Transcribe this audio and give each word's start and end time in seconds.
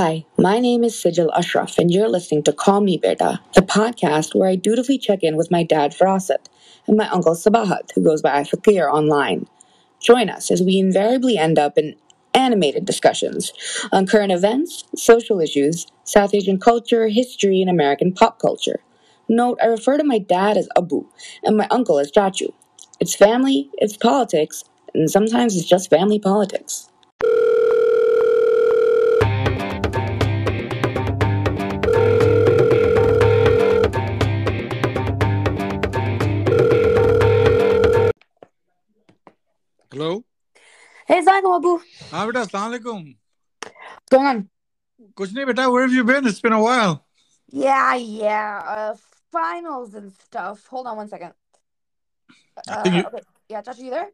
Hi, 0.00 0.26
my 0.38 0.60
name 0.60 0.84
is 0.84 0.94
Syjil 0.94 1.36
Ashraf, 1.36 1.76
and 1.76 1.90
you're 1.90 2.08
listening 2.08 2.44
to 2.44 2.52
Call 2.52 2.80
Me 2.80 2.96
Beta, 2.96 3.40
the 3.54 3.62
podcast 3.62 4.32
where 4.32 4.48
I 4.48 4.54
dutifully 4.54 4.96
check 4.96 5.24
in 5.24 5.36
with 5.36 5.50
my 5.50 5.64
dad 5.64 5.90
Farasat 5.90 6.46
and 6.86 6.96
my 6.96 7.08
uncle 7.08 7.34
Sabahat, 7.34 7.90
who 7.92 8.04
goes 8.04 8.22
by 8.22 8.44
Fakir 8.44 8.88
online. 8.88 9.48
Join 10.00 10.30
us 10.30 10.52
as 10.52 10.62
we 10.62 10.78
invariably 10.78 11.36
end 11.36 11.58
up 11.58 11.76
in 11.76 11.96
animated 12.32 12.84
discussions 12.84 13.52
on 13.90 14.06
current 14.06 14.30
events, 14.30 14.84
social 14.94 15.40
issues, 15.40 15.88
South 16.04 16.32
Asian 16.32 16.60
culture, 16.60 17.08
history, 17.08 17.60
and 17.60 17.68
American 17.68 18.12
pop 18.12 18.38
culture. 18.38 18.78
Note, 19.28 19.58
I 19.60 19.66
refer 19.66 19.98
to 19.98 20.04
my 20.04 20.20
dad 20.20 20.56
as 20.56 20.68
Abu 20.76 21.08
and 21.42 21.56
my 21.56 21.66
uncle 21.72 21.98
as 21.98 22.12
Chachu. 22.12 22.52
It's 23.00 23.16
family, 23.16 23.68
it's 23.78 23.96
politics, 23.96 24.62
and 24.94 25.10
sometimes 25.10 25.56
it's 25.56 25.68
just 25.68 25.90
family 25.90 26.20
politics. 26.20 26.88
Hey, 41.07 41.19
Assalamualaikum, 41.19 41.55
Abu. 41.57 41.71
हाँ 42.11 42.25
बेटा 42.27 42.41
अस्सलाम 42.41 42.63
वालेकुम 42.71 43.03
What's 43.63 44.09
going 44.11 44.27
on? 44.27 44.49
कुछ 45.17 45.33
नहीं 45.33 45.45
बेटा 45.45 45.67
where 45.71 45.83
have 45.83 45.93
you 45.93 46.03
been 46.03 46.27
it's 46.27 46.41
been 46.41 46.53
a 46.53 46.61
while 46.61 46.93
Yeah, 47.51 47.95
yeah. 47.95 48.61
Uh, 48.65 48.95
finals 49.31 49.93
and 49.95 50.11
stuff. 50.11 50.65
Hold 50.67 50.87
on 50.87 50.97
one 50.97 51.07
second. 51.07 51.33
I 52.67 52.75
think 52.81 52.95
Uh, 52.95 52.97
you 52.99 53.05
okay. 53.07 53.21
Yeah, 53.49 53.61
Chachu, 53.61 53.83
you 53.83 53.89
there? 53.91 54.09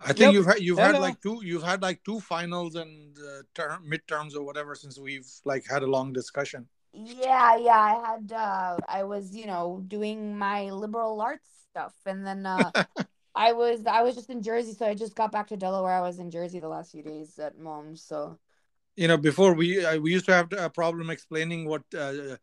I 0.00 0.12
think 0.12 0.20
Yep. 0.20 0.32
you've 0.34 0.46
had 0.46 0.60
you've 0.60 0.78
had 0.78 0.94
Hello. 0.94 1.06
like 1.06 1.20
two 1.22 1.36
you've 1.42 1.62
had 1.62 1.82
like 1.82 2.02
two 2.04 2.20
finals 2.20 2.76
and 2.76 3.18
uh, 3.18 3.42
term 3.54 3.88
midterms 3.94 4.36
or 4.36 4.42
whatever 4.42 4.74
since 4.74 4.98
we've 4.98 5.30
like 5.44 5.66
had 5.66 5.82
a 5.82 5.90
long 5.96 6.12
discussion 6.12 6.68
Yeah, 6.92 7.56
yeah. 7.56 7.78
I 7.78 7.94
had 8.10 8.32
uh 8.32 8.76
I 8.88 9.02
was, 9.04 9.34
you 9.36 9.46
know, 9.46 9.82
doing 9.86 10.36
my 10.38 10.70
liberal 10.70 11.20
arts 11.20 11.48
stuff 11.70 11.94
and 12.06 12.26
then 12.26 12.46
uh 12.46 12.70
I 13.35 13.53
was 13.53 13.85
I 13.85 14.01
was 14.03 14.15
just 14.15 14.29
in 14.29 14.41
Jersey, 14.41 14.73
so 14.73 14.85
I 14.85 14.93
just 14.93 15.15
got 15.15 15.31
back 15.31 15.47
to 15.47 15.57
Delaware. 15.57 15.93
I 15.93 16.01
was 16.01 16.19
in 16.19 16.29
Jersey 16.29 16.59
the 16.59 16.67
last 16.67 16.91
few 16.91 17.01
days 17.01 17.39
at 17.39 17.57
mom's. 17.57 18.03
So, 18.03 18.37
you 18.95 19.07
know, 19.07 19.17
before 19.17 19.53
we 19.53 19.83
uh, 19.83 19.99
we 19.99 20.11
used 20.11 20.25
to 20.25 20.33
have 20.33 20.53
a 20.53 20.69
problem 20.69 21.09
explaining 21.09 21.67
what 21.67 21.81
uh, 21.97 22.37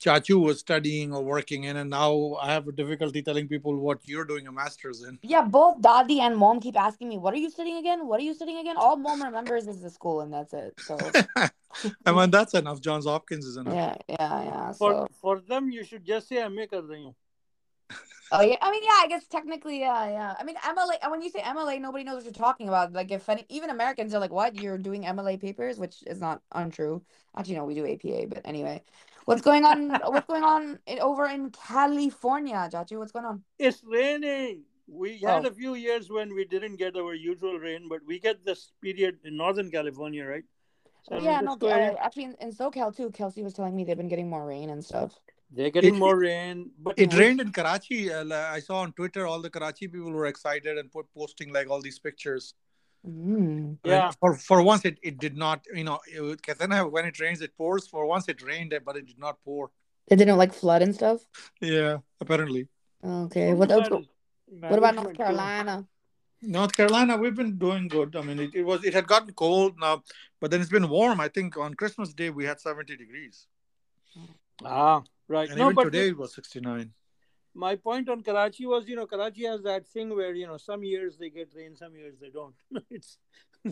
Chachu 0.00 0.40
was 0.40 0.60
studying 0.60 1.12
or 1.12 1.22
working 1.22 1.64
in, 1.64 1.76
and 1.76 1.90
now 1.90 2.36
I 2.40 2.52
have 2.52 2.68
a 2.68 2.72
difficulty 2.72 3.22
telling 3.22 3.48
people 3.48 3.76
what 3.76 3.98
you're 4.04 4.24
doing 4.24 4.46
a 4.46 4.52
master's 4.52 5.02
in. 5.02 5.18
Yeah, 5.22 5.42
both 5.42 5.80
Dadi 5.80 6.20
and 6.20 6.36
Mom 6.36 6.60
keep 6.60 6.78
asking 6.78 7.08
me, 7.08 7.18
"What 7.18 7.34
are 7.34 7.38
you 7.38 7.50
studying 7.50 7.78
again? 7.78 8.06
What 8.06 8.20
are 8.20 8.24
you 8.24 8.34
studying 8.34 8.58
again?" 8.58 8.76
All 8.76 8.96
Mom 8.96 9.22
remembers 9.22 9.66
is 9.66 9.80
the 9.80 9.90
school, 9.90 10.20
and 10.20 10.32
that's 10.32 10.52
it. 10.52 10.74
So, 10.78 10.96
I 12.06 12.12
mean, 12.12 12.30
that's 12.30 12.54
enough. 12.54 12.80
Johns 12.80 13.06
Hopkins 13.06 13.46
is 13.46 13.56
enough. 13.56 13.74
Yeah, 13.74 13.96
yeah, 14.08 14.44
yeah. 14.44 14.72
So... 14.72 14.76
For 14.78 15.08
for 15.20 15.40
them, 15.40 15.70
you 15.70 15.82
should 15.82 16.04
just 16.04 16.28
say, 16.28 16.40
"I'm 16.40 16.56
a 16.56 17.14
oh 18.32 18.40
yeah, 18.42 18.56
I 18.60 18.70
mean 18.70 18.82
yeah, 18.84 18.98
I 19.02 19.06
guess 19.08 19.26
technically 19.26 19.80
yeah, 19.80 20.08
yeah. 20.08 20.34
I 20.38 20.44
mean 20.44 20.56
MLA. 20.56 21.10
When 21.10 21.22
you 21.22 21.30
say 21.30 21.40
MLA, 21.40 21.80
nobody 21.80 22.04
knows 22.04 22.16
what 22.16 22.24
you're 22.24 22.32
talking 22.32 22.68
about. 22.68 22.92
Like 22.92 23.10
if 23.10 23.28
any, 23.28 23.44
even 23.48 23.70
Americans 23.70 24.14
are 24.14 24.20
like, 24.20 24.32
"What? 24.32 24.54
You're 24.56 24.78
doing 24.78 25.04
MLA 25.04 25.40
papers?" 25.40 25.78
Which 25.78 26.02
is 26.06 26.20
not 26.20 26.42
untrue. 26.52 27.02
Actually, 27.36 27.56
no, 27.56 27.64
we 27.64 27.74
do 27.74 27.86
APA. 27.86 28.26
But 28.28 28.42
anyway, 28.44 28.82
what's 29.24 29.42
going 29.42 29.64
on? 29.64 29.90
what's 29.90 30.26
going 30.26 30.44
on 30.44 30.78
in, 30.86 31.00
over 31.00 31.26
in 31.26 31.50
California, 31.50 32.68
Chachu? 32.72 32.98
What's 32.98 33.12
going 33.12 33.26
on? 33.26 33.42
It's 33.58 33.82
raining. 33.84 34.64
We 34.88 35.18
had 35.18 35.44
Oh. 35.44 35.48
a 35.48 35.52
few 35.52 35.74
years 35.74 36.10
when 36.10 36.32
we 36.34 36.44
didn't 36.44 36.76
get 36.76 36.96
our 36.96 37.14
usual 37.14 37.58
rain, 37.58 37.88
but 37.88 38.04
we 38.06 38.20
get 38.20 38.44
this 38.44 38.72
period 38.80 39.18
in 39.24 39.36
Northern 39.36 39.70
California, 39.70 40.24
right? 40.24 40.44
So 41.02 41.18
yeah, 41.18 41.40
no. 41.40 41.54
Uh, 41.54 41.94
actually, 42.00 42.24
in, 42.24 42.34
in 42.40 42.52
SoCal 42.52 42.94
too. 42.96 43.10
Kelsey 43.10 43.42
was 43.42 43.54
telling 43.54 43.74
me 43.74 43.84
they've 43.84 43.96
been 43.96 44.08
getting 44.08 44.30
more 44.30 44.46
rain 44.46 44.70
and 44.70 44.84
stuff. 44.84 45.18
They're 45.50 45.70
getting 45.70 45.94
it, 45.94 45.98
more 45.98 46.18
rain. 46.18 46.70
But 46.78 46.98
it 46.98 47.14
rained 47.14 47.40
in 47.40 47.52
Karachi. 47.52 48.12
Uh, 48.12 48.24
I 48.30 48.60
saw 48.60 48.80
on 48.80 48.92
Twitter 48.92 49.26
all 49.26 49.40
the 49.40 49.50
Karachi 49.50 49.88
people 49.88 50.10
were 50.10 50.26
excited 50.26 50.76
and 50.78 50.90
posting 51.14 51.52
like 51.52 51.70
all 51.70 51.80
these 51.80 51.98
pictures. 51.98 52.54
Mm. 53.06 53.78
Yeah. 53.84 54.10
For 54.18 54.34
for 54.34 54.62
once, 54.62 54.84
it, 54.84 54.98
it 55.02 55.18
did 55.18 55.36
not. 55.36 55.64
You 55.72 55.84
know, 55.84 56.00
it, 56.06 56.90
when 56.90 57.04
it 57.04 57.20
rains, 57.20 57.40
it 57.40 57.56
pours. 57.56 57.86
For 57.86 58.06
once, 58.06 58.28
it 58.28 58.42
rained, 58.42 58.74
but 58.84 58.96
it 58.96 59.06
did 59.06 59.18
not 59.18 59.38
pour. 59.44 59.70
It 60.08 60.16
didn't 60.16 60.38
like 60.38 60.52
flood 60.52 60.82
and 60.82 60.94
stuff. 60.94 61.20
Yeah, 61.60 61.98
apparently. 62.20 62.68
Okay. 63.04 63.54
What? 63.54 63.68
What, 63.68 64.04
what 64.46 64.78
about 64.78 64.94
North 64.94 65.16
Carolina? 65.16 65.86
North 66.42 66.72
Carolina, 66.72 67.16
we've 67.16 67.34
been 67.34 67.58
doing 67.58 67.88
good. 67.88 68.14
I 68.14 68.22
mean, 68.22 68.38
it, 68.38 68.54
it 68.54 68.62
was 68.62 68.84
it 68.84 68.94
had 68.94 69.06
gotten 69.06 69.32
cold 69.32 69.74
now, 69.80 70.02
but 70.40 70.50
then 70.50 70.60
it's 70.60 70.70
been 70.70 70.88
warm. 70.88 71.20
I 71.20 71.28
think 71.28 71.56
on 71.56 71.74
Christmas 71.74 72.12
Day 72.12 72.30
we 72.30 72.44
had 72.44 72.60
seventy 72.60 72.96
degrees. 72.96 73.46
Ah, 74.64 75.02
right. 75.28 75.48
and 75.48 75.58
no, 75.58 75.66
even 75.66 75.74
but 75.74 75.84
today 75.84 76.08
it 76.08 76.16
was 76.18 76.34
69 76.34 76.92
my 77.56 77.74
point 77.74 78.08
on 78.10 78.22
Karachi 78.22 78.66
was, 78.66 78.86
you 78.86 78.96
know, 78.96 79.06
Karachi 79.06 79.44
has 79.44 79.62
that 79.62 79.86
thing 79.88 80.14
where 80.14 80.34
you 80.34 80.46
know 80.46 80.58
some 80.58 80.84
years 80.84 81.16
they 81.16 81.30
get 81.30 81.52
rain, 81.56 81.74
some 81.74 81.96
years 81.96 82.14
they 82.20 82.28
don't. 82.28 82.54
it's 82.90 83.16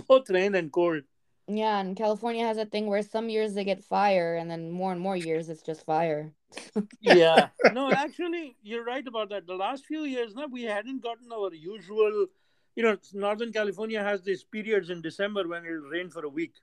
both 0.09 0.31
rain 0.31 0.54
and 0.54 0.72
cold. 0.72 1.03
Yeah, 1.47 1.78
and 1.81 1.94
California 1.94 2.47
has 2.47 2.56
a 2.56 2.65
thing 2.65 2.87
where 2.87 3.03
some 3.03 3.28
years 3.28 3.53
they 3.53 3.65
get 3.65 3.84
fire, 3.84 4.37
and 4.37 4.50
then 4.50 4.70
more 4.70 4.92
and 4.92 5.00
more 5.00 5.16
years 5.16 5.50
it's 5.50 5.62
just 5.62 5.84
fire. 5.84 6.32
yeah 7.00 7.48
no 7.72 7.91
actually 7.91 8.56
you're 8.62 8.84
right 8.84 9.06
about 9.06 9.28
that 9.28 9.47
the 9.47 9.54
last 9.54 9.84
few 9.86 10.04
years 10.04 10.34
now 10.34 10.47
we 10.47 10.62
hadn't 10.62 11.03
gotten 11.03 11.32
our 11.32 11.53
usual 11.53 12.26
you 12.76 12.82
know 12.82 12.97
northern 13.12 13.53
california 13.53 14.03
has 14.03 14.22
these 14.22 14.44
periods 14.44 14.91
in 14.91 15.00
december 15.00 15.47
when 15.47 15.65
it'll 15.65 15.91
rain 15.91 16.09
for 16.09 16.25
a 16.25 16.28
week 16.28 16.54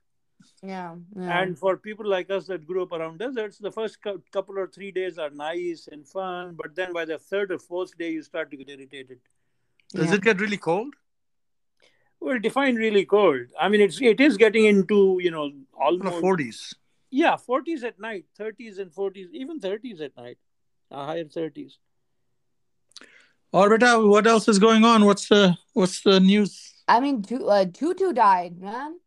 Yeah, 0.62 0.96
yeah. 1.16 1.40
and 1.40 1.58
for 1.58 1.76
people 1.76 2.06
like 2.08 2.30
us 2.30 2.46
that 2.46 2.66
grew 2.66 2.82
up 2.82 2.92
around 2.92 3.18
deserts 3.18 3.58
the 3.58 3.70
first 3.70 3.98
couple 4.02 4.58
or 4.58 4.66
three 4.66 4.90
days 4.90 5.18
are 5.18 5.30
nice 5.30 5.88
and 5.90 6.06
fun 6.06 6.54
but 6.62 6.74
then 6.74 6.92
by 6.92 7.04
the 7.04 7.18
third 7.18 7.52
or 7.52 7.58
fourth 7.58 7.96
day 7.98 8.10
you 8.12 8.22
start 8.22 8.50
to 8.52 8.56
get 8.56 8.70
irritated. 8.70 9.18
Does 9.94 10.08
Yeah. 10.08 10.14
it 10.16 10.22
get 10.22 10.40
really 10.40 10.56
cold? 10.56 10.94
Well 12.20 12.38
define 12.38 12.76
really 12.76 13.04
cold. 13.04 13.46
I 13.58 13.68
mean 13.68 13.80
it's 13.80 14.00
it 14.00 14.20
is 14.20 14.36
getting 14.36 14.64
into 14.66 15.18
you 15.20 15.30
know 15.30 15.44
in 15.46 15.64
the 15.66 15.86
almost 15.88 16.22
40s 16.24 16.74
yeah 17.10 17.36
40s 17.36 17.82
at 17.84 17.98
night 18.00 18.26
30s 18.38 18.78
and 18.78 18.90
40s 18.92 19.28
even 19.32 19.58
30s 19.60 20.00
at 20.00 20.16
night 20.16 20.38
uh, 20.90 21.04
higher 21.06 21.24
30s 21.24 21.78
all 23.52 23.68
right 23.68 23.82
uh, 23.82 23.98
what 24.00 24.26
else 24.26 24.48
is 24.48 24.58
going 24.58 24.84
on? 24.84 25.04
What's 25.04 25.28
the 25.28 25.56
what's 25.74 26.00
the 26.02 26.20
news? 26.20 26.52
I 26.88 27.00
mean, 27.00 27.22
Tu- 27.22 27.46
uh, 27.46 27.66
Tutu 27.66 28.12
died, 28.12 28.58
man. 28.60 28.98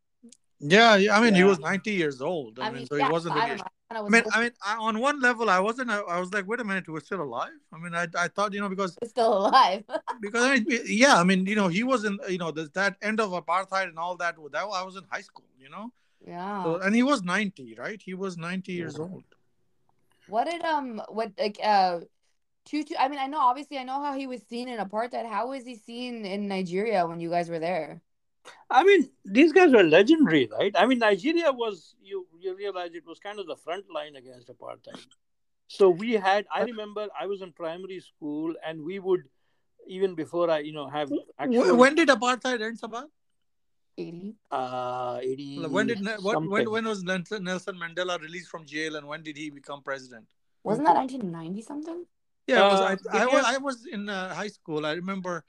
Yeah, 0.60 0.96
yeah 0.96 1.18
I 1.18 1.22
mean 1.22 1.34
he 1.34 1.44
was 1.44 1.60
90 1.60 1.92
years 1.92 2.22
old 2.22 2.60
I, 2.60 2.68
I 2.68 2.70
mean, 2.70 2.80
mean, 2.80 2.88
so 2.88 2.96
yeah, 2.96 3.06
he 3.06 3.12
wasn't 3.12 3.36
I 3.36 3.50
really. 3.50 3.62
I, 3.62 3.68
kinda 3.94 4.08
I 4.08 4.10
mean, 4.10 4.24
I 4.34 4.42
mean, 4.42 4.52
I, 4.66 4.78
on 4.78 5.00
one 5.00 5.22
level, 5.22 5.50
I 5.50 5.60
wasn't. 5.60 5.92
I, 5.92 6.00
I 6.00 6.20
was 6.20 6.34
like, 6.34 6.48
wait 6.48 6.60
a 6.60 6.64
minute, 6.64 6.86
he 6.86 6.92
was 6.92 7.06
still 7.06 7.22
alive. 7.22 7.52
I 7.72 7.78
mean, 7.78 7.94
I, 7.94 8.08
I 8.18 8.28
thought, 8.28 8.54
you 8.54 8.60
know, 8.60 8.70
because 8.70 8.92
he 8.94 8.98
was 9.02 9.12
still 9.12 9.38
alive. 9.38 9.84
because 10.22 10.44
I 10.44 10.60
mean, 10.60 10.82
yeah, 10.86 11.20
I 11.20 11.24
mean, 11.24 11.46
you 11.46 11.56
know, 11.56 11.68
he 11.68 11.84
was 11.84 12.04
in, 12.04 12.18
you 12.28 12.40
know, 12.40 12.52
there's 12.52 12.72
that 12.72 12.98
end 13.02 13.20
of 13.20 13.32
apartheid 13.32 13.90
and 13.90 14.00
all 14.00 14.18
that. 14.18 14.36
That 14.52 14.64
I 14.64 14.84
was 14.84 14.96
in 14.96 15.04
high 15.10 15.22
school, 15.22 15.46
you 15.60 15.70
know, 15.70 15.92
yeah. 16.26 16.64
so, 16.64 16.78
and 16.78 16.96
he 16.96 17.04
was 17.04 17.22
90, 17.24 17.76
right? 17.76 18.02
He 18.02 18.14
was 18.16 18.38
90 18.38 18.72
years 18.72 18.98
old. 18.98 19.24
What 20.28 20.50
did 20.50 20.64
um 20.64 21.02
what 21.10 21.32
like 21.38 21.60
uh 21.64 22.00
Tutu? 22.66 22.96
I 22.98 23.08
mean, 23.08 23.20
I 23.20 23.28
know 23.28 23.40
obviously 23.40 23.78
I 23.78 23.84
know 23.84 24.02
how 24.02 24.18
he 24.18 24.26
was 24.26 24.42
seen 24.42 24.68
in 24.68 24.80
apartheid. 24.80 25.30
How 25.30 25.50
was 25.50 25.64
he 25.66 25.76
seen 25.76 26.26
in 26.26 26.48
Nigeria 26.48 27.06
when 27.06 27.20
you 27.20 27.30
guys 27.30 27.50
were 27.50 27.60
there? 27.60 28.02
I 28.70 28.84
mean, 28.84 29.10
these 29.24 29.52
guys 29.52 29.72
were 29.72 29.84
legendary, 29.84 30.50
right? 30.52 30.74
I 30.78 30.86
mean, 30.86 31.00
Nigeria 31.00 31.52
was 31.52 31.96
you 32.02 32.28
you 32.40 32.56
realize 32.56 32.94
it 32.94 33.06
was 33.06 33.20
kind 33.20 33.40
of 33.40 33.48
the 33.48 33.56
front 33.56 33.86
line 33.92 34.16
against 34.16 34.48
apartheid. 34.50 35.06
So 35.68 35.90
we 35.90 36.14
had. 36.14 36.46
I 36.54 36.64
remember 36.64 37.08
I 37.20 37.26
was 37.26 37.42
in 37.42 37.52
primary 37.52 38.00
school, 38.00 38.54
and 38.66 38.84
we 38.84 39.00
would 39.00 39.24
even 39.88 40.16
before 40.16 40.50
I 40.50 40.60
you 40.60 40.74
know 40.74 40.88
have 40.90 41.10
Wh- 41.10 41.30
actual 41.40 41.78
When 41.78 41.96
did 41.96 42.10
apartheid 42.10 42.62
end, 42.62 42.80
Sabah? 42.80 43.06
Eighty. 43.98 44.36
uh 44.52 45.20
eighty. 45.24 45.66
When 45.66 45.88
did 45.88 46.00
what, 46.20 46.44
when 46.50 46.70
when 46.70 46.86
was 46.86 47.04
Nelson 47.04 47.44
Nelson 47.44 47.78
Mandela 47.80 48.20
released 48.20 48.50
from 48.50 48.66
jail, 48.66 48.98
and 48.98 49.08
when 49.08 49.24
did 49.24 49.38
he 49.38 49.50
become 49.50 49.82
president? 49.82 50.28
Wasn't 50.64 50.86
that 50.86 50.96
nineteen 50.96 51.32
ninety 51.32 51.62
something? 51.62 52.06
Yeah, 52.48 52.68
it 52.68 52.72
was, 52.72 52.82
Uh, 52.82 52.96
I, 53.12 53.24
I, 53.24 53.26
was, 53.26 53.46
I 53.46 53.58
was 53.58 53.86
in 53.88 54.08
uh, 54.08 54.36
high 54.36 54.50
school. 54.50 54.86
I 54.86 54.92
remember 54.94 55.44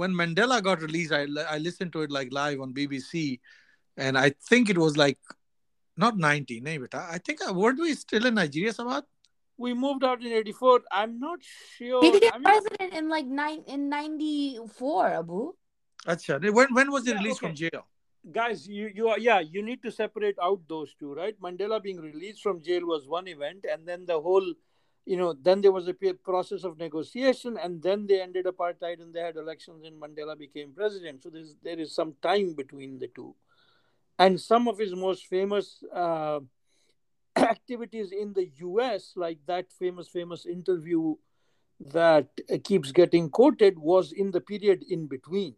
when 0.00 0.14
Mandela 0.14 0.62
got 0.62 0.80
released. 0.80 1.12
I, 1.12 1.26
I 1.48 1.58
listened 1.58 1.92
to 1.92 2.02
it 2.02 2.10
like 2.10 2.32
live 2.32 2.60
on 2.60 2.72
BBC, 2.72 3.38
and 3.96 4.16
I 4.16 4.30
think 4.48 4.70
it 4.70 4.78
was 4.78 4.96
like 4.96 5.18
not 5.96 6.16
90, 6.16 6.60
nahi 6.62 6.80
beta. 6.84 7.06
I 7.16 7.18
think 7.18 7.46
uh, 7.46 7.52
weren't 7.52 7.80
we 7.86 7.94
still 7.94 8.26
in 8.32 8.34
Nigeria, 8.42 8.72
Samad? 8.72 9.02
we 9.62 9.74
moved 9.74 10.04
out 10.08 10.22
in 10.26 10.32
eighty 10.32 10.52
four? 10.58 10.80
I'm 10.90 11.18
not 11.22 11.40
sure. 11.78 12.02
He 12.04 12.12
became 12.12 12.30
I 12.34 12.38
mean, 12.38 12.44
president 12.50 12.94
in 13.00 13.10
like 13.14 13.26
nine 13.26 13.62
in 13.76 13.90
ninety 13.90 14.58
four, 14.78 15.06
Abu. 15.06 15.52
Acha. 16.06 16.40
When 16.60 16.72
when 16.78 16.90
was 16.96 17.04
he 17.04 17.12
Yeah, 17.12 17.18
released 17.18 17.40
from 17.46 17.54
jail? 17.62 17.84
guys 18.36 18.62
you 18.68 18.88
you 18.94 19.06
are 19.10 19.18
yeah 19.24 19.40
you 19.40 19.62
need 19.66 19.82
to 19.84 19.90
separate 19.90 20.40
out 20.46 20.64
those 20.72 20.90
two 21.02 21.12
right 21.18 21.38
mandela 21.44 21.76
being 21.84 22.00
released 22.06 22.42
from 22.46 22.58
jail 22.66 22.84
was 22.88 23.06
one 23.12 23.30
event 23.32 23.64
and 23.74 23.88
then 23.90 24.04
the 24.10 24.18
whole 24.26 24.48
you 25.10 25.16
know 25.16 25.32
then 25.46 25.60
there 25.60 25.72
was 25.72 25.88
a 25.88 25.94
process 26.30 26.64
of 26.64 26.78
negotiation 26.78 27.56
and 27.62 27.82
then 27.82 28.06
they 28.06 28.20
ended 28.22 28.46
apartheid 28.46 29.02
and 29.02 29.12
they 29.14 29.20
had 29.28 29.36
elections 29.36 29.84
and 29.84 30.00
mandela 30.02 30.38
became 30.38 30.72
president 30.82 31.22
so 31.22 31.30
there's 31.30 31.56
there 31.64 31.80
is 31.84 31.94
some 31.94 32.14
time 32.22 32.52
between 32.62 32.98
the 32.98 33.08
two 33.08 33.34
and 34.20 34.38
some 34.38 34.68
of 34.68 34.78
his 34.78 34.94
most 34.94 35.26
famous 35.26 35.82
uh, 35.94 36.40
activities 37.36 38.12
in 38.12 38.34
the 38.34 38.50
US, 38.56 39.12
like 39.16 39.38
that 39.46 39.72
famous, 39.72 40.08
famous 40.08 40.44
interview 40.44 41.14
that 41.80 42.28
keeps 42.64 42.92
getting 42.92 43.30
quoted, 43.30 43.78
was 43.78 44.12
in 44.12 44.30
the 44.30 44.42
period 44.42 44.84
in 44.90 45.06
between. 45.06 45.54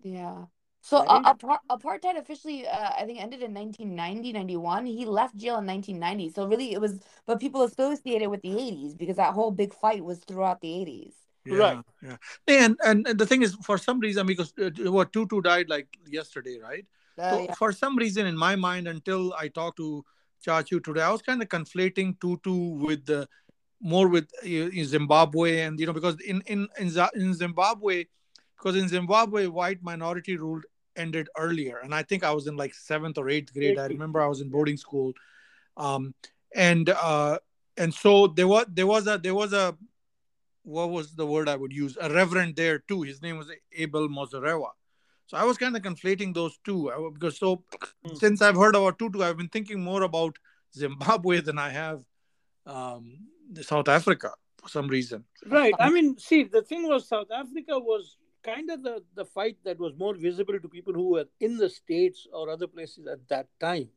Yeah. 0.00 0.46
So 0.80 0.98
Right. 0.98 1.08
uh, 1.08 1.34
apar- 1.34 1.58
apartheid 1.70 2.16
officially, 2.18 2.66
uh, 2.66 2.90
I 2.96 3.04
think, 3.04 3.20
ended 3.20 3.42
in 3.42 3.52
1990, 3.52 4.32
91. 4.32 4.86
He 4.86 5.04
left 5.04 5.36
jail 5.36 5.58
in 5.58 5.66
1990. 5.66 6.30
So 6.30 6.46
really, 6.46 6.72
it 6.72 6.80
was, 6.80 6.98
but 7.26 7.40
people 7.40 7.62
associated 7.62 8.22
it 8.22 8.30
with 8.30 8.42
the 8.42 8.50
80s 8.50 8.96
because 8.96 9.16
that 9.16 9.34
whole 9.34 9.50
big 9.50 9.74
fight 9.74 10.04
was 10.04 10.20
throughout 10.20 10.60
the 10.60 10.68
80s. 10.68 11.12
Yeah, 11.44 11.56
Right. 11.56 11.84
Yeah. 12.02 12.16
And, 12.46 12.76
and 12.84 13.06
and 13.08 13.18
the 13.18 13.26
thing 13.26 13.42
is, 13.42 13.54
for 13.62 13.78
some 13.78 14.00
reason, 14.00 14.26
because 14.26 14.52
uh, 14.60 14.70
what 14.92 15.12
Tutu 15.12 15.40
died 15.40 15.68
like 15.68 15.88
yesterday, 16.06 16.58
right? 16.58 16.86
Uh, 17.18 17.30
so 17.30 17.42
yeah. 17.44 17.54
for 17.54 17.72
some 17.72 17.96
reason, 17.96 18.26
in 18.26 18.36
my 18.36 18.54
mind, 18.54 18.86
until 18.86 19.34
I 19.34 19.48
talked 19.48 19.78
to 19.78 20.04
Chachu 20.46 20.82
today, 20.82 21.02
I 21.02 21.10
was 21.10 21.22
kind 21.22 21.42
of 21.42 21.48
conflating 21.48 22.20
Tutu 22.20 22.52
with 22.52 23.06
the 23.06 23.28
more 23.80 24.08
with 24.08 24.28
uh, 24.44 24.46
in 24.48 24.84
Zimbabwe, 24.84 25.60
and 25.60 25.78
you 25.80 25.86
know, 25.86 25.92
because 25.92 26.16
in 26.20 26.42
in 26.46 26.68
in, 26.78 26.90
Za- 26.90 27.10
in 27.14 27.34
Zimbabwe, 27.34 28.04
because 28.58 28.76
in 28.76 28.88
Zimbabwe, 28.88 29.46
white 29.46 29.82
minority 29.82 30.36
rule 30.36 30.60
ended 30.96 31.28
earlier, 31.38 31.78
and 31.78 31.94
I 31.94 32.02
think 32.02 32.24
I 32.24 32.32
was 32.32 32.46
in 32.46 32.56
like 32.56 32.74
seventh 32.74 33.18
or 33.18 33.28
eighth 33.28 33.52
grade. 33.52 33.78
I 33.78 33.86
remember 33.86 34.20
I 34.20 34.26
was 34.26 34.40
in 34.40 34.48
boarding 34.48 34.76
school, 34.76 35.12
um, 35.76 36.14
and 36.54 36.90
uh, 36.90 37.38
and 37.76 37.94
so 37.94 38.26
there 38.26 38.48
was 38.48 38.66
there 38.68 38.86
was 38.86 39.06
a 39.06 39.18
there 39.18 39.34
was 39.34 39.52
a 39.52 39.76
what 40.64 40.90
was 40.90 41.14
the 41.14 41.26
word 41.26 41.48
I 41.48 41.56
would 41.56 41.72
use? 41.72 41.96
A 42.00 42.10
reverend 42.10 42.56
there 42.56 42.80
too. 42.80 43.02
His 43.02 43.22
name 43.22 43.38
was 43.38 43.50
Abel 43.72 44.08
Muzorewa. 44.08 44.70
So 45.26 45.36
I 45.36 45.44
was 45.44 45.56
kind 45.58 45.76
of 45.76 45.82
conflating 45.82 46.34
those 46.34 46.58
two 46.64 46.90
I- 46.90 47.10
because 47.12 47.38
so 47.38 47.64
Hmm. 48.04 48.14
since 48.14 48.42
I've 48.42 48.56
heard 48.56 48.74
about 48.74 48.98
Tutu, 48.98 49.22
I've 49.22 49.36
been 49.36 49.48
thinking 49.48 49.80
more 49.80 50.02
about 50.02 50.36
Zimbabwe 50.74 51.40
than 51.48 51.58
I 51.58 51.70
have 51.70 52.04
um, 52.66 53.18
South 53.62 53.88
Africa 53.88 54.32
for 54.60 54.68
some 54.68 54.88
reason. 54.88 55.24
Right. 55.46 55.74
I 55.78 55.90
mean, 55.90 56.18
see, 56.18 56.44
the 56.44 56.62
thing 56.62 56.88
was, 56.88 57.08
South 57.08 57.30
Africa 57.30 57.78
was 57.78 58.16
kind 58.42 58.70
of 58.70 58.82
the, 58.82 59.02
the 59.14 59.24
fight 59.24 59.56
that 59.64 59.78
was 59.78 59.92
more 59.96 60.14
visible 60.14 60.58
to 60.58 60.68
people 60.68 60.92
who 60.92 61.10
were 61.10 61.26
in 61.40 61.56
the 61.56 61.68
States 61.68 62.26
or 62.32 62.50
other 62.50 62.66
places 62.66 63.06
at 63.06 63.26
that 63.28 63.48
time. 63.60 63.88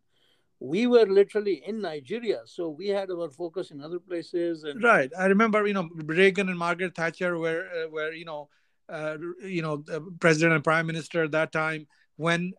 We 0.60 0.86
were 0.86 1.06
literally 1.08 1.64
in 1.66 1.82
Nigeria, 1.82 2.42
so 2.46 2.70
we 2.70 2.90
had 2.90 3.10
our 3.10 3.30
focus 3.30 3.72
in 3.72 3.82
other 3.82 4.00
places. 4.00 4.64
And 4.64 4.84
Right. 4.84 5.12
I 5.18 5.26
remember, 5.26 5.66
you 5.66 5.74
know, 5.74 5.90
Reagan 5.96 6.50
and 6.50 6.58
Margaret 6.58 6.96
Thatcher 6.96 7.38
were, 7.38 7.68
uh, 7.68 7.90
were 7.90 8.12
you 8.12 8.26
know, 8.26 8.50
uh, 8.88 9.18
you 9.44 9.62
know, 9.62 9.84
president 10.20 10.54
and 10.54 10.64
prime 10.64 10.86
minister 10.86 11.24
at 11.24 11.32
that 11.32 11.52
time 11.52 11.88
when, 12.18 12.54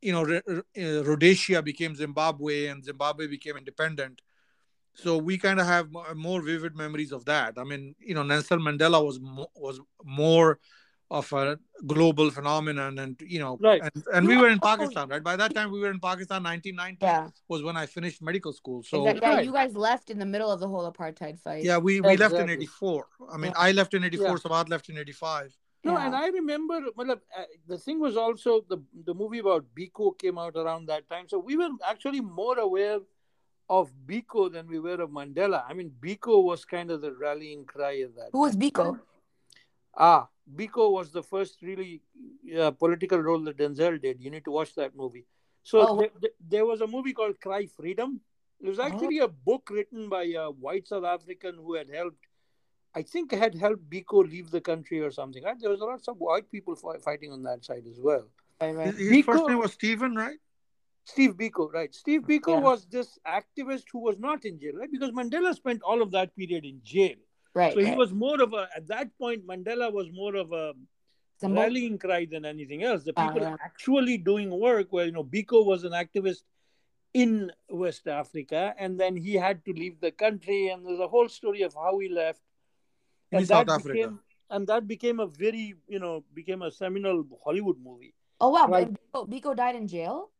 you 0.00 0.12
know, 0.12 0.22
Rh- 0.22 0.60
uh, 0.80 1.02
Rhodesia 1.04 1.62
became 1.62 1.96
Zimbabwe 1.96 2.66
and 2.66 2.84
Zimbabwe 2.84 3.26
became 3.26 3.56
independent. 3.56 4.22
So 4.94 5.16
we 5.16 5.38
kind 5.38 5.60
of 5.60 5.66
have 5.66 5.88
more 6.14 6.42
vivid 6.42 6.76
memories 6.76 7.12
of 7.12 7.24
that. 7.26 7.54
I 7.56 7.64
mean, 7.64 7.94
you 8.00 8.14
know, 8.14 8.22
Nelson 8.22 8.60
Mandela 8.60 9.04
was 9.04 9.20
mo- 9.20 9.50
was 9.54 9.80
more 10.04 10.58
of 11.10 11.32
a 11.32 11.58
global 11.86 12.30
phenomenon, 12.30 12.98
and 12.98 13.16
you 13.34 13.38
know, 13.38 13.56
Right. 13.60 13.80
and, 13.82 14.04
and 14.12 14.28
we 14.28 14.36
were 14.36 14.48
in 14.50 14.58
Pakistan, 14.58 15.08
right? 15.08 15.22
By 15.22 15.36
that 15.36 15.54
time, 15.54 15.70
we 15.72 15.80
were 15.80 15.90
in 15.90 16.00
Pakistan. 16.00 16.42
1990 16.42 16.98
Yeah. 17.06 17.30
was 17.48 17.62
when 17.62 17.78
I 17.78 17.86
finished 17.86 18.20
medical 18.20 18.52
school. 18.52 18.82
So 18.82 19.06
Exactly. 19.06 19.22
Yeah, 19.28 19.34
Right. 19.36 19.44
you 19.46 19.52
guys 19.52 19.74
left 19.74 20.10
in 20.10 20.18
the 20.18 20.26
middle 20.26 20.50
of 20.50 20.60
the 20.60 20.68
whole 20.68 20.90
apartheid 20.92 21.38
fight. 21.40 21.64
yeah, 21.64 21.78
we, 21.78 22.00
we 22.02 22.16
left 22.18 22.34
in 22.34 22.50
84. 22.50 23.06
I 23.32 23.38
mean, 23.38 23.52
Yeah. 23.52 23.66
I 23.68 23.72
left 23.72 23.94
in 23.94 24.04
84, 24.04 24.26
Yeah. 24.28 24.36
Sabat 24.36 24.68
left 24.68 24.88
in 24.90 24.98
85. 24.98 25.56
no, 25.84 25.92
Yeah. 25.92 26.04
and 26.06 26.14
I 26.14 26.26
remember 26.28 26.78
well, 26.96 27.10
uh, 27.12 27.44
the 27.66 27.78
thing 27.78 27.98
was 28.06 28.16
also 28.24 28.60
the 28.72 28.78
the 29.08 29.14
movie 29.14 29.38
about 29.46 29.64
Biko 29.76 30.06
came 30.22 30.36
out 30.44 30.56
around 30.62 30.86
that 30.92 31.08
time, 31.08 31.26
so 31.32 31.38
we 31.38 31.56
were 31.60 31.70
actually 31.92 32.20
more 32.20 32.58
aware 32.68 32.98
of 33.70 33.90
Biko 34.10 34.42
than 34.54 34.66
we 34.72 34.78
were 34.86 35.00
of 35.06 35.10
Mandela. 35.10 35.60
I 35.70 35.72
mean, 35.78 35.90
Biko 36.06 36.42
was 36.50 36.64
kind 36.66 36.90
of 36.90 37.00
the 37.06 37.12
rallying 37.26 37.64
cry 37.64 37.94
of 38.08 38.14
that. 38.18 38.30
Who 38.32 38.40
was 38.46 38.56
Biko? 38.64 38.86
Ah, 39.96 40.28
Biko 40.56 40.90
was 40.92 41.10
the 41.10 41.22
first 41.22 41.60
really 41.62 42.02
uh, 42.58 42.70
political 42.70 43.18
role 43.18 43.40
that 43.44 43.56
Denzel 43.58 44.00
did. 44.00 44.20
You 44.20 44.30
need 44.30 44.44
to 44.44 44.50
watch 44.50 44.74
that 44.76 44.96
movie. 44.96 45.26
So 45.62 45.80
Oh. 45.86 45.96
there, 46.00 46.10
there- 46.20 46.38
there 46.40 46.66
was 46.66 46.80
a 46.80 46.86
movie 46.86 47.12
called 47.12 47.40
Cry 47.40 47.66
Freedom. 47.66 48.20
It 48.60 48.68
was 48.68 48.78
actually 48.78 49.18
a 49.18 49.28
book 49.28 49.68
written 49.70 50.08
by 50.08 50.24
a 50.24 50.50
white 50.50 50.88
South 50.88 51.04
African 51.04 51.54
who 51.56 51.74
had 51.74 51.88
helped, 51.90 52.24
I 52.94 53.02
think, 53.02 53.32
had 53.32 53.54
helped 53.54 53.88
Biko 53.88 54.28
leave 54.28 54.50
the 54.50 54.60
country 54.60 55.00
or 55.00 55.10
something. 55.10 55.44
Right? 55.44 55.56
There 55.60 55.70
was 55.70 55.80
a 55.80 55.84
lot 55.84 56.00
of 56.08 56.16
white 56.18 56.50
people 56.50 56.74
fi- 56.74 56.98
fighting 56.98 57.30
on 57.32 57.42
that 57.44 57.64
side 57.64 57.84
as 57.88 58.00
well. 58.00 58.24
Right, 58.60 58.74
right. 58.74 58.94
His, 58.94 59.10
his 59.10 59.24
first 59.24 59.46
name 59.46 59.58
was 59.58 59.72
Stephen, 59.74 60.16
right? 60.16 60.38
Steve 61.04 61.34
Biko, 61.36 61.72
right? 61.72 61.94
Steve 61.94 62.22
Biko 62.22 62.48
Yeah. 62.48 62.60
was 62.60 62.86
this 62.86 63.18
activist 63.26 63.84
who 63.92 64.00
was 64.00 64.18
not 64.18 64.44
in 64.44 64.58
jail, 64.58 64.74
right? 64.74 64.90
Because 64.90 65.10
Mandela 65.12 65.54
spent 65.54 65.80
all 65.82 66.02
of 66.02 66.10
that 66.10 66.34
period 66.36 66.64
in 66.64 66.80
jail. 66.82 67.16
Right. 67.58 67.74
So 67.74 67.80
he 67.80 67.90
was 67.96 68.12
more 68.12 68.40
of 68.40 68.52
a, 68.52 68.68
at 68.76 68.86
that 68.86 69.08
point, 69.18 69.44
Mandela 69.44 69.92
was 69.92 70.06
more 70.12 70.36
of 70.36 70.52
a 70.52 70.74
Symbol? 71.40 71.60
rallying 71.62 71.98
cry 71.98 72.24
than 72.30 72.44
anything 72.44 72.84
else. 72.84 73.02
The 73.02 73.12
people 73.12 73.42
yeah. 73.42 73.56
actually 73.68 74.16
doing 74.16 74.48
work 74.66 74.86
where, 74.90 75.06
you 75.06 75.12
know, 75.16 75.24
Biko 75.24 75.64
was 75.64 75.82
an 75.82 75.90
activist 75.90 76.42
in 77.14 77.50
West 77.68 78.06
Africa 78.06 78.74
and 78.78 79.00
then 79.00 79.16
he 79.16 79.34
had 79.34 79.64
to 79.64 79.72
leave 79.72 80.00
the 80.00 80.12
country 80.12 80.68
and 80.68 80.86
there's 80.86 81.00
a 81.00 81.08
whole 81.08 81.28
story 81.28 81.62
of 81.62 81.74
how 81.74 81.98
he 81.98 82.08
left. 82.08 82.40
In 83.32 83.38
And 83.38 83.48
South 83.48 83.66
that 83.66 83.80
Africa. 83.80 83.92
became 83.92 84.20
and 84.50 84.66
that 84.68 84.86
became 84.86 85.18
a 85.20 85.26
very, 85.26 85.74
you 85.88 85.98
know, 85.98 86.24
became 86.32 86.62
a 86.62 86.70
seminal 86.70 87.24
Hollywood 87.44 87.78
movie. 87.82 88.14
Oh 88.40 88.50
wow, 88.50 88.66
Right. 88.68 88.88
Biko, 88.88 89.28
Biko 89.28 89.56
died 89.56 89.74
in 89.74 89.88
jail. 89.88 90.30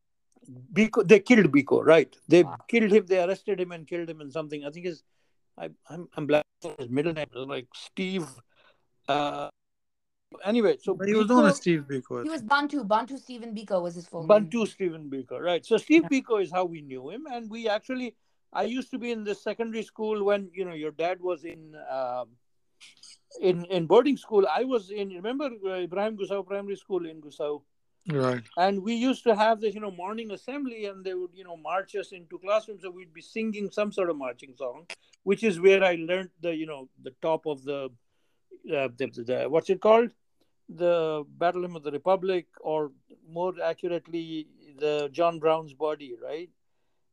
Biko, 0.73 1.05
they 1.05 1.19
killed 1.19 1.51
Biko, 1.51 1.85
right? 1.85 2.15
They 2.29 2.43
Wow. 2.43 2.57
killed 2.69 2.91
him. 2.91 3.05
They 3.05 3.21
arrested 3.21 3.59
him 3.59 3.73
and 3.73 3.85
killed 3.85 4.09
him 4.09 4.21
and 4.21 4.31
something. 4.31 4.63
I 4.63 4.71
think 4.71 4.85
is, 4.85 5.03
I, 5.57 5.69
I'm, 5.89 6.07
I'm 6.15 6.25
black. 6.25 6.45
His 6.61 6.89
middle 6.89 7.13
name 7.13 7.27
was 7.33 7.47
like 7.47 7.67
Steve. 7.73 8.27
Uh, 9.07 9.49
anyway, 10.43 10.77
so 10.81 10.93
But 10.93 11.07
he 11.07 11.15
was 11.15 11.27
known 11.27 11.45
as 11.45 11.57
Steve 11.57 11.85
Biko. 11.89 12.23
He 12.23 12.29
was 12.29 12.41
Bantu. 12.41 12.83
Bantu 12.83 13.17
Stephen 13.17 13.55
Biko 13.55 13.81
was 13.81 13.95
his 13.95 14.07
full 14.07 14.21
name. 14.21 14.27
Bantu 14.27 14.65
Stephen 14.65 15.09
Biko, 15.09 15.39
right? 15.39 15.65
So 15.65 15.77
Steve 15.77 16.03
Biko 16.11 16.41
is 16.41 16.51
how 16.51 16.65
we 16.65 16.81
knew 16.81 17.09
him, 17.09 17.25
and 17.31 17.49
we 17.49 17.69
actually, 17.69 18.15
I 18.51 18.63
used 18.63 18.91
to 18.91 18.97
be 18.97 19.11
in 19.11 19.23
the 19.23 19.35
secondary 19.35 19.83
school 19.83 20.23
when 20.23 20.49
you 20.53 20.65
know 20.65 20.73
your 20.73 20.91
dad 20.91 21.21
was 21.21 21.45
in 21.45 21.75
um, 21.89 22.29
in 23.41 23.65
in 23.65 23.85
boarding 23.85 24.17
school. 24.17 24.45
I 24.53 24.63
was 24.65 24.91
in. 24.91 25.09
Remember 25.09 25.49
uh, 25.65 25.79
Ibrahim 25.87 26.17
Gusau 26.17 26.45
Primary 26.45 26.75
School 26.75 27.05
in 27.05 27.21
Gusau, 27.21 27.61
Right. 28.07 28.41
and 28.57 28.81
we 28.81 28.93
used 28.95 29.23
to 29.23 29.35
have 29.35 29.61
this 29.61 29.75
you 29.75 29.81
know 29.81 29.91
morning 29.91 30.31
assembly, 30.31 30.85
and 30.85 31.03
they 31.03 31.13
would 31.13 31.31
you 31.33 31.43
know 31.43 31.57
march 31.57 31.95
us 31.95 32.11
into 32.11 32.39
classrooms, 32.39 32.81
so 32.83 32.89
we'd 32.89 33.13
be 33.13 33.21
singing 33.21 33.69
some 33.71 33.91
sort 33.91 34.09
of 34.09 34.17
marching 34.17 34.55
song, 34.55 34.87
which 35.23 35.43
is 35.43 35.59
where 35.59 35.83
I 35.83 35.95
learned 35.95 36.29
the 36.41 36.55
you 36.55 36.65
know 36.65 36.89
the 37.03 37.13
top 37.21 37.45
of 37.45 37.63
the, 37.63 37.85
uh, 38.73 38.89
the, 38.97 39.11
the, 39.13 39.23
the 39.23 39.49
what's 39.49 39.69
it 39.69 39.81
called 39.81 40.11
the 40.69 41.25
Battle 41.37 41.63
Hymn 41.63 41.75
of 41.75 41.83
the 41.83 41.91
Republic, 41.91 42.47
or 42.61 42.91
more 43.27 43.53
accurately, 43.63 44.47
the 44.77 45.09
John 45.11 45.39
Brown's 45.39 45.73
Body, 45.73 46.15
right? 46.21 46.49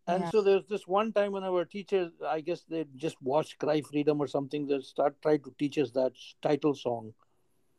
And 0.09 0.23
Yeah. 0.25 0.31
so 0.31 0.43
there's 0.43 0.66
this 0.66 0.87
one 0.87 1.12
time 1.12 1.33
when 1.33 1.43
our 1.43 1.64
teachers, 1.64 2.12
I 2.26 2.40
guess 2.40 2.62
they 2.69 2.85
just 2.97 3.21
watched 3.23 3.59
Cry 3.59 3.81
Freedom 3.81 4.21
or 4.21 4.26
something, 4.28 4.66
they 4.66 4.81
start 4.81 5.21
trying 5.21 5.43
to 5.43 5.55
teach 5.59 5.78
us 5.78 5.90
that 5.93 6.12
title 6.43 6.75
song. 6.75 7.12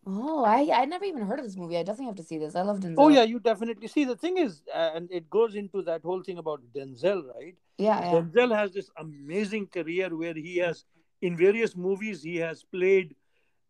Oh, 0.10 0.44
I 0.46 0.70
I 0.74 0.86
never 0.86 1.04
even 1.06 1.24
heard 1.30 1.40
of 1.40 1.46
this 1.46 1.58
movie. 1.58 1.78
I 1.78 1.84
definitely 1.84 2.06
have 2.08 2.16
to 2.16 2.24
see 2.24 2.38
this. 2.38 2.56
I 2.56 2.62
love 2.62 2.80
Denzel. 2.80 2.96
Oh 2.98 3.10
yeah, 3.10 3.24
you 3.24 3.40
definitely 3.40 3.88
see. 3.88 4.06
The 4.06 4.16
thing 4.16 4.38
is, 4.38 4.62
uh, 4.74 4.92
and 4.96 5.12
it 5.12 5.30
goes 5.30 5.56
into 5.56 5.82
that 5.84 6.02
whole 6.02 6.24
thing 6.24 6.38
about 6.38 6.62
Denzel, 6.76 7.24
right? 7.36 7.56
yeah, 7.78 8.00
yeah. 8.00 8.12
Denzel 8.14 8.56
has 8.56 8.72
this 8.72 8.90
amazing 8.98 9.68
career 9.68 10.16
where 10.16 10.34
he 10.34 10.58
has, 10.58 10.86
in 11.22 11.36
various 11.36 11.76
movies, 11.76 12.24
he 12.24 12.38
has 12.38 12.64
played. 12.64 13.16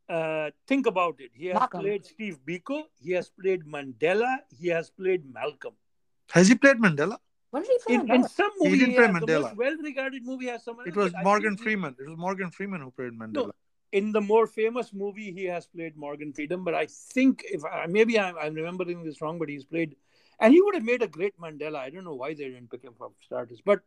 Uh, 0.07 0.51
think 0.67 0.85
about 0.85 1.15
it. 1.19 1.31
He 1.33 1.47
has 1.47 1.55
Malcolm. 1.59 1.81
played 1.81 2.05
Steve 2.05 2.37
Biko. 2.47 2.83
He 3.01 3.11
has 3.13 3.29
played 3.41 3.65
Mandela. 3.65 4.37
He 4.57 4.67
has 4.69 4.89
played 4.91 5.23
Malcolm. 5.33 5.73
Has 6.31 6.47
he 6.47 6.55
played 6.55 6.77
Mandela? 6.77 7.17
When 7.49 7.63
did 7.63 7.71
he 7.71 7.77
play 7.85 7.95
In, 7.95 8.01
in 8.01 8.21
Mandela? 8.21 8.29
some 8.29 8.51
He 8.61 8.77
didn't 8.77 8.95
play 8.95 9.05
yeah, 9.05 9.11
the 9.11 9.19
Mandela. 9.25 9.41
most 9.41 9.57
well-regarded 9.57 10.23
movie 10.23 10.47
has 10.47 10.63
someone. 10.63 10.87
It 10.87 10.95
was 10.95 11.11
Morgan 11.23 11.51
think 11.57 11.59
he- 11.59 11.63
Freeman. 11.63 11.95
It 11.99 12.07
was 12.09 12.17
Morgan 12.17 12.51
Freeman 12.51 12.81
who 12.81 12.91
played 12.91 13.11
Mandela. 13.13 13.51
In 13.91 14.11
the 14.11 14.21
more 14.21 14.47
famous 14.47 14.93
movie, 14.93 15.31
he 15.31 15.45
has 15.45 15.65
played 15.65 15.95
Morgan 15.95 16.33
Freeman. 16.33 16.63
But 16.63 16.73
I 16.75 16.87
think 16.87 17.43
if 17.45 17.63
I, 17.65 17.85
maybe 17.87 18.19
I'm, 18.19 18.35
I'm 18.37 18.53
remembering 18.53 19.03
this 19.03 19.21
wrong, 19.21 19.39
but 19.39 19.49
he's 19.49 19.65
played, 19.65 19.95
and 20.39 20.53
he 20.53 20.61
would 20.61 20.75
have 20.75 20.83
made 20.83 21.01
a 21.01 21.07
great 21.07 21.39
Mandela. 21.39 21.77
I 21.77 21.89
don't 21.89 22.03
know 22.03 22.15
why 22.15 22.33
they 22.33 22.45
didn't 22.45 22.69
pick 22.69 22.83
him 22.83 22.93
for 22.97 23.11
starters, 23.25 23.61
but 23.63 23.81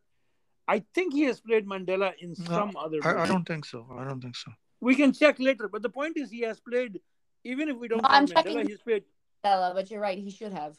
I 0.67 0.83
think 0.95 1.13
he 1.15 1.23
has 1.25 1.41
played 1.41 1.67
Mandela 1.67 2.13
in 2.21 2.35
No, 2.39 2.45
some 2.47 2.77
other. 2.77 2.99
I, 3.05 3.23
I 3.25 3.27
don't 3.27 3.47
think 3.47 3.65
so. 3.65 3.87
I 3.99 4.05
don't 4.05 4.21
think 4.21 4.37
so. 4.37 4.53
We 4.81 4.95
can 4.95 5.13
check 5.13 5.39
later, 5.39 5.69
but 5.69 5.83
the 5.83 5.91
point 5.91 6.17
is, 6.17 6.31
he 6.31 6.41
has 6.43 6.61
played. 6.61 7.01
Even 7.45 7.69
if 7.71 7.77
we 7.79 7.89
don't 7.89 8.03
No, 8.03 8.09
I'm 8.09 8.27
Mandela, 8.27 8.35
checking- 8.35 8.69
he's 8.69 8.81
played. 8.83 9.05
Mandela, 9.45 9.75
but 9.75 9.91
you're 9.91 10.01
right. 10.01 10.19
He 10.19 10.31
should 10.31 10.53
have. 10.53 10.77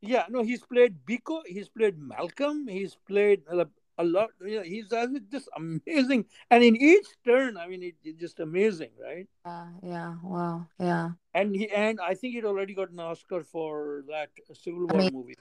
Yeah, 0.00 0.24
no, 0.28 0.42
he's 0.42 0.62
played 0.62 0.96
Biko. 1.06 1.42
He's 1.46 1.68
played 1.68 1.96
Malcolm. 1.98 2.66
He's 2.66 2.96
played 3.06 3.42
uh, 3.50 3.66
a, 3.98 4.02
a 4.02 4.04
lot. 4.04 4.30
You 4.44 4.56
know, 4.58 4.62
he's 4.62 4.92
uh, 4.92 5.06
just 5.30 5.48
amazing, 5.56 6.26
and 6.50 6.62
in 6.64 6.76
each 6.76 7.06
turn, 7.24 7.56
I 7.56 7.66
mean, 7.68 7.82
it, 7.82 7.94
it's 8.04 8.20
just 8.20 8.40
amazing, 8.40 8.90
right? 9.02 9.26
Uh, 9.44 9.66
yeah. 9.82 10.14
Wow. 10.22 10.66
Yeah. 10.78 11.10
And 11.34 11.54
he 11.54 11.68
and 11.70 11.98
I 12.00 12.14
think 12.14 12.34
he'd 12.34 12.44
already 12.44 12.74
got 12.74 12.90
an 12.90 13.00
Oscar 13.00 13.42
for 13.42 14.04
that 14.08 14.30
Civil 14.54 14.86
I 14.90 14.92
War 14.94 15.02
mean- 15.02 15.12
movie. 15.12 15.34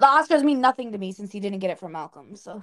The 0.00 0.06
Oscars 0.06 0.44
mean 0.44 0.60
nothing 0.60 0.92
to 0.92 0.98
me 0.98 1.10
since 1.10 1.32
he 1.32 1.40
didn't 1.40 1.58
get 1.58 1.70
it 1.70 1.78
from 1.80 1.90
Malcolm. 1.92 2.36
So 2.36 2.62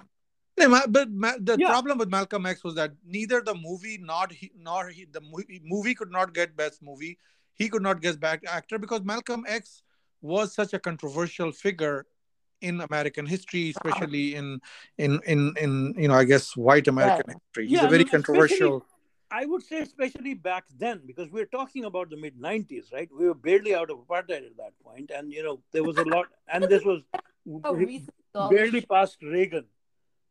yeah, 0.57 0.67
but 0.87 1.09
the 1.45 1.57
Yeah. 1.59 1.67
problem 1.67 1.97
with 1.97 2.09
Malcolm 2.09 2.45
X 2.45 2.63
was 2.63 2.75
that 2.75 2.91
neither 3.05 3.41
the 3.41 3.53
movie 3.55 3.97
nor 4.01 4.27
he, 4.31 4.51
nor 4.57 4.87
he, 4.87 5.03
the 5.03 5.19
movie, 5.19 5.61
movie 5.65 5.95
could 5.95 6.11
not 6.11 6.33
get 6.33 6.55
best 6.55 6.81
movie. 6.81 7.17
He 7.55 7.67
could 7.67 7.81
not 7.81 8.01
get 8.01 8.21
back 8.21 8.43
actor 8.47 8.79
because 8.79 9.03
Malcolm 9.03 9.43
X 9.49 9.83
was 10.21 10.53
such 10.53 10.73
a 10.73 10.79
controversial 10.79 11.51
figure 11.51 12.05
in 12.61 12.81
American 12.81 13.25
history, 13.25 13.69
especially 13.75 14.35
in 14.35 14.59
in 14.97 15.19
in 15.25 15.53
in 15.59 15.93
you 15.97 16.07
know 16.07 16.15
I 16.15 16.23
guess 16.23 16.55
white 16.55 16.87
American 16.87 17.25
history. 17.33 17.67
He's 17.67 17.79
Yeah, 17.79 17.85
a 17.85 17.89
very 17.89 18.03
no, 18.03 18.07
especially- 18.07 18.23
controversial. 18.23 18.85
I 19.31 19.45
would 19.45 19.63
say, 19.63 19.79
especially 19.81 20.33
back 20.35 20.65
then, 20.77 21.01
because 21.05 21.29
we're 21.31 21.47
talking 21.47 21.83
about 21.85 22.09
the 22.11 22.15
mid 22.15 22.35
'90s, 22.39 22.93
right? 22.93 23.09
We 23.11 23.27
were 23.27 23.33
barely 23.33 23.73
out 23.75 23.89
of 23.89 23.97
apartheid 23.97 24.45
at 24.45 24.55
that 24.57 24.73
point, 24.83 25.11
and 25.13 25.33
you 25.33 25.43
know 25.43 25.61
there 25.71 25.83
was 25.83 25.97
a 25.97 26.03
lot, 26.03 26.27
and 26.47 26.63
this 26.65 26.83
was 26.83 27.01
Oh, 27.63 27.73
recently, 27.73 28.13
all 28.33 28.49
this 28.49 28.57
barely 28.57 28.81
past 28.81 29.17
Reagan. 29.21 29.65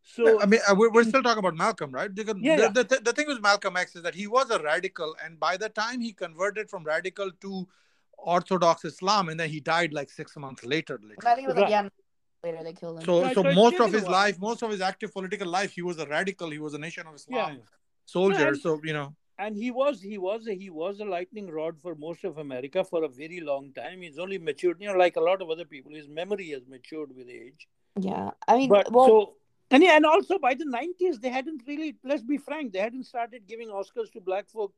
So 0.02 0.40
I 0.40 0.46
mean, 0.46 0.60
uh, 0.68 0.74
we're, 0.76 0.90
we're 0.90 1.04
still 1.04 1.22
talking 1.22 1.38
about 1.38 1.54
Malcolm, 1.56 1.90
right? 1.92 2.12
Because 2.14 2.36
Yeah, 2.40 2.56
the, 2.56 2.62
yeah. 2.62 2.68
The, 2.82 3.00
the 3.04 3.12
thing 3.12 3.26
with 3.26 3.40
Malcolm 3.40 3.76
X 3.76 3.94
is 3.96 4.02
that 4.02 4.14
he 4.14 4.26
was 4.26 4.50
a 4.50 4.58
radical, 4.60 5.14
and 5.24 5.38
by 5.38 5.56
the 5.56 5.68
time 5.68 6.00
he 6.00 6.12
converted 6.12 6.68
from 6.70 6.84
radical 6.84 7.30
to 7.42 7.68
Orthodox 8.18 8.84
Islam, 8.84 9.28
and 9.28 9.38
then 9.38 9.48
he 9.50 9.60
died 9.60 9.92
like 9.92 10.10
six 10.10 10.36
months 10.36 10.64
later. 10.64 10.98
I 11.02 11.06
literally. 11.06 11.34
think 11.36 11.44
it 11.44 11.46
was 11.48 11.56
like 11.56 11.62
Right. 11.64 11.70
yeah, 11.70 11.88
later 12.44 12.62
they 12.68 12.72
killed 12.80 12.98
him. 13.00 13.04
So, 13.10 13.22
Right, 13.22 13.34
so 13.34 13.42
so 13.42 13.52
most 13.62 13.80
of 13.86 13.92
his 13.92 14.02
while. 14.04 14.12
life, 14.20 14.38
most 14.48 14.62
of 14.62 14.70
his 14.74 14.80
active 14.90 15.12
political 15.18 15.48
life, 15.58 15.72
he 15.72 15.82
was 15.90 15.98
a 15.98 16.06
radical. 16.06 16.50
He 16.50 16.62
was 16.66 16.74
a 16.74 16.82
Nation 16.86 17.06
of 17.06 17.14
Islam 17.20 17.52
Yeah. 17.58 17.62
soldier. 18.16 18.48
and- 18.48 18.60
so 18.64 18.80
you 18.90 18.94
know, 18.98 19.06
and 19.44 19.56
he 19.62 19.70
was 19.78 20.00
he 20.10 20.16
was 20.24 20.46
a, 20.52 20.54
he 20.64 20.70
was 20.80 21.00
a 21.04 21.06
lightning 21.12 21.48
rod 21.58 21.80
for 21.84 21.94
most 22.06 22.24
of 22.32 22.38
America 22.46 22.84
for 22.90 23.00
a 23.04 23.08
very 23.22 23.40
long 23.52 23.72
time. 23.78 24.02
He's 24.06 24.18
only 24.24 24.38
matured, 24.50 24.80
you 24.80 24.88
know, 24.90 24.98
like 25.04 25.16
a 25.22 25.24
lot 25.30 25.40
of 25.46 25.50
other 25.54 25.64
people. 25.76 25.92
His 26.00 26.08
memory 26.20 26.50
has 26.56 26.66
matured 26.74 27.16
with 27.16 27.28
age. 27.28 27.66
yeah, 28.10 28.30
I 28.52 28.58
mean, 28.58 28.68
But 28.76 28.92
well, 28.92 29.06
so 29.08 29.34
and 29.70 29.82
and 29.96 30.06
also 30.14 30.38
by 30.46 30.54
the 30.60 30.66
nineties, 30.78 31.18
they 31.24 31.30
hadn't 31.38 31.62
really. 31.70 31.90
Let's 32.12 32.22
be 32.34 32.38
frank, 32.48 32.72
they 32.74 32.82
hadn't 32.86 33.04
started 33.12 33.46
giving 33.52 33.68
Oscars 33.80 34.10
to 34.12 34.20
black 34.30 34.48
folk 34.56 34.72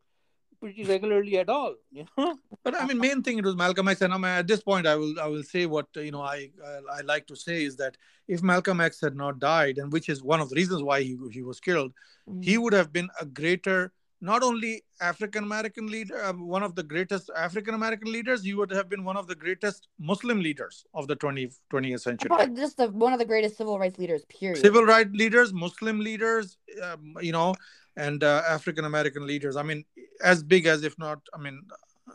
pretty 0.60 0.84
regularly 0.84 1.38
at 1.38 1.48
all. 1.48 1.74
You 1.90 2.06
know, 2.16 2.36
but 2.64 2.74
I 2.74 2.86
mean, 2.86 2.98
main 2.98 3.22
thing 3.22 3.38
it 3.38 3.44
was 3.44 3.56
Malcolm 3.56 3.88
X, 3.88 4.02
and 4.02 4.12
I 4.12 4.16
mean, 4.16 4.26
at 4.26 4.46
this 4.46 4.62
point, 4.62 4.86
I 4.86 4.96
will 4.96 5.18
I 5.20 5.26
will 5.26 5.42
say 5.42 5.66
what 5.66 5.86
you 5.94 6.10
know 6.10 6.22
I, 6.22 6.50
I 6.64 6.98
I 6.98 7.00
like 7.02 7.26
to 7.28 7.36
say 7.36 7.64
is 7.64 7.76
that 7.76 7.96
if 8.28 8.42
Malcolm 8.42 8.80
X 8.80 9.00
had 9.00 9.16
not 9.16 9.38
died, 9.38 9.78
and 9.78 9.92
which 9.92 10.08
is 10.08 10.22
one 10.22 10.40
of 10.40 10.48
the 10.48 10.56
reasons 10.56 10.82
why 10.82 11.02
he 11.02 11.16
he 11.30 11.42
was 11.42 11.60
killed, 11.60 11.92
mm, 12.28 12.42
he 12.42 12.58
would 12.58 12.72
have 12.72 12.92
been 12.92 13.08
a 13.20 13.26
greater 13.26 13.92
not 14.20 14.42
only 14.42 14.82
african 15.00 15.44
american 15.44 15.86
leader 15.88 16.24
um, 16.24 16.48
one 16.48 16.62
of 16.62 16.74
the 16.74 16.82
greatest 16.82 17.30
african 17.36 17.74
american 17.74 18.10
leaders 18.10 18.42
he 18.42 18.54
would 18.54 18.70
have 18.70 18.88
been 18.88 19.04
one 19.04 19.16
of 19.16 19.26
the 19.26 19.34
greatest 19.34 19.88
muslim 19.98 20.40
leaders 20.40 20.84
of 20.94 21.06
the 21.06 21.14
20, 21.16 21.50
20th 21.70 22.00
century 22.00 22.30
just 22.54 22.78
the, 22.78 22.88
one 22.88 23.12
of 23.12 23.18
the 23.18 23.24
greatest 23.24 23.56
civil 23.56 23.78
rights 23.78 23.98
leaders. 23.98 24.24
Period. 24.26 24.58
civil 24.58 24.84
rights 24.84 25.10
leaders 25.12 25.52
muslim 25.52 26.00
leaders 26.00 26.56
um, 26.82 27.14
you 27.20 27.32
know 27.32 27.54
and 27.96 28.24
uh, 28.24 28.42
african 28.48 28.84
american 28.84 29.26
leaders 29.26 29.56
i 29.56 29.62
mean 29.62 29.84
as 30.22 30.42
big 30.42 30.66
as 30.66 30.82
if 30.82 30.98
not 30.98 31.18
i 31.34 31.38
mean 31.38 31.62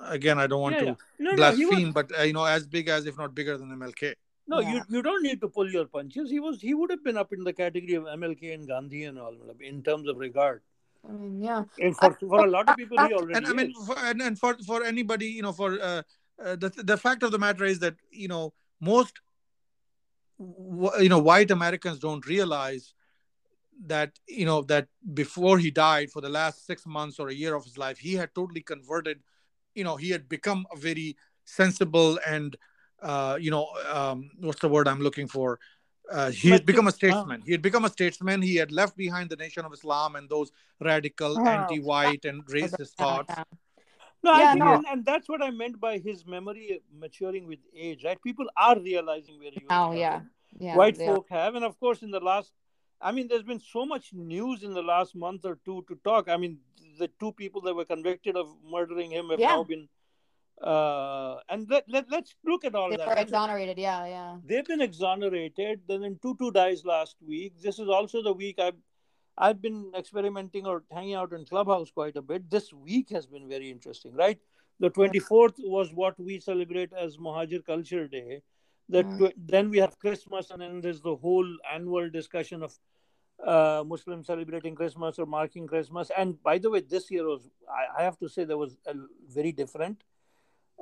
again 0.07 0.39
i 0.39 0.47
don't 0.47 0.61
want 0.61 0.75
yeah, 0.75 0.81
to 0.81 0.85
yeah. 0.85 0.95
No, 1.19 1.29
no, 1.31 1.35
blaspheme 1.35 1.85
was, 1.85 1.93
but 1.93 2.19
uh, 2.19 2.23
you 2.23 2.33
know 2.33 2.45
as 2.45 2.67
big 2.67 2.87
as 2.87 3.05
if 3.05 3.17
not 3.17 3.35
bigger 3.35 3.57
than 3.57 3.69
mlk 3.69 4.13
no, 4.47 4.59
Yeah. 4.59 4.73
you 4.73 4.81
you 4.89 5.01
don't 5.01 5.23
need 5.23 5.39
to 5.41 5.47
pull 5.47 5.71
your 5.71 5.85
punches. 5.85 6.29
He 6.29 6.39
was 6.45 6.61
he 6.61 6.73
would 6.73 6.89
have 6.89 7.03
been 7.03 7.17
up 7.17 7.31
in 7.31 7.43
the 7.43 7.53
category 7.53 7.93
of 7.93 8.03
MLK 8.03 8.53
and 8.53 8.67
Gandhi 8.67 9.05
and 9.05 9.19
all 9.19 9.35
in 9.59 9.81
terms 9.83 10.09
of 10.09 10.17
regard. 10.17 10.61
I 11.07 11.11
mean, 11.13 11.41
yeah, 11.41 11.63
And 11.79 11.95
for, 11.97 12.13
for 12.19 12.45
a 12.45 12.49
lot 12.49 12.69
of 12.69 12.75
people, 12.77 12.97
he 13.07 13.13
already 13.13 13.33
and 13.33 13.47
i 13.47 13.53
mean 13.53 13.71
is. 13.71 13.87
for, 13.87 13.97
and, 13.97 14.21
and 14.21 14.37
for 14.37 14.55
for 14.65 14.83
anybody 14.83 15.27
you 15.27 15.41
know 15.41 15.51
for 15.51 15.79
uh, 15.81 16.01
uh, 16.43 16.55
the 16.55 16.69
the 16.91 16.97
fact 16.97 17.23
of 17.23 17.31
the 17.31 17.39
matter 17.39 17.65
is 17.65 17.79
that 17.79 17.95
you 18.11 18.27
know 18.27 18.53
most 18.79 19.21
you 20.99 21.09
know 21.09 21.19
white 21.19 21.51
americans 21.51 21.99
don't 21.99 22.27
realize 22.27 22.93
that 23.87 24.19
you 24.27 24.45
know 24.45 24.61
that 24.61 24.87
before 25.13 25.57
he 25.57 25.71
died 25.71 26.11
for 26.11 26.21
the 26.21 26.29
last 26.29 26.65
6 26.65 26.85
months 26.85 27.19
or 27.19 27.29
a 27.29 27.33
year 27.33 27.55
of 27.55 27.63
his 27.63 27.77
life 27.77 27.97
he 27.97 28.13
had 28.13 28.33
totally 28.35 28.61
converted 28.61 29.19
you 29.75 29.83
know 29.83 29.95
he 29.95 30.09
had 30.09 30.29
become 30.29 30.65
a 30.71 30.77
very 30.77 31.17
sensible 31.45 32.19
and 32.27 32.57
uh 33.01 33.37
you 33.39 33.49
know 33.49 33.67
um 33.91 34.29
what's 34.39 34.59
the 34.59 34.69
word 34.69 34.87
i'm 34.87 35.01
looking 35.01 35.27
for 35.27 35.59
uh, 36.11 36.29
he 36.29 36.49
had 36.49 36.65
become 36.65 36.87
a 36.87 36.89
ah. 36.89 36.99
statesman. 36.99 37.41
He 37.45 37.51
had 37.53 37.61
become 37.61 37.85
a 37.85 37.89
statesman. 37.89 38.41
He 38.41 38.55
had 38.55 38.71
left 38.71 38.97
behind 38.97 39.29
the 39.29 39.37
Nation 39.37 39.65
of 39.65 39.73
Islam 39.73 40.15
and 40.15 40.29
those 40.29 40.51
radical, 40.79 41.39
Oh. 41.39 41.47
anti-white, 41.47 42.25
and 42.25 42.45
racist 42.47 42.93
yeah, 42.99 43.03
thoughts. 43.05 43.33
yeah. 43.37 43.43
No, 44.23 44.33
I 44.33 44.51
think, 44.51 44.59
no. 44.59 44.73
and, 44.73 44.85
and 44.91 45.05
that's 45.05 45.27
what 45.27 45.41
I 45.41 45.49
meant 45.49 45.79
by 45.79 45.97
his 45.97 46.25
memory 46.27 46.81
maturing 46.93 47.47
with 47.47 47.59
age, 47.75 48.03
right? 48.03 48.21
People 48.21 48.47
are 48.55 48.79
realizing 48.79 49.39
where 49.39 49.51
he 49.51 49.63
was 49.63 49.69
Oh, 49.71 49.93
yeah, 49.93 50.21
yeah. 50.59 50.75
White 50.75 50.97
they 50.97 51.07
are. 51.07 51.15
folk 51.15 51.27
have, 51.29 51.55
and 51.55 51.65
of 51.65 51.79
course, 51.79 52.03
in 52.03 52.11
the 52.11 52.19
last, 52.19 52.51
I 53.01 53.11
mean, 53.11 53.27
there's 53.27 53.43
been 53.43 53.59
so 53.59 53.85
much 53.85 54.13
news 54.13 54.63
in 54.63 54.73
the 54.73 54.81
last 54.83 55.15
month 55.15 55.45
or 55.45 55.57
two 55.65 55.83
to 55.87 55.95
talk. 56.03 56.29
I 56.29 56.37
mean, 56.37 56.59
the 56.99 57.09
two 57.19 57.31
people 57.31 57.61
that 57.61 57.75
were 57.75 57.85
convicted 57.85 58.35
of 58.35 58.47
murdering 58.63 59.11
him 59.11 59.29
have 59.29 59.39
Yeah. 59.39 59.55
now 59.55 59.63
been, 59.63 59.89
uh, 60.61 61.37
and 61.49 61.67
let, 61.69 61.89
let 61.89 62.09
let's 62.11 62.35
look 62.45 62.63
at 62.63 62.75
all 62.75 62.89
They 62.89 62.97
that. 62.97 63.07
were 63.07 63.15
That's- 63.15 63.23
exonerated. 63.25 63.77
Yeah, 63.79 64.05
yeah. 64.05 64.37
They've 64.45 64.65
been 64.65 64.81
exonerated. 64.81 65.81
Then, 65.87 66.01
then 66.01 66.19
Tutu 66.21 66.51
dies 66.51 66.85
last 66.85 67.15
week. 67.25 67.59
This 67.59 67.79
is 67.79 67.89
also 67.89 68.21
the 68.21 68.33
week 68.33 68.59
I've 68.59 68.77
I've 69.37 69.61
been 69.61 69.91
experimenting 69.97 70.67
or 70.67 70.83
hanging 70.91 71.15
out 71.15 71.33
in 71.33 71.45
Clubhouse 71.45 71.89
quite 71.89 72.15
a 72.17 72.21
bit. 72.21 72.49
This 72.49 72.71
week 72.73 73.09
has 73.09 73.25
been 73.25 73.47
very 73.49 73.71
interesting, 73.71 74.13
right? 74.13 74.37
The 74.79 74.89
24th 74.91 75.55
was 75.59 75.91
what 75.93 76.19
we 76.19 76.39
celebrate 76.39 76.91
as 76.93 77.17
Mohajir 77.17 77.65
Culture 77.65 78.07
Day. 78.07 78.41
The 78.91 79.03
Mm. 79.03 79.33
then 79.37 79.69
we 79.69 79.77
have 79.79 79.97
Christmas, 79.97 80.51
and 80.51 80.61
then 80.61 80.81
there's 80.81 81.01
the 81.01 81.15
whole 81.15 81.49
annual 81.73 82.09
discussion 82.09 82.61
of 82.61 82.77
uh, 83.51 83.83
Muslims 83.87 84.27
celebrating 84.27 84.75
Christmas 84.75 85.17
or 85.17 85.25
marking 85.25 85.65
Christmas. 85.65 86.11
And 86.15 86.41
by 86.43 86.57
the 86.57 86.69
way, 86.69 86.81
this 86.81 87.09
year 87.09 87.25
was 87.25 87.49
I, 87.69 88.01
I 88.01 88.03
have 88.03 88.17
to 88.19 88.29
say 88.29 88.43
there 88.43 88.57
was 88.57 88.77
a, 88.85 88.93
very 89.33 89.51
different 89.51 90.03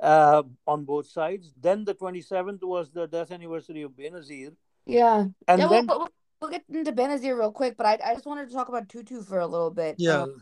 uh, 0.02 0.42
on 0.66 0.84
both 0.84 1.06
sides. 1.06 1.54
Then 1.60 1.84
the 1.84 1.94
27th 1.94 2.62
was 2.62 2.90
the 2.90 3.06
death 3.06 3.30
anniversary 3.30 3.82
of 3.82 3.92
Benazir. 3.92 4.54
Yeah. 4.86 5.26
And 5.46 5.60
yeah, 5.60 5.68
then, 5.68 5.86
we'll, 5.86 5.98
we'll, 5.98 6.08
we'll 6.40 6.50
get 6.50 6.64
into 6.68 6.92
Benazir 6.92 7.38
real 7.38 7.52
quick, 7.52 7.76
but 7.76 7.86
I, 7.86 7.98
I 8.04 8.14
just 8.14 8.26
wanted 8.26 8.48
to 8.48 8.54
talk 8.54 8.68
about 8.68 8.88
Tutu 8.88 9.22
for 9.22 9.38
a 9.38 9.46
little 9.46 9.70
bit. 9.70 9.96
Yeah, 9.98 10.22
Um, 10.22 10.34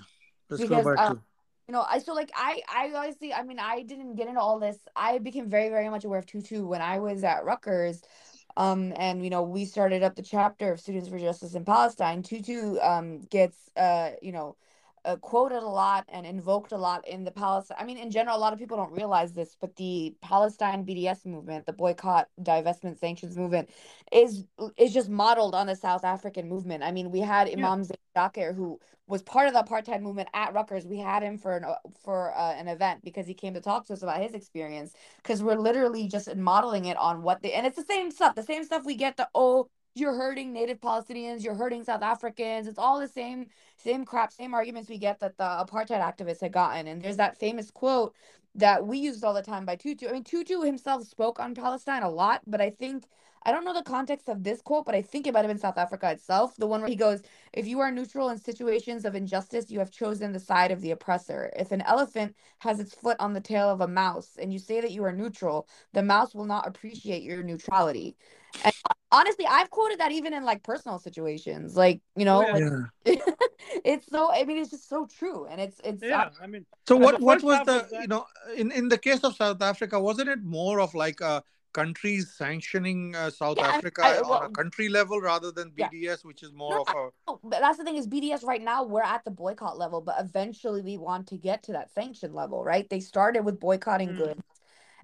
let's 0.48 0.62
because, 0.62 0.84
go 0.84 0.94
back 0.94 1.10
uh, 1.10 1.14
to. 1.14 1.20
You 1.68 1.74
know, 1.74 1.84
I 1.88 1.98
so 1.98 2.14
like 2.14 2.30
I 2.34 2.62
I 2.68 2.92
honestly 2.94 3.32
I 3.32 3.42
mean 3.42 3.58
I 3.58 3.82
didn't 3.82 4.14
get 4.14 4.28
into 4.28 4.40
all 4.40 4.58
this. 4.58 4.78
I 4.96 5.18
became 5.18 5.48
very 5.50 5.68
very 5.68 5.88
much 5.90 6.04
aware 6.04 6.18
of 6.18 6.26
Tutu 6.26 6.66
when 6.66 6.80
I 6.80 6.98
was 6.98 7.22
at 7.24 7.44
Rutgers. 7.44 8.02
Um, 8.56 8.92
and 8.96 9.22
you 9.22 9.30
know, 9.30 9.42
we 9.42 9.66
started 9.66 10.02
up 10.02 10.16
the 10.16 10.22
chapter 10.22 10.72
of 10.72 10.80
Students 10.80 11.08
for 11.08 11.18
Justice 11.18 11.54
in 11.54 11.64
Palestine. 11.64 12.22
Tutu 12.22 12.78
um 12.80 13.20
gets 13.30 13.70
uh, 13.76 14.12
you 14.22 14.32
know, 14.32 14.56
uh, 15.04 15.16
quoted 15.16 15.62
a 15.62 15.68
lot 15.68 16.04
and 16.08 16.26
invoked 16.26 16.72
a 16.72 16.76
lot 16.78 17.06
in 17.08 17.24
the 17.24 17.30
Palestine. 17.30 17.76
I 17.80 17.84
mean, 17.84 17.98
in 17.98 18.10
general, 18.10 18.36
a 18.36 18.40
lot 18.40 18.52
of 18.52 18.58
people 18.58 18.76
don't 18.76 18.92
realize 18.92 19.32
this, 19.32 19.56
but 19.60 19.76
the 19.76 20.14
Palestine 20.22 20.84
BDS 20.84 21.26
movement, 21.26 21.66
the 21.66 21.72
boycott, 21.72 22.28
divestment, 22.42 22.98
sanctions 22.98 23.36
movement, 23.36 23.70
is 24.12 24.44
is 24.76 24.92
just 24.94 25.08
modeled 25.10 25.54
on 25.54 25.66
the 25.66 25.76
South 25.76 26.04
African 26.04 26.48
movement. 26.48 26.82
I 26.84 26.92
mean, 26.92 27.10
we 27.10 27.20
had 27.20 27.48
Yeah. 27.56 27.70
Imam 27.70 27.84
Zakir, 28.16 28.54
who 28.54 28.80
was 29.06 29.22
part 29.22 29.48
of 29.48 29.54
the 29.54 29.62
apartheid 29.62 30.02
movement 30.02 30.28
at 30.34 30.54
Rutgers. 30.54 30.86
We 30.86 30.98
had 30.98 31.22
him 31.22 31.38
for 31.38 31.56
an 31.56 31.64
for 32.04 32.36
uh, 32.36 32.54
an 32.54 32.68
event 32.68 33.02
because 33.04 33.26
he 33.26 33.34
came 33.34 33.54
to 33.54 33.60
talk 33.60 33.86
to 33.86 33.92
us 33.94 34.02
about 34.02 34.20
his 34.22 34.34
experience. 34.34 34.92
Because 35.18 35.42
we're 35.42 35.56
literally 35.56 36.08
just 36.08 36.34
modeling 36.36 36.86
it 36.86 36.96
on 36.98 37.22
what 37.22 37.42
they 37.42 37.52
and 37.52 37.66
it's 37.66 37.76
the 37.76 37.84
same 37.84 38.10
stuff. 38.10 38.34
The 38.34 38.42
same 38.42 38.64
stuff 38.64 38.84
we 38.84 38.96
get. 38.96 39.16
The 39.16 39.28
oh, 39.34 39.68
you're 40.00 40.14
hurting 40.14 40.52
Native 40.52 40.80
Palestinians. 40.80 41.44
You're 41.44 41.54
hurting 41.54 41.84
South 41.84 42.02
Africans. 42.02 42.66
It's 42.66 42.78
all 42.78 43.00
the 43.00 43.08
same 43.08 43.46
same 43.76 44.04
crap, 44.04 44.32
same 44.32 44.54
arguments 44.54 44.88
we 44.88 44.98
get 44.98 45.20
that 45.20 45.36
the 45.38 45.44
apartheid 45.44 46.02
activists 46.02 46.40
had 46.40 46.52
gotten. 46.52 46.86
And 46.88 47.02
there's 47.02 47.16
that 47.16 47.38
famous 47.38 47.70
quote 47.70 48.14
that 48.54 48.86
we 48.86 48.98
used 48.98 49.24
all 49.24 49.34
the 49.34 49.42
time 49.42 49.64
by 49.64 49.76
Tutu. 49.76 50.08
I 50.08 50.12
mean, 50.12 50.24
Tutu 50.24 50.62
himself 50.62 51.04
spoke 51.04 51.38
on 51.38 51.54
Palestine 51.54 52.02
a 52.02 52.10
lot, 52.10 52.42
but 52.46 52.60
I 52.60 52.70
think 52.70 53.04
I 53.44 53.52
don't 53.52 53.64
know 53.64 53.72
the 53.72 53.82
context 53.82 54.28
of 54.28 54.42
this 54.42 54.60
quote, 54.60 54.84
but 54.84 54.94
I 54.94 55.02
think 55.02 55.26
it 55.26 55.32
might 55.32 55.40
have 55.40 55.48
been 55.48 55.58
South 55.58 55.78
Africa 55.78 56.10
itself. 56.10 56.56
The 56.56 56.66
one 56.66 56.80
where 56.80 56.90
he 56.90 56.96
goes, 56.96 57.22
If 57.52 57.66
you 57.66 57.80
are 57.80 57.90
neutral 57.90 58.30
in 58.30 58.38
situations 58.38 59.04
of 59.04 59.14
injustice, 59.14 59.70
you 59.70 59.78
have 59.78 59.90
chosen 59.90 60.32
the 60.32 60.40
side 60.40 60.70
of 60.70 60.80
the 60.80 60.90
oppressor. 60.90 61.50
If 61.56 61.72
an 61.72 61.82
elephant 61.82 62.34
has 62.58 62.80
its 62.80 62.94
foot 62.94 63.16
on 63.20 63.32
the 63.32 63.40
tail 63.40 63.70
of 63.70 63.80
a 63.80 63.88
mouse 63.88 64.36
and 64.40 64.52
you 64.52 64.58
say 64.58 64.80
that 64.80 64.90
you 64.90 65.04
are 65.04 65.12
neutral, 65.12 65.68
the 65.92 66.02
mouse 66.02 66.34
will 66.34 66.44
not 66.46 66.66
appreciate 66.66 67.22
your 67.22 67.42
neutrality. 67.42 68.16
And 68.64 68.72
honestly, 69.12 69.46
I've 69.48 69.70
quoted 69.70 70.00
that 70.00 70.12
even 70.12 70.32
in 70.34 70.44
like 70.44 70.62
personal 70.62 70.98
situations. 70.98 71.76
Like, 71.76 72.00
you 72.16 72.24
know, 72.24 72.40
yeah. 72.42 72.52
like 72.52 72.62
Yeah. 73.04 73.14
it's 73.84 74.06
so 74.08 74.30
I 74.32 74.44
mean 74.44 74.58
it's 74.58 74.70
just 74.70 74.88
so 74.88 75.06
true. 75.06 75.46
And 75.46 75.60
it's 75.60 75.80
it's 75.84 76.02
yeah, 76.02 76.30
I 76.42 76.46
mean, 76.46 76.66
So 76.88 76.96
what 76.96 77.20
what 77.20 77.42
was 77.42 77.58
the 77.66 77.82
of 77.84 77.90
that- 77.90 78.02
you 78.02 78.08
know 78.08 78.26
in 78.56 78.70
in 78.72 78.88
the 78.88 78.98
case 78.98 79.22
of 79.24 79.36
South 79.36 79.62
Africa 79.62 79.98
wasn't 80.00 80.28
it 80.28 80.42
more 80.42 80.80
of 80.80 80.94
like 80.94 81.20
a 81.20 81.42
countries 81.74 82.32
sanctioning 82.34 83.14
uh, 83.14 83.30
South 83.30 83.58
Yeah, 83.58 83.66
I- 83.66 83.76
Africa 83.76 84.02
I- 84.02 84.18
on 84.20 84.44
a 84.46 84.48
country 84.50 84.88
level 84.88 85.20
rather 85.20 85.52
than 85.52 85.72
Yeah. 85.76 85.88
BDS, 85.90 86.24
which 86.24 86.42
is 86.42 86.50
more 86.52 86.76
No, 86.76 86.80
of 86.82 86.88
a 86.88 87.10
No, 87.28 87.40
but 87.44 87.60
that's 87.60 87.76
the 87.78 87.84
thing 87.84 87.96
is 87.96 88.06
BDS 88.08 88.42
right 88.42 88.62
now 88.62 88.82
we're 88.84 89.02
at 89.02 89.22
the 89.24 89.30
boycott 89.30 89.78
level, 89.78 90.00
but 90.00 90.16
eventually 90.18 90.80
we 90.82 90.96
want 90.96 91.26
to 91.28 91.36
get 91.36 91.62
to 91.64 91.72
that 91.72 91.90
sanction 91.92 92.32
level, 92.34 92.64
right? 92.64 92.88
They 92.88 93.00
started 93.00 93.44
with 93.44 93.60
boycotting 93.60 94.10
Mm. 94.14 94.16
goods. 94.16 94.40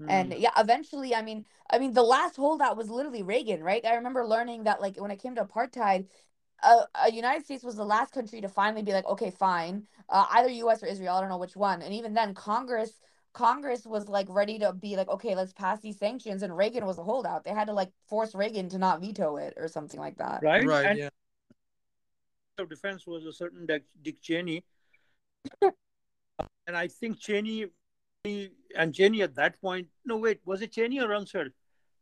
And 0.08 0.32
mm, 0.32 0.40
yeah, 0.40 0.50
eventually, 0.58 1.14
I 1.14 1.22
mean, 1.22 1.46
I 1.70 1.78
mean, 1.78 1.92
the 1.92 2.02
last 2.02 2.36
holdout 2.36 2.76
was 2.76 2.90
literally 2.90 3.22
Reagan, 3.22 3.62
right? 3.62 3.84
I 3.84 3.94
remember 3.94 4.26
learning 4.26 4.64
that 4.64 4.80
like 4.80 4.96
when 4.96 5.10
it 5.10 5.22
came 5.22 5.34
to 5.36 5.44
apartheid, 5.44 6.06
uh, 6.62 6.84
uh, 6.94 7.10
United 7.12 7.44
States 7.44 7.64
was 7.64 7.76
the 7.76 7.84
last 7.84 8.12
country 8.12 8.40
to 8.40 8.48
finally 8.48 8.82
be 8.82 8.92
like, 8.92 9.06
okay, 9.06 9.30
fine, 9.30 9.86
uh, 10.08 10.26
either 10.32 10.48
U.S. 10.48 10.82
or 10.82 10.86
Israel. 10.86 11.16
I 11.16 11.20
don't 11.20 11.28
know 11.30 11.38
which 11.38 11.56
one. 11.56 11.82
And 11.82 11.94
even 11.94 12.14
then, 12.14 12.34
Congress 12.34 13.00
Congress 13.32 13.84
was 13.84 14.08
like 14.08 14.26
ready 14.30 14.58
to 14.60 14.72
be 14.72 14.96
like, 14.96 15.08
okay, 15.08 15.34
let's 15.34 15.52
pass 15.52 15.80
these 15.80 15.98
sanctions, 15.98 16.42
and 16.42 16.56
Reagan 16.56 16.86
was 16.86 16.98
a 16.98 17.02
holdout. 17.02 17.44
They 17.44 17.50
had 17.50 17.66
to 17.66 17.72
like 17.74 17.90
force 18.08 18.34
Reagan 18.34 18.68
to 18.70 18.78
not 18.78 19.00
veto 19.00 19.36
it 19.36 19.54
or 19.56 19.68
something 19.68 20.00
like 20.00 20.16
that. 20.18 20.42
right? 20.42 20.64
Right. 20.64 20.86
And 20.90 20.98
Yeah. 20.98 21.08
of 22.58 22.68
defense 22.68 23.06
was 23.06 23.26
a 23.26 23.32
certain 23.32 23.66
Dick, 23.66 23.84
Dick 24.00 24.22
Cheney, 24.22 24.64
and 26.66 26.76
I 26.76 26.88
think 26.88 27.18
Cheney 27.18 27.66
and 28.24 28.94
Cheney 28.94 29.22
at 29.22 29.34
that 29.36 29.60
point. 29.60 29.88
No, 30.04 30.16
wait, 30.16 30.40
was 30.44 30.62
it 30.62 30.72
Cheney 30.72 31.00
or 31.00 31.08
Rumsfeld? 31.08 31.50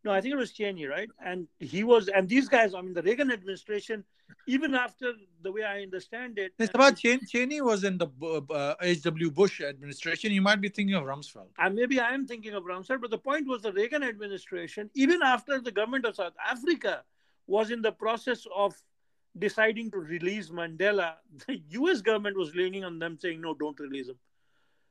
No, 0.05 0.13
I 0.13 0.21
think 0.21 0.35
it 0.35 0.37
was 0.37 0.53
Cheney, 0.53 0.87
right? 0.87 1.09
And 1.25 1.47
he 1.61 1.85
was, 1.85 2.09
and 2.09 2.29
these 2.29 2.49
guys. 2.49 2.75
I 2.75 2.81
mean, 2.81 2.93
the 2.93 3.03
Reagan 3.03 3.31
administration, 3.31 4.05
even 4.49 4.75
after 4.75 5.13
the 5.43 5.53
way 5.53 5.63
I 5.63 5.83
understand 5.83 6.39
it, 6.39 6.53
It's 6.59 6.75
about 6.75 6.97
Chen, 6.97 7.21
Cheney 7.29 7.61
was 7.61 7.85
in 7.85 7.99
the 7.99 8.09
uh, 8.51 8.75
H.W. 8.81 9.31
Bush 9.31 9.61
administration. 9.61 10.33
You 10.33 10.43
might 10.43 10.61
be 10.61 10.69
thinking 10.69 10.97
of 10.97 11.05
Rumsfeld. 11.05 11.51
and 11.59 11.75
maybe 11.77 12.01
I 12.01 12.15
am 12.15 12.27
thinking 12.27 12.55
of 12.55 12.65
Rumsfeld, 12.65 13.01
but 13.01 13.11
the 13.11 13.19
point 13.19 13.47
was 13.47 13.63
the 13.63 13.73
Reagan 13.73 14.03
administration, 14.03 14.91
even 14.95 15.23
after 15.23 15.61
the 15.61 15.71
government 15.71 16.05
of 16.05 16.17
South 16.17 16.35
Africa 16.45 17.05
was 17.47 17.71
in 17.71 17.83
the 17.83 17.93
process 17.93 18.45
of 18.55 18.75
deciding 19.39 19.91
to 19.93 19.99
release 19.99 20.51
Mandela, 20.51 21.15
the 21.47 21.63
US 21.71 22.01
government 22.01 22.37
was 22.37 22.55
leaning 22.57 22.85
on 22.85 22.99
them 22.99 23.19
saying, 23.21 23.41
no, 23.41 23.55
don't 23.55 23.79
release 23.79 24.09
him. 24.09 24.17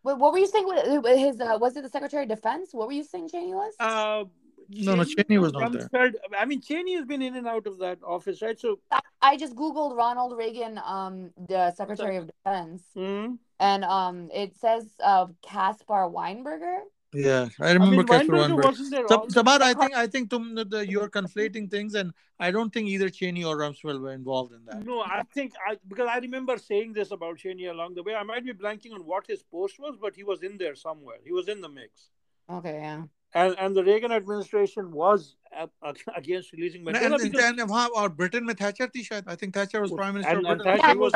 Wait, 0.04 0.18
what 0.18 0.32
were 0.34 0.40
you 0.40 0.48
saying? 0.48 0.68
with- 0.68 1.04
with 1.04 1.18
His 1.18 1.40
uh, 1.40 1.58
was 1.60 1.76
it 1.78 1.84
the 1.84 1.90
Secretary 1.90 2.24
of 2.24 2.30
Defense? 2.30 2.70
What 2.74 2.88
were 2.88 2.94
you 2.94 3.04
saying, 3.04 3.30
Cheney 3.30 3.54
was? 3.54 3.74
Uh, 3.80 4.26
No, 4.74 4.96
no, 4.96 5.04
Cheney 5.04 5.38
was 5.38 5.52
not 5.54 5.74
there. 5.74 5.90
Rumsfeld, 5.90 6.14
I 6.38 6.46
mean, 6.46 6.62
Cheney 6.62 6.96
has 6.96 7.06
been 7.06 7.22
in 7.22 7.36
and 7.36 7.46
out 7.48 7.68
of 7.68 7.78
that 7.80 8.00
office, 8.04 8.42
right? 8.42 8.58
So, 8.58 8.80
I 9.22 9.36
just 9.36 9.54
googled 9.56 9.98
Ronald 9.98 10.38
Reagan, 10.38 10.80
um, 10.86 11.32
the 11.48 11.72
Secretary 11.72 12.16
of 12.18 12.30
Defense, 12.32 12.84
hmm. 12.94 13.36
and 13.60 13.84
um, 13.84 14.30
it 14.34 14.56
says 14.56 14.88
uh, 15.04 15.28
Caspar 15.42 16.10
Weinberger. 16.10 16.80
Yeah, 17.14 17.50
I 17.60 17.74
remember 17.74 18.06
I 18.14 18.24
mean, 18.24 18.28
Sabar, 18.30 19.62
I 19.62 19.74
think 19.74 19.94
I 19.94 20.08
think 20.08 20.30
tum, 20.30 20.56
the, 20.56 20.86
you're 20.88 21.10
conflating 21.10 21.70
things, 21.70 21.94
and 21.94 22.14
I 22.40 22.52
don't 22.52 22.72
think 22.72 22.88
either 22.88 23.10
Cheney 23.10 23.44
or 23.44 23.58
Rumsfeld 23.58 24.00
were 24.00 24.14
involved 24.14 24.54
in 24.54 24.64
that. 24.66 24.86
No, 24.86 25.02
I 25.02 25.24
think 25.34 25.52
I 25.68 25.76
because 25.90 26.08
I 26.10 26.20
remember 26.20 26.58
saying 26.58 26.94
this 26.94 27.12
about 27.12 27.38
Cheney 27.38 27.66
along 27.66 27.96
the 27.96 28.04
way. 28.04 28.16
I 28.16 28.24
might 28.24 28.46
be 28.46 28.54
blanking 28.54 28.94
on 28.94 29.02
what 29.02 29.28
his 29.28 29.44
post 29.44 29.78
was, 29.78 29.98
but 30.02 30.16
he 30.16 30.24
was 30.24 30.42
in 30.42 30.58
there 30.58 30.74
somewhere. 30.74 31.18
He 31.26 31.34
was 31.34 31.50
in 31.50 31.60
the 31.60 31.68
mix. 31.68 32.12
Okay, 32.50 32.80
yeah. 32.82 33.04
And, 33.34 33.56
and 33.60 33.76
the 33.76 33.84
Reagan 33.84 34.12
administration 34.12 34.92
was 34.92 35.36
uh, 35.58 35.68
against 36.16 36.52
releasing 36.52 36.84
Mandela. 36.84 37.06
And, 37.06 37.32
because, 37.32 37.44
and, 37.44 37.60
and, 37.60 37.72
and 37.72 38.18
Britain, 38.18 38.46
with 38.46 38.60
Thatcher. 38.60 38.90
I 39.28 39.36
think 39.36 39.54
Thatcher 39.54 39.82
was 39.82 39.92
oh, 39.92 39.96
prime 39.96 40.16
minister. 40.16 40.38
And, 40.38 40.48
and 40.48 40.62
Thatcher 40.62 40.98
was 40.98 41.14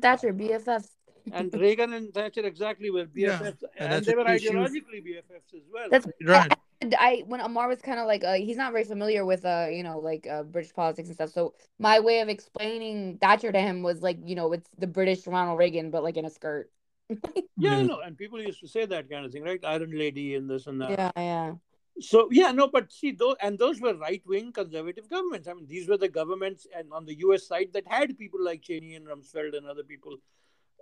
Thatcher 0.00 0.32
BFF 0.32 0.86
and 1.32 1.52
Reagan 1.54 1.92
and 1.92 2.12
Thatcher 2.12 2.44
exactly 2.46 2.90
were 2.90 3.06
Yeah, 3.14 3.38
BFFs, 3.38 3.64
and 3.78 3.92
and, 3.94 4.04
they 4.04 4.14
were 4.14 4.24
what 4.24 4.40
she 4.40 4.54
was- 4.54 4.70
ideologically 4.72 5.00
BFFs 5.04 5.54
as 5.54 5.62
well. 5.72 5.88
That's 5.90 6.06
Right. 6.24 6.52
I, 6.82 6.88
I 6.98 7.22
when 7.26 7.40
Amar 7.40 7.68
was 7.68 7.80
kind 7.80 7.98
of 7.98 8.06
like 8.06 8.22
uh, 8.22 8.34
he's 8.34 8.56
not 8.58 8.72
very 8.72 8.84
familiar 8.84 9.24
with 9.24 9.44
uh 9.44 9.66
you 9.70 9.82
know 9.82 9.98
like 9.98 10.26
uh 10.26 10.42
British 10.42 10.72
politics 10.74 11.08
and 11.08 11.14
stuff. 11.16 11.30
So 11.30 11.54
my 11.78 12.00
way 12.00 12.20
of 12.20 12.28
explaining 12.28 13.18
Thatcher 13.18 13.50
to 13.50 13.58
him 13.60 13.82
was 13.82 14.02
like 14.02 14.18
you 14.24 14.34
know 14.34 14.52
it's 14.52 14.68
the 14.78 14.86
British 14.86 15.26
Ronald 15.26 15.58
Reagan 15.58 15.90
but 15.90 16.02
like 16.02 16.16
in 16.16 16.24
a 16.26 16.30
skirt. 16.30 16.70
yeah, 17.08 17.16
I 17.16 17.42
Yeah. 17.56 17.82
know. 17.82 18.00
And 18.00 18.16
people 18.18 18.40
used 18.42 18.60
to 18.60 18.68
say 18.68 18.84
that 18.84 19.08
kind 19.08 19.24
of 19.24 19.32
thing, 19.32 19.42
right? 19.42 19.64
Iron 19.64 19.90
Lady 19.96 20.34
and 20.34 20.48
this 20.50 20.66
and 20.66 20.80
that. 20.82 20.90
Yeah, 20.90 21.10
yeah. 21.16 21.54
So 21.98 22.28
yeah, 22.30 22.52
no, 22.52 22.68
but 22.68 22.92
see, 22.92 23.12
those 23.12 23.36
and 23.40 23.58
those 23.58 23.80
were 23.80 23.94
right-wing 23.94 24.52
conservative 24.52 25.08
governments. 25.08 25.48
I 25.48 25.54
mean, 25.54 25.66
these 25.66 25.88
were 25.88 25.96
the 25.96 26.10
governments, 26.10 26.66
and 26.76 26.92
on 26.92 27.06
the 27.06 27.14
U.S. 27.20 27.46
side, 27.48 27.70
that 27.72 27.86
had 27.88 28.18
people 28.18 28.44
like 28.44 28.60
Cheney 28.60 28.96
and 28.96 29.06
Rumsfeld 29.06 29.56
and 29.56 29.66
other 29.66 29.82
people 29.82 30.16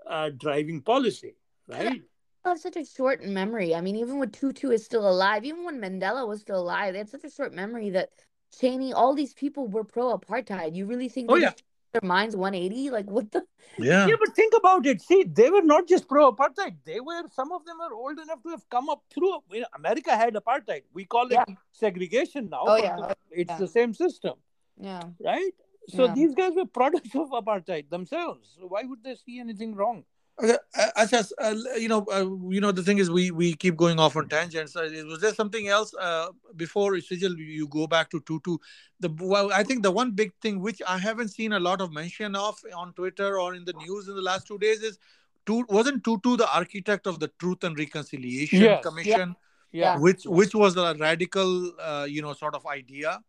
uh, 0.06 0.30
driving 0.37 0.80
policy, 0.82 1.37
right? 1.68 2.02
I 2.44 2.48
have 2.50 2.61
such 2.61 2.76
a 2.76 2.85
short 2.85 3.24
memory. 3.24 3.74
I 3.74 3.81
mean, 3.81 3.96
even 3.96 4.18
when 4.18 4.31
Tutu 4.31 4.70
is 4.70 4.85
still 4.85 5.09
alive, 5.09 5.44
even 5.44 5.64
when 5.64 5.81
Mandela 5.81 6.28
was 6.28 6.40
still 6.42 6.61
alive, 6.61 6.92
they 6.92 6.98
had 6.98 7.09
such 7.09 7.24
a 7.24 7.31
short 7.31 7.55
memory 7.55 7.90
that 7.90 8.11
Cheney, 8.59 8.92
all 8.92 9.14
these 9.14 9.33
people 9.35 9.66
were 9.66 9.83
pro-apartheid. 9.85 10.74
You 10.74 10.87
really 10.87 11.09
think 11.09 11.31
Oh, 11.31 11.37
yeah. 11.37 11.48
changed 11.50 11.62
their 11.92 12.07
minds 12.07 12.37
180? 12.37 12.90
Like 12.90 13.07
what 13.11 13.31
the? 13.33 13.44
Yeah. 13.78 14.07
Yeah, 14.07 14.16
but 14.20 14.35
think 14.37 14.52
about 14.57 14.85
it. 14.85 15.00
See, 15.00 15.24
they 15.24 15.48
were 15.50 15.62
not 15.62 15.88
just 15.88 16.07
pro-apartheid. 16.07 16.76
They 16.85 17.00
were 17.00 17.22
some 17.33 17.50
of 17.50 17.64
them 17.64 17.81
are 17.81 17.94
old 17.94 18.18
enough 18.18 18.42
to 18.42 18.50
have 18.50 18.68
come 18.68 18.90
up 18.90 19.02
through. 19.12 19.38
You 19.50 19.61
know, 19.62 19.66
America 19.74 20.14
had 20.14 20.35
apartheid. 20.35 20.83
We 20.92 21.07
call 21.07 21.26
it 21.28 21.33
Yeah. 21.33 21.44
segregation 21.72 22.50
now. 22.50 22.64
Oh, 22.66 22.76
yeah. 22.76 23.12
it's 23.31 23.50
Yeah. 23.50 23.59
the 23.59 23.66
same 23.68 23.94
system, 23.94 24.35
Yeah. 24.76 25.02
right? 25.18 25.55
So 25.88 26.05
Yeah. 26.07 26.14
these 26.14 26.35
guys 26.35 26.55
were 26.55 26.64
products 26.66 27.14
of 27.14 27.31
apartheid 27.31 27.90
themselves. 27.90 28.57
So 28.59 28.66
why 28.66 28.85
would 28.85 29.03
they 29.05 29.16
see 29.16 29.38
anything 29.40 29.75
wrong? 29.75 30.05
Okay, 30.42 30.57
uh, 30.77 31.07
uh, 31.38 31.55
you 31.79 31.87
know, 31.88 32.05
uh, 32.12 32.27
you 32.51 32.61
know, 32.61 32.73
the 32.73 32.83
thing 32.83 32.99
is, 32.99 33.09
we 33.09 33.31
we 33.31 33.55
keep 33.55 33.77
going 33.77 34.01
off 34.01 34.16
on 34.16 34.29
tangents. 34.29 34.75
Uh, 34.75 34.90
was 35.07 35.20
there 35.20 35.33
something 35.33 35.68
else 35.68 35.94
uh, 35.94 36.31
before 36.57 36.90
Syjil, 36.94 37.37
you 37.38 37.68
go 37.68 37.87
back 37.87 38.11
to 38.11 38.20
Tutu? 38.20 38.57
The 38.99 39.14
well, 39.20 39.53
I 39.53 39.62
think 39.62 39.85
the 39.85 39.92
one 39.92 40.11
big 40.11 40.33
thing 40.40 40.61
which 40.61 40.83
I 40.88 40.99
haven't 40.99 41.29
seen 41.29 41.53
a 41.53 41.61
lot 41.61 41.81
of 41.81 41.92
mention 41.92 42.35
of 42.35 42.59
on 42.75 42.94
Twitter 42.94 43.38
or 43.38 43.55
in 43.55 43.64
the 43.64 43.75
news 43.75 44.09
in 44.09 44.16
the 44.16 44.23
last 44.23 44.49
two 44.49 44.59
days 44.59 44.83
is, 44.83 44.99
Tu- 45.47 45.66
wasn't 45.68 46.03
Tutu 46.03 46.37
the 46.37 46.53
architect 46.53 47.07
of 47.07 47.20
the 47.20 47.29
Truth 47.38 47.62
and 47.62 47.79
Reconciliation 47.79 48.61
Yes. 48.61 48.83
Commission, 48.83 49.37
Yeah. 49.70 49.99
which 49.99 50.25
which 50.25 50.55
was 50.55 50.77
a 50.77 50.97
radical, 50.99 51.73
uh, 51.79 52.07
you 52.11 52.23
know, 52.23 52.33
sort 52.33 52.57
of 52.57 52.66
idea? 52.66 53.23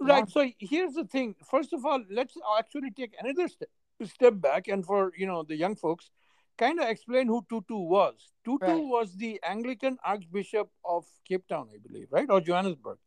Right. 0.00 0.28
So 0.30 0.48
here's 0.58 0.94
the 0.94 1.04
thing. 1.04 1.34
First 1.50 1.72
of 1.72 1.84
all, 1.84 2.02
let's 2.10 2.34
actually 2.58 2.90
take 2.90 3.14
another 3.20 3.48
step, 3.48 3.68
step 4.04 4.40
back, 4.40 4.68
and 4.68 4.84
for 4.84 5.12
you 5.16 5.26
know 5.26 5.42
the 5.42 5.56
young 5.56 5.76
folks, 5.76 6.10
kind 6.58 6.80
of 6.80 6.88
explain 6.88 7.26
who 7.26 7.44
Tutu 7.50 7.76
was. 7.76 8.32
Tutu 8.44 8.66
Right. 8.66 8.84
was 8.96 9.14
the 9.16 9.40
Anglican 9.42 9.98
Archbishop 10.04 10.70
of 10.84 11.04
Cape 11.28 11.46
Town, 11.48 11.68
I 11.74 11.78
believe, 11.86 12.08
right, 12.10 12.30
or 12.30 12.40
Johannesburg. 12.40 12.98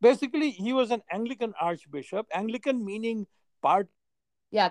Basically, 0.00 0.50
he 0.50 0.72
was 0.72 0.90
an 0.90 1.02
Anglican 1.10 1.54
Archbishop. 1.60 2.26
Anglican 2.34 2.84
meaning 2.84 3.26
part 3.62 3.88
Yeah. 4.50 4.70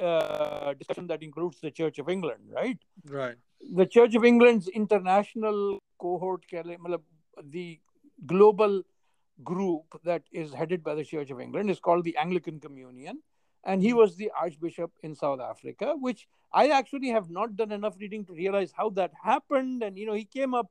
uh, 0.00 0.72
discussion 0.74 1.06
that 1.08 1.22
includes 1.22 1.60
the 1.60 1.70
Church 1.70 1.98
of 1.98 2.08
England, 2.08 2.50
right? 2.60 2.78
Right. 3.06 3.36
the 3.80 3.84
Church 3.86 4.14
of 4.16 4.24
England's 4.24 4.66
international 4.68 5.78
cohort, 6.04 6.46
keh 6.52 6.62
le- 6.62 6.78
matlab, 6.78 7.02
the 7.56 7.78
global 8.26 8.82
group 9.42 9.84
that 10.04 10.22
is 10.32 10.52
headed 10.52 10.82
by 10.82 10.94
the 10.94 11.04
Church 11.04 11.30
of 11.30 11.40
England 11.40 11.70
is 11.70 11.80
called 11.80 12.04
the 12.04 12.16
Anglican 12.16 12.60
Communion. 12.60 13.22
And 13.64 13.82
he 13.82 13.92
was 13.92 14.16
the 14.16 14.30
Archbishop 14.38 14.90
in 15.02 15.14
South 15.14 15.40
Africa, 15.40 15.94
which 15.98 16.26
I 16.52 16.68
actually 16.68 17.10
have 17.10 17.30
not 17.30 17.56
done 17.56 17.70
enough 17.70 17.94
reading 18.00 18.24
to 18.26 18.32
realize 18.32 18.72
how 18.76 18.90
that 18.90 19.12
happened. 19.22 19.82
And, 19.82 19.96
you 19.96 20.04
know, 20.04 20.14
he 20.14 20.24
came 20.24 20.52
up, 20.52 20.68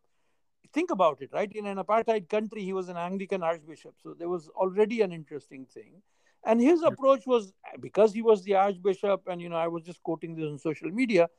think 0.74 0.92
about 0.92 1.22
it, 1.22 1.30
right? 1.32 1.50
In 1.54 1.66
an 1.68 1.78
apartheid 1.78 2.28
country, 2.28 2.64
he 2.64 2.74
was 2.74 2.90
an 2.90 2.98
Anglican 2.98 3.44
Archbishop. 3.44 3.96
So 4.04 4.14
there 4.14 4.28
was 4.28 4.50
already 4.50 5.02
an 5.02 5.14
interesting 5.14 5.66
thing. 5.66 6.02
And 6.46 6.60
his 6.60 6.82
approach 6.84 7.26
was 7.26 7.54
because 7.80 8.14
he 8.14 8.22
was 8.22 8.44
the 8.44 8.56
Archbishop, 8.56 9.22
and, 9.28 9.42
you 9.42 9.48
know, 9.48 9.58
I 9.58 9.68
was 9.68 9.84
just 9.84 10.04
quoting 10.04 10.36
this 10.36 10.46
on 10.46 10.58
social 10.58 10.90
media 10.90 11.30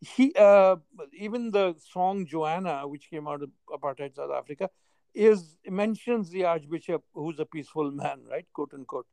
he 0.00 0.34
uh, 0.38 0.76
even 1.12 1.50
the 1.50 1.74
song 1.92 2.26
Joanna, 2.26 2.86
which 2.86 3.08
came 3.10 3.26
out 3.26 3.42
of 3.42 3.50
apartheid 3.70 4.14
South 4.14 4.30
Africa, 4.30 4.70
is 5.14 5.56
mentions 5.66 6.30
the 6.30 6.44
Archbishop, 6.44 7.04
who's 7.14 7.38
a 7.38 7.46
peaceful 7.46 7.90
man, 7.90 8.24
right? 8.30 8.46
Quote 8.52 8.74
unquote. 8.74 9.06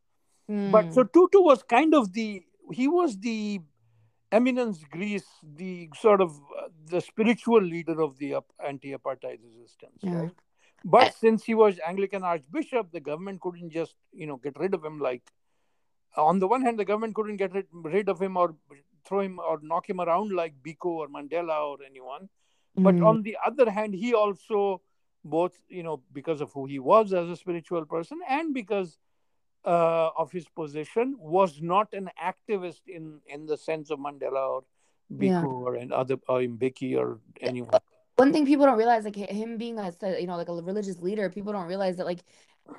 But 0.47 0.85
Hmm. 0.87 0.91
so 0.91 1.03
Tutu 1.03 1.41
was 1.41 1.63
kind 1.63 1.93
of 1.93 2.13
the 2.13 2.43
he 2.71 2.87
was 2.87 3.17
the 3.19 3.61
eminence 4.31 4.83
gris, 4.89 5.25
the 5.43 5.89
sort 5.95 6.21
of 6.21 6.31
uh, 6.59 6.67
the 6.89 7.01
spiritual 7.01 7.61
leader 7.61 8.01
of 8.01 8.17
the 8.17 8.35
anti-apartheid 8.65 9.39
resistance, 9.43 9.99
Yeah. 10.01 10.15
right? 10.15 10.31
But 10.83 11.13
since 11.13 11.43
he 11.43 11.53
was 11.53 11.79
Anglican 11.85 12.23
Archbishop, 12.23 12.91
the 12.91 12.99
government 12.99 13.41
couldn't 13.41 13.69
just 13.71 13.95
you 14.11 14.25
know 14.27 14.37
get 14.37 14.57
rid 14.59 14.73
of 14.73 14.83
him 14.83 14.99
like. 14.99 15.21
On 16.17 16.39
the 16.39 16.47
one 16.47 16.61
hand, 16.61 16.77
the 16.77 16.83
government 16.85 17.15
couldn't 17.15 17.37
get 17.37 17.53
rid, 17.53 17.67
rid 17.71 18.09
of 18.09 18.21
him 18.21 18.35
or 18.35 18.55
throw 19.05 19.21
him 19.21 19.39
or 19.39 19.59
knock 19.61 19.89
him 19.89 20.01
around 20.01 20.33
like 20.33 20.53
Biko 20.61 20.87
or 21.01 21.07
Mandela 21.07 21.59
or 21.69 21.77
anyone. 21.83 22.27
But 22.75 22.95
Mhm. 22.95 23.05
on 23.07 23.21
the 23.21 23.37
other 23.45 23.69
hand, 23.69 23.93
he 23.93 24.13
also 24.13 24.81
both 25.23 25.53
you 25.69 25.83
know 25.83 26.01
because 26.13 26.41
of 26.41 26.51
who 26.53 26.65
he 26.65 26.79
was 26.79 27.13
as 27.13 27.29
a 27.29 27.35
spiritual 27.35 27.85
person 27.85 28.19
and 28.27 28.53
because 28.53 28.97
uh, 29.65 30.09
of 30.17 30.31
his 30.31 30.47
position 30.49 31.15
was 31.19 31.61
not 31.61 31.93
an 31.93 32.09
activist 32.21 32.81
in 32.87 33.19
in 33.27 33.45
the 33.45 33.57
sense 33.57 33.91
of 33.91 33.99
Mandela 33.99 34.49
or 34.49 34.63
Biko 35.13 35.27
Yeah. 35.27 35.45
or 35.45 35.75
and 35.75 35.91
other 35.93 36.15
or 36.27 36.39
Mbeki 36.39 36.97
or 36.97 37.19
anyone. 37.41 37.79
one 38.17 38.33
thing 38.33 38.45
people 38.45 38.65
don't 38.65 38.77
realize, 38.77 39.03
like 39.03 39.15
him 39.15 39.57
being 39.57 39.77
a 39.79 39.91
you 40.19 40.27
know 40.27 40.37
like 40.37 40.49
a 40.49 40.53
religious 40.53 40.99
leader, 40.99 41.29
people 41.29 41.53
don't 41.53 41.67
realize 41.67 41.97
that 41.97 42.05
like, 42.05 42.23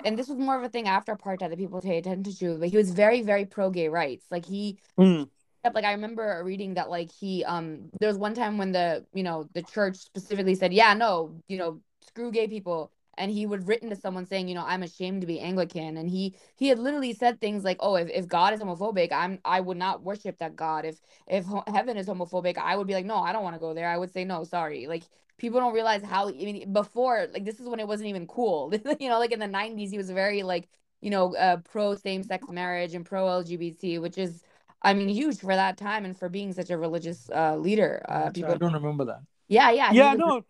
and 0.05 0.17
this 0.17 0.27
was 0.27 0.37
more 0.37 0.57
of 0.57 0.63
a 0.63 0.69
thing 0.69 0.87
after 0.87 1.15
apartheid 1.15 1.49
that 1.49 1.57
people 1.57 1.81
pay 1.81 1.97
attention 1.97 2.33
to. 2.33 2.57
But 2.57 2.69
he 2.69 2.77
was 2.77 2.91
very 2.91 3.21
very 3.21 3.45
pro 3.45 3.69
gay 3.69 3.87
rights. 3.87 4.25
Like 4.29 4.45
he 4.45 4.77
Hmm. 4.97 5.23
like 5.63 5.85
I 5.85 5.93
remember 5.93 6.41
reading 6.43 6.73
that 6.75 6.89
like 6.89 7.11
he 7.11 7.43
um 7.45 7.89
there 7.99 8.09
was 8.09 8.17
one 8.17 8.33
time 8.33 8.57
when 8.57 8.71
the 8.73 9.05
you 9.13 9.23
know 9.23 9.47
the 9.53 9.63
church 9.63 9.95
specifically 9.97 10.55
said 10.55 10.73
yeah 10.73 10.93
no 10.93 11.35
you 11.47 11.57
know 11.57 11.79
screw 12.13 12.31
gay 12.31 12.47
people 12.47 12.91
and 13.17 13.31
he 13.31 13.45
would 13.45 13.67
written 13.67 13.89
to 13.89 13.95
someone 13.95 14.25
saying, 14.25 14.47
you 14.47 14.55
know, 14.55 14.63
I'm 14.65 14.83
ashamed 14.83 15.21
to 15.21 15.27
be 15.27 15.39
Anglican, 15.39 15.97
and 15.97 16.09
he 16.09 16.35
he 16.55 16.67
had 16.67 16.79
literally 16.79 17.13
said 17.13 17.39
things 17.39 17.63
like, 17.63 17.77
oh, 17.79 17.95
if, 17.95 18.09
if 18.09 18.27
God 18.27 18.53
is 18.53 18.59
homophobic, 18.59 19.11
I'm 19.11 19.39
I 19.45 19.59
would 19.59 19.77
not 19.77 20.03
worship 20.03 20.37
that 20.39 20.55
God. 20.55 20.85
If 20.85 20.99
if 21.27 21.45
heaven 21.67 21.97
is 21.97 22.07
homophobic, 22.07 22.57
I 22.57 22.75
would 22.75 22.87
be 22.87 22.93
like, 22.93 23.05
no, 23.05 23.17
I 23.17 23.31
don't 23.31 23.43
want 23.43 23.55
to 23.55 23.59
go 23.59 23.73
there. 23.73 23.87
I 23.87 23.97
would 23.97 24.11
say 24.11 24.23
no, 24.23 24.43
sorry. 24.43 24.87
Like 24.87 25.03
people 25.37 25.59
don't 25.59 25.73
realize 25.73 26.03
how. 26.03 26.29
I 26.29 26.31
mean, 26.31 26.73
before 26.73 27.27
like 27.33 27.45
this 27.45 27.59
is 27.59 27.67
when 27.67 27.79
it 27.79 27.87
wasn't 27.87 28.09
even 28.09 28.27
cool. 28.27 28.73
you 28.99 29.09
know, 29.09 29.19
like 29.19 29.31
in 29.31 29.39
the 29.39 29.45
'90s, 29.45 29.89
he 29.89 29.97
was 29.97 30.09
very 30.09 30.43
like 30.43 30.67
you 31.01 31.11
know 31.11 31.35
uh, 31.35 31.57
pro 31.57 31.95
same 31.95 32.23
sex 32.23 32.47
marriage 32.49 32.95
and 32.95 33.05
pro 33.05 33.25
LGBT, 33.25 34.01
which 34.01 34.17
is 34.17 34.43
I 34.81 34.93
mean, 34.93 35.07
huge 35.07 35.39
for 35.39 35.55
that 35.55 35.77
time 35.77 36.03
and 36.03 36.17
for 36.17 36.29
being 36.29 36.51
such 36.51 36.69
a 36.69 36.77
religious 36.77 37.29
uh, 37.29 37.55
leader. 37.55 38.03
Uh, 38.09 38.31
people, 38.31 38.53
I 38.53 38.57
don't 38.57 38.73
remember 38.73 39.05
that. 39.05 39.21
yeah, 39.47 39.71
yeah, 39.71 39.91
yeah 39.93 40.13
no 40.13 40.43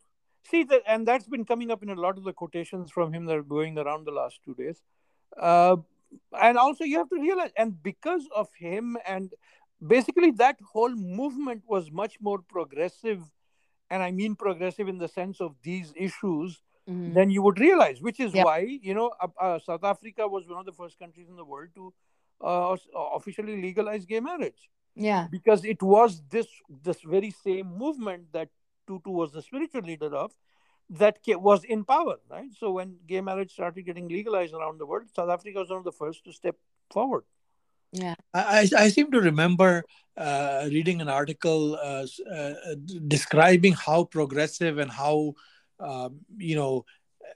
see 0.50 0.64
that 0.64 0.82
and 0.88 1.08
that's 1.08 1.28
been 1.28 1.46
coming 1.46 1.72
up 1.72 1.84
in 1.84 1.90
a 1.90 1.96
lot 1.96 2.18
of 2.18 2.24
the 2.24 2.34
quotations 2.34 2.92
from 2.92 3.14
him 3.14 3.26
that 3.26 3.36
are 3.38 3.44
going 3.44 3.78
around 3.78 4.06
the 4.06 4.12
last 4.12 4.40
two 4.44 4.54
days 4.56 4.82
uh, 5.42 5.76
and 6.42 6.58
also 6.58 6.84
you 6.84 6.98
have 6.98 7.10
to 7.10 7.20
realize 7.20 7.52
and 7.58 7.82
because 7.84 8.28
of 8.36 8.48
him 8.58 8.98
and 9.06 9.32
basically 9.86 10.32
that 10.32 10.58
whole 10.72 10.96
movement 10.96 11.64
was 11.68 11.92
much 11.92 12.18
more 12.22 12.40
progressive 12.40 13.22
and 13.90 14.04
i 14.04 14.12
mean 14.12 14.36
progressive 14.36 14.88
in 14.88 14.98
the 14.98 15.08
sense 15.08 15.42
of 15.42 15.56
these 15.64 15.94
issues 15.96 16.62
Mhm. 16.90 17.14
than 17.14 17.30
you 17.30 17.42
would 17.42 17.60
realize 17.60 18.02
which 18.02 18.20
is 18.20 18.34
Yeah. 18.34 18.44
why 18.44 18.60
you 18.60 18.94
know 18.94 19.12
uh, 19.22 19.28
uh, 19.40 19.60
south 19.60 19.84
africa 19.86 20.28
was 20.28 20.48
one 20.50 20.60
of 20.60 20.66
the 20.66 20.74
first 20.74 21.00
countries 21.00 21.30
in 21.30 21.38
the 21.38 21.46
world 21.46 21.70
to 21.76 21.94
uh, 22.42 22.76
officially 23.20 23.62
legalize 23.62 24.06
gay 24.06 24.20
marriage 24.20 24.70
yeah, 24.96 25.28
because 25.32 25.66
it 25.66 25.82
was 25.82 26.22
this 26.30 26.48
this 26.88 27.02
very 27.02 27.32
same 27.32 27.68
movement 27.84 28.32
that 28.34 28.50
Tutu 28.88 29.12
was 29.12 29.32
the 29.32 29.42
spiritual 29.42 29.82
leader 29.82 30.16
of 30.16 30.32
that 30.90 31.20
was 31.28 31.64
in 31.64 31.86
power, 31.86 32.18
right? 32.30 32.50
So 32.58 32.72
when 32.72 32.98
gay 33.08 33.22
marriage 33.22 33.52
started 33.52 33.84
getting 33.84 34.08
legalized 34.08 34.54
around 34.54 34.80
the 34.80 34.86
world, 34.86 35.08
South 35.16 35.30
Africa 35.30 35.60
was 35.60 35.70
one 35.70 35.80
of 35.80 35.86
the 35.86 35.92
first 35.92 36.24
to 36.26 36.34
step 36.34 36.56
forward. 36.92 37.24
yeah. 37.92 38.16
I, 38.34 38.68
I 38.78 38.84
I 38.86 38.88
seem 38.90 39.12
to 39.12 39.22
remember 39.22 39.84
uh, 40.18 40.68
reading 40.76 41.02
an 41.02 41.10
article 41.10 41.76
uh, 41.76 42.06
uh, 42.32 42.54
describing 43.08 43.74
how 43.74 44.04
progressive 44.06 44.78
and 44.78 44.92
how 44.92 45.34
um, 45.80 46.20
you 46.38 46.56
know 46.56 46.86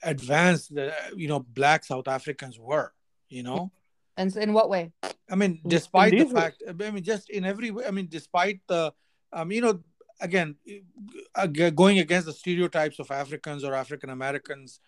advanced 0.04 0.76
the 0.76 0.94
you 1.16 1.28
know 1.28 1.40
black 1.40 1.86
South 1.86 2.08
Africans 2.08 2.60
were. 2.60 2.94
You 3.30 3.44
know, 3.44 3.72
And 4.18 4.36
in 4.36 4.54
what 4.54 4.70
way? 4.70 4.92
I 5.30 5.36
mean, 5.36 5.62
despite 5.66 6.14
in 6.14 6.30
the 6.30 6.34
fact, 6.34 6.64
I 6.68 6.74
mean, 6.74 7.04
just 7.04 7.30
in 7.30 7.46
every 7.46 7.72
way. 7.72 7.86
I 7.86 7.92
mean, 7.92 8.08
despite 8.10 8.62
the, 8.68 8.94
um, 9.32 9.52
you 9.52 9.62
know, 9.62 9.84
again, 10.20 10.56
uh, 11.36 11.48
going 11.48 12.00
against 12.00 12.26
the 12.26 12.34
stereotypes 12.34 13.00
of 13.00 13.12
Africans 13.12 13.64
or 13.64 13.74
African 13.74 14.10
Americans, 14.10 14.80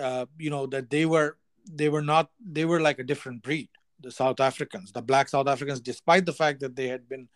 uh, 0.00 0.26
you 0.38 0.50
know, 0.50 0.66
that 0.66 0.90
they 0.90 1.06
were 1.06 1.36
they 1.70 1.88
were 1.88 2.02
not 2.02 2.30
they 2.40 2.64
were 2.64 2.80
like 2.80 2.98
a 2.98 3.04
different 3.04 3.42
breed. 3.42 3.68
The 4.00 4.10
South 4.10 4.40
Africans, 4.40 4.92
the 4.92 5.02
Black 5.02 5.28
South 5.28 5.48
Africans, 5.48 5.80
despite 5.80 6.26
the 6.26 6.32
fact 6.32 6.60
that 6.60 6.76
they 6.76 6.88
had 6.88 7.08
been, 7.08 7.28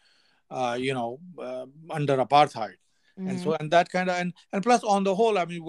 uh, 0.51 0.77
you 0.79 0.93
know, 0.93 1.21
uh, 1.41 1.67
under 1.91 2.17
apartheid 2.19 2.77
and 3.27 3.37
Mhm. 3.38 3.43
so 3.43 3.57
and 3.59 3.71
that 3.73 3.88
kind 3.91 4.09
of 4.09 4.17
and 4.17 4.33
and 4.53 4.62
plus 4.62 4.85
on 4.85 5.03
the 5.03 5.14
whole 5.14 5.37
i 5.38 5.45
mean 5.45 5.61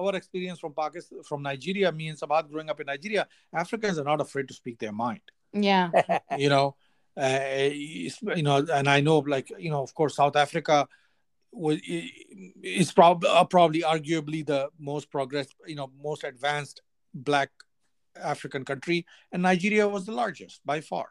our 0.00 0.14
experience 0.14 0.60
from 0.60 0.72
pakistan 0.72 1.22
from 1.24 1.42
nigeria 1.42 1.90
me 1.90 2.08
and 2.08 2.18
sabat 2.18 2.48
growing 2.48 2.70
up 2.70 2.78
in 2.80 2.86
nigeria 2.86 3.26
africans 3.52 3.98
are 3.98 4.04
not 4.04 4.20
afraid 4.20 4.46
to 4.46 4.54
speak 4.54 4.78
their 4.78 4.92
mind 4.92 5.20
yeah, 5.52 5.90
you 6.42 6.48
know 6.48 6.76
uh, 7.16 7.68
you 7.72 8.42
know 8.42 8.64
and 8.72 8.88
i 8.88 9.00
know 9.00 9.18
like 9.18 9.48
you 9.58 9.70
know 9.70 9.82
of 9.82 9.92
course 9.94 10.14
south 10.16 10.36
africa 10.36 10.88
was 11.52 11.78
is 12.62 12.92
probably 12.92 13.28
uh, 13.28 13.44
probably 13.44 13.82
arguably 13.82 14.44
the 14.44 14.68
most 14.78 15.10
progress 15.10 15.46
you 15.66 15.74
know 15.74 15.90
most 16.02 16.24
advanced 16.24 16.82
black 17.14 17.50
african 18.16 18.64
country 18.64 19.06
and 19.32 19.42
nigeria 19.42 19.86
was 19.86 20.06
the 20.06 20.12
largest 20.12 20.60
by 20.64 20.80
far 20.80 21.08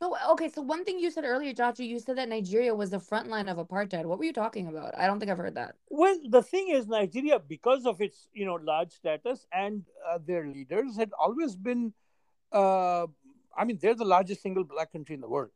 So 0.00 0.14
okay, 0.32 0.48
so 0.48 0.62
one 0.62 0.84
thing 0.84 1.00
you 1.00 1.10
said 1.10 1.24
earlier, 1.24 1.52
Chachu, 1.52 1.84
you 1.92 1.98
said 1.98 2.18
that 2.18 2.28
Nigeria 2.28 2.72
was 2.72 2.90
the 2.90 3.00
front 3.00 3.26
line 3.28 3.48
of 3.48 3.58
apartheid. 3.58 4.04
What 4.06 4.18
were 4.20 4.24
you 4.24 4.32
talking 4.32 4.68
about? 4.68 4.96
I 4.96 5.08
don't 5.08 5.18
think 5.18 5.32
I've 5.32 5.38
heard 5.38 5.56
that. 5.56 5.74
Well, 5.90 6.16
the 6.36 6.42
thing 6.50 6.68
is, 6.68 6.86
Nigeria, 6.86 7.40
because 7.40 7.84
of 7.84 8.00
its 8.00 8.28
you 8.32 8.46
know 8.46 8.54
large 8.62 8.92
status 8.92 9.46
and 9.52 9.82
uh, 10.08 10.18
their 10.24 10.46
leaders, 10.46 10.96
had 10.96 11.10
always 11.18 11.56
been. 11.56 11.92
Uh, 12.52 13.06
I 13.56 13.64
mean, 13.64 13.78
they're 13.82 13.98
the 13.98 14.04
largest 14.04 14.40
single 14.40 14.62
black 14.62 14.92
country 14.92 15.16
in 15.18 15.20
the 15.20 15.28
world. 15.28 15.50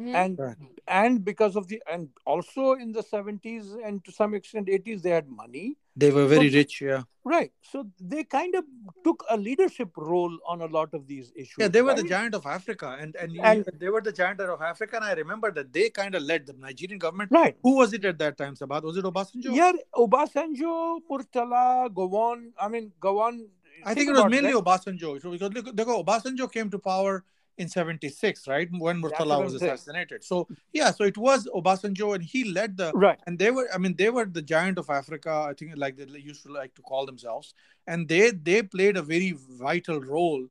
Mhm. 0.00 0.14
and 0.22 0.38
Right. 0.38 0.56
and 0.86 1.24
because 1.24 1.56
of 1.56 1.68
the 1.68 1.82
and 1.90 2.08
also 2.26 2.72
in 2.84 2.92
the 2.92 3.02
70s 3.02 3.68
and 3.82 4.04
to 4.04 4.12
some 4.12 4.34
extent 4.38 4.68
80s 4.68 5.02
they 5.02 5.10
had 5.10 5.28
money 5.28 5.76
they 6.02 6.10
were 6.16 6.26
very 6.32 6.50
So- 6.50 6.56
rich 6.58 6.74
yeah 6.82 7.02
right 7.24 7.50
so 7.70 7.84
they 8.12 8.22
kind 8.34 8.54
of 8.60 8.64
took 9.06 9.24
a 9.30 9.36
leadership 9.44 9.96
role 9.96 10.34
on 10.46 10.60
a 10.66 10.66
lot 10.66 10.92
of 10.98 11.06
these 11.12 11.32
issues 11.34 11.56
Yeah, 11.62 11.68
they 11.68 11.82
were 11.86 11.94
the 11.94 12.02
giant 12.10 12.34
of 12.40 12.44
Africa, 12.56 12.90
and 13.00 13.16
and, 13.16 13.32
you- 13.32 13.40
And- 13.52 13.64
they 13.84 13.88
were 13.94 14.02
the 14.08 14.12
giant 14.18 14.40
of 14.40 14.60
Africa. 14.72 14.96
And 14.96 15.04
I 15.06 15.14
remember 15.22 15.50
that 15.58 15.72
they 15.78 15.86
kind 16.00 16.14
of 16.14 16.22
led 16.22 16.46
the 16.46 16.52
Nigerian 16.66 16.98
government. 17.06 17.32
right 17.40 17.56
Who 17.62 17.74
was 17.80 17.92
it 17.98 18.04
at 18.04 18.18
that 18.24 18.36
time, 18.42 18.54
Sabat? 18.62 18.84
Was 18.90 18.96
it 19.02 19.04
Obasanjo? 19.12 19.56
yeah 19.60 19.72
obasanjo 20.04 21.00
murtala 21.10 21.64
gowon 22.00 22.50
i 22.60 22.68
mean 22.68 22.92
gowon 23.00 23.46
I 23.84 23.94
think 23.94 24.08
it 24.10 24.14
was 24.18 24.30
mainly 24.34 24.52
Obasanjo. 24.52 25.08
So 25.22 25.30
because 25.32 25.52
look, 25.52 25.66
look, 25.78 25.88
Obasanjo 25.88 26.50
came 26.50 26.70
to 26.70 26.78
power 26.78 27.24
in 27.58 27.68
'76, 27.68 28.46
right, 28.48 28.68
when 28.78 29.00
what 29.00 29.12
Murtala 29.14 29.42
was 29.42 29.54
assassinated. 29.54 30.24
So 30.24 30.46
yeah, 30.72 30.90
so 30.90 31.04
it 31.04 31.16
was 31.16 31.46
Obasanjo, 31.54 32.14
and 32.14 32.22
he 32.22 32.44
led 32.44 32.76
the. 32.76 32.92
right 32.94 33.18
And 33.26 33.38
they 33.38 33.50
were, 33.50 33.68
I 33.74 33.78
mean, 33.78 33.94
they 33.96 34.10
were 34.10 34.26
the 34.26 34.42
giant 34.42 34.78
of 34.78 34.90
Africa. 34.90 35.46
I 35.48 35.54
think, 35.54 35.72
like 35.76 35.96
they 35.96 36.18
used 36.18 36.42
to 36.44 36.52
like 36.52 36.74
to 36.74 36.82
call 36.82 37.06
themselves, 37.06 37.54
and 37.86 38.08
they 38.08 38.30
they 38.30 38.62
played 38.62 38.96
a 38.96 39.02
very 39.02 39.32
vital 39.58 40.00
role 40.00 40.46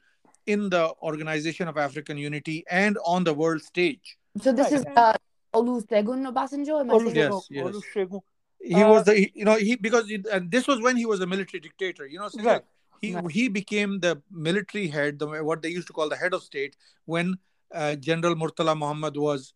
in 0.46 0.70
the 0.70 0.94
organization 1.02 1.68
of 1.68 1.78
African 1.78 2.18
unity 2.18 2.64
and 2.70 2.98
on 3.06 3.24
the 3.24 3.34
world 3.34 3.62
stage. 3.64 4.18
So 4.42 4.52
this 4.52 4.72
Right, 4.72 4.80
is 4.80 4.86
uh, 4.96 5.14
Olusegun 5.54 6.28
Obasanjo. 6.32 6.82
Am 6.82 7.16
Yes, 7.16 7.48
yes. 7.50 7.66
Olusegun. 7.66 8.22
he 8.62 8.84
Uh, 8.84 8.90
was 8.90 9.06
the 9.06 9.14
he- 9.16 9.32
you 9.36 9.46
know 9.46 9.56
he 9.56 9.76
because 9.76 10.10
it, 10.10 10.26
and 10.26 10.50
this 10.52 10.68
was 10.68 10.82
when 10.82 10.98
he 10.98 11.06
was 11.06 11.20
a 11.22 11.28
military 11.28 11.60
dictator 11.60 12.06
you 12.08 12.18
know 12.20 12.30
so 12.30 12.42
Right. 12.42 12.64
He 13.02 13.14
Right. 13.16 13.32
he 13.32 13.48
became 13.48 14.00
the 14.00 14.22
military 14.32 14.88
head 14.88 15.20
the 15.20 15.28
what 15.44 15.62
they 15.62 15.70
used 15.70 15.88
to 15.88 15.94
call 15.94 16.10
the 16.10 16.16
head 16.16 16.34
of 16.34 16.44
state 16.44 16.76
when 17.06 17.38
uh, 17.74 17.96
general 17.96 18.36
murtala 18.36 18.76
muhammad 18.78 19.18
was 19.18 19.54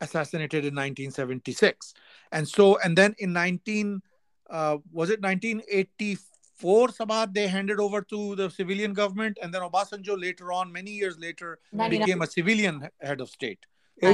assassinated 0.00 0.64
in 0.64 0.74
1976 0.74 1.94
and 2.32 2.48
so 2.48 2.78
and 2.78 2.96
then 2.96 3.14
in 3.18 3.32
19 3.32 4.00
uh, 4.50 4.78
was 4.92 5.10
it 5.10 5.20
1984 5.20 6.88
sabat 6.92 7.32
they 7.34 7.46
handed 7.48 7.78
over 7.80 8.00
to 8.02 8.34
the 8.36 8.48
civilian 8.50 8.92
government 8.92 9.38
and 9.42 9.52
then 9.54 9.62
obasanjo 9.62 10.18
later 10.20 10.52
on 10.52 10.72
many 10.72 10.90
years 10.90 11.18
later 11.18 11.58
became 12.00 12.22
a 12.22 12.26
civilian 12.26 12.88
head 13.00 13.20
of 13.20 13.28
state. 13.30 13.58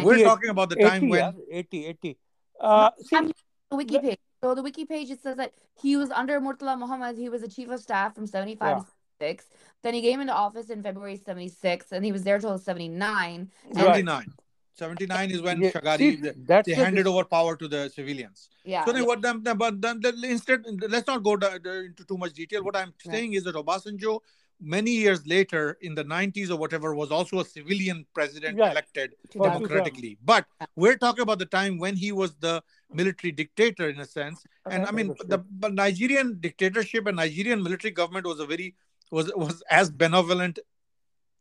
We're 0.04 0.18
talking 0.24 0.50
about 0.50 0.70
the 0.70 0.76
time 0.76 1.04
80, 1.04 1.10
when 1.10 1.34
80 1.50 1.86
80 1.86 2.18
uh 2.60 2.90
see, 3.02 3.16
I'm- 3.16 3.32
The 3.70 3.76
wiki 3.76 3.94
Le- 3.94 4.00
page. 4.02 4.18
So 4.42 4.54
the 4.54 4.62
wiki 4.62 4.84
page 4.84 5.10
it 5.10 5.22
says 5.22 5.36
that 5.36 5.52
he 5.80 5.96
was 5.96 6.10
under 6.10 6.40
Murtala 6.40 6.78
Muhammad. 6.78 7.16
He 7.16 7.28
was 7.28 7.42
a 7.42 7.48
chief 7.48 7.68
of 7.70 7.80
staff 7.80 8.14
from 8.14 8.26
seventy 8.26 8.54
five 8.54 8.76
to 8.78 8.82
seventy 8.82 8.92
six. 9.20 9.46
Then 9.82 9.94
he 9.94 10.02
came 10.02 10.20
into 10.20 10.32
office 10.34 10.70
in 10.70 10.82
February 10.82 11.16
seventy 11.16 11.48
six, 11.48 11.92
and 11.92 12.04
he 12.04 12.12
was 12.12 12.22
there 12.22 12.38
till 12.38 12.58
seventy 12.58 12.88
nine. 12.88 13.50
Right. 13.74 14.04
79 14.04 14.32
79 14.78 15.30
is 15.30 15.40
when 15.40 15.62
yeah, 15.62 15.70
shagari 15.70 15.96
see, 15.96 16.16
the- 16.16 16.62
they 16.66 16.74
handed 16.74 17.04
dis- 17.04 17.06
over 17.12 17.24
power 17.24 17.56
to 17.56 17.66
the 17.66 17.88
civilians. 17.88 18.50
Yeah. 18.62 18.84
so 18.84 18.92
then 18.92 19.06
what 19.06 19.22
them, 19.22 19.42
them- 19.42 19.56
but 19.56 19.80
then 19.80 20.00
then 20.02 20.22
instead 20.22 20.66
let's 20.90 21.06
not 21.06 21.22
go 21.22 21.34
da- 21.36 21.56
da- 21.56 21.80
into 21.90 22.04
too 22.04 22.18
much 22.18 22.34
detail. 22.34 22.62
What 22.62 22.76
I'm 22.76 22.92
Right. 23.06 23.14
saying 23.14 23.32
is 23.32 23.44
that 23.44 23.54
Obasanjo, 23.54 24.20
many 24.60 24.90
years 24.90 25.26
later 25.26 25.76
in 25.80 25.94
the 25.94 26.04
90s 26.04 26.50
or 26.50 26.56
whatever, 26.56 26.94
was 26.94 27.10
also 27.10 27.40
a 27.40 27.44
civilian 27.44 28.06
president 28.14 28.58
elected 28.70 29.14
For 29.32 29.48
democratically. 29.50 30.18
But 30.24 30.46
we're 30.76 30.96
talking 30.96 31.22
about 31.22 31.38
the 31.38 31.46
time 31.46 31.78
when 31.78 31.96
he 31.96 32.12
was 32.12 32.34
the 32.36 32.62
military 32.92 33.32
dictator 33.32 33.88
in 33.88 34.00
a 34.00 34.06
sense. 34.06 34.44
And 34.70 34.82
I 34.84 34.88
Okay. 34.88 34.96
mean 34.96 35.14
the 35.26 35.70
Nigerian 35.70 36.38
dictatorship 36.40 37.06
and 37.06 37.16
Nigerian 37.16 37.62
military 37.62 37.92
government 37.92 38.26
was 38.26 38.40
a 38.40 38.46
very 38.46 38.74
was 39.10 39.30
was 39.36 39.62
as 39.70 39.90
benevolent 39.90 40.58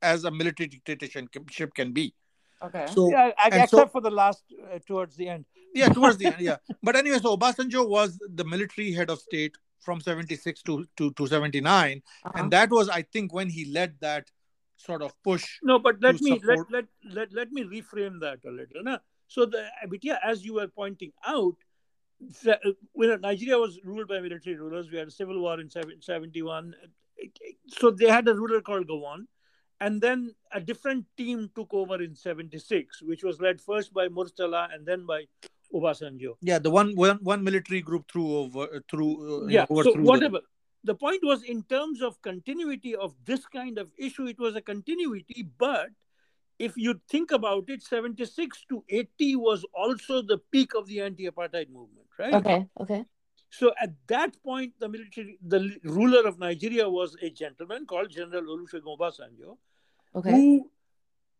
as 0.02 0.24
a 0.24 0.32
military 0.32 0.68
dictatorship 0.68 1.74
can 1.74 1.92
be. 1.94 2.14
okay. 2.62 2.86
So 2.94 3.10
yeah, 3.10 3.32
except 3.48 3.72
so- 3.72 3.88
for 3.88 4.02
the 4.02 4.12
last 4.12 4.44
uh, 4.54 4.80
towards 4.88 5.16
the 5.16 5.30
end 5.30 5.46
yeah 5.74 5.90
towards 5.90 6.18
the 6.18 6.28
end 6.28 6.40
yeah 6.50 6.58
but 6.82 6.96
anyway 6.96 7.20
so 7.20 7.36
obasanjo 7.36 7.88
was 7.88 8.18
the 8.34 8.46
military 8.46 8.92
head 8.94 9.10
of 9.10 9.20
state 9.20 9.56
from 9.86 10.02
76 10.02 10.62
to, 10.64 10.86
to, 10.98 11.12
to 11.20 11.28
79 11.28 12.02
Uh-huh. 12.26 12.32
and 12.40 12.52
that 12.56 12.70
was 12.78 12.90
i 12.90 13.02
think 13.14 13.34
when 13.40 13.50
he 13.58 13.66
led 13.80 13.94
that 14.08 14.32
sort 14.86 15.02
of 15.08 15.12
push 15.24 15.44
No, 15.64 15.76
but 15.80 16.02
let 16.06 16.20
me 16.22 16.32
let, 16.32 16.42
support- 16.42 16.72
let 16.76 16.86
let 17.18 17.34
let 17.40 17.52
me 17.58 17.62
reframe 17.76 18.16
that 18.24 18.40
a 18.50 18.52
little. 18.56 18.84
No? 18.88 18.98
So 19.36 19.46
the 19.54 19.62
but 19.92 20.04
yeah, 20.08 20.18
as 20.32 20.44
you 20.48 20.56
were 20.56 20.68
pointing 20.80 21.14
out, 21.36 21.56
uh, 22.54 22.56
when 22.92 23.22
Nigeria 23.22 23.58
was 23.62 23.80
ruled 23.92 24.10
by 24.10 24.20
military 24.26 24.56
rulers, 24.64 24.92
we 24.92 24.98
had 24.98 25.08
a 25.14 25.16
civil 25.20 25.40
war 25.46 25.56
in 25.62 25.70
seven- 25.70 26.02
71. 26.02 26.76
So 27.80 27.90
they 28.02 28.10
had 28.18 28.28
a 28.28 28.36
ruler 28.42 28.60
called 28.62 28.88
Gowon. 28.88 29.26
And 29.86 30.02
then 30.02 30.20
a 30.52 30.62
different 30.72 31.06
team 31.18 31.50
took 31.56 31.74
over 31.74 31.98
in 32.02 32.14
76, 32.16 33.02
which 33.02 33.24
was 33.24 33.42
led 33.48 33.60
first 33.70 33.94
by 33.94 34.08
Murtala 34.20 34.62
and 34.74 34.86
then 34.86 35.06
by 35.06 35.22
Obasanjo. 35.74 36.36
yeah 36.42 36.60
the 36.60 36.70
one 36.70 36.96
one, 36.96 37.18
one 37.22 37.44
military 37.44 37.82
group 37.82 38.10
through 38.12 38.30
over 38.38 38.68
through 38.90 39.46
uh, 39.46 39.48
Yeah, 39.48 39.62
know, 39.62 39.66
so 39.68 39.74
overthrew 39.74 40.04
the- 40.04 40.10
whatever. 40.10 40.40
the 40.84 40.96
point 40.96 41.22
was 41.24 41.44
in 41.44 41.64
terms 41.64 42.02
of 42.02 42.22
continuity 42.22 42.96
of 42.96 43.16
this 43.26 43.46
kind 43.48 43.78
of 43.80 43.90
issue, 43.98 44.28
it 44.28 44.40
was 44.40 44.56
a 44.56 44.62
continuity. 44.62 45.48
But 45.58 45.90
if 46.60 46.78
you 46.78 47.02
think 47.10 47.32
about 47.32 47.70
it, 47.70 47.82
76 47.82 48.64
to 48.70 48.84
80 48.90 49.36
was 49.38 49.66
also 49.74 50.22
the 50.22 50.38
peak 50.52 50.76
of 50.76 50.86
the 50.88 51.02
anti 51.02 51.28
apartheid 51.30 51.70
movement, 51.70 52.08
right? 52.20 52.34
Okay. 52.36 52.68
Okay. 52.80 53.04
So 53.50 53.72
at 53.82 53.94
that 54.08 54.38
point, 54.44 54.74
the 54.80 54.88
military, 54.88 55.38
the 55.42 55.76
ruler 55.84 56.28
of 56.28 56.38
Nigeria 56.40 56.88
was 56.90 57.16
a 57.22 57.30
gentleman 57.30 57.86
called 57.86 58.10
General 58.12 58.44
Olusegun 58.44 58.98
Obasanjo, 58.98 59.58
Okay. 60.14 60.32
who 60.32 60.70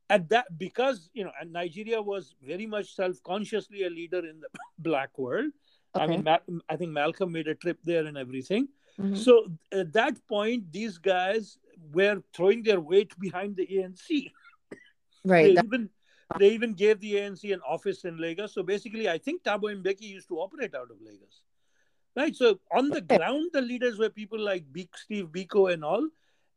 at 0.10 0.30
that 0.30 0.46
because 0.58 1.10
you 1.14 1.24
know 1.24 1.32
and 1.40 1.52
nigeria 1.52 2.02
was 2.02 2.36
very 2.42 2.66
much 2.66 2.94
self-consciously 2.96 3.84
a 3.84 3.90
leader 3.90 4.20
in 4.26 4.40
the 4.40 4.48
black 4.80 5.18
world. 5.18 5.52
I 5.96 6.08
mean 6.08 6.24
Ma- 6.24 6.40
i 6.70 6.76
think 6.76 6.92
malcolm 6.92 7.32
made 7.32 7.48
a 7.48 7.56
trip 7.56 7.80
there 7.84 8.06
and 8.06 8.18
everything. 8.18 8.68
Mhm. 9.00 9.18
so 9.18 9.34
at 9.72 9.92
that 9.94 10.16
point 10.28 10.72
these 10.72 10.98
guys 10.98 11.58
were 11.98 12.18
throwing 12.36 12.62
their 12.64 12.80
weight 12.92 13.12
behind 13.20 13.56
the 13.56 13.68
anc 13.84 14.08
Right. 15.32 15.44
they 15.48 15.54
that- 15.56 15.66
even 15.66 15.90
they 16.40 16.50
even 16.58 16.74
gave 16.74 17.00
the 17.00 17.14
anc 17.24 17.44
an 17.54 17.62
office 17.76 18.04
in 18.06 18.18
lagos. 18.26 18.54
So 18.54 18.64
basically 18.64 19.10
i 19.16 19.18
think 19.18 19.44
thabo 19.44 19.74
mbeki 19.82 20.08
used 20.18 20.28
to 20.34 20.40
operate 20.46 20.76
out 20.76 20.92
of 20.92 21.02
lagos. 21.02 21.42
Right? 22.20 22.36
So 22.36 22.60
on 22.72 22.90
the 22.90 23.02
Okay. 23.04 23.18
ground 23.18 23.50
the 23.58 23.62
leaders 23.62 23.98
were 24.04 24.10
people 24.22 24.40
like 24.40 24.64
steve 24.96 25.28
biko 25.38 25.66
and 25.74 25.84
all. 25.84 26.08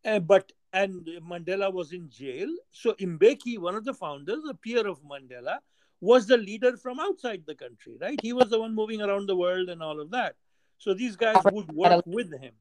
Uh, 0.04 0.20
but 0.20 0.52
and 0.72 1.06
mandela 1.28 1.72
was 1.72 1.92
in 1.92 2.08
jail 2.10 2.48
so 2.70 2.92
mbeki 2.94 3.58
one 3.58 3.74
of 3.74 3.84
the 3.84 3.94
founders 3.94 4.44
a 4.50 4.54
peer 4.54 4.86
of 4.86 5.02
mandela 5.02 5.58
was 6.00 6.26
the 6.26 6.36
leader 6.36 6.76
from 6.76 7.00
outside 7.00 7.42
the 7.46 7.54
country 7.54 7.96
right 8.00 8.20
he 8.20 8.32
was 8.32 8.50
the 8.50 8.58
one 8.58 8.74
moving 8.74 9.00
around 9.02 9.26
the 9.26 9.36
world 9.36 9.68
and 9.68 9.82
all 9.82 10.00
of 10.00 10.10
that 10.10 10.34
so 10.76 10.94
these 10.94 11.16
guys 11.16 11.42
would 11.44 11.68
work 11.70 12.04
with 12.06 12.30
him 12.40 12.52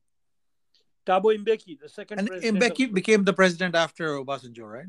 thabo 1.05 1.33
mbeki 1.37 1.79
the 1.79 1.89
second 1.89 2.19
And 2.19 2.27
president 2.29 2.63
Mbeki 2.63 2.85
of- 2.87 2.93
became 2.93 3.23
the 3.23 3.33
president 3.33 3.75
after 3.75 4.07
Obasanjo, 4.21 4.65
right? 4.77 4.87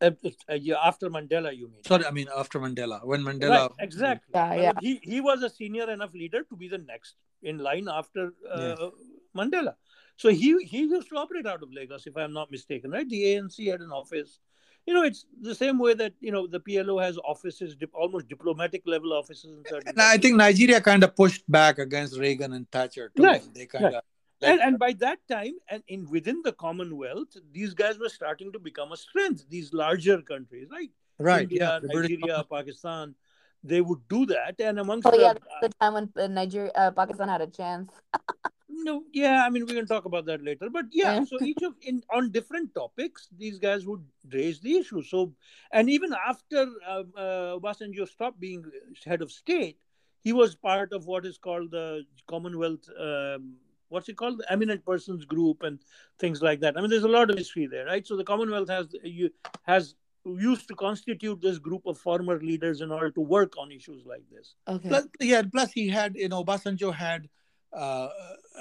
uh, 0.00 0.10
uh, 0.50 0.54
yeah, 0.54 0.76
after 0.84 1.08
mandela 1.10 1.56
you 1.56 1.68
mean 1.68 1.82
Sorry, 1.84 2.04
I 2.04 2.10
mean 2.10 2.28
after 2.36 2.58
Mandela. 2.58 3.04
When 3.04 3.22
Mandela. 3.22 3.50
Right, 3.68 3.70
exactly. 3.78 4.32
Yeah, 4.34 4.54
yeah. 4.54 4.72
He 4.78 4.92
he 5.02 5.20
was 5.20 5.42
a 5.42 5.50
senior 5.50 5.88
enough 5.90 6.12
leader 6.14 6.42
to 6.50 6.56
be 6.56 6.68
the 6.68 6.78
next 6.78 7.14
in 7.42 7.58
line 7.58 7.86
after 7.88 8.32
uh, 8.50 8.90
Mandela. 9.36 9.74
So 10.22 10.28
he 10.28 10.56
he 10.62 10.82
used 10.82 11.08
to 11.08 11.16
operate 11.16 11.48
out 11.48 11.64
of 11.64 11.72
Lagos, 11.72 12.06
if 12.06 12.16
I'm 12.16 12.32
not 12.32 12.48
mistaken, 12.48 12.92
right? 12.92 13.08
The 13.08 13.22
ANC 13.30 13.56
had 13.68 13.80
an 13.80 13.90
office. 13.90 14.38
You 14.86 14.94
know, 14.94 15.02
it's 15.02 15.26
the 15.40 15.52
same 15.52 15.80
way 15.80 15.94
that 15.94 16.12
you 16.20 16.30
know 16.30 16.46
the 16.46 16.60
PLO 16.60 17.02
has 17.02 17.18
offices, 17.18 17.74
dip, 17.74 17.90
almost 17.92 18.28
diplomatic 18.28 18.82
level 18.86 19.14
offices 19.14 19.50
in 19.58 19.64
certain. 19.68 19.88
And 19.88 20.00
I 20.00 20.18
think 20.18 20.36
Nigeria 20.36 20.80
kind 20.80 21.02
of 21.02 21.16
pushed 21.16 21.42
back 21.50 21.80
against 21.80 22.20
Reagan 22.20 22.52
and 22.52 22.70
Thatcher 22.70 23.10
too. 23.16 23.24
Right, 23.24 23.42
They 23.52 23.66
kind 23.66 23.96
of. 23.96 24.04
and, 24.42 24.60
and 24.60 24.78
by 24.78 24.92
that 25.00 25.18
time, 25.28 25.54
and 25.68 25.82
in 25.88 26.08
within 26.08 26.40
the 26.44 26.52
Commonwealth, 26.52 27.36
these 27.50 27.74
guys 27.74 27.98
were 27.98 28.14
starting 28.20 28.52
to 28.52 28.60
become 28.60 28.92
a 28.92 28.96
strength. 28.96 29.44
These 29.48 29.72
larger 29.72 30.22
countries, 30.22 30.68
right? 30.70 30.92
right, 31.18 31.42
India, 31.42 31.80
yeah. 31.82 31.94
Nigeria, 31.94 32.44
Pakistan, 32.48 33.16
they 33.64 33.80
would 33.80 34.06
do 34.08 34.24
that, 34.26 34.54
and 34.60 34.78
amongst 34.78 35.08
Oh 35.08 35.10
the, 35.10 35.22
yeah, 35.26 35.34
the 35.62 35.70
time 35.80 35.94
when 35.94 36.08
uh, 36.16 36.28
Nigeria, 36.28 36.70
uh, 36.76 36.90
Pakistan 36.92 37.28
had 37.28 37.40
a 37.40 37.48
chance. 37.48 37.90
No, 38.74 39.04
yeah, 39.12 39.44
I 39.46 39.50
mean 39.50 39.66
we 39.66 39.74
can 39.74 39.86
talk 39.86 40.06
about 40.06 40.24
that 40.26 40.42
later. 40.42 40.70
But 40.70 40.86
yeah, 40.92 41.14
Yeah. 41.16 41.24
so 41.24 41.42
each 41.42 41.62
of 41.62 41.74
in 41.82 42.02
on 42.10 42.30
different 42.30 42.74
topics, 42.74 43.28
these 43.38 43.58
guys 43.58 43.86
would 43.86 44.04
raise 44.32 44.60
the 44.60 44.76
issue. 44.78 45.02
So, 45.02 45.34
and 45.72 45.90
even 45.90 46.14
after 46.14 46.66
uh, 46.88 47.02
uh, 47.16 47.58
Obasanjo 47.58 48.08
stopped 48.08 48.40
being 48.40 48.64
head 49.04 49.22
of 49.22 49.30
state, 49.30 49.78
he 50.20 50.32
was 50.32 50.54
part 50.54 50.92
of 50.92 51.06
what 51.06 51.26
is 51.26 51.38
called 51.38 51.70
the 51.70 52.04
Commonwealth. 52.26 52.88
Um, 52.98 53.56
what's 53.88 54.08
it 54.08 54.16
called? 54.16 54.38
The 54.38 54.50
Eminent 54.50 54.84
Persons 54.86 55.24
Group 55.26 55.62
and 55.64 55.78
things 56.18 56.40
like 56.40 56.60
that. 56.60 56.76
I 56.76 56.80
mean, 56.80 56.88
there's 56.88 57.04
a 57.04 57.08
lot 57.08 57.30
of 57.30 57.36
history 57.36 57.66
there, 57.66 57.84
right? 57.86 58.06
So 58.06 58.16
the 58.16 58.24
Commonwealth 58.24 58.70
has 58.70 58.86
you 59.04 59.30
has 59.64 59.94
used 60.24 60.68
to 60.68 60.74
constitute 60.74 61.40
this 61.42 61.58
group 61.58 61.84
of 61.84 61.98
former 61.98 62.40
leaders 62.40 62.80
in 62.80 62.92
order 62.92 63.10
to 63.10 63.20
work 63.20 63.58
on 63.58 63.72
issues 63.72 64.06
like 64.06 64.22
this. 64.30 64.54
Okay. 64.68 64.88
Plus, 64.88 65.06
yeah, 65.20 65.42
plus 65.42 65.72
he 65.72 65.88
had, 65.88 66.14
you 66.14 66.28
know, 66.28 66.44
Obasanjo 66.44 66.94
had, 66.94 67.28
uh, 67.72 68.08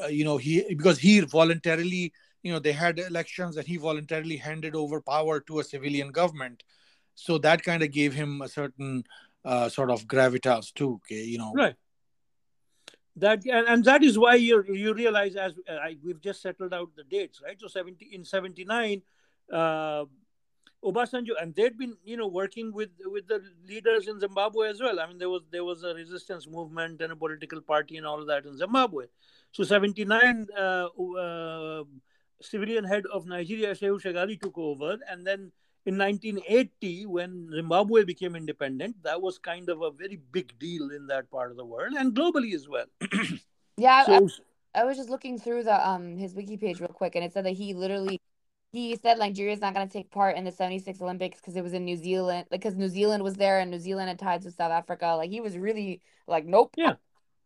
uh, 0.03 0.07
you 0.07 0.23
know, 0.23 0.37
he 0.37 0.63
because 0.69 0.97
he 0.97 1.19
voluntarily, 1.21 2.13
you 2.43 2.51
know, 2.51 2.59
they 2.59 2.71
had 2.71 2.99
elections 2.99 3.57
and 3.57 3.67
he 3.67 3.77
voluntarily 3.77 4.37
handed 4.37 4.75
over 4.75 5.01
power 5.01 5.39
to 5.41 5.59
a 5.59 5.63
civilian 5.63 6.11
government, 6.11 6.63
so 7.15 7.37
that 7.39 7.63
kind 7.63 7.83
of 7.83 7.91
gave 7.91 8.13
him 8.13 8.41
a 8.41 8.47
certain 8.47 9.03
uh, 9.45 9.69
sort 9.69 9.91
of 9.91 10.05
gravitas 10.05 10.73
too. 10.73 10.99
Okay, 11.05 11.23
you 11.23 11.37
know, 11.37 11.51
Right. 11.53 11.75
That 13.17 13.45
and, 13.45 13.67
and 13.67 13.83
that 13.85 14.03
is 14.03 14.17
why 14.17 14.35
you 14.35 14.63
you 14.63 14.93
realize 14.93 15.35
as 15.35 15.53
uh, 15.69 15.73
I, 15.73 15.97
we've 16.03 16.21
just 16.21 16.41
settled 16.41 16.73
out 16.73 16.95
the 16.95 17.03
dates, 17.03 17.41
right? 17.43 17.59
So 17.59 17.67
seventy 17.67 18.09
in 18.13 18.23
seventy 18.23 18.63
nine, 18.63 19.01
uh, 19.51 20.05
Obasanjo 20.83 21.33
and 21.41 21.53
they'd 21.55 21.77
been 21.77 21.95
you 22.03 22.17
know 22.17 22.27
working 22.27 22.73
with 22.73 22.89
with 23.05 23.27
the 23.27 23.41
leaders 23.67 24.07
in 24.07 24.19
Zimbabwe 24.19 24.69
as 24.69 24.81
well. 24.81 24.99
I 24.99 25.07
mean 25.07 25.17
there 25.17 25.29
was 25.29 25.43
there 25.51 25.63
was 25.63 25.83
a 25.83 25.93
resistance 25.93 26.47
movement 26.47 27.01
and 27.01 27.11
a 27.11 27.15
political 27.15 27.61
party 27.61 27.97
and 27.97 28.05
all 28.05 28.19
of 28.19 28.27
that 28.27 28.45
in 28.45 28.57
Zimbabwe. 28.57 29.05
So 29.51 29.63
seventy 29.63 30.05
nine, 30.05 30.47
uh, 30.57 30.87
uh, 31.25 31.83
civilian 32.41 32.83
head 32.83 33.05
of 33.13 33.25
Nigeria 33.25 33.73
Shehu 33.73 34.01
Shagari 34.01 34.39
took 34.39 34.57
over, 34.57 34.97
and 35.09 35.25
then 35.25 35.51
in 35.83 35.97
1980 35.97 37.07
when 37.07 37.49
zimbabwe 37.51 38.03
became 38.03 38.35
independent 38.35 38.95
that 39.01 39.19
was 39.19 39.39
kind 39.39 39.67
of 39.67 39.81
a 39.81 39.89
very 39.89 40.19
big 40.31 40.53
deal 40.59 40.91
in 40.91 41.07
that 41.07 41.27
part 41.31 41.49
of 41.49 41.57
the 41.57 41.65
world 41.65 41.95
and 41.97 42.13
globally 42.13 42.53
as 42.53 42.67
well 42.69 42.85
Yeah, 43.77 44.05
I, 44.07 44.81
I 44.81 44.83
was 44.85 44.97
just 44.97 45.09
looking 45.09 45.39
through 45.39 45.63
the 45.63 45.87
um 45.87 46.17
his 46.17 46.35
wiki 46.35 46.57
page 46.57 46.79
real 46.79 46.89
quick, 46.89 47.15
and 47.15 47.23
it 47.23 47.33
said 47.33 47.45
that 47.45 47.53
he 47.53 47.73
literally 47.73 48.19
he 48.71 48.95
said 48.95 49.17
Nigeria's 49.19 49.59
not 49.61 49.73
going 49.73 49.87
to 49.87 49.91
take 49.93 50.11
part 50.11 50.37
in 50.37 50.43
the 50.45 50.51
'76 50.51 51.01
Olympics 51.01 51.39
because 51.39 51.55
it 51.55 51.63
was 51.63 51.73
in 51.73 51.83
New 51.85 51.97
Zealand, 51.97 52.45
because 52.49 52.75
New 52.75 52.87
Zealand 52.87 53.23
was 53.23 53.35
there 53.35 53.59
and 53.59 53.69
New 53.71 53.79
Zealand 53.79 54.07
had 54.09 54.19
ties 54.19 54.45
with 54.45 54.55
South 54.55 54.71
Africa. 54.71 55.07
Like 55.17 55.29
he 55.29 55.41
was 55.41 55.57
really 55.57 56.01
like, 56.27 56.45
nope. 56.45 56.73
Yeah. 56.77 56.93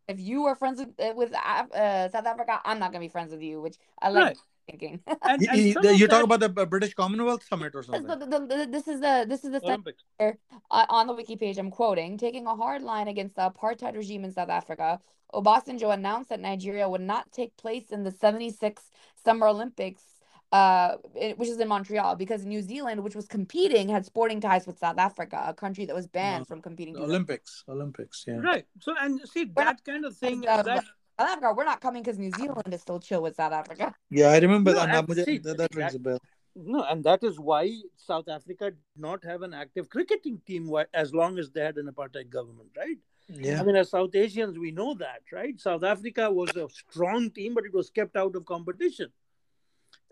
If 0.07 0.19
you 0.19 0.45
are 0.45 0.55
friends 0.55 0.79
with 0.79 0.89
uh, 0.99 1.13
with 1.15 1.31
Af- 1.33 1.71
uh, 1.71 2.09
South 2.09 2.27
Africa, 2.27 2.61
I'm 2.63 2.77
not 2.77 2.91
gonna 2.91 3.03
be 3.03 3.09
friends 3.09 3.31
with 3.31 3.41
you, 3.41 3.59
which 3.59 3.77
I 3.99 4.09
like 4.09 4.23
Right. 4.23 4.38
thinking. 4.69 4.99
and, 5.07 5.17
and 5.23 5.41
he- 5.59 5.73
some 5.73 5.81
the- 5.81 5.95
you're 5.97 6.07
that- 6.07 6.13
talking 6.21 6.31
about 6.31 6.41
the 6.55 6.61
uh, 6.61 6.65
British 6.65 6.93
Commonwealth 6.93 7.43
Summit 7.43 7.73
or 7.73 7.81
something. 7.81 8.05
the, 8.05 8.15
the, 8.25 8.39
the- 8.45 8.67
this 8.69 8.88
is 8.88 9.01
the 9.01 9.25
this 9.27 9.43
is 9.43 9.51
the 9.51 9.59
sentence 9.61 9.97
olympics 10.19 10.38
uh, 10.69 10.85
on 10.89 11.07
the 11.07 11.13
wiki 11.13 11.35
page, 11.35 11.57
I'm 11.57 11.71
quoting, 11.71 12.19
taking 12.19 12.45
a 12.45 12.55
hard 12.55 12.83
line 12.83 13.07
against 13.07 13.35
the 13.35 13.49
apartheid 13.49 13.95
regime 13.95 14.23
in 14.25 14.31
South 14.31 14.49
Africa, 14.49 14.99
Obasanjo 15.33 15.91
announced 15.91 16.29
that 16.29 16.39
Nigeria 16.39 16.88
would 16.88 17.01
not 17.01 17.31
take 17.31 17.57
place 17.57 17.89
in 17.91 18.03
the 18.03 18.11
76 18.11 18.83
Summer 19.23 19.47
Olympics, 19.47 20.03
uh, 20.51 20.97
it- 21.15 21.38
which 21.38 21.49
is 21.49 21.60
in 21.60 21.67
Montreal, 21.67 22.15
because 22.15 22.45
New 22.45 22.62
Zealand, 22.62 23.03
which 23.03 23.15
was 23.15 23.27
competing, 23.27 23.89
had 23.89 24.05
sporting 24.05 24.39
ties 24.39 24.65
with 24.67 24.77
South 24.77 24.97
Africa, 24.97 25.43
a 25.47 25.53
country 25.53 25.86
that 25.86 25.95
was 25.95 26.08
banned 26.08 26.41
No, 26.41 26.45
from 26.45 26.62
competing. 26.62 26.93
The 26.93 26.99
to 27.01 27.05
Olympics, 27.05 27.63
Olympics, 27.67 28.23
yeah. 28.27 28.38
right 28.38 28.65
so 28.79 28.93
and 28.99 29.19
see 29.27 29.45
We're 29.45 29.65
that 29.65 29.84
kind 29.84 30.05
of 30.05 30.15
thing 30.17 30.47
uh, 30.47 30.62
that 30.63 30.84
South 31.19 31.29
Africa, 31.29 31.53
we're 31.58 31.65
not 31.65 31.81
coming 31.81 32.03
because 32.03 32.19
New 32.19 32.31
Zealand 32.31 32.73
is 32.73 32.81
still 32.81 32.99
chill 32.99 33.21
with 33.21 33.36
South 33.36 33.53
Africa. 33.53 33.93
Yeah, 34.10 34.27
I 34.27 34.39
remember 34.39 34.73
No, 34.73 34.86
that. 34.86 35.08
That, 35.08 35.25
see, 35.25 35.38
that, 35.39 35.58
that 35.58 35.73
rings 35.75 35.95
a 35.95 35.99
bell. 35.99 36.19
no 36.55 36.84
and 36.84 37.03
that 37.03 37.21
is 37.29 37.36
why 37.49 37.63
south 37.97 38.27
africa 38.29 38.65
did 38.71 38.97
not 39.08 39.19
have 39.31 39.41
an 39.47 39.53
active 39.53 39.89
cricketing 39.89 40.38
team 40.47 40.63
as 40.93 41.13
long 41.13 41.38
as 41.41 41.51
they 41.51 41.60
had 41.69 41.75
an 41.81 41.88
apartheid 41.93 42.29
government 42.38 42.69
right 42.84 42.97
Yeah. 43.27 43.60
I 43.60 43.63
mean, 43.67 43.75
as 43.75 43.89
South 43.89 44.13
Asians, 44.23 44.55
we 44.65 44.69
know 44.79 44.91
that, 45.05 45.21
right? 45.38 45.55
South 45.60 45.84
Africa 45.93 46.25
was 46.39 46.51
a 46.63 46.67
strong 46.81 47.31
team, 47.38 47.51
but 47.55 47.65
it 47.69 47.73
was 47.73 47.88
kept 47.89 48.15
out 48.23 48.36
of 48.38 48.45
competition. 48.45 49.10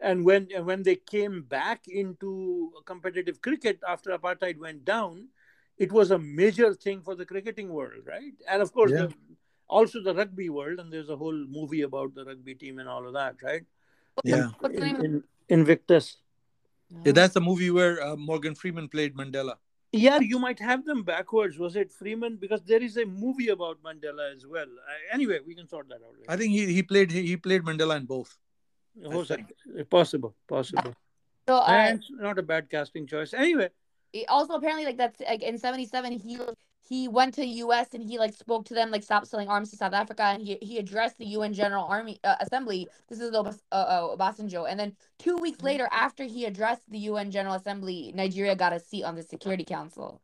And 0.01 0.25
when 0.25 0.49
when 0.63 0.83
they 0.83 0.95
came 0.95 1.43
back 1.43 1.87
into 1.87 2.71
competitive 2.85 3.41
cricket 3.41 3.79
after 3.87 4.11
apartheid 4.11 4.57
went 4.57 4.83
down, 4.85 5.29
it 5.77 5.91
was 5.91 6.11
a 6.11 6.19
major 6.19 6.73
thing 6.73 7.01
for 7.01 7.15
the 7.15 7.25
cricketing 7.25 7.69
world, 7.69 8.03
right? 8.05 8.33
And 8.49 8.61
of 8.61 8.73
course, 8.73 8.91
Yeah. 8.91 9.07
the, 9.07 9.13
also 9.67 10.01
the 10.01 10.13
rugby 10.13 10.49
world. 10.49 10.79
And 10.79 10.91
there's 10.91 11.09
a 11.09 11.15
whole 11.15 11.45
movie 11.47 11.81
about 11.81 12.15
the 12.15 12.25
rugby 12.25 12.55
team 12.55 12.79
and 12.79 12.89
all 12.89 13.07
of 13.07 13.13
that, 13.13 13.35
right? 13.41 13.63
Yeah. 14.23 14.49
What's 14.59 14.75
the 14.75 14.81
name 14.81 14.95
In, 14.97 15.05
in, 15.05 15.23
Invictus. 15.49 16.17
Yeah, 17.05 17.11
that's 17.11 17.33
the 17.33 17.41
movie 17.41 17.71
where 17.71 18.01
uh, 18.03 18.15
Morgan 18.15 18.55
Freeman 18.55 18.87
played 18.87 19.15
Mandela. 19.15 19.55
Yeah, 19.91 20.19
you 20.19 20.39
might 20.39 20.59
have 20.59 20.85
them 20.85 21.03
backwards. 21.03 21.59
Was 21.59 21.75
it 21.75 21.91
Freeman? 21.91 22.37
Because 22.37 22.63
there 22.63 22.81
is 22.81 22.97
a 22.97 23.05
movie 23.05 23.49
about 23.49 23.81
Mandela 23.83 24.33
as 24.35 24.45
well. 24.47 24.65
Uh, 24.65 25.13
anyway, 25.13 25.39
we 25.45 25.53
can 25.55 25.67
sort 25.67 25.87
that 25.89 25.95
out 25.95 26.15
later. 26.17 26.29
I 26.29 26.37
think 26.37 26.51
he, 26.51 26.73
he 26.73 26.81
played 26.81 27.11
he, 27.11 27.27
he 27.27 27.37
played 27.37 27.63
Mandela 27.63 27.97
in 27.97 28.05
both. 28.05 28.37
Oh, 29.05 29.23
sorry. 29.23 29.45
Possible, 29.89 30.35
possible. 30.47 30.93
So, 31.47 31.57
uh, 31.57 31.65
And 31.67 31.99
it's 31.99 32.09
not 32.11 32.39
a 32.39 32.43
bad 32.43 32.69
casting 32.69 33.05
choice. 33.07 33.33
Anyway, 33.33 33.69
also 34.29 34.53
apparently 34.53 34.85
like 34.85 34.97
that's 34.97 35.19
like 35.21 35.41
in 35.41 35.57
77 35.57 36.11
he 36.19 36.37
he 36.87 37.07
went 37.07 37.33
to 37.33 37.41
the 37.41 37.47
us 37.47 37.93
and 37.93 38.03
he 38.03 38.19
like 38.19 38.33
spoke 38.33 38.65
to 38.65 38.73
them 38.73 38.91
like 38.91 39.03
stop 39.03 39.25
selling 39.25 39.47
arms 39.47 39.71
to 39.71 39.77
south 39.77 39.93
africa 39.93 40.23
and 40.23 40.41
he, 40.43 40.57
he 40.61 40.77
addressed 40.77 41.17
the 41.17 41.25
un 41.25 41.53
general 41.53 41.85
army 41.85 42.19
uh, 42.23 42.35
assembly 42.39 42.87
this 43.09 43.19
is 43.19 43.31
Obas- 43.31 43.61
uh, 43.71 43.75
uh, 43.75 44.15
obasanjo 44.15 44.69
and 44.69 44.79
then 44.79 44.95
two 45.17 45.37
weeks 45.37 45.61
later 45.63 45.87
after 45.91 46.23
he 46.25 46.45
addressed 46.45 46.83
the 46.89 46.99
un 46.99 47.31
general 47.31 47.55
assembly 47.55 48.11
nigeria 48.15 48.55
got 48.55 48.73
a 48.73 48.79
seat 48.79 49.03
on 49.03 49.15
the 49.15 49.23
security 49.23 49.63
council 49.63 50.21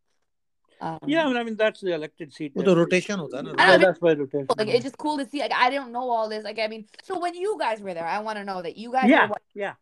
um, 0.81 0.99
yeah, 1.05 1.21
I 1.21 1.23
um, 1.23 1.29
mean, 1.29 1.37
I 1.37 1.43
mean 1.43 1.55
that's 1.55 1.81
the 1.81 1.93
elected 1.93 2.33
seat. 2.33 2.53
Well, 2.55 2.65
the 2.65 2.75
rotation 2.75 3.19
hota 3.19 3.41
that. 3.43 3.55
Yeah, 3.57 3.77
that's 3.77 3.99
why 3.99 4.13
rotation. 4.13 4.47
Like 4.57 4.69
it's 4.69 4.83
just 4.83 4.97
cool 4.97 5.17
to 5.17 5.27
see. 5.29 5.39
Like 5.39 5.53
I 5.53 5.69
don't 5.69 5.91
know 5.91 6.09
all 6.09 6.29
this. 6.29 6.43
Like 6.43 6.59
I 6.59 6.67
mean, 6.67 6.85
so 7.03 7.19
when 7.19 7.33
you 7.35 7.57
guys 7.59 7.81
were 7.81 7.93
there, 7.93 8.05
I 8.05 8.19
want 8.19 8.37
to 8.37 8.45
know 8.45 8.61
that 8.61 8.77
you 8.77 8.91
guys. 8.91 9.09
Yeah, 9.09 9.27
what... 9.27 9.41
yeah. 9.53 9.73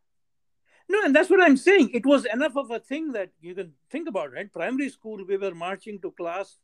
No, 0.90 1.04
and 1.04 1.16
that's 1.16 1.30
what 1.30 1.42
I'm 1.42 1.58
saying. 1.58 1.92
It 1.94 2.06
was 2.06 2.26
enough 2.26 2.56
of 2.56 2.72
a 2.72 2.80
thing 2.80 3.12
that 3.12 3.32
you 3.42 3.54
can 3.54 3.74
think 3.92 4.08
about, 4.08 4.32
right? 4.32 4.52
Primary 4.52 4.90
school, 4.90 5.24
we 5.28 5.38
were 5.38 5.54
marching 5.54 6.00
to 6.00 6.12
class 6.12 6.58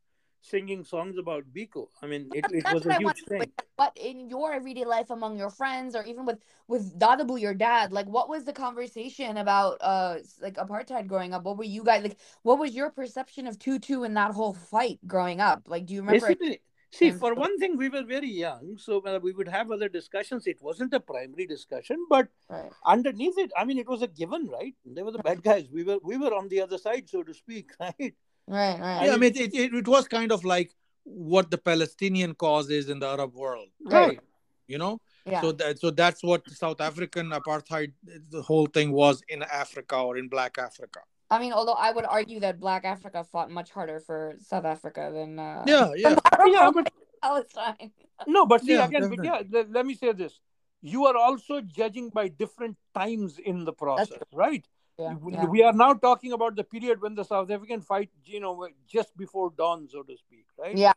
singing 0.44 0.84
songs 0.84 1.18
about 1.18 1.46
Biko. 1.56 1.88
I 2.02 2.08
mean, 2.08 2.30
it, 2.34 2.46
it 2.52 2.66
was 2.72 2.86
a 2.86 2.94
huge 2.96 3.24
thing. 3.24 3.52
But 3.76 3.98
in 4.00 4.30
your 4.30 4.54
everyday 4.54 4.86
life 4.86 5.10
among 5.10 5.38
your 5.38 5.50
friends, 5.50 5.96
or 5.96 6.04
even 6.04 6.26
with 6.26 6.40
with 6.68 7.00
Dadabu, 7.00 7.40
your 7.40 7.56
dad, 7.56 7.92
like 7.92 8.06
what 8.08 8.30
was 8.30 8.44
the 8.44 8.54
conversation 8.54 9.38
about 9.38 9.78
uh 9.82 10.18
like 10.42 10.56
apartheid 10.56 11.08
growing 11.08 11.34
up? 11.34 11.44
What 11.44 11.58
were 11.58 11.64
you 11.64 11.84
guys 11.84 12.04
like? 12.04 12.18
What 12.44 12.60
was 12.60 12.76
your 12.76 12.92
perception 12.92 13.48
of 13.48 13.58
Tutu 13.58 14.04
in 14.04 14.14
that 14.14 14.32
whole 14.32 14.54
fight 14.54 15.00
growing 15.08 15.40
up? 15.40 15.64
Like, 15.66 15.88
do 15.88 15.96
you 15.96 16.02
remember? 16.02 16.36
it? 16.40 16.62
See, 16.92 17.10
for 17.10 17.34
one 17.34 17.58
thing, 17.58 17.76
we 17.76 17.90
were 17.90 18.04
very 18.04 18.30
young, 18.30 18.78
so 18.78 19.02
uh, 19.04 19.20
we 19.20 19.32
would 19.34 19.48
have 19.48 19.72
other 19.72 19.90
discussions. 19.90 20.46
It 20.46 20.62
wasn't 20.62 20.94
a 20.94 21.00
primary 21.00 21.48
discussion, 21.48 22.06
but 22.08 22.28
Right. 22.48 22.72
underneath 22.86 23.40
it, 23.40 23.52
I 23.58 23.66
mean, 23.66 23.80
it 23.80 23.90
was 23.90 24.04
a 24.04 24.08
given, 24.08 24.48
right? 24.48 24.76
They 24.86 25.02
were 25.02 25.10
the 25.12 25.18
bad 25.18 25.42
guys. 25.42 25.66
We 25.74 25.84
were 25.84 25.98
we 26.04 26.18
were 26.18 26.36
on 26.36 26.50
the 26.50 26.62
other 26.62 26.78
side, 26.78 27.10
so 27.10 27.24
to 27.24 27.34
speak, 27.34 27.72
right? 27.80 28.14
Right. 28.48 28.80
Right. 28.80 29.06
yeah 29.06 29.14
I 29.14 29.18
mean 29.18 29.34
it, 29.36 29.54
it, 29.54 29.74
it 29.74 29.88
was 29.88 30.08
kind 30.08 30.32
of 30.32 30.44
like 30.44 30.72
what 31.04 31.52
the 31.52 31.58
Palestinian 31.58 32.34
cause 32.34 32.70
is 32.70 32.90
in 32.90 33.00
the 33.00 33.08
Arab 33.08 33.34
world 33.34 33.70
Right. 33.84 34.20
you 34.68 34.78
know 34.78 35.00
yeah. 35.26 35.42
so 35.42 35.52
that 35.54 35.80
so 35.80 35.92
that's 35.92 36.22
what 36.24 36.50
South 36.50 36.82
African 36.82 37.30
apartheid 37.30 37.94
the 38.30 38.42
whole 38.42 38.66
thing 38.66 38.92
was 38.92 39.24
in 39.30 39.44
Africa 39.44 39.96
or 39.96 40.18
in 40.18 40.28
Black 40.28 40.58
Africa 40.58 41.02
I 41.34 41.40
mean, 41.40 41.52
although 41.52 41.74
I 41.74 41.92
would 41.92 42.06
argue 42.06 42.40
that 42.42 42.60
Black 42.60 42.86
Africa 42.86 43.24
fought 43.24 43.50
much 43.50 43.72
harder 43.72 44.00
for 44.00 44.36
South 44.40 44.66
Africa 44.66 45.10
than 45.12 45.40
uh, 45.40 45.64
yeah 45.66 45.90
yeah 45.96 46.16
Yeah, 46.46 46.70
but 46.72 46.92
Palestine. 47.24 47.92
No, 48.28 48.46
but 48.46 48.62
see 48.62 48.76
Yeah, 48.76 48.86
again, 48.86 49.10
but 49.10 49.24
yeah, 49.24 49.42
definitely. 49.42 49.64
le- 49.64 49.74
let 49.74 49.86
me 49.86 49.96
say 49.96 50.12
this: 50.12 50.40
you 50.82 51.06
are 51.06 51.18
also 51.18 51.62
judging 51.62 52.10
by 52.10 52.28
different 52.28 52.78
times 52.94 53.40
in 53.40 53.66
the 53.66 53.74
process, 53.74 54.20
right? 54.32 54.68
Yeah. 54.98 55.16
We- 55.16 55.34
yeah. 55.34 55.46
We 55.46 55.64
are 55.64 55.74
now 55.74 55.94
talking 55.94 56.34
about 56.34 56.56
the 56.56 56.64
period 56.64 57.02
when 57.02 57.16
the 57.16 57.24
South 57.24 57.50
African 57.50 57.82
fight, 57.82 58.10
you 58.26 58.40
know, 58.40 58.68
just 58.88 59.16
before 59.18 59.52
dawn, 59.58 59.88
so 59.90 60.04
to 60.04 60.16
speak, 60.18 60.46
right? 60.58 60.78
Yeah. 60.78 60.94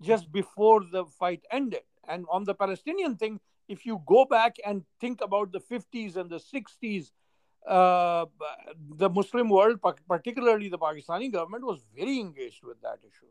Just 0.00 0.30
before 0.32 0.82
the 0.90 1.04
fight 1.04 1.44
ended, 1.50 1.82
and 2.08 2.24
on 2.30 2.44
the 2.44 2.54
Palestinian 2.54 3.16
thing, 3.16 3.40
if 3.68 3.84
you 3.84 4.00
go 4.06 4.24
back 4.24 4.56
and 4.64 4.84
think 5.00 5.20
about 5.20 5.52
the 5.52 5.60
50s 5.60 6.16
and 6.16 6.30
the 6.30 6.38
60s, 6.40 7.12
uh, 7.66 8.24
the 8.96 9.10
Muslim 9.10 9.50
world, 9.50 9.80
particularly 10.08 10.68
the 10.70 10.78
Pakistani 10.78 11.30
government, 11.30 11.64
was 11.64 11.82
very 11.94 12.18
engaged 12.18 12.64
with 12.64 12.80
that 12.80 12.98
issue. 13.02 13.26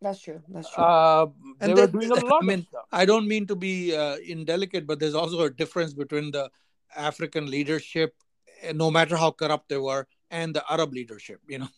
That's 0.00 0.20
true. 0.20 0.40
That's 0.48 0.70
true. 0.72 0.84
Uh, 0.84 1.26
they 1.58 1.66
And 1.66 1.72
were 1.74 1.86
then- 1.86 1.90
doing 1.90 2.10
a 2.12 2.14
I 2.24 2.28
lot 2.28 2.44
mean, 2.44 2.60
of 2.60 2.66
stuff. 2.66 2.86
I 2.92 3.04
don't 3.04 3.26
mean 3.26 3.46
to 3.48 3.56
be 3.56 3.96
uh, 3.96 4.16
indelicate, 4.18 4.86
but 4.86 5.00
there's 5.00 5.14
also 5.14 5.40
a 5.42 5.50
difference 5.50 5.92
between 5.92 6.30
the 6.30 6.50
African 6.96 7.50
leadership, 7.50 8.14
no 8.74 8.90
matter 8.90 9.16
how 9.16 9.30
corrupt 9.30 9.68
they 9.68 9.78
were, 9.78 10.06
and 10.30 10.54
the 10.54 10.64
Arab 10.72 10.92
leadership. 10.92 11.40
You 11.48 11.60
know, 11.60 11.68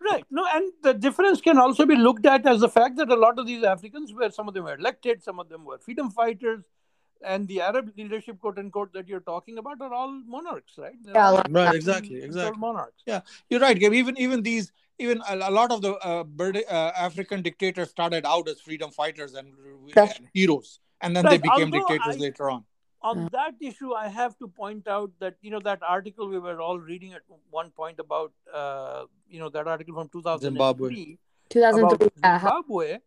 Right. 0.00 0.24
No, 0.30 0.44
and 0.52 0.72
the 0.82 0.94
difference 0.94 1.40
can 1.40 1.58
also 1.58 1.86
be 1.86 1.94
looked 1.94 2.26
at 2.26 2.44
as 2.46 2.60
the 2.60 2.68
fact 2.68 2.96
that 2.96 3.10
a 3.10 3.14
lot 3.16 3.38
of 3.38 3.46
these 3.46 3.62
Africans 3.62 4.12
were 4.12 4.30
some 4.30 4.48
of 4.48 4.54
them 4.54 4.64
were 4.64 4.74
elected, 4.74 5.22
some 5.22 5.38
of 5.38 5.48
them 5.48 5.64
were 5.64 5.78
freedom 5.78 6.10
fighters, 6.10 6.64
and 7.24 7.46
the 7.46 7.60
Arab 7.60 7.92
leadership, 7.96 8.40
quote 8.40 8.58
unquote, 8.58 8.92
that 8.94 9.08
you're 9.08 9.20
talking 9.20 9.58
about 9.58 9.80
are 9.80 9.92
all 9.94 10.10
monarchs, 10.26 10.74
right? 10.76 10.94
They're 11.04 11.14
Yeah, 11.14 11.28
all 11.28 11.42
Right, 11.48 11.74
exactly, 11.74 12.22
exactly. 12.22 12.58
monarchs. 12.58 13.02
Yeah, 13.06 13.20
you're 13.48 13.60
right, 13.60 13.78
Gabe. 13.78 13.92
Even 13.94 14.18
even 14.18 14.42
these, 14.42 14.72
even 14.98 15.22
a, 15.28 15.36
a 15.36 15.50
lot 15.50 15.70
of 15.70 15.82
the 15.82 15.94
uh, 16.04 16.24
uh, 16.68 16.92
African 16.96 17.42
dictators 17.42 17.90
started 17.90 18.26
out 18.26 18.48
as 18.48 18.60
freedom 18.60 18.90
fighters 18.90 19.34
and, 19.34 19.54
and 19.96 20.28
heroes, 20.34 20.80
and 21.00 21.16
then 21.16 21.24
Right, 21.24 21.30
they 21.32 21.38
became 21.38 21.72
although 21.72 21.78
dictators 21.78 22.16
I- 22.16 22.20
later 22.20 22.50
on. 22.50 22.64
On 23.10 23.18
Yeah. 23.22 23.28
that 23.32 23.54
issue, 23.68 23.92
I 23.94 24.08
have 24.08 24.36
to 24.38 24.46
point 24.48 24.86
out 24.86 25.10
that 25.18 25.36
you 25.40 25.50
know 25.50 25.60
that 25.68 25.82
article 25.82 26.28
we 26.28 26.38
were 26.38 26.60
all 26.60 26.78
reading 26.78 27.14
at 27.14 27.22
one 27.50 27.70
point 27.70 27.98
about 27.98 28.32
uh, 28.52 29.06
you 29.28 29.40
know 29.40 29.48
that 29.56 29.66
article 29.66 29.94
from 29.94 30.08
2003 30.08 30.48
Zimbabwe. 30.48 31.18
2003. 31.50 32.06
about 32.06 32.12
Yeah. 32.24 32.38
how- 32.38 32.48
Zimbabwe. 32.62 32.98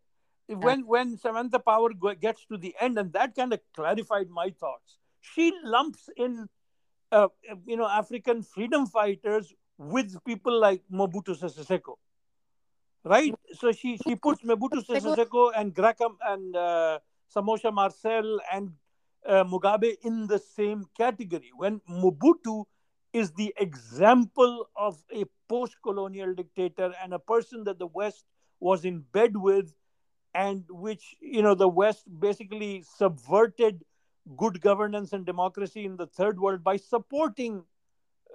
When 0.48 0.86
when 0.86 1.16
Samantha 1.22 1.58
Power 1.58 1.90
gets 2.26 2.44
to 2.46 2.56
the 2.56 2.74
end, 2.80 2.98
and 2.98 3.12
that 3.14 3.34
kind 3.34 3.52
of 3.52 3.60
clarified 3.74 4.28
my 4.30 4.50
thoughts. 4.50 4.98
She 5.20 5.46
lumps 5.64 6.08
in, 6.16 6.48
uh, 7.10 7.28
you 7.66 7.76
know, 7.76 7.88
African 7.88 8.42
freedom 8.42 8.86
fighters 8.86 9.52
with 9.76 10.12
people 10.24 10.56
like 10.66 10.82
Mobutu 11.00 11.34
Sese 11.40 11.64
Seko, 11.70 11.96
right? 13.04 13.34
So 13.54 13.72
she 13.72 13.96
she 14.04 14.14
puts 14.14 14.42
Mobutu 14.42 14.84
Sese 14.86 15.16
Seko 15.20 15.50
and 15.56 15.74
Graham 15.74 16.16
and 16.34 16.54
uh, 16.54 16.98
Samora 17.34 17.72
Machel 17.80 18.38
and 18.52 18.70
uh, 19.26 19.44
Mugabe 19.44 19.96
in 20.02 20.26
the 20.26 20.38
same 20.38 20.84
category. 20.96 21.50
When 21.56 21.80
Mobutu 21.90 22.64
is 23.12 23.32
the 23.32 23.54
example 23.58 24.68
of 24.76 25.02
a 25.12 25.24
post-colonial 25.48 26.34
dictator 26.34 26.92
and 27.02 27.14
a 27.14 27.18
person 27.18 27.64
that 27.64 27.78
the 27.78 27.86
West 27.86 28.24
was 28.60 28.84
in 28.84 29.00
bed 29.12 29.36
with 29.36 29.74
and 30.34 30.64
which 30.68 31.16
you 31.20 31.42
know 31.42 31.54
the 31.54 31.68
west 31.68 32.04
basically 32.20 32.82
subverted 32.96 33.84
good 34.36 34.60
governance 34.60 35.12
and 35.12 35.24
democracy 35.24 35.84
in 35.84 35.96
the 35.96 36.06
third 36.06 36.38
world 36.38 36.62
by 36.62 36.76
supporting 36.76 37.64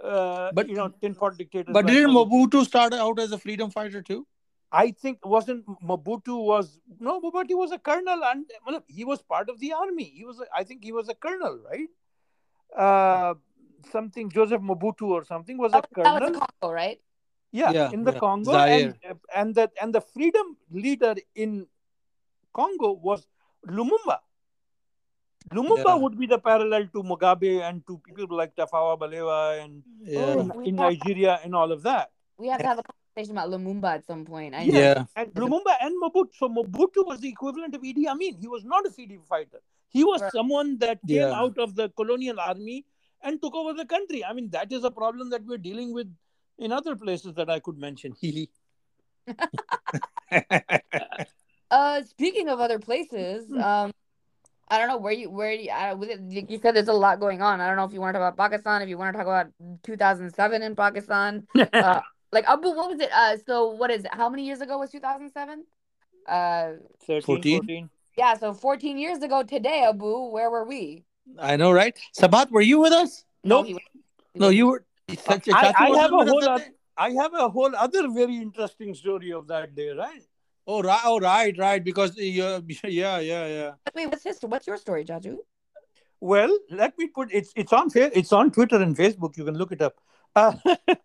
uh, 0.04 0.52
But- 0.54 0.70
you 0.70 0.76
know 0.76 0.90
tin 1.02 1.16
pot 1.16 1.38
dictators 1.38 1.74
But 1.74 1.86
didn't. 1.88 2.12
Mobutu 2.12 2.66
start 2.66 2.94
out 2.94 3.20
as 3.20 3.32
a 3.32 3.38
freedom 3.38 3.70
fighter 3.70 4.02
too? 4.02 4.26
I 4.72 4.90
think 4.92 5.26
wasn't 5.26 5.66
mobutu 5.92 6.36
was 6.50 6.80
no 7.00 7.20
mobutu 7.22 7.58
was 7.62 7.72
a 7.72 7.80
colonel 7.80 8.24
and 8.32 8.46
well, 8.66 8.82
he 8.88 9.04
was 9.04 9.22
part 9.22 9.50
of 9.50 9.60
the 9.60 9.72
army 9.74 10.06
he 10.20 10.24
was 10.26 10.40
a, 10.40 10.46
i 10.56 10.64
think 10.64 10.84
he 10.84 10.92
was 10.92 11.10
a 11.10 11.16
colonel 11.16 11.58
right 11.70 11.90
uh 12.86 13.34
something 13.92 14.30
joseph 14.30 14.62
mobutu 14.62 15.10
or 15.18 15.24
something 15.26 15.58
was 15.58 15.72
a 15.74 15.82
That 15.82 15.88
was, 15.96 16.04
that 16.04 16.12
was 16.14 16.20
colonel 16.20 16.34
the 16.40 16.48
Congo, 16.62 16.74
right? 16.74 17.00
yeah, 17.52 17.72
Yeah, 17.72 17.92
in 17.92 18.04
the 18.06 18.14
yeah. 18.14 18.20
Congo, 18.20 18.52
Zaire. 18.54 18.96
and 19.04 19.20
and 19.36 19.56
the 19.56 19.66
and 19.82 19.94
the 19.96 20.02
freedom 20.02 20.56
leader 20.72 21.16
in 21.36 21.68
Congo 22.54 22.92
was 23.08 23.26
Lumumba. 23.68 24.20
Lumumba 25.58 25.84
Yeah. 25.92 25.96
would 26.04 26.18
be 26.22 26.28
the 26.34 26.38
parallel 26.40 26.88
to 26.94 27.04
Mugabe 27.04 27.52
and 27.70 27.86
to 27.88 27.98
people 28.06 28.38
like 28.38 28.56
Tafawa 28.56 28.94
Balewa 29.02 29.62
and 29.64 29.84
Yeah, 30.02 30.22
Oh. 30.22 30.40
in, 30.40 30.52
in 30.70 30.78
thought- 30.78 30.94
Nigeria 30.94 31.40
and 31.44 31.54
all 31.56 31.72
of 31.76 31.84
that. 31.84 32.12
We 32.38 32.48
have 32.54 32.62
to 32.62 32.68
have 32.68 32.80
a 32.80 32.84
conversation 33.14 33.38
about 33.38 33.50
Lumumba 33.50 33.96
at 33.96 34.06
some 34.06 34.26
point. 34.26 34.56
I 34.56 34.64
Yeah. 34.64 34.72
know. 34.72 34.80
yeah. 34.80 35.04
And 35.16 35.34
Lumumba 35.34 35.76
and 35.82 35.96
Mobutu. 36.02 36.34
So 36.36 36.50
Mobutu 36.50 37.06
was 37.06 37.20
the 37.20 37.30
equivalent 37.30 37.76
of 37.76 37.82
Idi 37.82 38.08
Amin. 38.08 38.38
He 38.40 38.48
was 38.48 38.64
not 38.64 38.86
a 38.86 38.92
freedom 38.92 39.22
fighter. 39.28 39.60
He 39.90 40.04
was 40.04 40.22
Right. 40.22 40.32
someone 40.32 40.78
that 40.80 41.00
came 41.08 41.18
Yeah. 41.18 41.34
out 41.34 41.58
of 41.58 41.76
the 41.76 41.90
colonial 41.90 42.40
army 42.40 42.86
and 43.22 43.42
took 43.42 43.54
over 43.56 43.74
the 43.74 43.86
country. 43.86 44.24
I 44.24 44.34
mean, 44.34 44.50
that 44.52 44.72
is 44.72 44.84
a 44.84 44.92
problem 44.92 45.30
that 45.32 45.44
we're 45.46 45.58
dealing 45.58 45.94
with 45.94 46.14
in 46.58 46.72
other 46.72 46.96
places 46.96 47.34
that 47.36 47.50
I 47.50 47.60
could 47.60 47.78
mention. 47.78 48.16
Uh, 51.72 52.04
speaking 52.04 52.50
of 52.50 52.60
other 52.60 52.80
places, 52.80 53.48
Hmm. 53.48 53.62
um, 53.62 53.92
I 54.70 54.78
don't 54.78 54.90
know 54.90 54.98
where 54.98 55.14
you 55.14 55.30
where 55.30 55.54
you, 55.54 55.70
I, 55.70 55.94
with 55.94 56.10
it, 56.10 56.20
you 56.50 56.58
said 56.60 56.76
there's 56.76 56.90
a 56.90 56.94
lot 56.94 57.22
going 57.22 57.42
on. 57.42 57.62
I 57.62 57.68
don't 57.68 57.78
know 57.78 57.86
if 57.86 57.94
you 57.94 58.02
want 58.02 58.14
to 58.14 58.20
talk 58.20 58.34
about 58.34 58.38
Pakistan, 58.52 58.82
if 58.82 58.90
you 58.90 58.98
want 58.98 59.14
to 59.14 59.18
talk 59.18 59.28
about 59.28 59.48
2007 59.84 60.62
in 60.62 60.76
Pakistan. 60.76 61.48
Uh, 61.74 62.02
like 62.32 62.46
Abu, 62.48 62.70
what 62.70 62.90
was 62.92 63.00
it? 63.00 63.12
Uh, 63.12 63.38
so 63.46 63.72
what 63.72 63.92
is 63.92 64.06
it? 64.06 64.14
How 64.14 64.30
many 64.30 64.46
years 64.46 64.62
ago 64.62 64.78
was 64.78 64.92
2007? 64.92 65.64
Uh, 66.28 66.74
13, 67.08 67.22
14? 67.26 67.58
14. 67.60 67.90
yeah, 68.18 68.38
so 68.38 68.54
14 68.54 68.98
years 68.98 69.20
ago 69.24 69.44
today, 69.44 69.84
Abu, 69.88 70.30
where 70.30 70.50
were 70.50 70.66
we? 70.66 71.04
I 71.40 71.56
know, 71.58 71.72
right? 71.72 71.98
Sabat, 72.14 72.52
were 72.52 72.62
you 72.62 72.80
with 72.80 72.94
us? 72.94 73.26
Nope. 73.44 73.68
he 73.68 73.74
was- 73.74 73.84
he 74.34 74.40
No, 74.40 74.48
was- 74.48 74.56
you 74.56 74.68
were. 74.68 74.86
I, 75.10 75.14
Chachi 75.16 75.54
I 75.56 76.00
have 76.00 76.12
a 76.14 76.26
whole 76.26 76.40
that 76.42 76.50
oth- 76.52 76.60
day? 76.60 76.72
I 76.98 77.10
have 77.12 77.34
a 77.34 77.50
whole 77.50 77.76
other 77.76 78.08
very 78.10 78.38
interesting 78.38 78.94
story 78.94 79.34
of 79.34 79.48
that 79.48 79.74
day, 79.76 79.90
right? 79.90 80.22
Oh 80.68 80.82
right, 80.84 81.02
oh 81.06 81.20
right, 81.20 81.58
right. 81.58 81.84
Because 81.84 82.16
yeah, 82.18 82.60
yeah, 82.84 83.20
yeah, 83.20 83.48
yeah. 83.48 83.72
Wait, 83.96 84.08
what's 84.08 84.24
his? 84.24 84.40
What's 84.42 84.68
your 84.68 84.78
story, 84.78 85.04
Chachu? 85.04 85.38
Well, 86.20 86.56
let 86.70 86.98
me 87.00 87.08
put 87.08 87.30
it's 87.34 87.52
it's 87.56 87.74
on 87.74 87.90
fa- 87.90 88.16
it's 88.18 88.32
on 88.32 88.52
Twitter 88.52 88.78
and 88.82 88.96
Facebook. 88.96 89.36
You 89.38 89.46
can 89.46 89.58
look 89.58 89.72
it 89.72 89.82
up. 89.82 89.96
Uh, 90.36 90.54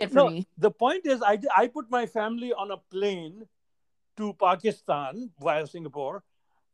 It 0.00 0.10
for 0.10 0.14
no, 0.14 0.28
me. 0.28 0.46
the 0.56 0.70
point 0.70 1.06
is, 1.06 1.22
I 1.22 1.38
I 1.56 1.66
put 1.66 1.90
my 1.90 2.06
family 2.06 2.52
on 2.52 2.70
a 2.70 2.76
plane 2.76 3.46
to 4.16 4.32
Pakistan 4.34 5.30
via 5.40 5.66
Singapore. 5.66 6.22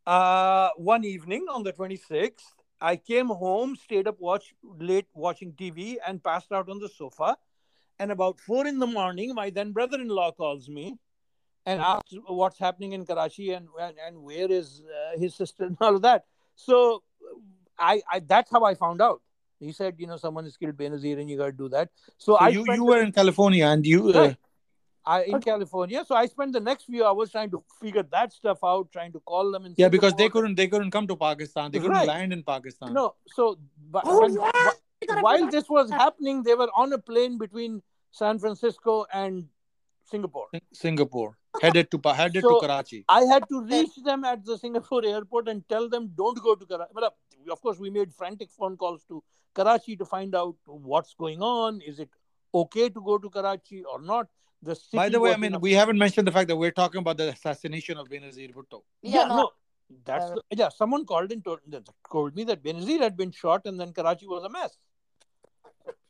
Uh, 0.06 0.68
one 0.76 1.04
evening 1.04 1.46
on 1.50 1.62
the 1.62 1.72
twenty 1.72 1.96
sixth, 1.96 2.54
I 2.80 2.96
came 2.96 3.28
home, 3.28 3.76
stayed 3.76 4.06
up 4.06 4.20
watch 4.20 4.54
late 4.62 5.06
watching 5.14 5.52
TV, 5.52 5.96
and 6.06 6.22
passed 6.22 6.52
out 6.52 6.68
on 6.68 6.78
the 6.78 6.88
sofa. 6.88 7.36
And 7.98 8.10
about 8.10 8.40
four 8.40 8.66
in 8.66 8.78
the 8.78 8.86
morning, 8.86 9.34
my 9.34 9.50
then 9.50 9.72
brother-in-law 9.72 10.32
calls 10.32 10.68
me 10.68 10.98
and 11.64 11.80
asks 11.80 12.12
what's 12.26 12.58
happening 12.58 12.92
in 12.92 13.06
Karachi 13.06 13.52
and 13.52 13.68
and, 13.80 13.96
and 14.06 14.22
where 14.22 14.50
is 14.50 14.82
uh, 14.84 15.18
his 15.18 15.34
sister 15.34 15.64
and 15.64 15.76
all 15.80 15.96
of 15.96 16.02
that. 16.02 16.26
So, 16.56 17.02
I, 17.78 18.02
I 18.10 18.20
that's 18.20 18.50
how 18.50 18.64
I 18.64 18.74
found 18.74 19.00
out. 19.00 19.22
He 19.64 19.72
said, 19.72 19.94
you 19.98 20.06
know, 20.06 20.16
someone 20.16 20.44
is 20.50 20.56
killed 20.56 20.76
Benazir 20.76 21.18
and 21.20 21.30
you 21.30 21.36
got 21.42 21.46
to 21.46 21.52
do 21.52 21.68
that. 21.70 21.88
So, 22.18 22.32
So 22.32 22.36
I 22.36 22.48
you 22.48 22.62
spent 22.64 22.78
you 22.78 22.84
the- 22.84 22.90
were 22.92 23.02
in 23.02 23.12
California 23.12 23.66
and 23.66 23.86
you 23.92 24.00
uh, 24.10 24.18
Right. 24.20 24.36
I 25.06 25.16
in 25.30 25.34
Okay. 25.36 25.50
California. 25.50 26.02
So 26.10 26.14
I 26.18 26.26
spent 26.26 26.52
the 26.58 26.60
next 26.66 26.84
few 26.84 27.04
hours 27.08 27.30
trying 27.32 27.50
to 27.54 27.62
figure 27.80 28.04
that 28.12 28.32
stuff 28.32 28.60
out, 28.72 28.90
trying 28.92 29.12
to 29.16 29.20
call 29.32 29.50
them 29.56 29.66
in 29.66 29.74
Yeah, 29.76 29.90
because 29.96 30.14
they 30.20 30.28
couldn't 30.36 30.54
they 30.60 30.66
couldn't 30.74 30.90
come 30.98 31.06
to 31.12 31.16
Pakistan. 31.24 31.70
They 31.74 31.78
couldn't 31.86 31.96
Right. 31.98 32.08
land 32.12 32.32
in 32.36 32.42
Pakistan. 32.52 32.94
No, 33.00 33.04
so 33.38 33.48
but 33.96 34.04
Oh 34.06 34.20
when- 34.20 34.34
yeah. 34.34 34.50
wh- 34.54 34.78
I 35.02 35.06
thought 35.10 35.18
I 35.18 35.26
while 35.28 35.50
this 35.56 35.68
was 35.78 35.90
happening, 35.90 36.42
they 36.48 36.54
were 36.62 36.70
on 36.84 36.92
a 36.98 37.00
plane 37.10 37.36
between 37.44 37.82
San 38.22 38.38
Francisco 38.46 38.96
and 39.22 39.46
Singapore. 40.14 40.48
Singapore 40.72 41.36
headed 41.60 41.90
to 41.90 42.00
headed 42.12 42.42
So- 42.42 42.60
to 42.60 42.66
Karachi. 42.66 43.04
I 43.08 43.24
had 43.24 43.48
to 43.48 43.62
reach 43.62 43.96
them 44.04 44.24
at 44.24 44.44
the 44.44 44.58
Singapore 44.58 45.04
airport 45.04 45.48
and 45.48 45.68
tell 45.68 45.88
them 45.88 46.12
don't 46.16 46.40
go 46.42 46.54
to 46.54 46.66
Karachi. 46.66 46.92
Well, 46.94 47.10
of 47.50 47.60
course, 47.60 47.78
we 47.78 47.90
made 47.90 48.12
frantic 48.12 48.50
phone 48.50 48.76
calls 48.76 49.04
to 49.06 49.22
Karachi 49.54 49.96
to 49.96 50.04
find 50.04 50.34
out 50.34 50.56
what's 50.66 51.14
going 51.14 51.42
on. 51.42 51.80
Is 51.80 52.00
it 52.00 52.10
okay 52.54 52.88
to 52.88 53.00
go 53.00 53.18
to 53.18 53.30
Karachi 53.30 53.84
or 53.84 54.00
not? 54.00 54.28
The 54.62 54.74
city 54.74 54.96
By 54.96 55.08
the 55.10 55.20
way, 55.20 55.32
I 55.32 55.36
mean 55.36 55.60
we 55.60 55.72
haven't 55.72 55.98
mentioned 55.98 56.26
the 56.26 56.32
fact 56.32 56.48
that 56.48 56.56
we're 56.56 56.70
talking 56.70 56.98
about 57.00 57.18
the 57.18 57.28
assassination 57.28 57.98
of 57.98 58.08
Benazir 58.08 58.52
Bhutto. 58.54 58.82
yeah, 59.02 59.24
no, 59.24 59.36
no, 59.36 59.50
that's 60.06 60.24
Uh, 60.30 60.34
the, 60.36 60.42
yeah. 60.56 60.70
Someone 60.70 61.04
called 61.04 61.32
and 61.32 61.44
told, 61.44 61.60
told 62.10 62.34
me 62.34 62.44
that 62.44 62.62
Benazir 62.62 63.00
had 63.00 63.14
been 63.16 63.30
shot 63.30 63.66
and 63.66 63.78
then 63.78 63.92
Karachi 63.92 64.26
was 64.26 64.42
a 64.42 64.48
mess. 64.48 64.78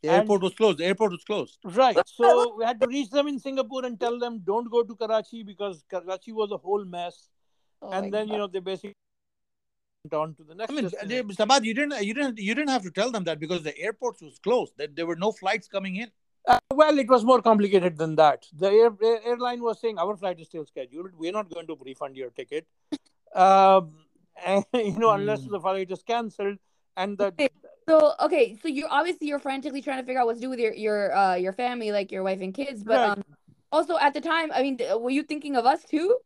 The 0.05 0.11
And- 0.11 0.21
airport 0.23 0.43
was 0.47 0.55
closed. 0.61 0.79
The 0.81 0.85
airport 0.91 1.13
was 1.17 1.25
closed. 1.25 1.59
Right. 1.83 1.97
So 2.07 2.31
we 2.59 2.65
had 2.71 2.79
to 2.81 2.87
reach 2.95 3.11
them 3.11 3.27
in 3.33 3.39
Singapore 3.45 3.85
and 3.89 3.99
tell 4.05 4.19
them 4.25 4.41
don't 4.51 4.69
go 4.75 4.83
to 4.89 4.95
Karachi 5.03 5.43
because 5.51 5.85
Karachi 5.93 6.33
was 6.41 6.51
a 6.57 6.59
whole 6.67 6.85
mess. 6.97 7.29
Oh 7.83 7.91
and 7.91 8.13
then 8.15 8.29
you 8.33 8.37
know 8.41 8.47
they 8.57 8.61
basically 8.67 8.93
went 10.05 10.15
on 10.23 10.35
to 10.41 10.45
the 10.51 10.55
next. 10.55 10.71
I 10.71 10.75
mean, 10.75 10.85
destination. 10.91 11.29
they- 11.29 11.35
Sabad, 11.39 11.65
you 11.69 11.75
didn't 11.79 12.03
you 12.09 12.15
didn't 12.19 12.39
you 12.49 12.55
didn't 12.59 12.75
have 12.77 12.83
to 12.89 12.93
tell 12.99 13.11
them 13.17 13.25
that 13.31 13.41
because 13.47 13.63
the 13.71 13.75
airport 13.87 14.21
was 14.29 14.39
closed. 14.49 14.75
That 14.83 14.95
there 14.97 15.07
were 15.13 15.17
no 15.25 15.33
flights 15.33 15.69
coming 15.77 15.97
in. 16.05 16.11
Uh, 16.47 16.59
well, 16.83 16.99
it 16.99 17.09
was 17.09 17.25
more 17.25 17.41
complicated 17.41 17.97
than 17.97 18.15
that. 18.17 18.45
The 18.65 18.71
air, 18.81 18.91
air- 19.11 19.21
airline 19.33 19.63
was 19.63 19.81
saying 19.81 19.99
our 19.99 20.15
flight 20.23 20.39
is 20.41 20.49
still 20.49 20.67
scheduled. 20.67 21.13
We're 21.25 21.33
not 21.41 21.49
going 21.55 21.67
to 21.69 21.79
refund 21.91 22.19
your 22.19 22.29
ticket, 22.41 22.67
um, 23.35 23.95
and, 24.47 24.65
you 24.75 24.99
know, 24.99 25.13
unless 25.13 25.45
Hmm. 25.45 25.53
the 25.53 25.61
flight 25.61 25.91
is 25.91 26.03
cancelled. 26.03 26.59
And 26.99 27.17
the 27.19 27.29
Okay. 27.29 27.49
So 27.89 28.15
okay, 28.21 28.57
so 28.63 28.69
you're 28.69 28.89
obviously 28.91 29.27
you're 29.29 29.39
frantically 29.39 29.83
trying 29.83 30.01
to 30.01 30.07
figure 30.07 30.21
out 30.21 30.27
what 30.27 30.37
to 30.37 30.41
do 30.41 30.51
with 30.51 30.59
your 30.59 30.73
your 30.73 31.15
uh 31.15 31.35
your 31.35 31.53
family, 31.53 31.93
like 31.93 32.11
your 32.11 32.23
wife 32.23 32.41
and 32.41 32.55
kids. 32.55 32.83
But 32.83 33.01
Right. 33.01 33.11
um, 33.11 33.23
also 33.73 33.99
at 33.99 34.15
the 34.15 34.21
time, 34.21 34.51
I 34.53 34.63
mean, 34.63 34.79
were 35.01 35.11
you 35.11 35.23
thinking 35.23 35.57
of 35.57 35.67
us 35.67 35.85
too? 35.85 36.17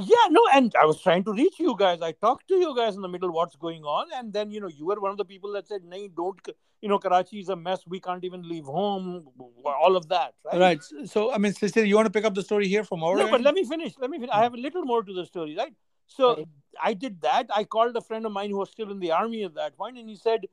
yeah, 0.00 0.26
no, 0.30 0.40
and 0.54 0.72
I 0.80 0.84
was 0.86 1.00
trying 1.02 1.24
to 1.24 1.32
reach 1.32 1.58
you 1.58 1.74
guys. 1.76 2.00
I 2.00 2.12
talked 2.12 2.46
to 2.48 2.54
you 2.54 2.74
guys 2.76 2.94
in 2.94 3.02
the 3.02 3.08
middle. 3.08 3.32
What's 3.32 3.56
going 3.56 3.82
on? 3.82 4.06
And 4.14 4.32
then 4.32 4.50
you 4.50 4.60
know, 4.60 4.68
you 4.68 4.86
were 4.86 5.00
one 5.00 5.10
of 5.10 5.16
the 5.16 5.24
people 5.24 5.52
that 5.54 5.66
said, 5.66 5.82
"No, 5.84 6.06
don't." 6.16 6.38
You 6.80 6.88
know, 6.88 6.98
Karachi 7.00 7.40
is 7.40 7.48
a 7.48 7.56
mess. 7.56 7.80
We 7.88 7.98
can't 7.98 8.22
even 8.22 8.48
leave 8.48 8.64
home. 8.64 9.26
All 9.64 9.96
of 9.96 10.08
that, 10.10 10.34
right? 10.44 10.60
Right. 10.60 10.82
So 11.06 11.32
I 11.32 11.38
mean, 11.38 11.52
sister, 11.52 11.84
you 11.84 11.96
want 11.96 12.06
to 12.06 12.12
pick 12.12 12.24
up 12.24 12.34
the 12.34 12.42
story 12.42 12.68
here 12.68 12.84
from 12.84 13.02
our 13.02 13.16
No, 13.16 13.22
end? 13.24 13.32
but 13.32 13.40
let 13.40 13.54
me 13.54 13.64
finish. 13.64 13.94
Let 13.98 14.10
me. 14.10 14.18
Finish. 14.18 14.30
I 14.32 14.42
have 14.44 14.54
a 14.54 14.62
little 14.68 14.84
more 14.84 15.02
to 15.02 15.12
the 15.12 15.26
story, 15.26 15.56
right? 15.56 15.74
So 16.08 16.36
Right. 16.36 16.48
I 16.82 16.94
did 16.94 17.20
that. 17.22 17.48
I 17.54 17.64
called 17.64 17.96
a 17.96 18.00
friend 18.00 18.26
of 18.26 18.32
mine 18.32 18.50
who 18.50 18.58
was 18.58 18.70
still 18.70 18.90
in 18.90 18.98
the 18.98 19.12
army 19.12 19.44
at 19.44 19.54
that 19.54 19.76
point, 19.76 19.98
and 19.98 20.08
he 20.08 20.16
said, 20.16 20.46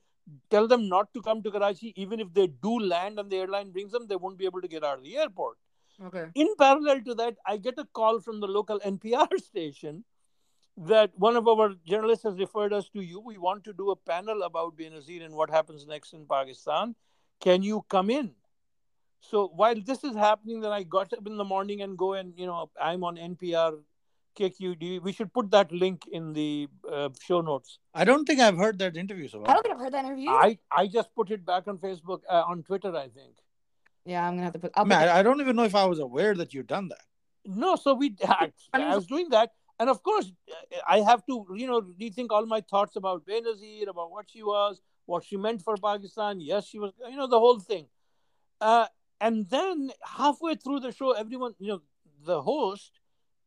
"Tell 0.50 0.68
them 0.68 0.88
not 0.90 1.14
to 1.14 1.22
come 1.22 1.44
to 1.44 1.52
Karachi. 1.52 1.94
Even 1.96 2.20
if 2.20 2.34
they 2.34 2.48
do 2.48 2.80
land 2.80 3.20
and 3.20 3.30
the 3.30 3.38
airline 3.38 3.72
brings 3.72 3.92
them, 3.92 4.08
they 4.08 4.16
won't 4.16 4.38
be 4.38 4.46
able 4.46 4.62
to 4.62 4.68
get 4.68 4.84
out 4.84 4.98
of 5.00 5.04
the 5.04 5.18
airport." 5.18 5.58
Okay. 6.10 6.26
In 6.36 6.56
parallel 6.58 7.02
to 7.04 7.16
that, 7.16 7.38
I 7.46 7.58
get 7.58 7.78
a 7.78 7.86
call 7.86 8.20
from 8.20 8.40
the 8.40 8.48
local 8.48 8.80
NPR 8.92 9.40
station 9.40 10.04
that 10.78 11.12
one 11.16 11.38
of 11.38 11.48
our 11.48 11.74
journalists 11.86 12.24
has 12.24 12.38
referred 12.38 12.74
us 12.74 12.90
to 12.90 13.02
you. 13.02 13.20
We 13.20 13.38
want 13.38 13.64
to 13.66 13.74
do 13.74 13.92
a 13.92 13.96
panel 13.96 14.44
about 14.44 14.76
Benazir 14.78 15.24
and 15.24 15.34
what 15.34 15.50
happens 15.50 15.88
next 15.88 16.14
in 16.14 16.26
Pakistan. 16.26 16.96
Can 17.40 17.64
you 17.64 17.86
come 17.88 18.10
in? 18.10 18.36
So 19.22 19.48
while 19.56 19.76
this 19.82 20.04
is 20.04 20.16
happening, 20.16 20.60
then 20.62 20.72
I 20.72 20.84
got 20.84 21.14
up 21.14 21.26
in 21.26 21.38
the 21.38 21.44
morning 21.44 21.82
and 21.82 21.98
go 21.98 22.14
and 22.14 22.34
you 22.38 22.46
know 22.46 22.70
I'm 22.80 23.04
on 23.04 23.16
NPR 23.16 23.80
KQED. 24.36 25.02
We 25.02 25.12
should 25.12 25.34
put 25.34 25.52
that 25.52 25.72
link 25.72 26.04
in 26.12 26.34
the 26.34 26.68
uh, 26.92 27.10
show 27.22 27.42
notes. 27.42 27.80
I 27.94 28.06
don't 28.06 28.26
think 28.26 28.40
I've 28.40 28.58
heard 28.58 28.80
that 28.80 28.98
interview, 28.98 29.28
Sabad. 29.28 29.50
I 29.50 29.54
don't 29.54 29.64
think 29.64 29.76
I've 29.76 29.82
heard 29.82 29.94
that 29.94 30.06
interview. 30.06 30.30
I 30.30 30.58
I 30.72 30.88
just 30.88 31.14
put 31.16 31.32
it 31.32 31.46
back 31.46 31.68
on 31.68 31.78
Facebook 31.78 32.22
uh, 32.30 32.44
on 32.48 32.64
Twitter. 32.64 32.96
I 32.96 33.10
think. 33.10 33.36
yeah, 34.06 34.28
I'm 34.28 34.34
gonna 34.34 34.44
have 34.44 34.54
to 34.54 34.60
put. 34.60 34.72
I, 34.76 34.80
I'll 34.82 34.86
mean, 34.86 35.00
put 35.00 35.08
I, 35.10 35.20
I 35.20 35.24
don't 35.24 35.42
even 35.42 35.56
know 35.56 35.64
if 35.64 35.76
I 35.76 35.86
was 35.86 36.00
aware 36.00 36.34
that 36.36 36.54
you'd 36.54 36.68
done 36.68 36.90
that. 36.90 37.06
No, 37.46 37.76
so 37.76 37.94
we 37.94 38.16
I, 38.24 38.52
I 38.74 38.82
I 38.82 38.96
was 38.96 39.06
doing 39.06 39.30
that, 39.30 39.52
and 39.80 39.90
of 39.90 40.04
course, 40.04 40.32
I 40.88 41.00
have 41.00 41.26
to 41.28 41.46
you 41.56 41.68
know 41.68 41.82
rethink 41.82 42.28
all 42.32 42.46
my 42.46 42.62
thoughts 42.62 42.96
about 42.96 43.26
Benazir, 43.26 43.88
about 43.88 44.12
what 44.12 44.30
she 44.30 44.44
was, 44.44 44.82
what 45.06 45.24
she 45.24 45.38
meant 45.38 45.62
for 45.62 45.78
Pakistan. 45.78 46.40
Yes, 46.40 46.68
she 46.68 46.80
was, 46.80 46.94
you 47.10 47.16
know, 47.16 47.28
the 47.28 47.40
whole 47.40 47.60
thing. 47.60 47.88
Uh, 48.62 48.88
and 49.22 49.50
then 49.50 49.92
halfway 50.04 50.56
through 50.56 50.80
the 50.80 50.92
show, 50.92 51.12
everyone, 51.12 51.56
you 51.60 51.68
know, 51.68 51.82
the 52.26 52.42
host, 52.42 52.92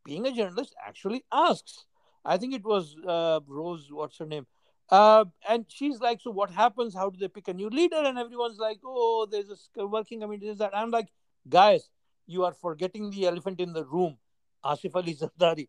being 0.08 0.26
a 0.26 0.32
journalist, 0.32 0.74
actually 0.86 1.24
asks. 1.32 1.84
I 2.24 2.36
think 2.38 2.54
it 2.54 2.64
was 2.64 2.96
uh, 3.06 3.40
Rose. 3.46 3.88
What's 3.90 4.18
her 4.18 4.26
name? 4.26 4.46
Uh, 4.90 5.24
and 5.48 5.66
she's 5.68 6.00
like, 6.00 6.20
so 6.20 6.30
what 6.30 6.50
happens? 6.50 6.94
How 6.94 7.10
do 7.10 7.18
they 7.18 7.28
pick 7.28 7.48
a 7.48 7.54
new 7.54 7.68
leader? 7.68 8.02
And 8.10 8.18
everyone's 8.18 8.58
like, 8.58 8.78
oh, 8.84 9.26
there's 9.30 9.70
a 9.76 9.86
working 9.86 10.20
committee. 10.20 10.46
There's 10.46 10.58
that. 10.58 10.76
I'm 10.76 10.90
like, 10.90 11.08
guys, 11.48 11.90
you 12.26 12.44
are 12.44 12.54
forgetting 12.54 13.10
the 13.10 13.26
elephant 13.26 13.60
in 13.60 13.72
the 13.72 13.84
room, 13.84 14.16
Asif 14.64 14.94
Ali 14.94 15.14
Zardari. 15.14 15.68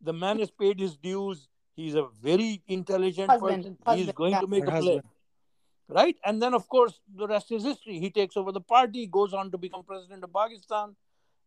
The 0.00 0.12
man 0.12 0.40
has 0.40 0.50
paid 0.50 0.80
his 0.80 0.96
dues. 0.96 1.48
He's 1.76 1.94
a 1.94 2.06
very 2.22 2.62
intelligent 2.66 3.30
Husband, 3.30 3.62
person. 3.62 3.78
He's 3.80 4.06
husband, 4.06 4.14
going 4.16 4.32
yeah. 4.32 4.40
to 4.40 4.46
make 4.46 4.68
Her 4.68 4.76
a 4.76 4.80
play. 4.80 5.00
Right? 5.88 6.16
And 6.24 6.42
then, 6.42 6.54
of 6.54 6.68
course, 6.68 7.00
the 7.14 7.28
rest 7.28 7.52
is 7.52 7.62
history. 7.62 8.00
He 8.00 8.10
takes 8.10 8.36
over 8.36 8.50
the 8.50 8.60
party, 8.60 9.06
goes 9.06 9.32
on 9.32 9.50
to 9.52 9.58
become 9.58 9.84
president 9.84 10.24
of 10.24 10.32
Pakistan, 10.32 10.96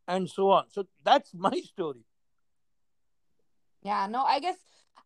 and 0.08 0.30
so 0.30 0.50
on. 0.52 0.66
So 0.70 0.86
that's 1.04 1.34
my 1.48 1.60
story. 1.74 2.06
Yeah, 3.84 4.08
no, 4.08 4.24
I 4.24 4.40
guess 4.40 4.58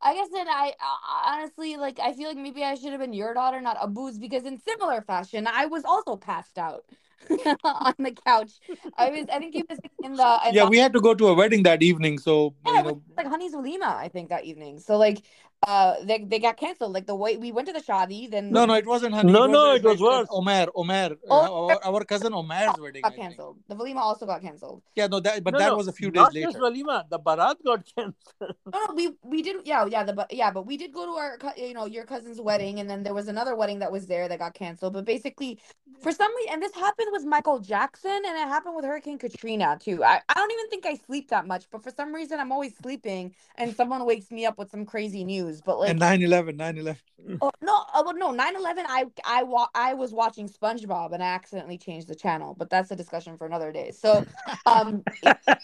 I 0.01 0.13
guess 0.15 0.29
then 0.33 0.47
I 0.49 0.73
uh, 0.79 1.31
honestly 1.31 1.77
like 1.77 1.99
I 1.99 2.13
feel 2.13 2.27
like 2.29 2.37
maybe 2.37 2.63
I 2.63 2.75
should 2.75 2.91
have 2.91 2.99
been 2.99 3.13
your 3.13 3.33
daughter, 3.33 3.61
not 3.61 3.77
Abu's, 3.77 4.17
because 4.17 4.43
in 4.43 4.59
similar 4.59 5.01
fashion, 5.01 5.47
I 5.47 5.65
was 5.67 5.85
also 5.85 6.17
passed 6.17 6.57
out 6.57 6.83
on 7.63 7.93
the 7.99 8.11
couch. 8.25 8.51
I 8.97 9.09
was 9.11 9.25
I 9.31 9.39
think 9.39 9.53
he 9.53 9.63
was 9.69 9.79
in 10.03 10.15
the 10.17 10.39
in 10.47 10.55
Yeah, 10.55 10.67
we 10.67 10.77
had 10.77 10.93
to 10.93 11.01
go 11.01 11.13
to 11.13 11.27
a 11.27 11.33
wedding 11.33 11.63
that 11.63 11.83
evening, 11.83 12.17
so 12.19 12.53
yeah, 12.65 12.73
you 12.73 12.79
it 12.79 12.85
was 12.85 12.95
like 13.17 13.27
Honey's 13.27 13.53
Walima, 13.53 13.95
I 13.95 14.09
think 14.09 14.29
that 14.29 14.45
evening. 14.45 14.79
So 14.79 14.97
like 14.97 15.21
uh 15.67 15.95
they 16.03 16.19
they 16.23 16.39
got 16.39 16.57
canceled. 16.57 16.93
Like 16.93 17.07
the 17.07 17.15
way 17.15 17.37
we 17.37 17.51
went 17.51 17.67
to 17.67 17.73
the 17.73 17.81
shadi, 17.81 18.29
then 18.29 18.51
No, 18.51 18.65
no, 18.65 18.73
it 18.75 18.85
wasn't 18.85 19.13
honey. 19.15 19.31
No, 19.33 19.45
no, 19.47 19.73
it 19.75 19.83
was 19.83 19.99
worse. 20.01 20.27
Omer, 20.31 20.67
Omer, 20.75 21.15
Oh, 21.29 21.69
uh, 21.69 21.73
our, 21.85 21.95
our 21.95 22.03
cousin 22.05 22.33
Omer's 22.33 22.79
wedding. 22.79 23.01
Got 23.03 23.15
canceled. 23.15 23.57
The 23.67 23.75
Valima 23.75 23.97
also 23.97 24.25
got 24.25 24.41
canceled. 24.41 24.81
Yeah, 24.95 25.07
no, 25.07 25.19
that 25.21 25.43
but 25.43 25.53
No, 25.53 25.59
that 25.59 25.69
no, 25.71 25.77
was 25.77 25.87
a 25.87 25.93
few 25.93 26.11
days 26.11 26.21
Not 26.21 26.33
later. 26.33 26.47
just 26.47 26.57
Walima, 26.59 27.09
the 27.09 27.17
Barat 27.19 27.55
got 27.63 27.85
canceled. 27.95 28.55
No, 28.73 28.79
no, 28.87 28.93
we 28.95 29.11
we 29.23 29.41
did 29.41 29.57
yeah 29.65 29.85
yeah 29.85 30.03
the 30.03 30.13
but 30.13 30.33
yeah 30.33 30.49
but 30.51 30.65
we 30.65 30.77
did 30.77 30.91
go 30.93 31.05
to 31.05 31.11
our 31.13 31.37
you 31.57 31.73
know 31.73 31.85
your 31.85 32.05
cousin's 32.05 32.41
wedding 32.41 32.79
and 32.79 32.89
then 32.89 33.03
there 33.03 33.13
was 33.13 33.27
another 33.27 33.55
wedding 33.55 33.79
that 33.79 33.91
was 33.91 34.07
there 34.07 34.27
that 34.27 34.39
got 34.39 34.53
canceled 34.55 34.93
but 34.93 35.05
basically 35.05 35.59
for 36.01 36.11
some 36.11 36.35
reason 36.35 36.53
and 36.53 36.61
this 36.63 36.73
happened 36.73 37.09
with 37.11 37.23
Michael 37.25 37.59
Jackson 37.59 38.11
and 38.11 38.25
it 38.25 38.47
happened 38.47 38.75
with 38.75 38.85
Hurricane 38.85 39.19
Katrina 39.19 39.77
too 39.79 40.03
I, 40.03 40.21
I 40.27 40.33
don't 40.33 40.51
even 40.51 40.69
think 40.69 40.85
I 40.87 40.95
sleep 40.95 41.29
that 41.29 41.45
much 41.45 41.65
but 41.71 41.83
for 41.83 41.91
some 41.91 42.13
reason 42.15 42.39
I'm 42.39 42.51
always 42.51 42.75
sleeping 42.77 43.35
and 43.55 43.75
someone 43.75 44.05
wakes 44.05 44.31
me 44.31 44.45
up 44.45 44.57
with 44.57 44.71
some 44.71 44.85
crazy 44.85 45.23
news 45.23 45.52
but 45.61 45.79
like 45.79 45.89
and 45.89 45.99
9-11, 45.99 46.55
9-11. 46.57 46.97
oh, 47.41 47.51
no 47.61 47.83
oh, 47.93 48.03
well, 48.05 48.15
no 48.15 48.31
9/11 48.31 48.85
I 48.87 49.05
I 49.25 49.43
wa- 49.43 49.69
I 49.75 49.93
was 49.93 50.11
watching 50.13 50.47
SpongeBob 50.49 51.13
and 51.13 51.21
I 51.23 51.27
accidentally 51.27 51.77
changed 51.77 52.07
the 52.07 52.15
channel 52.15 52.55
but 52.57 52.69
that's 52.69 52.91
a 52.91 52.95
discussion 52.95 53.37
for 53.37 53.45
another 53.45 53.71
day 53.71 53.91
so 53.91 54.25
um 54.65 55.03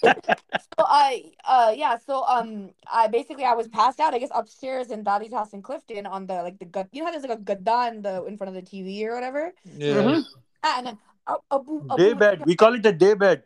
so 0.02 0.86
I 0.88 1.32
uh 1.46 1.74
yeah, 1.76 1.98
so 1.98 2.24
um 2.26 2.72
I 2.92 3.08
basically 3.08 3.44
I 3.44 3.54
was 3.54 3.68
passed 3.68 4.00
out, 4.00 4.14
I 4.14 4.20
guess 4.20 4.30
upstairs 4.34 4.92
in 4.92 5.04
Daddy's 5.04 5.34
house 5.34 5.54
in 5.54 5.62
Clifton 5.62 6.06
on 6.06 6.26
the 6.26 6.42
like 6.42 6.58
the 6.60 6.66
gad- 6.66 6.90
you 6.92 7.02
know 7.02 7.08
how 7.08 7.12
there's 7.12 7.24
like 7.26 7.38
a 7.38 7.42
gadda 7.42 7.92
in 7.92 8.02
the 8.02 8.24
in 8.26 8.38
front 8.38 8.56
of 8.56 8.56
the 8.56 8.62
TV 8.62 9.04
or 9.06 9.14
whatever? 9.16 9.52
Yeah. 9.66 9.96
Mhm. 9.96 10.24
Ah, 10.64 10.78
and 10.78 10.88
then 10.88 10.98
uh, 11.28 11.38
Abu, 11.52 11.82
Abu 11.92 11.98
Day 11.98 12.14
bed. 12.14 12.44
We 12.46 12.56
call 12.56 12.76
it 12.76 12.86
a 12.86 12.92
day 12.94 13.14
bed. 13.14 13.44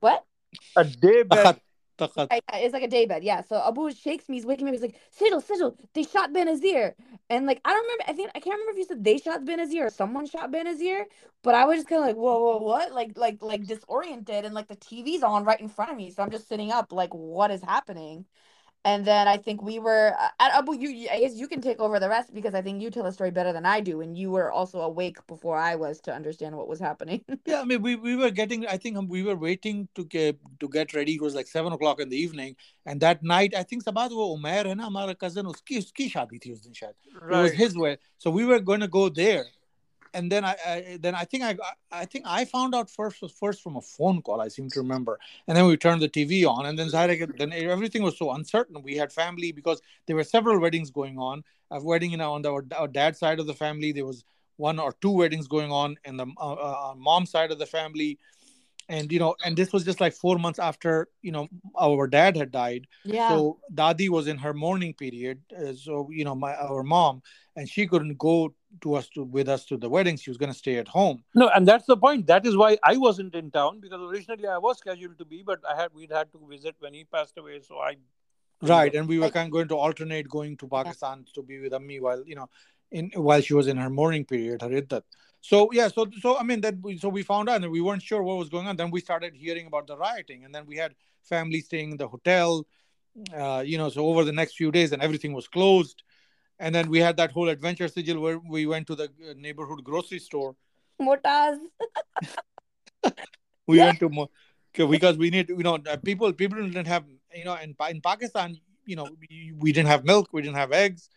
what? 0.00 0.24
A 0.76 0.84
day 0.84 1.22
bed. 1.34 1.60
I- 2.30 2.42
it's 2.60 2.74
like 2.74 2.82
a 2.84 2.88
day 2.88 3.06
bed, 3.06 3.24
yeah. 3.24 3.42
So 3.42 3.62
Abu 3.66 3.92
shakes 3.92 4.28
me, 4.28 4.36
he's 4.36 4.46
waking 4.46 4.66
me 4.66 4.70
up, 4.70 4.74
he's 4.74 4.82
like, 4.82 5.00
Syjil, 5.18 5.44
Syjil, 5.44 5.76
they 5.94 6.04
shot 6.04 6.32
Benazir. 6.32 6.94
And 7.30 7.46
like 7.46 7.60
I 7.64 7.72
don't 7.72 7.82
remember 7.84 8.04
I 8.08 8.12
think 8.14 8.30
I 8.36 8.40
can't 8.40 8.54
remember 8.58 8.72
if 8.72 8.78
you 8.78 8.84
said 8.86 9.04
they 9.04 9.18
shot 9.18 9.42
Benazir 9.44 9.86
or 9.86 9.90
someone 9.90 10.26
shot 10.26 10.52
Benazir, 10.52 11.04
but 11.42 11.54
I 11.56 11.64
was 11.66 11.78
just 11.78 11.88
kinda 11.88 12.02
like, 12.06 12.16
whoa, 12.16 12.40
whoa, 12.40 12.58
what? 12.58 12.92
Like 12.92 13.16
like 13.18 13.42
like 13.42 13.66
disoriented 13.66 14.44
and 14.44 14.54
like 14.54 14.68
the 14.68 14.76
TV's 14.76 15.22
on 15.24 15.44
right 15.44 15.60
in 15.60 15.68
front 15.68 15.90
of 15.92 15.96
me. 15.96 16.10
So 16.10 16.22
I'm 16.22 16.30
just 16.30 16.48
sitting 16.48 16.72
up, 16.72 16.92
like, 16.92 17.14
what 17.14 17.50
is 17.50 17.62
happening? 17.62 18.26
And 18.84 19.04
then 19.04 19.28
I 19.28 19.36
think 19.36 19.62
we 19.62 19.78
were, 19.78 20.14
uh, 20.18 20.28
I, 20.38 20.58
Abu. 20.58 20.72
Uh, 20.72 20.76
you, 20.76 21.08
I 21.12 21.20
guess 21.20 21.34
you 21.34 21.48
can 21.48 21.60
take 21.60 21.80
over 21.80 22.00
the 22.00 22.08
rest 22.08 22.32
because 22.32 22.54
I 22.54 22.62
think 22.62 22.80
you 22.80 22.90
tell 22.90 23.04
the 23.04 23.12
story 23.12 23.30
better 23.30 23.52
than 23.52 23.66
I 23.66 23.80
do. 23.80 24.00
And 24.00 24.16
you 24.16 24.30
were 24.30 24.50
also 24.50 24.80
awake 24.80 25.18
before 25.26 25.58
I 25.58 25.74
was 25.74 26.00
to 26.02 26.14
understand 26.14 26.56
what 26.56 26.66
was 26.66 26.80
happening. 26.80 27.22
yeah, 27.46 27.60
I 27.60 27.64
mean, 27.64 27.82
we, 27.82 27.96
we 27.96 28.16
were 28.16 28.30
getting, 28.30 28.66
I 28.66 28.78
think 28.78 28.96
um, 28.96 29.06
we 29.06 29.22
were 29.22 29.36
waiting 29.36 29.88
to 29.96 30.04
get, 30.04 30.38
to 30.60 30.68
get 30.68 30.94
ready. 30.94 31.16
It 31.16 31.20
was 31.20 31.34
like 31.34 31.46
seven 31.46 31.74
o'clock 31.74 32.00
in 32.00 32.08
the 32.08 32.16
evening. 32.16 32.56
And 32.86 33.00
that 33.00 33.22
night, 33.22 33.54
I 33.54 33.64
think 33.64 33.84
Sabadu 33.84 34.16
wo 34.16 34.36
Umair 34.36 34.66
hai 34.66 34.72
na, 34.72 35.14
cousin, 35.14 35.44
uski, 35.44 35.76
uski 35.78 36.10
shadi 36.10 36.40
thi 36.40 36.52
us 36.52 36.60
din 36.60 36.72
shayad. 36.72 36.94
Right. 37.20 37.38
It 37.38 37.42
was 37.42 37.52
his 37.52 37.76
way. 37.76 37.98
So 38.16 38.30
we 38.30 38.46
were 38.46 38.60
going 38.60 38.80
to 38.80 38.88
go 38.88 39.10
there 39.10 39.44
and 40.14 40.30
then 40.30 40.44
I, 40.44 40.56
I 40.66 40.98
then 41.00 41.14
I 41.14 41.24
think 41.24 41.44
I 41.44 41.56
I 41.90 42.04
think 42.04 42.24
I 42.26 42.44
found 42.44 42.74
out 42.74 42.90
first 42.90 43.22
was 43.22 43.32
first 43.32 43.62
from 43.62 43.76
a 43.76 43.80
phone 43.80 44.22
call. 44.22 44.40
I 44.40 44.48
seem 44.48 44.68
to 44.70 44.80
remember, 44.80 45.18
and 45.46 45.56
then 45.56 45.66
we 45.66 45.76
turned 45.76 46.02
the 46.02 46.08
TV 46.08 46.46
on, 46.46 46.66
and 46.66 46.78
then 46.78 46.88
then 47.38 47.52
everything 47.52 48.02
was 48.02 48.18
so 48.18 48.32
uncertain. 48.32 48.82
We 48.82 48.96
had 48.96 49.12
family 49.12 49.52
because 49.52 49.80
there 50.06 50.16
were 50.16 50.24
several 50.24 50.58
weddings 50.60 50.90
going 50.90 51.18
on. 51.18 51.44
A 51.70 51.80
wedding, 51.80 52.10
you 52.10 52.16
know, 52.16 52.32
on 52.32 52.42
the, 52.42 52.52
our, 52.52 52.64
our 52.76 52.88
dad's 52.88 53.20
side 53.20 53.38
of 53.38 53.46
the 53.46 53.54
family, 53.54 53.92
there 53.92 54.04
was 54.04 54.24
one 54.56 54.78
or 54.78 54.92
two 55.00 55.10
weddings 55.10 55.46
going 55.46 55.70
on, 55.70 55.96
and 56.04 56.18
the 56.18 56.26
uh, 56.36 56.52
uh, 56.52 56.94
mom 56.96 57.26
side 57.26 57.52
of 57.52 57.58
the 57.58 57.66
family, 57.66 58.18
and 58.88 59.10
you 59.12 59.18
know, 59.18 59.36
and 59.44 59.56
this 59.56 59.72
was 59.72 59.84
just 59.84 60.00
like 60.00 60.12
four 60.12 60.38
months 60.38 60.58
after 60.58 61.08
you 61.22 61.32
know 61.32 61.48
our 61.80 62.06
dad 62.06 62.36
had 62.36 62.50
died. 62.50 62.86
Yeah. 63.04 63.28
So 63.28 63.58
Dadi 63.72 64.08
was 64.08 64.26
in 64.26 64.36
her 64.38 64.52
mourning 64.52 64.94
period. 64.94 65.40
Uh, 65.56 65.72
so 65.72 66.08
you 66.10 66.24
know, 66.24 66.34
my 66.34 66.54
our 66.56 66.82
mom, 66.82 67.22
and 67.56 67.68
she 67.68 67.86
couldn't 67.86 68.18
go 68.18 68.54
to 68.82 68.94
us 68.94 69.08
to 69.08 69.24
with 69.24 69.48
us 69.48 69.64
to 69.66 69.76
the 69.76 69.88
wedding. 69.88 70.16
She 70.16 70.30
was 70.30 70.38
going 70.38 70.52
to 70.52 70.58
stay 70.58 70.76
at 70.76 70.88
home. 70.88 71.22
No, 71.34 71.48
and 71.48 71.66
that's 71.66 71.86
the 71.86 71.96
point. 71.96 72.26
That 72.26 72.46
is 72.46 72.56
why 72.56 72.78
I 72.84 72.96
wasn't 72.96 73.34
in 73.34 73.50
town 73.50 73.80
because 73.80 74.00
originally 74.00 74.46
I 74.46 74.58
was 74.58 74.78
scheduled 74.78 75.18
to 75.18 75.24
be, 75.24 75.42
but 75.42 75.60
I 75.68 75.80
had 75.80 75.92
we'd 75.94 76.12
had 76.12 76.32
to 76.32 76.40
visit 76.48 76.76
when 76.78 76.94
he 76.94 77.04
passed 77.04 77.36
away. 77.38 77.60
So 77.60 77.78
I 77.78 77.96
Right, 78.62 78.94
and 78.94 79.08
we 79.08 79.18
were 79.18 79.30
kind 79.30 79.46
of 79.46 79.52
going 79.52 79.68
to 79.68 79.76
alternate 79.76 80.28
going 80.28 80.56
to 80.58 80.68
Pakistan 80.68 81.24
to 81.34 81.42
be 81.42 81.60
with 81.60 81.72
Ammi 81.72 82.00
while 82.00 82.22
you 82.26 82.34
know, 82.34 82.48
in 82.90 83.10
while 83.14 83.40
she 83.40 83.54
was 83.54 83.68
in 83.68 83.78
her 83.78 83.88
mourning 83.88 84.24
period, 84.24 84.60
her 84.60 84.68
iddat. 84.68 85.02
So 85.40 85.70
yeah, 85.72 85.88
so 85.88 86.06
so 86.20 86.36
I 86.36 86.42
mean 86.42 86.60
that 86.60 86.74
we, 86.82 86.98
so 86.98 87.08
we 87.08 87.22
found 87.22 87.48
out 87.48 87.62
and 87.62 87.72
we 87.72 87.80
weren't 87.80 88.02
sure 88.02 88.22
what 88.22 88.36
was 88.36 88.50
going 88.50 88.66
on. 88.66 88.76
Then 88.76 88.90
we 88.90 89.00
started 89.00 89.34
hearing 89.34 89.66
about 89.66 89.86
the 89.86 89.96
rioting, 89.96 90.44
and 90.44 90.54
then 90.54 90.66
we 90.66 90.76
had 90.76 90.94
family 91.22 91.60
staying 91.60 91.92
in 91.92 91.96
the 91.96 92.08
hotel. 92.08 92.66
Uh, 93.34 93.62
you 93.64 93.78
know, 93.78 93.88
so 93.88 94.06
over 94.06 94.24
the 94.24 94.32
next 94.32 94.56
few 94.56 94.70
days, 94.70 94.92
and 94.92 95.02
everything 95.02 95.32
was 95.32 95.48
closed. 95.48 96.02
And 96.60 96.74
then 96.74 96.90
we 96.90 96.98
had 97.00 97.16
that 97.16 97.32
whole 97.32 97.48
adventure 97.48 97.88
Syjil 97.88 98.20
where 98.20 98.38
we 98.38 98.66
went 98.66 98.86
to 98.88 98.94
the 98.94 99.04
uh, 99.04 99.34
neighborhood 99.36 99.82
grocery 99.82 100.18
store. 100.20 100.54
Motaz. 101.00 101.58
We 103.66 103.78
Yeah. 103.78 103.86
went 103.86 104.00
to 104.00 104.08
mo- 104.08 104.30
because 104.74 105.16
we 105.16 105.30
need 105.30 105.48
you 105.48 105.64
know 105.68 105.78
uh, 105.92 105.96
people 105.96 106.32
people 106.32 106.58
didn't 106.62 106.86
have 106.86 107.04
you 107.34 107.44
know 107.44 107.56
in, 107.64 107.74
in 107.90 108.00
Pakistan 108.00 108.56
you 108.84 108.96
know 108.96 109.06
we, 109.20 109.52
we 109.58 109.72
didn't 109.72 109.88
have 109.88 110.04
milk 110.04 110.28
we 110.32 110.42
didn't 110.42 110.56
have 110.56 110.72
eggs 110.72 111.08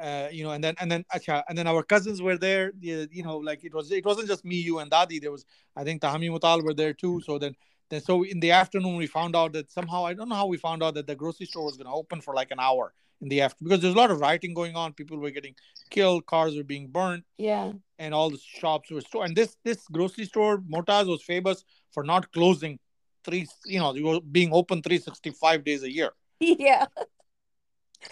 uh, 0.00 0.28
you 0.30 0.42
know 0.44 0.50
and 0.50 0.62
then 0.64 0.74
and 0.80 0.90
then 0.92 1.04
acha, 1.14 1.42
and 1.48 1.56
then 1.56 1.66
our 1.66 1.82
cousins 1.82 2.20
were 2.22 2.36
there 2.36 2.72
you, 2.80 3.06
you 3.10 3.22
know 3.22 3.36
like 3.38 3.64
it 3.64 3.74
was 3.74 3.90
it 3.90 4.04
wasn't 4.04 4.28
just 4.28 4.44
me 4.44 4.56
you 4.56 4.78
and 4.80 4.90
Dadi 4.90 5.20
there 5.20 5.32
was 5.32 5.44
I 5.76 5.84
think 5.84 6.02
Tahami 6.02 6.28
Mutal 6.30 6.62
were 6.62 6.74
there 6.74 6.92
too 6.92 7.20
so 7.26 7.38
then 7.38 7.54
then 7.90 8.00
so 8.00 8.22
in 8.24 8.40
the 8.40 8.50
afternoon 8.50 8.96
we 8.96 9.06
found 9.06 9.34
out 9.34 9.52
that 9.52 9.70
somehow 9.70 10.04
I 10.04 10.14
don't 10.14 10.28
know 10.28 10.34
how 10.34 10.46
we 10.46 10.58
found 10.58 10.82
out 10.82 10.94
that 10.94 11.06
the 11.06 11.14
grocery 11.14 11.46
store 11.46 11.64
was 11.64 11.76
going 11.76 11.86
to 11.86 11.92
open 11.92 12.20
for 12.20 12.34
like 12.34 12.50
an 12.50 12.60
hour 12.60 12.92
in 13.20 13.28
the 13.28 13.40
afternoon 13.40 13.68
because 13.68 13.82
there's 13.82 13.94
a 13.94 13.98
lot 13.98 14.10
of 14.10 14.20
rioting 14.20 14.54
going 14.54 14.76
on 14.76 14.92
people 14.92 15.16
were 15.18 15.30
getting 15.30 15.54
killed 15.90 16.26
cars 16.26 16.56
were 16.56 16.64
being 16.64 16.88
burnt 16.88 17.24
Yeah. 17.38 17.72
and 17.98 18.14
all 18.14 18.30
the 18.30 18.38
shops 18.38 18.90
were 18.90 19.00
store. 19.00 19.24
And 19.24 19.34
this 19.34 19.56
this 19.64 19.80
grocery 19.90 20.24
store, 20.26 20.58
Motaz, 20.58 21.06
was 21.06 21.22
famous 21.22 21.64
for 21.92 22.04
not 22.04 22.30
closing 22.32 22.78
three, 23.24 23.46
you 23.66 23.80
know, 23.80 24.20
being 24.20 24.50
open 24.52 24.82
365 24.82 25.64
days 25.64 25.82
a 25.82 25.90
year, 25.92 26.12
Yeah. 26.40 26.86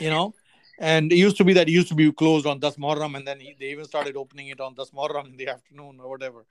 you 0.00 0.10
know. 0.10 0.34
And 0.78 1.10
it 1.10 1.16
used 1.16 1.36
to 1.38 1.44
be 1.44 1.54
that 1.54 1.68
it 1.68 1.72
used 1.72 1.88
to 1.88 1.94
be 1.94 2.12
closed 2.12 2.46
on 2.46 2.58
Das 2.60 2.76
Muharram, 2.76 3.16
and 3.16 3.26
then 3.26 3.40
he, 3.40 3.56
they 3.58 3.70
even 3.70 3.84
started 3.86 4.14
opening 4.16 4.48
it 4.48 4.60
on 4.60 4.74
Das 4.74 4.90
Muharram 4.90 5.26
in 5.26 5.36
the 5.36 5.48
afternoon 5.48 5.98
or 6.00 6.10
whatever. 6.10 6.44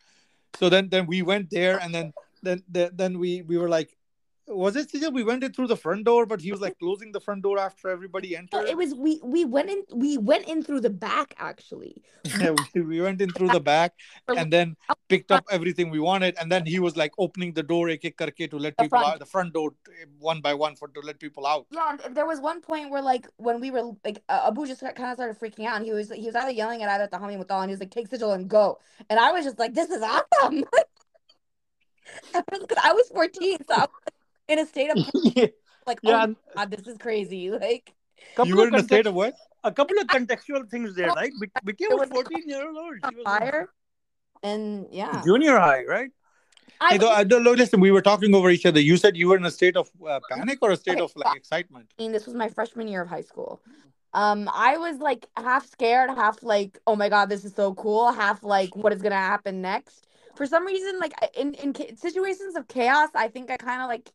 So 0.59 0.69
then 0.69 0.89
then 0.89 1.05
we 1.05 1.21
went 1.21 1.49
there, 1.51 1.78
and 1.80 1.93
then 1.93 2.13
then 2.45 2.63
then, 2.67 2.91
then 2.93 3.19
we 3.19 3.41
we 3.41 3.57
were 3.57 3.69
like, 3.69 3.97
was 4.47 4.75
it? 4.75 4.91
We 5.11 5.23
went 5.23 5.43
in 5.43 5.53
through 5.53 5.67
the 5.67 5.75
front 5.75 6.05
door, 6.05 6.25
but 6.25 6.39
he 6.39 6.51
was 6.51 6.61
like 6.61 6.77
closing 6.77 7.11
the 7.11 7.19
front 7.19 7.41
door 7.41 7.57
after 7.57 7.89
everybody 7.89 8.37
entered. 8.37 8.57
No, 8.57 8.63
it 8.63 8.77
was 8.77 8.93
we 8.93 9.19
we 9.23 9.43
went 9.43 9.69
in 9.69 9.83
we 9.93 10.17
went 10.17 10.47
in 10.47 10.61
through 10.61 10.81
the 10.81 10.89
back 10.89 11.33
actually. 11.37 12.03
Yeah, 12.39 12.55
we, 12.73 12.81
we 12.81 13.01
went 13.01 13.21
in 13.21 13.29
through 13.31 13.49
the 13.49 13.59
back 13.59 13.93
and 14.27 14.51
then 14.51 14.75
picked 15.09 15.31
up 15.31 15.45
everything 15.51 15.89
we 15.89 15.99
wanted 15.99 16.35
and 16.39 16.51
then 16.51 16.65
he 16.65 16.79
was 16.79 16.97
like 16.97 17.11
opening 17.17 17.53
the 17.53 17.63
door 17.63 17.89
ek 17.89 18.05
ek 18.05 18.17
karke 18.17 18.49
to 18.49 18.57
let 18.57 18.75
The 18.77 18.83
people 18.83 18.99
front. 18.99 19.13
out 19.13 19.19
the 19.19 19.25
front 19.25 19.53
door 19.53 19.73
one 20.19 20.41
by 20.41 20.53
one 20.53 20.75
for 20.75 20.87
to 20.89 20.99
let 21.01 21.19
people 21.19 21.45
out 21.45 21.65
Yeah, 21.71 21.97
and 22.03 22.15
there 22.15 22.25
was 22.25 22.39
one 22.39 22.61
point 22.61 22.89
where 22.89 23.01
like 23.01 23.27
when 23.37 23.59
we 23.59 23.71
were 23.71 23.91
like 24.03 24.23
uh, 24.29 24.47
Abu 24.47 24.65
just 24.65 24.81
kind 24.81 25.11
of 25.11 25.13
started 25.15 25.39
freaking 25.39 25.65
out 25.65 25.77
and 25.77 25.85
he 25.85 25.93
was 25.93 26.11
he 26.11 26.25
was 26.25 26.35
either 26.35 26.51
yelling 26.51 26.83
at 26.83 26.89
either 26.89 27.07
Tahami 27.07 27.37
Mutal 27.37 27.61
and 27.61 27.69
he 27.69 27.73
was 27.77 27.79
like 27.79 27.91
take 27.91 28.09
Syjil 28.09 28.33
and 28.33 28.47
go 28.47 28.79
and 29.09 29.19
I 29.19 29.31
was 29.31 29.43
just 29.45 29.59
like 29.59 29.73
this 29.73 29.89
is 29.89 30.01
awesome. 30.01 30.63
I 32.33 32.43
was, 32.51 32.59
'cause 32.67 32.77
I 32.83 32.93
was 32.93 33.07
14 33.09 33.57
so 33.67 33.73
I 33.75 33.79
was 33.81 33.89
in 34.47 34.59
a 34.59 34.65
state 34.65 34.89
of 34.91 34.97
yeah, 35.35 35.47
like 35.87 35.99
yeah 36.03 36.23
oh 36.23 36.27
my 36.27 36.35
god 36.55 36.71
this 36.71 36.87
is 36.87 36.97
crazy 36.97 37.49
like 37.51 37.93
you 38.43 38.55
were 38.57 38.67
in 38.67 38.75
a 38.75 38.83
state 38.83 39.07
of 39.07 39.13
what 39.13 39.35
a 39.63 39.71
couple 39.71 39.97
of 39.99 40.07
contextual 40.07 40.69
things 40.69 40.95
there, 40.95 41.11
right? 41.11 41.33
Vic- 41.39 41.51
Vicky 41.63 41.85
There 41.87 41.97
was 41.97 42.09
was 42.09 42.17
14 42.17 42.43
years 42.47 42.75
old. 42.77 42.95
She 43.03 43.15
was 43.15 43.25
in 43.25 43.25
fire 43.25 43.69
and 44.43 44.87
yeah 44.91 45.21
junior 45.23 45.57
high, 45.57 45.83
right? 45.85 46.11
I 46.81 46.91
Hey, 46.91 46.97
though, 46.97 47.09
I 47.09 47.23
don't 47.23 47.43
know, 47.43 47.53
listen 47.53 47.79
we 47.79 47.91
were 47.91 48.01
talking 48.01 48.35
over 48.35 48.49
each 48.49 48.65
other 48.65 48.79
you 48.79 48.97
said 48.97 49.15
you 49.17 49.27
were 49.29 49.37
in 49.37 49.45
a 49.45 49.51
state 49.51 49.75
of 49.77 49.89
uh, 50.07 50.19
panic 50.29 50.59
or 50.61 50.71
a 50.71 50.77
state 50.77 50.93
Okay, 50.99 51.03
of 51.03 51.15
like 51.15 51.35
excitement 51.41 51.87
I 51.97 52.01
mean, 52.03 52.11
this 52.11 52.25
was 52.25 52.35
my 52.35 52.49
freshman 52.49 52.87
year 52.87 53.01
of 53.01 53.07
high 53.07 53.21
school. 53.21 53.61
Um, 54.13 54.49
I 54.53 54.77
was 54.77 54.97
like 54.99 55.27
half 55.37 55.65
scared, 55.65 56.09
half 56.09 56.43
like, 56.43 56.77
oh 56.87 56.95
my 56.95 57.09
god, 57.09 57.29
this 57.29 57.43
is 57.45 57.53
so 57.53 57.73
cool, 57.73 58.11
half 58.11 58.43
like, 58.43 58.75
what 58.75 58.93
is 58.93 59.01
gonna 59.01 59.15
happen 59.15 59.61
next? 59.61 60.07
For 60.36 60.45
some 60.45 60.65
reason, 60.65 60.99
like 60.99 61.13
in 61.36 61.53
in 61.55 61.73
situations 61.97 62.55
of 62.55 62.67
chaos, 62.67 63.09
I 63.15 63.27
think 63.29 63.49
I 63.51 63.57
kind 63.57 63.81
of 63.81 63.88
like 63.88 64.09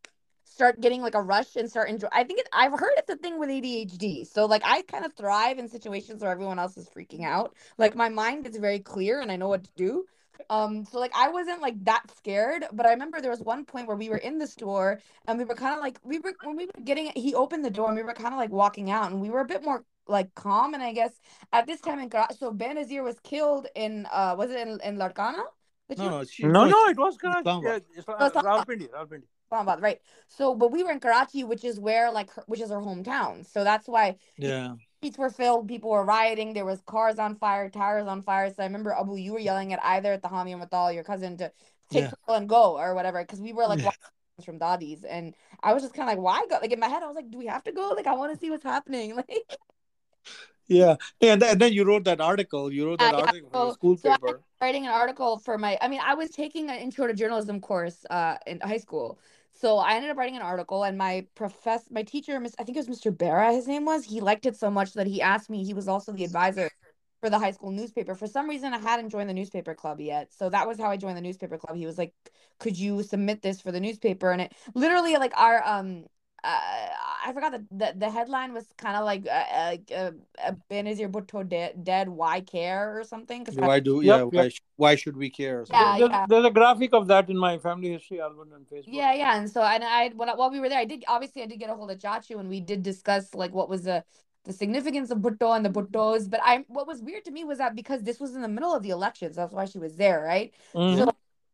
start 0.45 0.81
getting 0.81 1.01
like 1.01 1.15
a 1.15 1.23
rush 1.23 1.57
and 1.57 1.71
start 1.71 1.89
enjoy. 1.89 2.09
I 2.13 2.25
think 2.25 2.41
it, 2.41 2.49
I've 2.53 2.73
heard 2.73 2.93
it's 2.97 3.09
a 3.11 3.17
thing 3.17 3.39
with 3.39 3.49
ADHD. 3.49 4.27
So 4.27 4.47
like 4.47 4.63
I 4.65 4.83
kind 4.83 5.05
of 5.05 5.15
thrive 5.15 5.59
in 5.59 5.69
situations 5.69 6.23
where 6.23 6.31
everyone 6.31 6.59
else 6.59 6.77
is 6.77 6.89
freaking 6.91 7.25
out. 7.25 7.55
Like 7.79 7.95
my 7.97 8.09
mind 8.09 8.47
is 8.47 8.57
very 8.57 8.81
clear 8.81 9.21
and 9.21 9.33
I 9.33 9.37
know 9.37 9.49
what 9.49 9.65
to 9.65 9.71
do. 9.77 10.05
Um, 10.51 10.85
so 10.85 10.99
like 10.99 11.13
I 11.15 11.29
wasn't 11.31 11.63
like 11.63 11.83
that 11.85 12.11
scared, 12.17 12.65
but 12.73 12.85
I 12.87 12.91
remember 12.91 13.21
there 13.21 13.31
was 13.31 13.41
one 13.43 13.65
point 13.65 13.87
where 13.87 13.97
we 13.97 14.09
were 14.09 14.17
in 14.19 14.39
the 14.39 14.47
store 14.47 15.01
and 15.27 15.39
we 15.39 15.45
were 15.45 15.55
kind 15.55 15.75
of 15.75 15.81
like 15.81 15.99
we 16.05 16.19
were 16.19 16.35
when 16.43 16.57
we 16.57 16.67
were 16.67 16.85
getting 16.85 17.13
he 17.15 17.35
opened 17.35 17.65
the 17.65 17.71
door 17.71 17.89
and 17.89 17.97
we 17.97 18.03
were 18.03 18.15
kind 18.15 18.35
of 18.35 18.39
like 18.39 18.51
walking 18.51 18.91
out 18.91 19.11
and 19.11 19.21
we 19.21 19.31
were 19.31 19.41
a 19.41 19.47
bit 19.47 19.63
more 19.65 19.85
like 20.09 20.35
calm 20.35 20.75
and 20.75 20.83
I 20.83 20.93
guess 20.93 21.13
at 21.53 21.67
this 21.67 21.81
time 21.81 22.01
in 22.01 22.11
Karachi, 22.11 22.35
so 22.37 22.53
Benazir 22.53 23.05
was 23.05 23.21
killed 23.21 23.69
in 23.75 24.07
uh 24.13 24.35
was 24.37 24.51
it 24.51 24.67
in, 24.67 24.81
in 24.83 24.97
Larkana? 24.99 25.45
That 25.91 25.99
no 25.99 26.05
you- 26.05 26.11
no 26.11 26.25
she, 26.25 26.43
No, 26.45 26.65
no, 26.67 26.87
it 26.89 26.97
was 26.99 27.17
Karachi. 27.17 27.41
Islamabad. 27.41 27.83
Yeah, 27.93 27.99
Islam- 28.01 28.17
Oh, 28.21 28.27
Islamabad. 28.27 28.67
Rawalpindi, 28.69 28.91
Rawalpindi. 28.91 29.23
Islamabad, 29.47 29.83
right? 29.83 30.01
So, 30.29 30.55
but 30.55 30.71
we 30.71 30.83
were 30.85 30.93
in 30.93 31.01
Karachi, 31.01 31.45
which 31.45 31.65
is 31.65 31.79
where 31.81 32.11
like 32.13 32.31
her, 32.35 32.45
which 32.47 32.61
is 32.61 32.71
her 32.71 32.77
hometown. 32.79 33.45
So 33.45 33.65
that's 33.65 33.87
why 33.89 34.17
yeah 34.37 34.75
streets 34.99 35.17
were 35.19 35.31
filled, 35.31 35.67
people 35.67 35.91
were 35.91 36.05
rioting, 36.05 36.53
there 36.53 36.67
was 36.67 36.81
cars 36.83 37.19
on 37.19 37.35
fire, 37.35 37.71
tires 37.71 38.07
on 38.07 38.21
fire. 38.23 38.51
So 38.53 38.63
I 38.63 38.67
remember 38.67 38.93
Abu, 38.93 39.17
you 39.17 39.33
were 39.33 39.39
yelling 39.39 39.73
at 39.73 39.83
either 39.83 40.13
at 40.13 40.23
the 40.23 40.29
Hami 40.29 40.53
or 40.55 40.59
Matal, 40.59 40.93
your 40.93 41.05
cousin, 41.05 41.39
to 41.39 41.51
take 41.91 42.03
Yeah. 42.03 42.11
control 42.11 42.37
and 42.37 42.49
go 42.49 42.79
or 42.79 42.95
whatever, 42.95 43.21
because 43.23 43.41
we 43.41 43.53
were 43.55 43.67
like 43.67 43.81
Yeah. 43.81 43.91
from 44.45 44.59
Dadi's, 44.59 45.03
and 45.05 45.35
I 45.63 45.73
was 45.73 45.83
just 45.83 45.95
kind 45.95 46.09
of 46.11 46.17
like, 46.17 46.23
why 46.23 46.47
go? 46.49 46.59
Like 46.61 46.71
in 46.73 46.79
my 46.81 46.89
head, 46.89 47.03
I 47.03 47.07
was 47.07 47.17
like, 47.17 47.31
do 47.31 47.39
we 47.39 47.47
have 47.47 47.65
to 47.65 47.73
go? 47.73 47.91
Like 47.97 48.07
I 48.07 48.15
want 48.15 48.33
to 48.33 48.39
see 48.39 48.51
what's 48.51 48.63
happening. 48.63 49.17
Like 49.17 49.27
yeah 50.71 50.95
and 51.21 51.43
then, 51.43 51.51
and 51.53 51.61
then 51.61 51.73
you 51.73 51.85
wrote 51.85 52.05
that 52.05 52.21
article 52.21 52.73
you 52.73 52.87
wrote 52.87 53.01
that 53.01 53.13
Yeah, 53.13 53.19
yeah. 53.19 53.25
article 53.27 53.51
for 53.51 53.59
the 53.59 53.71
So- 53.71 53.75
school 53.75 53.97
so 53.99 54.11
I- 54.11 54.17
paper 54.17 54.41
writing 54.63 54.87
an 54.87 54.93
article 54.93 55.39
for 55.39 55.59
my 55.59 55.77
I 55.83 55.89
mean 55.89 56.01
I 56.03 56.15
was 56.15 56.31
taking 56.31 56.71
an 56.71 56.79
intro 56.79 57.07
to 57.07 57.15
journalism 57.15 57.61
course 57.61 58.05
uh 58.11 58.37
in 58.47 58.61
high 58.61 58.79
school. 58.79 59.19
So 59.53 59.77
I 59.79 59.95
ended 59.95 60.11
up 60.11 60.17
writing 60.17 60.37
an 60.37 60.43
article 60.43 60.85
and 60.85 60.97
my 60.97 61.27
professor 61.35 61.87
my 61.91 62.03
teacher 62.03 62.39
Miss 62.41 62.55
I 62.59 62.65
think 62.65 62.77
it 62.79 62.87
was 62.87 62.93
Mr. 62.99 63.11
Barra 63.17 63.53
his 63.53 63.67
name 63.67 63.85
was 63.85 64.05
he 64.05 64.21
liked 64.21 64.47
it 64.47 64.57
so 64.57 64.71
much 64.71 64.93
that 64.95 65.07
he 65.07 65.21
asked 65.23 65.51
me 65.51 65.65
he 65.65 65.75
was 65.75 65.89
also 65.89 66.13
the 66.13 66.25
advisor 66.25 66.71
for 67.21 67.29
the 67.31 67.39
high 67.39 67.51
school 67.51 67.71
newspaper. 67.71 68.15
For 68.15 68.27
some 68.27 68.49
reason 68.49 68.73
I 68.73 68.79
hadn't 68.79 69.11
joined 69.11 69.29
the 69.29 69.35
newspaper 69.35 69.75
club 69.75 70.01
yet. 70.01 70.33
So 70.33 70.49
that 70.51 70.67
was 70.69 70.79
how 70.79 70.89
I 70.91 70.97
joined 70.97 71.17
the 71.17 71.23
newspaper 71.29 71.59
club. 71.59 71.77
He 71.77 71.87
was 71.87 71.99
like 71.99 72.15
could 72.59 72.79
you 72.79 73.03
submit 73.03 73.43
this 73.43 73.61
for 73.61 73.73
the 73.73 73.81
newspaper 73.81 74.31
and 74.31 74.43
it 74.43 74.53
literally 74.75 75.17
like 75.17 75.33
our 75.37 75.67
um 75.67 76.05
uh, 76.45 76.89
I 77.27 77.33
forgot 77.33 77.53
the, 77.53 77.65
the 77.71 77.95
the 77.97 78.11
headline 78.11 78.53
was 78.53 78.65
kind 78.79 78.97
of 78.97 79.05
like 79.05 79.27
uh, 79.27 79.31
uh, 79.31 79.77
uh, 79.95 80.11
uh, 80.45 80.53
Benazir 80.71 81.11
Bhutto 81.11 81.49
dead, 81.49 81.85
dead 81.85 82.09
why 82.09 82.41
care 82.41 82.99
or 82.99 83.05
something 83.05 83.45
because 83.45 83.57
why 83.57 83.81
do 83.81 84.01
yeah 84.03 84.17
yep. 84.17 84.29
why, 84.33 84.49
sh- 84.49 84.63
why 84.77 84.95
should 84.97 85.17
we 85.17 85.31
care 85.31 85.65
Yeah, 85.71 85.99
there's, 85.99 86.11
yeah. 86.11 86.27
there's 86.27 86.45
a 86.47 86.51
graphic 86.51 86.95
of 86.95 87.07
that 87.09 87.29
in 87.29 87.37
my 87.37 87.59
family 87.59 87.91
history 87.91 88.21
album 88.21 88.49
on 88.55 88.65
Facebook. 88.73 88.93
Yeah, 88.93 89.13
yeah, 89.15 89.39
and 89.39 89.51
so 89.51 89.63
and 89.63 89.85
I 89.85 90.09
when 90.09 90.29
I, 90.29 90.35
while 90.35 90.51
we 90.51 90.61
were 90.61 90.69
there, 90.69 90.79
I 90.79 90.85
did 90.85 91.05
obviously 91.07 91.43
I 91.43 91.47
did 91.47 91.59
get 91.59 91.71
a 91.71 91.75
hold 91.75 91.91
of 91.91 91.99
Chachu 91.99 92.41
and 92.41 92.49
we 92.49 92.61
did 92.61 92.83
discuss 92.83 93.35
like 93.35 93.53
what 93.53 93.69
was 93.69 93.85
the 93.85 94.03
the 94.45 94.53
significance 94.53 95.11
of 95.11 95.19
Bhutto 95.19 95.55
and 95.55 95.65
the 95.65 95.71
Bhuttos. 95.71 96.29
But 96.31 96.41
I 96.43 96.65
what 96.69 96.87
was 96.87 97.03
weird 97.03 97.25
to 97.27 97.31
me 97.31 97.45
was 97.45 97.59
that 97.59 97.75
because 97.77 98.03
this 98.03 98.19
was 98.19 98.35
in 98.35 98.43
the 98.43 98.49
middle 98.49 98.75
of 98.75 98.83
the 98.83 98.91
elections, 98.91 99.37
that's 99.37 99.53
why 99.53 99.67
she 99.67 99.79
was 99.79 99.97
there, 99.97 100.21
right? 100.23 100.53
Mhm. 100.75 100.97
So 100.97 101.11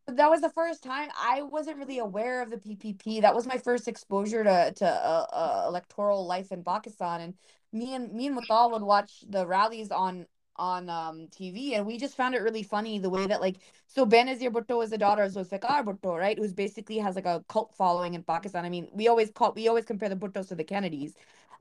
that 0.07 0.31
was 0.31 0.41
the 0.41 0.51
first 0.51 0.83
time 0.83 1.09
I 1.19 1.43
wasn't 1.43 1.79
really 1.79 1.99
aware 1.99 2.41
of 2.43 2.51
the 2.51 2.59
PPP. 2.59 3.23
That 3.23 3.35
was 3.35 3.47
my 3.47 3.59
first 3.59 3.89
exposure 3.89 4.45
to 4.45 4.73
to 4.77 4.87
uh, 4.87 5.27
uh, 5.33 5.65
electoral 5.67 6.27
life 6.27 6.53
in 6.53 6.63
Pakistan, 6.63 7.21
and 7.21 7.35
me 7.73 7.95
and 7.95 8.13
me 8.13 8.29
and 8.29 8.37
Mutal 8.37 8.71
would 8.73 8.83
watch 8.83 9.25
the 9.29 9.47
rallies 9.47 9.91
on 9.91 10.27
on 10.57 10.89
um 10.89 11.27
TV, 11.29 11.75
and 11.75 11.85
we 11.87 11.99
just 11.99 12.17
found 12.17 12.35
it 12.35 12.43
really 12.43 12.63
funny 12.63 12.99
the 12.99 13.11
way 13.11 13.27
that 13.27 13.41
like 13.41 13.57
so 13.89 14.07
Benazir 14.07 14.51
Bhutto 14.53 14.83
is 14.83 14.91
the 14.91 14.99
daughter 14.99 15.23
of 15.25 15.33
Zulfikar 15.33 15.85
Bhutto, 15.85 16.17
right? 16.19 16.39
Who's 16.39 16.53
basically 16.53 16.99
has 16.99 17.17
like 17.17 17.27
a 17.27 17.45
cult 17.49 17.75
following 17.77 18.15
in 18.15 18.23
Pakistan. 18.23 18.65
I 18.65 18.71
mean, 18.71 18.89
we 18.93 19.09
always 19.09 19.31
call 19.33 19.53
we 19.55 19.67
always 19.69 19.85
compare 19.85 20.09
the 20.09 20.17
Bhuttos 20.17 20.49
to 20.49 20.55
the 20.55 20.65
Kennedys, 20.65 21.15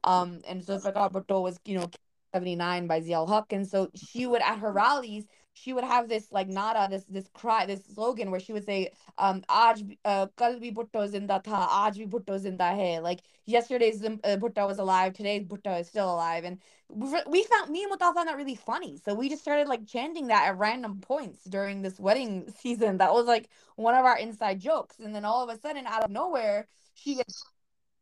um, 0.04 0.41
and 0.48 0.62
Zulfikar 0.62 1.12
Bhutto 1.12 1.41
was 1.41 1.60
you 1.66 1.80
know. 1.80 1.89
79 2.34 2.88
by 2.88 3.00
Ziaul 3.00 3.30
Haq. 3.30 3.54
And 3.54 3.66
so 3.66 3.89
she 3.96 4.28
would, 4.28 4.41
at 4.41 4.60
her 4.60 4.70
rallies, 4.70 5.26
she 5.56 5.74
would 5.74 5.84
have 5.84 6.10
this 6.10 6.32
like 6.32 6.47
nada, 6.47 6.88
this 6.89 7.06
this 7.06 7.28
cry, 7.34 7.66
this 7.66 7.86
slogan 7.86 8.32
where 8.32 8.39
she 8.39 8.53
would 8.53 8.66
say, 8.66 8.91
um, 9.18 9.41
"Aaj 9.49 9.97
uh, 10.06 10.28
kal 10.38 10.56
bhi 10.56 10.74
bhutto 10.74 11.08
zinda 11.16 11.41
tha, 11.43 11.51
aaj 11.51 11.99
bhi 12.01 12.08
bhutto 12.16 12.39
zinda 12.45 12.70
hai." 12.82 12.99
Like 12.99 13.22
yesterday's 13.45 14.03
uh, 14.03 14.38
bhutto 14.45 14.68
was 14.68 14.80
alive, 14.80 15.14
today's 15.14 15.45
bhutto 15.45 15.80
is 15.80 15.88
still 15.88 16.14
alive, 16.14 16.43
and 16.43 16.60
we 16.89 17.43
found 17.43 17.72
me 17.72 17.84
and 17.84 17.91
Mutal 17.91 18.14
found 18.14 18.28
that 18.28 18.38
really 18.38 18.56
funny. 18.56 18.97
So 18.97 19.16
we 19.16 19.30
just 19.30 19.41
started 19.41 19.68
like 19.68 19.88
chanting 19.88 20.28
that 20.28 20.47
at 20.47 20.58
random 20.58 21.01
points 21.01 21.43
during 21.45 21.82
this 21.82 21.99
wedding 21.99 22.51
season. 22.60 22.97
That 22.97 23.14
was 23.14 23.26
like 23.26 23.49
one 23.76 23.95
of 23.95 24.06
our 24.06 24.18
inside 24.18 24.60
jokes, 24.60 24.99
and 24.99 25.16
then 25.16 25.26
all 25.26 25.43
of 25.43 25.56
a 25.56 25.60
sudden, 25.60 25.88
out 25.88 26.03
of 26.03 26.12
nowhere, 26.12 26.68
she 26.93 27.16
gets 27.16 27.43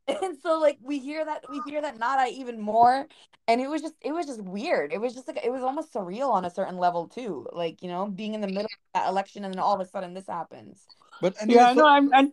and 0.08 0.38
so 0.42 0.60
like 0.60 0.78
we 0.82 1.00
hear 1.00 1.24
that 1.24 1.44
we 1.50 1.62
hear 1.68 1.82
that 1.82 1.98
nada 1.98 2.30
even 2.30 2.60
more 2.60 3.08
and 3.48 3.62
it 3.62 3.68
was 3.68 3.82
just 3.82 3.96
it 4.02 4.14
was 4.14 4.26
just 4.26 4.42
weird. 4.42 4.94
It 4.94 5.00
was 5.00 5.14
just 5.14 5.28
like 5.28 5.40
it 5.44 5.52
was 5.52 5.62
almost 5.62 5.94
surreal 5.94 6.30
on 6.30 6.46
a 6.46 6.50
certain 6.50 6.78
level 6.78 7.08
too 7.08 7.48
like 7.52 7.82
you 7.82 7.90
know 7.90 8.08
being 8.08 8.34
in 8.34 8.42
the 8.42 8.48
middle 8.48 8.66
of 8.66 8.94
that 8.94 9.10
election 9.10 9.44
and 9.46 9.54
then 9.54 9.60
all 9.60 9.74
of 9.74 9.82
a 9.82 9.90
sudden 9.90 10.14
this 10.14 10.28
happens. 10.28 10.86
But 11.22 11.36
anyway, 11.42 11.62
yeah 11.62 11.74
no 11.74 11.88
i'm 11.88 12.12
and 12.14 12.32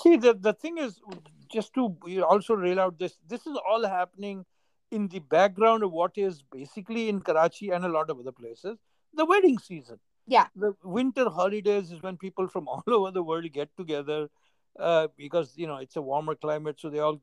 see 0.00 0.16
the, 0.16 0.34
the 0.34 0.52
thing 0.52 0.78
is 0.78 1.00
just 1.52 1.74
to 1.74 1.96
also 2.28 2.54
rail 2.54 2.80
out 2.80 2.98
this 2.98 3.16
this 3.28 3.46
is 3.46 3.56
all 3.68 3.86
happening 3.86 4.44
in 4.90 5.08
the 5.08 5.18
background 5.18 5.82
of 5.82 5.92
what 5.92 6.12
is 6.16 6.42
basically 6.50 7.08
in 7.08 7.20
karachi 7.20 7.70
and 7.70 7.84
a 7.84 7.88
lot 7.88 8.10
of 8.10 8.18
other 8.18 8.32
places 8.32 8.78
the 9.16 9.24
wedding 9.24 9.58
season. 9.58 9.98
Yeah. 10.26 10.46
The 10.56 10.74
winter 10.82 11.28
holidays 11.28 11.90
is 11.90 12.02
when 12.02 12.16
people 12.16 12.48
from 12.48 12.68
all 12.68 12.82
over 12.86 13.10
the 13.10 13.22
world 13.22 13.50
get 13.52 13.70
together 13.76 14.28
uh, 14.78 15.08
because 15.16 15.52
you 15.56 15.66
know 15.66 15.76
it's 15.76 15.96
a 15.96 16.02
warmer 16.02 16.34
climate, 16.34 16.76
so 16.78 16.90
they 16.90 16.98
all 16.98 17.20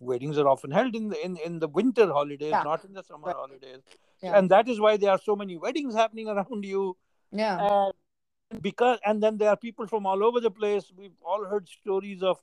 weddings 0.00 0.38
are 0.38 0.48
often 0.48 0.70
held 0.70 0.94
in 0.94 1.08
the 1.08 1.24
in, 1.24 1.36
in 1.44 1.58
the 1.58 1.68
winter 1.68 2.06
holidays, 2.06 2.50
yeah. 2.50 2.62
not 2.62 2.84
in 2.84 2.92
the 2.92 3.02
summer 3.02 3.26
right. 3.26 3.36
holidays, 3.36 3.80
yeah. 4.22 4.36
and 4.36 4.50
that 4.50 4.68
is 4.68 4.80
why 4.80 4.96
there 4.96 5.10
are 5.10 5.18
so 5.18 5.36
many 5.36 5.56
weddings 5.56 5.94
happening 5.94 6.28
around 6.28 6.64
you. 6.64 6.96
Yeah. 7.32 7.90
because 8.60 8.98
and 9.04 9.22
then 9.22 9.38
there 9.38 9.48
are 9.50 9.56
people 9.56 9.86
from 9.86 10.06
all 10.06 10.24
over 10.24 10.40
the 10.40 10.50
place. 10.50 10.92
We've 10.96 11.18
all 11.24 11.44
heard 11.44 11.68
stories 11.68 12.22
of, 12.22 12.38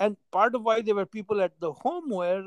and 0.00 0.16
part 0.30 0.54
of 0.54 0.62
why 0.62 0.82
there 0.82 0.94
were 0.94 1.06
people 1.06 1.40
at 1.40 1.58
the 1.60 1.72
home 1.72 2.10
where, 2.10 2.44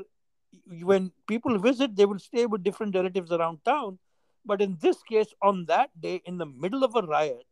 when 0.82 1.10
people 1.26 1.58
visit, 1.58 1.96
they 1.96 2.04
will 2.04 2.18
stay 2.18 2.46
with 2.46 2.62
different 2.62 2.94
relatives 2.94 3.32
around 3.32 3.64
town. 3.64 3.98
But 4.44 4.62
in 4.62 4.76
this 4.80 5.02
case, 5.02 5.34
on 5.42 5.64
that 5.66 5.90
day, 6.00 6.22
in 6.24 6.38
the 6.38 6.46
middle 6.46 6.84
of 6.84 6.94
a 6.94 7.02
riot, 7.02 7.46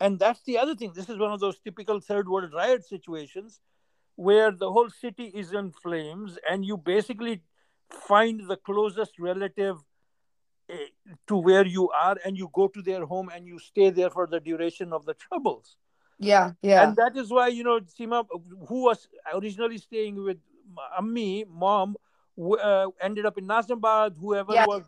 and 0.00 0.18
that's 0.18 0.42
the 0.44 0.58
other 0.58 0.74
thing. 0.74 0.92
This 0.94 1.08
is 1.08 1.18
one 1.18 1.30
of 1.30 1.40
those 1.40 1.58
typical 1.60 2.00
third 2.00 2.28
world 2.28 2.52
riot 2.54 2.84
situations 2.84 3.60
where 4.16 4.50
the 4.50 4.70
whole 4.70 4.90
city 4.90 5.26
is 5.34 5.52
in 5.52 5.70
flames 5.70 6.38
and 6.50 6.64
you 6.64 6.76
basically 6.76 7.42
find 8.08 8.48
the 8.48 8.56
closest 8.56 9.18
relative 9.18 9.76
eh, 10.70 10.76
to 11.26 11.36
where 11.36 11.66
you 11.66 11.90
are 11.90 12.16
and 12.24 12.36
you 12.36 12.50
go 12.52 12.68
to 12.68 12.82
their 12.82 13.04
home 13.04 13.30
and 13.34 13.46
you 13.46 13.58
stay 13.58 13.90
there 13.90 14.10
for 14.10 14.26
the 14.26 14.40
duration 14.40 14.92
of 14.92 15.04
the 15.04 15.14
troubles. 15.14 15.76
Yeah, 16.18 16.52
yeah. 16.62 16.86
And 16.86 16.96
that 16.96 17.16
is 17.16 17.30
why, 17.30 17.48
you 17.48 17.64
know, 17.64 17.80
Seema, 17.80 18.26
who 18.68 18.84
was 18.84 19.08
originally 19.32 19.78
staying 19.78 20.22
with 20.22 20.36
Ammi, 20.98 21.46
mom, 21.48 21.96
uh, 22.62 22.86
ended 23.00 23.26
up 23.26 23.38
in 23.38 23.46
Nazimabad, 23.46 24.16
whoever 24.18 24.52
yeah. 24.52 24.66
was, 24.66 24.84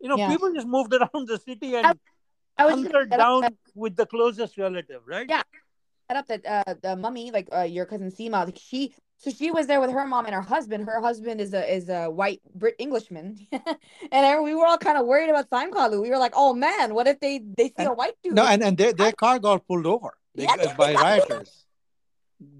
you 0.00 0.08
know, 0.08 0.16
yeah. 0.16 0.28
people 0.28 0.52
just 0.52 0.66
moved 0.66 0.94
around 0.94 1.26
the 1.26 1.38
city 1.38 1.74
and 1.74 1.98
I 2.58 2.66
was 2.66 2.74
hunkered 2.74 3.10
down 3.10 3.42
that, 3.42 3.54
with 3.74 3.96
the 3.96 4.06
closest 4.06 4.58
relative, 4.58 5.02
right? 5.06 5.26
Yeah. 5.28 5.42
Set 6.10 6.16
up 6.16 6.26
that 6.26 6.46
uh, 6.46 6.74
the 6.82 6.96
mummy, 6.96 7.30
like 7.30 7.48
uh, 7.54 7.62
your 7.62 7.84
cousin 7.84 8.10
Seema, 8.10 8.46
like 8.46 8.58
she 8.58 8.94
so 9.18 9.30
she 9.30 9.50
was 9.50 9.66
there 9.66 9.80
with 9.80 9.90
her 9.90 10.06
mom 10.06 10.26
and 10.26 10.34
her 10.34 10.40
husband. 10.40 10.86
Her 10.86 11.00
husband 11.00 11.40
is 11.40 11.52
a 11.52 11.74
is 11.74 11.88
a 11.88 12.08
white 12.08 12.40
Brit 12.54 12.76
Englishman, 12.78 13.36
and 14.12 14.44
we 14.44 14.54
were 14.54 14.64
all 14.64 14.78
kind 14.78 14.96
of 14.96 15.06
worried 15.06 15.28
about 15.28 15.50
Saimkalu. 15.50 16.00
We 16.00 16.10
were 16.10 16.18
like, 16.18 16.34
"Oh 16.36 16.54
man, 16.54 16.94
what 16.94 17.08
if 17.08 17.18
they 17.18 17.38
they 17.38 17.66
see 17.68 17.74
and, 17.78 17.88
a 17.88 17.92
white 17.92 18.14
dude?" 18.22 18.34
No, 18.34 18.46
and 18.46 18.62
and 18.62 18.78
their, 18.78 18.92
their 18.92 19.12
car 19.12 19.40
got 19.40 19.66
pulled 19.66 19.86
over 19.86 20.14
they, 20.36 20.44
yeah, 20.44 20.72
by 20.76 20.94
rioters. 20.94 21.66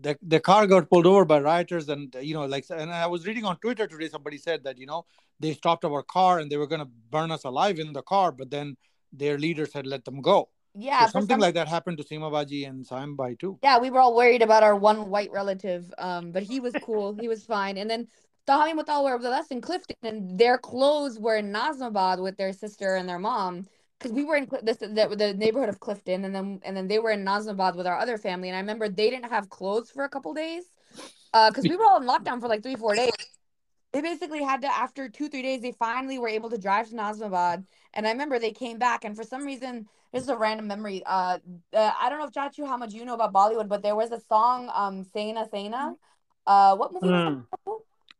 the 0.00 0.18
the 0.20 0.40
car 0.40 0.66
got 0.66 0.90
pulled 0.90 1.06
over 1.06 1.24
by 1.24 1.40
rioters, 1.40 1.88
and 1.88 2.14
you 2.20 2.34
know, 2.34 2.44
like, 2.44 2.66
and 2.70 2.90
I 2.90 3.06
was 3.06 3.24
reading 3.24 3.44
on 3.44 3.56
Twitter 3.58 3.86
today. 3.86 4.08
Somebody 4.08 4.38
said 4.38 4.64
that 4.64 4.78
you 4.78 4.86
know 4.86 5.06
they 5.38 5.54
stopped 5.54 5.84
our 5.84 6.02
car 6.02 6.40
and 6.40 6.50
they 6.50 6.56
were 6.56 6.66
going 6.66 6.80
to 6.80 6.90
burn 7.10 7.30
us 7.30 7.44
alive 7.44 7.78
in 7.78 7.92
the 7.92 8.02
car, 8.02 8.32
but 8.32 8.50
then 8.50 8.76
their 9.12 9.38
leaders 9.38 9.72
had 9.72 9.86
let 9.86 10.04
them 10.04 10.20
go. 10.20 10.48
Yeah, 10.74 11.06
so 11.06 11.12
something 11.12 11.34
some... 11.34 11.40
like 11.40 11.54
that 11.54 11.68
happened 11.68 11.98
to 11.98 12.04
Seema 12.04 12.30
Baji 12.30 12.64
and 12.64 12.86
Saimbai 12.86 13.38
too. 13.38 13.58
Yeah, 13.62 13.78
we 13.78 13.90
were 13.90 14.00
all 14.00 14.14
worried 14.14 14.42
about 14.42 14.62
our 14.62 14.76
one 14.76 15.10
white 15.10 15.30
relative, 15.32 15.92
um, 15.98 16.30
but 16.30 16.42
he 16.42 16.60
was 16.60 16.74
cool. 16.82 17.16
he 17.18 17.28
was 17.28 17.44
fine. 17.56 17.78
And 17.78 17.90
then 17.90 18.06
Tahami 18.46 18.74
Mutal 18.74 19.04
were 19.04 19.16
with 19.16 19.26
us 19.26 19.48
in 19.48 19.60
Clifton, 19.60 19.96
and 20.02 20.38
their 20.38 20.58
clothes 20.58 21.18
were 21.18 21.36
in 21.36 21.52
Nazimabad 21.52 22.22
with 22.22 22.36
their 22.36 22.52
sister 22.52 22.96
and 22.96 23.08
their 23.08 23.18
mom. 23.18 23.66
Because 23.98 24.12
we 24.12 24.24
were 24.24 24.36
in 24.36 24.48
this 24.62 24.76
the, 24.76 25.14
the 25.18 25.34
neighborhood 25.34 25.68
of 25.68 25.80
Clifton, 25.80 26.24
and 26.24 26.34
then 26.34 26.60
and 26.62 26.76
then 26.76 26.86
they 26.86 27.00
were 27.00 27.10
in 27.10 27.24
Nazimabad 27.24 27.74
with 27.74 27.86
our 27.86 27.98
other 27.98 28.16
family. 28.16 28.48
And 28.48 28.56
I 28.56 28.60
remember 28.60 28.88
they 28.88 29.10
didn't 29.10 29.30
have 29.30 29.48
clothes 29.48 29.90
for 29.90 30.04
a 30.04 30.08
couple 30.08 30.32
days, 30.34 30.64
uh, 31.34 31.50
because 31.50 31.64
we 31.64 31.76
were 31.76 31.84
all 31.84 32.00
in 32.00 32.06
lockdown 32.06 32.40
for 32.40 32.46
like 32.46 32.62
three 32.62 32.76
four 32.76 32.94
days 32.94 33.10
they 33.98 34.08
basically 34.08 34.42
had 34.42 34.62
to 34.62 34.68
after 34.68 35.08
two 35.08 35.28
three 35.28 35.42
days 35.42 35.60
they 35.60 35.72
finally 35.72 36.18
were 36.18 36.28
able 36.28 36.50
to 36.50 36.58
drive 36.58 36.88
to 36.88 36.94
Nazimabad 36.94 37.64
and 37.94 38.06
I 38.06 38.12
remember 38.12 38.38
they 38.38 38.52
came 38.52 38.78
back 38.78 39.04
and 39.04 39.16
for 39.16 39.24
some 39.24 39.44
reason 39.44 39.86
this 40.12 40.22
is 40.22 40.28
a 40.28 40.36
random 40.36 40.68
memory 40.68 41.02
uh, 41.04 41.38
uh 41.74 41.90
I 42.00 42.08
don't 42.08 42.20
know 42.20 42.26
if 42.26 42.32
Chachu 42.32 42.66
how 42.66 42.76
much 42.76 42.92
you 42.92 43.04
know 43.04 43.14
about 43.14 43.32
Bollywood 43.32 43.68
but 43.68 43.82
there 43.82 43.96
was 43.96 44.12
a 44.12 44.20
song 44.20 44.70
um 44.72 45.04
Sena 45.04 45.48
Sena. 45.50 45.94
Uh 46.46 46.76
what 46.76 46.92
movie 46.92 47.08
mm. 47.08 47.44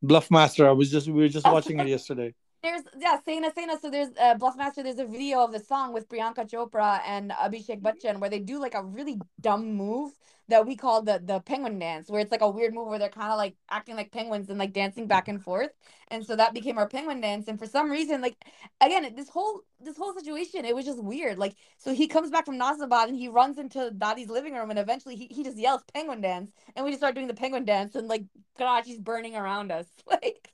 Bluffmaster 0.04 0.66
I 0.66 0.72
was 0.72 0.90
just 0.90 1.06
we 1.06 1.22
were 1.22 1.28
just 1.28 1.46
watching 1.52 1.78
it 1.78 1.86
yesterday 1.86 2.34
there's 2.62 2.82
yeah 2.98 3.18
Sena 3.24 3.52
Sena 3.54 3.78
so 3.80 3.90
there's 3.90 4.08
uh, 4.20 4.34
Bluffmaster 4.34 4.82
there's 4.82 4.98
a 4.98 5.06
video 5.06 5.44
of 5.44 5.52
the 5.52 5.60
song 5.60 5.92
with 5.92 6.08
Priyanka 6.08 6.48
Chopra 6.50 7.00
and 7.06 7.30
Abhishek 7.30 7.80
Bachchan 7.80 8.18
where 8.20 8.30
they 8.30 8.40
do 8.40 8.60
like 8.60 8.74
a 8.74 8.82
really 8.82 9.18
dumb 9.40 9.74
move 9.74 10.12
that 10.48 10.66
we 10.66 10.76
call 10.76 11.02
the 11.02 11.20
the 11.22 11.40
penguin 11.40 11.78
dance, 11.78 12.08
where 12.08 12.20
it's 12.20 12.32
like 12.32 12.40
a 12.40 12.48
weird 12.48 12.74
move 12.74 12.88
where 12.88 12.98
they're 12.98 13.08
kind 13.10 13.30
of 13.30 13.36
like 13.36 13.54
acting 13.70 13.96
like 13.96 14.10
penguins 14.10 14.48
and 14.48 14.58
like 14.58 14.72
dancing 14.72 15.06
back 15.06 15.28
and 15.28 15.42
forth. 15.42 15.70
And 16.08 16.24
so 16.24 16.36
that 16.36 16.54
became 16.54 16.78
our 16.78 16.88
penguin 16.88 17.20
dance. 17.20 17.48
And 17.48 17.58
for 17.58 17.66
some 17.66 17.90
reason, 17.90 18.22
like 18.22 18.36
again, 18.80 19.14
this 19.14 19.28
whole 19.28 19.60
this 19.80 19.96
whole 19.96 20.14
situation, 20.14 20.64
it 20.64 20.74
was 20.74 20.86
just 20.86 21.02
weird. 21.02 21.38
Like 21.38 21.54
so 21.76 21.92
he 21.92 22.06
comes 22.08 22.30
back 22.30 22.46
from 22.46 22.58
Nazimabad 22.58 23.08
and 23.08 23.16
he 23.16 23.28
runs 23.28 23.58
into 23.58 23.90
Dadi's 23.90 24.30
living 24.30 24.54
room 24.54 24.70
and 24.70 24.78
eventually 24.78 25.16
he, 25.16 25.26
he 25.30 25.44
just 25.44 25.58
yells 25.58 25.82
penguin 25.92 26.20
dance 26.22 26.50
and 26.74 26.84
we 26.84 26.90
just 26.92 27.00
start 27.00 27.14
doing 27.14 27.28
the 27.28 27.34
penguin 27.34 27.64
dance 27.64 27.94
and 27.94 28.08
like 28.08 28.24
Karachi's 28.58 28.98
burning 28.98 29.36
around 29.36 29.70
us. 29.70 29.86
Like 30.06 30.50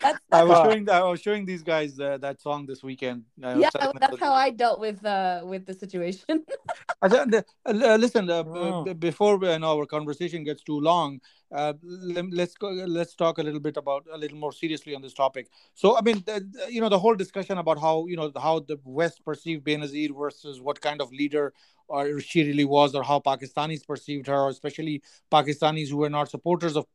that's, 0.00 0.18
that's 0.30 0.40
I 0.40 0.44
was 0.44 0.58
showing 0.58 0.88
I 0.88 1.02
was 1.02 1.20
showing 1.20 1.44
these 1.44 1.62
guys 1.62 1.98
uh, 2.00 2.18
that 2.18 2.40
song 2.40 2.66
this 2.66 2.82
weekend. 2.82 3.24
yeah, 3.36 3.70
that's 4.00 4.18
how 4.18 4.32
I 4.32 4.50
dealt 4.50 4.80
with 4.80 5.04
uh 5.04 5.42
with 5.44 5.66
the 5.66 5.74
situation. 5.74 6.44
uh, 7.02 7.36
listen, 7.66 8.30
uh, 8.30 8.44
oh. 8.46 8.94
before 8.94 9.38
you 9.42 9.58
know, 9.58 9.78
our 9.78 9.86
conversation 9.86 10.44
gets 10.44 10.62
too 10.62 10.80
long, 10.80 11.20
uh, 11.52 11.72
let's 11.82 12.54
go, 12.54 12.68
let's 12.68 13.14
talk 13.14 13.38
a 13.38 13.42
little 13.42 13.60
bit 13.60 13.76
about 13.76 14.06
a 14.12 14.16
little 14.16 14.38
more 14.38 14.52
seriously 14.52 14.94
on 14.94 15.02
this 15.02 15.14
topic. 15.14 15.48
So, 15.74 15.98
I 15.98 16.02
mean, 16.02 16.22
the, 16.24 16.46
you 16.68 16.80
know, 16.80 16.88
the 16.88 16.98
whole 16.98 17.14
discussion 17.14 17.58
about 17.58 17.78
how 17.80 18.06
you 18.06 18.16
know 18.16 18.32
how 18.40 18.60
the 18.60 18.78
West 18.84 19.24
perceived 19.24 19.64
Benazir 19.64 20.16
versus 20.16 20.60
what 20.60 20.80
kind 20.80 21.00
of 21.00 21.12
leader 21.12 21.52
or 21.90 22.20
she 22.20 22.44
really 22.44 22.64
was, 22.64 22.94
or 22.94 23.02
how 23.02 23.18
Pakistanis 23.18 23.84
perceived 23.84 24.28
her, 24.28 24.48
especially 24.48 25.02
Pakistanis 25.30 25.90
who 25.90 25.96
were 25.96 26.08
not 26.08 26.30
supporters 26.30 26.76
of 26.76 26.86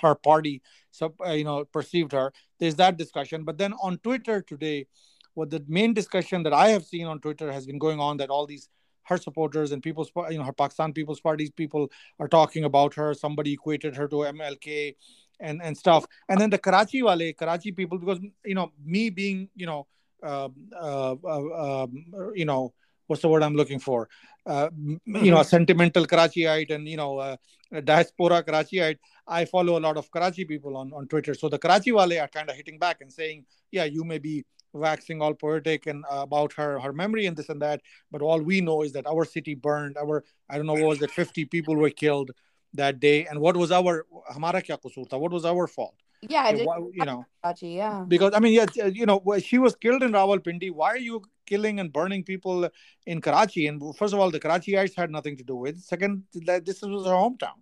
her 0.00 0.14
party, 0.14 0.62
so 0.92 1.12
uh, 1.26 1.32
you 1.32 1.42
know, 1.42 1.64
perceived 1.64 2.12
her. 2.12 2.29
There's 2.58 2.76
that 2.76 2.96
discussion, 2.96 3.44
but 3.44 3.58
then 3.58 3.72
on 3.82 3.98
Twitter 3.98 4.42
today, 4.42 4.86
what 5.34 5.50
the 5.50 5.64
main 5.68 5.94
discussion 5.94 6.42
that 6.42 6.52
I 6.52 6.68
have 6.68 6.84
seen 6.84 7.06
on 7.06 7.20
Twitter 7.20 7.52
has 7.52 7.66
been 7.66 7.78
going 7.78 8.00
on 8.00 8.16
that 8.18 8.30
all 8.30 8.46
these 8.46 8.68
her 9.04 9.16
supporters 9.16 9.72
and 9.72 9.82
people's 9.82 10.10
you 10.30 10.38
know 10.38 10.44
her 10.44 10.52
Pakistan 10.52 10.92
People's 10.92 11.20
Party's 11.20 11.50
people 11.50 11.90
are 12.18 12.28
talking 12.28 12.64
about 12.64 12.94
her. 12.94 13.14
Somebody 13.14 13.52
equated 13.52 13.96
her 13.96 14.08
to 14.08 14.16
MLK 14.16 14.96
and 15.40 15.62
and 15.62 15.76
stuff. 15.76 16.06
And 16.28 16.40
then 16.40 16.50
the 16.50 16.58
Karachi 16.58 17.02
wale, 17.02 17.32
Karachi 17.32 17.72
people, 17.72 17.98
because 17.98 18.20
you 18.44 18.54
know 18.54 18.72
me 18.84 19.10
being 19.10 19.48
you 19.54 19.66
know 19.66 19.86
uh, 20.22 20.48
uh, 20.74 21.16
uh, 21.24 21.82
um, 21.82 22.04
you 22.34 22.44
know 22.44 22.72
what's 23.06 23.22
the 23.22 23.28
word 23.28 23.42
I'm 23.42 23.56
looking 23.56 23.80
for? 23.80 24.08
Uh. 24.46 24.68
You 25.06 25.30
know, 25.30 25.40
a 25.40 25.44
sentimental 25.44 26.06
Karachiite 26.06 26.70
and 26.70 26.88
you 26.88 26.96
know, 26.96 27.18
uh, 27.18 27.36
diaspora 27.84 28.42
Karachiite. 28.42 28.98
I 29.26 29.44
follow 29.44 29.78
a 29.78 29.80
lot 29.80 29.96
of 29.96 30.10
Karachi 30.10 30.44
people 30.44 30.76
on 30.76 30.92
on 30.92 31.06
Twitter. 31.06 31.34
So 31.34 31.48
the 31.48 31.58
Karachi 31.58 31.92
wale 31.92 32.20
are 32.20 32.28
kind 32.28 32.50
of 32.50 32.56
hitting 32.56 32.78
back 32.78 33.00
and 33.00 33.12
saying, 33.12 33.44
yeah, 33.70 33.84
you 33.84 34.04
may 34.04 34.18
be 34.18 34.44
waxing 34.72 35.20
all 35.20 35.34
poetic 35.34 35.86
and 35.86 36.04
uh, 36.10 36.22
about 36.22 36.52
her 36.54 36.78
her 36.80 36.92
memory 36.92 37.26
and 37.26 37.36
this 37.36 37.48
and 37.48 37.62
that, 37.62 37.80
but 38.10 38.22
all 38.22 38.40
we 38.40 38.60
know 38.60 38.82
is 38.82 38.92
that 38.92 39.06
our 39.06 39.24
city 39.24 39.54
burned. 39.54 39.96
Our 39.96 40.24
I 40.48 40.56
don't 40.56 40.66
know 40.66 40.74
what 40.74 40.88
was 40.88 41.02
it, 41.02 41.10
50 41.10 41.44
people 41.46 41.76
were 41.76 41.90
killed 41.90 42.30
that 42.74 43.00
day, 43.00 43.26
and 43.26 43.40
what 43.40 43.56
was 43.56 43.72
our 43.72 44.06
hamara 44.32 44.64
kya 44.64 44.80
kusur 44.80 45.08
tha? 45.08 45.18
What 45.18 45.32
was 45.32 45.44
our 45.44 45.66
fault? 45.66 45.94
Yeah, 46.28 46.50
you 46.50 46.66
know, 47.04 47.24
yeah. 47.62 48.04
Because 48.06 48.32
I 48.34 48.40
mean, 48.40 48.52
yeah, 48.52 48.86
you 48.86 49.06
know, 49.06 49.22
she 49.42 49.58
was 49.58 49.74
killed 49.74 50.02
in 50.02 50.12
Rawalpindi. 50.12 50.70
Why 50.70 50.88
are 50.90 50.98
you 50.98 51.22
killing 51.46 51.80
and 51.80 51.92
burning 51.92 52.24
people 52.24 52.68
in 53.06 53.20
Karachi? 53.20 53.66
And 53.68 53.96
first 53.96 54.12
of 54.12 54.20
all, 54.20 54.30
the 54.30 54.38
Karachiites 54.38 54.94
had 54.94 55.10
nothing 55.10 55.36
to 55.38 55.44
do 55.44 55.56
with. 55.56 55.80
Second, 55.80 56.24
this 56.32 56.82
was 56.82 57.06
her 57.06 57.12
hometown, 57.12 57.56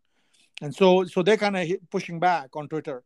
and 0.60 0.74
so 0.74 1.04
so 1.04 1.22
they're 1.22 1.36
kind 1.36 1.56
of 1.56 1.68
pushing 1.90 2.18
back 2.18 2.56
on 2.56 2.68
Twitter. 2.68 3.04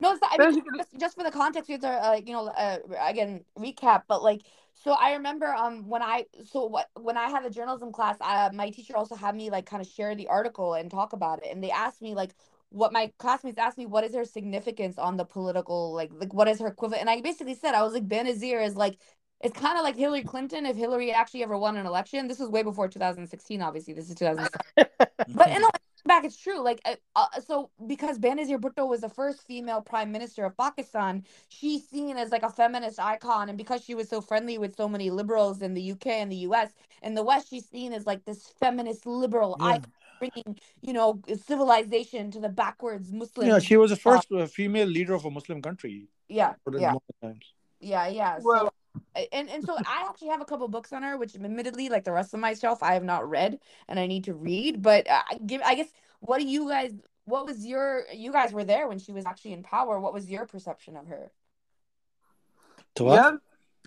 No, 0.00 0.12
it's 0.12 0.22
not, 0.22 0.30
I 0.40 0.50
mean, 0.50 0.62
just, 0.78 0.98
just 0.98 1.14
for 1.14 1.24
the 1.24 1.30
context, 1.30 1.68
we 1.68 1.74
have 1.74 1.82
to, 1.82 1.88
uh, 1.88 2.20
you 2.24 2.32
know, 2.32 2.46
uh, 2.48 2.78
again, 3.06 3.44
recap. 3.58 4.04
But 4.08 4.22
like, 4.22 4.40
so 4.72 4.92
I 4.92 5.12
remember, 5.12 5.54
um, 5.54 5.86
when 5.86 6.02
I, 6.02 6.24
so 6.50 6.64
what, 6.64 6.88
when 6.98 7.18
I 7.18 7.28
had 7.28 7.44
a 7.44 7.50
journalism 7.50 7.92
class, 7.92 8.16
uh, 8.22 8.48
my 8.54 8.70
teacher 8.70 8.96
also 8.96 9.14
had 9.14 9.36
me 9.36 9.50
like 9.50 9.66
kind 9.66 9.82
of 9.82 9.86
share 9.86 10.14
the 10.14 10.28
article 10.28 10.72
and 10.72 10.90
talk 10.90 11.12
about 11.12 11.44
it, 11.44 11.52
and 11.52 11.62
they 11.62 11.70
asked 11.70 12.00
me 12.00 12.14
like, 12.14 12.34
what 12.70 12.92
my 12.92 13.12
classmates 13.18 13.58
asked 13.58 13.78
me, 13.78 13.86
what 13.86 14.04
is 14.04 14.14
her 14.14 14.24
significance 14.24 14.98
on 14.98 15.16
the 15.16 15.24
political, 15.24 15.92
like, 15.92 16.10
like 16.14 16.32
what 16.34 16.48
is 16.48 16.60
her 16.60 16.68
equivalent? 16.68 17.00
And 17.02 17.10
I 17.10 17.20
basically 17.20 17.54
said, 17.54 17.74
I 17.74 17.82
was 17.82 17.92
like, 17.94 18.08
Benazir 18.08 18.64
is 18.64 18.76
like, 18.76 18.98
it's 19.42 19.58
kind 19.58 19.78
of 19.78 19.84
like 19.84 19.96
Hillary 19.96 20.22
Clinton 20.22 20.66
if 20.66 20.76
Hillary 20.76 21.12
actually 21.12 21.42
ever 21.42 21.56
won 21.58 21.76
an 21.76 21.86
election. 21.86 22.28
This 22.28 22.38
was 22.38 22.50
way 22.50 22.62
before 22.62 22.88
2016, 22.88 23.62
obviously. 23.62 23.94
This 23.94 24.08
is 24.08 24.14
2007. 24.16 24.60
But 25.34 25.50
in 25.50 25.62
the 25.62 25.70
back, 26.06 26.24
it's 26.24 26.36
true. 26.36 26.60
Like, 26.60 26.80
uh, 27.16 27.26
so 27.46 27.70
because 27.86 28.18
Benazir 28.18 28.58
Bhutto 28.60 28.88
was 28.88 29.00
the 29.02 29.08
first 29.08 29.46
female 29.46 29.80
prime 29.80 30.12
minister 30.12 30.44
of 30.44 30.56
Pakistan, 30.56 31.24
she's 31.48 31.88
seen 31.88 32.16
as 32.16 32.30
like 32.30 32.42
a 32.42 32.50
feminist 32.50 32.98
icon, 32.98 33.48
and 33.48 33.58
because 33.58 33.82
she 33.84 33.94
was 33.94 34.08
so 34.08 34.20
friendly 34.20 34.58
with 34.58 34.76
so 34.76 34.88
many 34.88 35.10
liberals 35.10 35.62
in 35.62 35.74
the 35.74 35.92
UK 35.92 36.06
and 36.08 36.32
the 36.32 36.36
US, 36.48 36.72
in 37.02 37.14
the 37.14 37.22
West, 37.24 37.48
she's 37.50 37.68
seen 37.68 37.92
as 37.92 38.06
like 38.06 38.24
this 38.24 38.52
feminist 38.60 39.06
liberal 39.06 39.56
Yeah. 39.58 39.66
icon, 39.74 39.92
bringing 40.20 40.58
you 40.80 40.92
know 40.92 41.20
civilization 41.46 42.30
to 42.30 42.40
the 42.40 42.48
backwards 42.48 43.12
Muslim. 43.12 43.48
Yeah, 43.48 43.58
she 43.58 43.76
was 43.76 43.90
the 43.90 43.96
first 43.96 44.30
uh, 44.30 44.46
female 44.46 44.86
leader 44.86 45.14
of 45.14 45.24
a 45.24 45.30
Muslim 45.30 45.60
country. 45.60 46.08
yeah, 46.28 46.52
Put 46.64 46.80
yeah. 46.80 46.94
times. 47.22 47.46
Yeah, 47.80 48.06
yeah. 48.08 48.38
Well- 48.40 48.66
so 48.66 48.72
and 49.32 49.48
and 49.48 49.64
so 49.64 49.76
I 49.76 50.06
actually 50.08 50.28
have 50.28 50.40
a 50.40 50.44
couple 50.44 50.66
books 50.68 50.92
on 50.92 51.02
her, 51.02 51.16
which 51.16 51.34
admittedly, 51.34 51.88
like 51.88 52.04
the 52.04 52.12
rest 52.12 52.34
of 52.34 52.40
my 52.40 52.54
shelf, 52.54 52.82
I 52.82 52.94
have 52.94 53.04
not 53.04 53.28
read 53.28 53.58
and 53.88 53.98
I 53.98 54.06
need 54.06 54.24
to 54.24 54.34
read. 54.34 54.82
But 54.82 55.08
uh, 55.08 55.22
I 55.30 55.38
give, 55.38 55.62
I 55.64 55.74
guess, 55.74 55.88
what 56.20 56.38
do 56.40 56.46
you 56.46 56.68
guys? 56.68 56.92
What 57.24 57.46
was 57.46 57.64
your? 57.64 58.04
You 58.12 58.32
guys 58.32 58.52
were 58.52 58.64
there 58.64 58.88
when 58.88 58.98
she 58.98 59.12
was 59.12 59.26
actually 59.26 59.52
in 59.52 59.62
power. 59.62 60.00
What 60.00 60.12
was 60.12 60.30
your 60.30 60.46
perception 60.46 60.96
of 60.96 61.06
her? 61.06 61.30
So 62.98 63.04
what? 63.04 63.14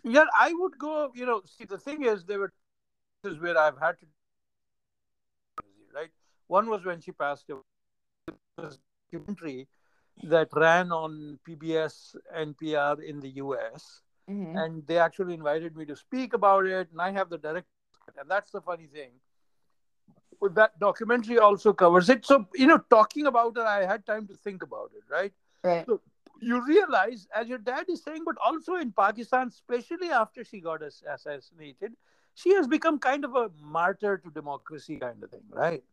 Yeah, 0.04 0.12
yeah. 0.12 0.26
I 0.40 0.54
would 0.54 0.78
go. 0.78 1.12
You 1.14 1.26
know, 1.26 1.42
see, 1.46 1.66
the 1.66 1.78
thing 1.78 2.04
is, 2.04 2.24
there 2.24 2.40
were 2.40 2.54
cases 3.24 3.40
where 3.42 3.58
I've 3.58 3.80
had 3.80 4.00
to, 4.00 4.06
right. 4.06 4.23
One 6.48 6.70
was 6.70 6.86
when 6.86 7.02
she 7.02 7.12
passed 7.12 7.50
away. 7.50 7.62
A 8.58 8.70
documentary 9.12 9.68
that 10.24 10.50
ran 10.54 10.92
on 10.92 11.40
PBS 11.48 12.16
and 12.34 12.56
NPR 12.58 13.02
in 13.02 13.20
the 13.20 13.30
US, 13.30 14.02
Mm-hmm. 14.30 14.56
and 14.58 14.88
they 14.88 14.98
actually 14.98 15.34
invited 15.34 15.76
me 15.76 15.86
to 15.86 15.96
speak 15.96 16.34
about 16.34 16.66
it, 16.66 16.90
and 16.92 17.02
I 17.02 17.12
have 17.12 17.30
the 17.30 17.38
direct. 17.38 17.68
And 18.18 18.30
that's 18.30 18.52
the 18.52 18.62
funny 18.62 18.88
thing. 18.88 19.12
Well, 20.40 20.52
that 20.52 20.80
documentary 20.80 21.40
also 21.40 21.74
covers 21.74 22.10
it. 22.10 22.26
So 22.26 22.48
you 22.54 22.68
know, 22.68 22.78
talking 22.90 23.26
about 23.28 23.58
it, 23.58 23.62
I 23.64 23.86
had 23.86 24.06
time 24.06 24.28
to 24.28 24.36
think 24.36 24.64
about 24.64 24.92
it, 24.96 25.04
right? 25.12 25.34
Right. 25.64 25.86
So 25.86 26.02
you 26.40 26.66
realize, 26.66 27.28
as 27.36 27.48
your 27.48 27.58
dad 27.58 27.86
is 27.90 28.04
saying, 28.04 28.24
but 28.26 28.36
also 28.44 28.76
in 28.76 28.92
Pakistan, 28.92 29.48
especially 29.48 30.10
after 30.10 30.44
she 30.44 30.60
got 30.62 30.82
assassinated, 30.82 31.94
she 32.34 32.54
has 32.54 32.68
become 32.68 33.00
kind 33.00 33.26
of 33.26 33.36
a 33.36 33.52
martyr 33.62 34.18
to 34.18 34.30
democracy, 34.30 34.98
kind 34.98 35.24
of 35.24 35.30
thing, 35.32 35.44
right? 35.50 35.84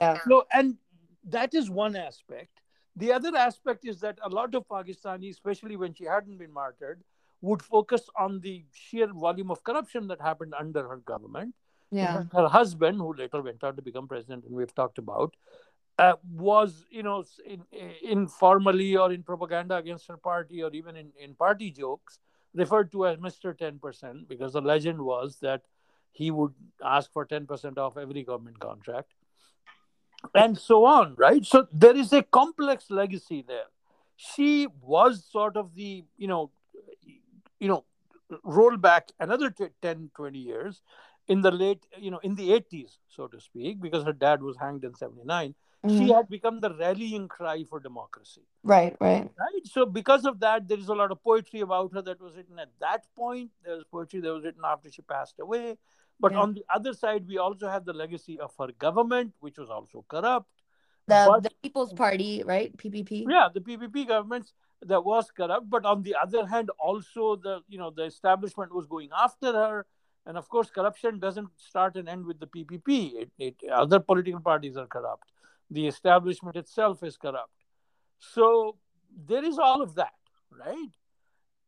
Yeah. 0.00 0.18
So, 0.28 0.46
and 0.52 0.76
that 1.24 1.54
is 1.54 1.70
one 1.70 1.96
aspect. 1.96 2.60
The 2.96 3.12
other 3.12 3.36
aspect 3.36 3.84
is 3.86 4.00
that 4.00 4.18
a 4.22 4.28
lot 4.28 4.54
of 4.54 4.66
Pakistanis, 4.68 5.30
especially 5.30 5.76
when 5.76 5.94
she 5.94 6.04
hadn't 6.04 6.38
been 6.38 6.52
martyred, 6.52 7.02
would 7.42 7.62
focus 7.62 8.08
on 8.18 8.40
the 8.40 8.64
sheer 8.72 9.06
volume 9.12 9.50
of 9.50 9.62
corruption 9.64 10.08
that 10.08 10.20
happened 10.20 10.54
under 10.58 10.86
her 10.88 10.98
government 10.98 11.54
Yeah. 11.90 12.24
her 12.32 12.48
husband, 12.48 12.98
who 12.98 13.12
later 13.14 13.42
went 13.42 13.64
on 13.64 13.76
to 13.76 13.82
become 13.82 14.06
president, 14.08 14.44
and 14.44 14.54
we've 14.54 14.74
talked 14.74 14.98
about, 14.98 15.34
uh, 15.98 16.14
was 16.32 16.86
you 16.90 17.02
know 17.02 17.24
in, 17.44 17.64
informally 18.02 18.96
or 18.96 19.12
in 19.12 19.22
propaganda 19.22 19.76
against 19.76 20.06
her 20.08 20.16
party 20.16 20.62
or 20.62 20.70
even 20.72 20.96
in, 20.96 21.12
in 21.18 21.34
party 21.34 21.70
jokes 21.70 22.20
referred 22.54 22.90
to 22.92 23.06
as 23.06 23.16
Mr. 23.18 23.56
10% 23.56 24.28
because 24.28 24.52
the 24.54 24.60
legend 24.60 25.00
was 25.00 25.38
that 25.40 25.62
he 26.12 26.30
would 26.30 26.54
ask 26.84 27.12
for 27.12 27.24
10% 27.26 27.78
off 27.78 27.96
every 27.96 28.22
government 28.24 28.58
contract 28.58 29.12
and 30.34 30.58
so 30.58 30.84
on, 30.84 31.14
right? 31.16 31.44
So 31.44 31.66
there 31.72 31.96
is 31.96 32.12
a 32.12 32.22
complex 32.22 32.90
legacy 32.90 33.44
there. 33.46 33.66
She 34.16 34.68
was 34.82 35.24
sort 35.24 35.56
of 35.56 35.74
the, 35.74 36.04
you 36.16 36.28
know, 36.28 36.50
you 37.58 37.68
know, 37.68 37.84
roll 38.44 38.76
back 38.76 39.08
another 39.18 39.50
t- 39.50 39.66
10, 39.82 40.10
20 40.14 40.38
years 40.38 40.82
in 41.28 41.40
the 41.42 41.50
late, 41.50 41.84
you 41.98 42.10
know, 42.10 42.18
in 42.22 42.34
the 42.34 42.50
80s, 42.50 42.98
so 43.08 43.26
to 43.28 43.40
speak, 43.40 43.80
because 43.80 44.04
her 44.04 44.12
dad 44.12 44.42
was 44.42 44.56
hanged 44.56 44.84
in 44.84 44.94
79. 44.94 45.54
She 45.86 45.94
Mhm. 46.08 46.14
had 46.14 46.28
become 46.28 46.60
the 46.60 46.74
rallying 46.74 47.26
cry 47.28 47.64
for 47.64 47.80
democracy 47.80 48.42
Right. 48.62 48.94
Right. 49.00 49.30
right 49.38 49.64
so 49.64 49.86
because 49.86 50.26
of 50.26 50.40
that 50.40 50.68
there 50.68 50.78
is 50.78 50.88
a 50.88 50.94
lot 50.94 51.10
of 51.10 51.22
poetry 51.24 51.60
about 51.60 51.94
her 51.94 52.02
that 52.02 52.20
was 52.20 52.36
written 52.36 52.58
at 52.58 52.68
that 52.80 53.06
point 53.16 53.50
there 53.64 53.76
was 53.76 53.84
poetry 53.90 54.20
that 54.20 54.30
was 54.30 54.44
written 54.44 54.60
after 54.62 54.92
she 54.92 55.00
passed 55.00 55.40
away 55.40 55.78
but 56.20 56.32
Yeah. 56.32 56.40
on 56.40 56.54
the 56.54 56.64
other 56.76 56.92
side 56.94 57.26
we 57.26 57.38
also 57.38 57.68
have 57.68 57.84
the 57.84 57.92
legacy 57.92 58.38
of 58.40 58.54
her 58.58 58.70
government 58.86 59.34
which 59.40 59.58
was 59.58 59.70
also 59.70 60.04
corrupt. 60.08 60.50
The 61.06 61.20
But- 61.28 61.42
the 61.44 61.50
People's 61.62 61.92
Party, 61.92 62.42
right? 62.44 62.76
PPP. 62.76 63.24
yeah 63.36 63.48
the 63.54 63.60
ppp 63.68 64.06
governments 64.06 64.52
that 64.82 65.04
was 65.04 65.30
corrupt. 65.30 65.68
But 65.68 65.84
on 65.92 66.02
the 66.02 66.14
other 66.24 66.46
hand 66.46 66.70
also 66.90 67.36
the 67.36 67.54
you 67.68 67.78
know 67.78 67.90
the 67.90 68.04
establishment 68.04 68.72
was 68.72 68.86
going 68.86 69.10
after 69.26 69.52
her. 69.52 69.86
And 70.26 70.36
of 70.38 70.48
course 70.54 70.70
corruption 70.70 71.18
doesn't 71.18 71.50
start 71.68 71.96
and 71.96 72.08
end 72.08 72.26
with 72.26 72.38
the 72.40 72.46
ppp 72.46 72.88
it, 73.24 73.30
it 73.38 73.64
other 73.82 73.98
political 73.98 74.40
parties 74.40 74.76
are 74.76 74.86
corrupt. 74.86 75.32
The 75.70 75.86
establishment 75.86 76.56
itself 76.56 77.02
is 77.02 77.16
corrupt. 77.16 77.52
So 78.18 78.76
there 79.32 79.44
is 79.44 79.58
all 79.58 79.80
of 79.82 79.94
that 79.96 80.14
right? 80.64 80.92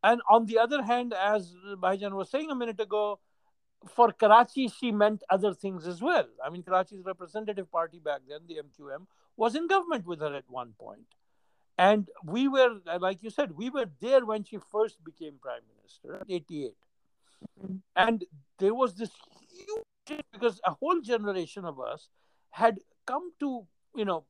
And 0.04 0.20
on 0.28 0.46
the 0.46 0.58
other 0.58 0.82
hand 0.82 1.14
as 1.14 1.54
Bhaijan 1.84 2.12
was 2.20 2.30
saying 2.30 2.50
a 2.50 2.54
minute 2.62 2.80
ago 2.80 3.02
for 3.88 4.12
Karachi, 4.12 4.68
she 4.68 4.92
meant 4.92 5.22
other 5.30 5.54
things 5.54 5.86
as 5.86 6.00
well. 6.00 6.26
I 6.44 6.50
mean, 6.50 6.62
Karachi's 6.62 7.04
representative 7.04 7.70
party 7.70 7.98
back 7.98 8.20
then, 8.28 8.40
the 8.46 8.60
MQM, 8.62 9.06
was 9.36 9.54
in 9.54 9.66
government 9.66 10.06
with 10.06 10.20
her 10.20 10.34
at 10.34 10.44
one 10.48 10.74
point. 10.78 11.06
And 11.78 12.08
we 12.24 12.48
were, 12.48 12.80
like 13.00 13.22
you 13.22 13.30
said, 13.30 13.56
we 13.56 13.70
were 13.70 13.86
there 14.00 14.24
when 14.24 14.44
she 14.44 14.58
first 14.70 15.02
became 15.04 15.38
prime 15.40 15.62
minister, 15.76 16.22
88. 16.28 16.76
Mhm. 17.60 17.80
And 17.96 18.24
there 18.58 18.74
was 18.74 18.94
this 18.94 19.10
huge 19.66 20.22
because 20.32 20.60
a 20.64 20.72
whole 20.72 21.00
generation 21.00 21.64
of 21.64 21.80
us 21.80 22.08
had 22.50 22.78
come 23.06 23.32
to, 23.40 23.66
you 23.94 24.04
know, 24.04 24.26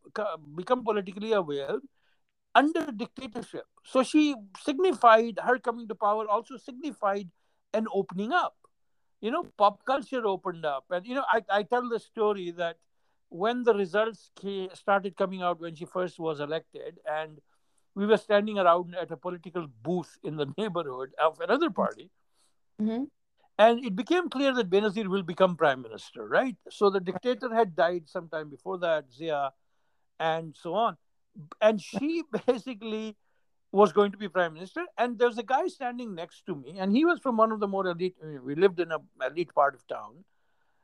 become 0.54 0.84
politically 0.84 1.32
aware 1.32 1.80
under 2.54 2.92
dictatorship. 2.92 3.66
So 3.84 4.02
she 4.02 4.34
signified, 4.60 5.38
her 5.42 5.58
coming 5.58 5.88
to 5.88 5.94
power 5.94 6.28
also 6.28 6.56
signified 6.56 7.30
an 7.74 7.86
opening 7.92 8.32
up. 8.32 8.56
You 9.22 9.30
know, 9.32 9.46
pop 9.58 9.84
culture 9.86 10.26
opened 10.26 10.66
up. 10.66 10.86
And, 10.90 11.06
you 11.06 11.14
know, 11.14 11.24
I, 11.32 11.42
I 11.50 11.64
tell 11.64 11.88
the 11.88 12.00
story 12.00 12.50
that 12.52 12.78
when 13.30 13.64
the 13.64 13.74
results 13.74 14.30
started 14.74 15.16
coming 15.16 15.42
out 15.42 15.60
when 15.60 15.76
she 15.76 15.86
first 15.86 16.20
was 16.20 16.40
elected, 16.40 17.00
and 17.10 17.40
we 17.94 18.06
were 18.06 18.18
standing 18.18 18.58
around 18.58 18.94
at 18.96 19.10
a 19.12 19.16
political 19.16 19.68
booth 19.82 20.18
in 20.24 20.36
the 20.36 20.46
neighborhood 20.58 21.12
of 21.22 21.40
another 21.40 21.70
party, 21.70 22.10
Mm-hmm. 22.82 23.04
and 23.58 23.84
it 23.84 23.94
became 23.96 24.28
clear 24.30 24.52
that 24.54 24.70
Benazir 24.70 25.06
will 25.08 25.22
become 25.22 25.56
prime 25.56 25.82
minister, 25.82 26.26
right? 26.28 26.56
So 26.70 26.90
the 26.90 27.00
dictator 27.00 27.54
had 27.54 27.76
died 27.76 28.08
sometime 28.08 28.50
before 28.50 28.78
that, 28.78 29.12
Zia, 29.12 29.52
and 30.18 30.56
so 30.58 30.74
on. 30.74 30.96
And 31.60 31.80
she 31.80 32.22
basically 32.46 33.16
was 33.72 33.92
going 33.92 34.12
to 34.12 34.18
be 34.18 34.28
prime 34.28 34.52
minister 34.52 34.84
and 34.98 35.18
there 35.18 35.28
was 35.28 35.38
a 35.38 35.42
guy 35.42 35.66
standing 35.66 36.14
next 36.14 36.44
to 36.46 36.54
me 36.54 36.78
and 36.78 36.92
he 36.92 37.04
was 37.04 37.18
from 37.18 37.36
one 37.36 37.50
of 37.50 37.60
the 37.60 37.66
more 37.66 37.86
elite 37.86 38.16
we 38.44 38.54
lived 38.54 38.78
in 38.80 38.92
a 38.92 38.98
elite 39.26 39.54
part 39.54 39.74
of 39.74 39.86
town 39.86 40.24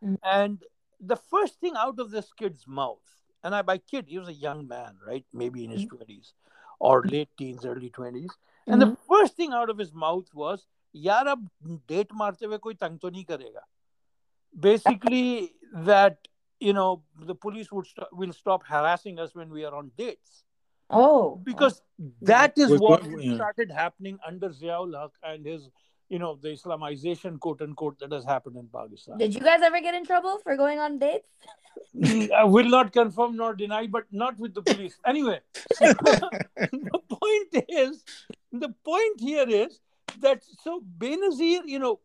mm-hmm. 0.05 0.15
and 0.25 0.65
the 1.01 1.17
first 1.17 1.61
thing 1.61 1.75
out 1.77 1.99
of 1.99 2.11
this 2.11 2.33
kid's 2.33 2.67
mouth 2.67 3.07
and 3.45 3.55
I, 3.55 3.63
by 3.63 3.79
kid 3.79 4.07
he 4.09 4.19
was 4.19 4.29
a 4.29 4.33
young 4.33 4.67
man 4.67 4.97
right 5.07 5.25
maybe 5.33 5.65
in 5.65 5.71
his 5.71 5.85
mm-hmm. 5.85 6.13
20s 6.13 6.33
or 6.81 7.03
late 7.05 7.29
teens 7.37 7.67
early 7.67 7.91
20s 7.91 8.31
and 8.67 8.81
mm-hmm. 8.81 8.91
the 8.91 8.97
first 9.09 9.37
thing 9.37 9.53
out 9.53 9.69
of 9.69 9.79
his 9.79 9.93
mouth 9.93 10.29
was 10.35 10.67
yarab 10.97 11.47
date 11.87 12.11
marte 12.15 12.41
hue 12.41 12.59
koi 12.59 12.73
tang 12.73 12.99
to 12.99 13.11
nahi 13.11 13.27
karega 13.33 13.65
basically 14.69 15.53
that 15.91 16.29
you 16.59 16.73
know 16.73 17.03
the 17.31 17.35
police 17.35 17.71
would 17.71 17.87
st- 17.87 18.13
will 18.13 18.33
stop 18.33 18.65
harassing 18.67 19.19
us 19.19 19.35
when 19.35 19.51
we 19.51 19.65
are 19.65 19.75
on 19.75 19.91
dates 19.97 20.45
Oh. 20.91 21.41
because 21.45 21.83
oh. 22.01 22.11
that 22.23 22.57
is 22.57 22.71
Was 22.71 22.81
what 22.81 23.05
what- 23.05 23.23
yeah. 23.23 23.35
started 23.35 23.71
happening 23.71 24.19
under 24.27 24.51
Ziaul 24.51 24.99
Haq 24.99 25.11
and 25.23 25.45
his 25.45 25.71
you 26.09 26.19
know 26.19 26.39
the 26.41 26.49
Islamization 26.49 27.39
quote 27.39 27.61
unquote 27.61 27.99
that 27.99 28.13
has 28.13 28.25
happened 28.25 28.57
in 28.57 28.69
Pakistan. 28.69 29.19
Did 29.19 29.35
you 29.35 29.41
guys 29.41 29.61
ever 29.63 29.81
get 29.81 29.95
in 29.95 30.05
trouble 30.05 30.39
for 30.43 30.57
going 30.57 30.79
on 30.79 30.99
dates? 30.99 31.29
Mm, 31.97 32.31
I 32.33 32.45
will 32.45 32.69
not 32.69 32.93
confirm 32.93 33.37
nor 33.37 33.55
deny, 33.55 33.87
but 33.87 34.05
not 34.11 34.39
with 34.39 34.55
the 34.55 34.63
police. 34.63 34.99
Anyway, 35.07 35.41
so 35.75 35.87
the 36.57 37.01
point 37.11 37.65
is, 37.69 38.05
the 38.53 38.71
point 38.85 39.21
here 39.21 39.49
is 39.49 39.81
that 40.21 40.43
so 40.63 40.83
Benazir, 40.99 41.63
you 41.67 41.79
know, 41.79 42.01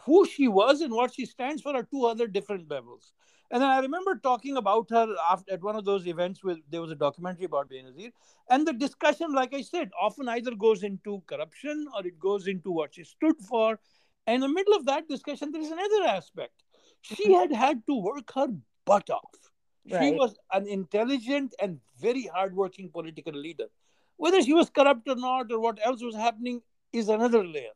who 0.00 0.26
she 0.26 0.48
was 0.48 0.80
and 0.80 0.92
what 0.92 1.14
she 1.14 1.26
stands 1.26 1.62
for 1.62 1.74
are 1.74 1.82
two 1.84 2.04
other 2.06 2.26
different 2.26 2.70
levels. 2.70 3.12
And 3.50 3.60
then 3.62 3.68
I 3.68 3.80
remember 3.80 4.14
talking 4.16 4.56
about 4.56 4.90
her 4.90 5.14
after, 5.28 5.52
at 5.52 5.62
one 5.62 5.74
of 5.74 5.84
those 5.84 6.06
events 6.06 6.44
where 6.44 6.56
there 6.70 6.80
was 6.80 6.92
a 6.92 6.96
documentary 6.96 7.46
about 7.46 7.68
Benazir. 7.68 8.12
And 8.48 8.66
the 8.66 8.72
discussion, 8.72 9.32
like 9.32 9.52
I 9.52 9.62
said, 9.62 9.90
often 10.00 10.28
either 10.28 10.54
goes 10.54 10.84
into 10.84 11.22
corruption 11.26 11.86
or 11.94 12.06
it 12.06 12.18
goes 12.18 12.46
into 12.46 12.70
what 12.70 12.94
she 12.94 13.04
stood 13.04 13.36
for. 13.48 13.78
And 14.26 14.36
in 14.36 14.40
the 14.42 14.48
middle 14.48 14.74
of 14.74 14.86
that 14.86 15.08
discussion, 15.08 15.50
there 15.50 15.62
is 15.62 15.70
another 15.70 16.04
aspect. 16.06 16.62
She 17.02 17.24
mm-hmm. 17.24 17.32
had 17.32 17.52
had 17.52 17.86
to 17.86 18.00
work 18.00 18.30
her 18.34 18.48
butt 18.84 19.10
off. 19.10 19.50
She 19.86 20.12
was 20.12 20.36
an 20.52 20.68
intelligent 20.68 21.54
and 21.60 21.80
very 21.98 22.26
hardworking 22.32 22.90
political 22.90 23.32
leader. 23.32 23.66
Whether 24.16 24.42
she 24.42 24.52
was 24.52 24.70
corrupt 24.70 25.08
or 25.08 25.16
not, 25.16 25.50
or 25.50 25.58
what 25.58 25.80
else 25.84 26.02
was 26.02 26.14
happening, 26.14 26.62
is 26.92 27.08
another 27.08 27.44
layer. 27.44 27.72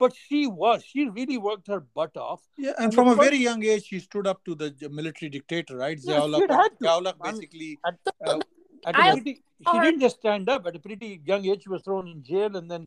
But 0.00 0.14
she 0.16 0.46
was. 0.46 0.82
She 0.90 1.08
really 1.08 1.36
worked 1.38 1.66
her 1.68 1.80
butt 1.80 2.16
off. 2.16 2.40
Yeah, 2.58 2.70
and 2.78 2.86
And 2.86 2.94
from 2.94 3.08
the 3.08 3.12
a 3.12 3.16
very 3.24 3.36
young 3.48 3.62
age, 3.72 3.84
she 3.92 3.98
stood 4.00 4.26
up 4.26 4.42
to 4.46 4.54
the 4.62 4.68
military 5.00 5.28
dictator, 5.36 5.76
right? 5.76 5.98
Yes, 6.02 6.18
Ziaul 6.22 6.38
she'd 6.40 6.50
had 6.50 6.78
to. 6.78 6.84
Ziaul 6.86 7.06
I 7.06 7.12
mean, 7.12 7.34
basically. 7.40 7.78
At, 7.86 7.98
Uh, 8.26 8.40
at 8.86 8.96
I 8.96 9.10
a 9.10 9.12
pretty, 9.14 9.34
she 9.70 9.78
didn't 9.86 10.00
just 10.00 10.16
stand 10.24 10.48
up. 10.48 10.66
At 10.66 10.74
a 10.76 10.78
pretty 10.88 11.20
young 11.32 11.44
age, 11.46 11.64
she 11.64 11.68
was 11.76 11.82
thrown 11.82 12.08
in 12.08 12.22
jail 12.32 12.56
and 12.56 12.70
then 12.70 12.86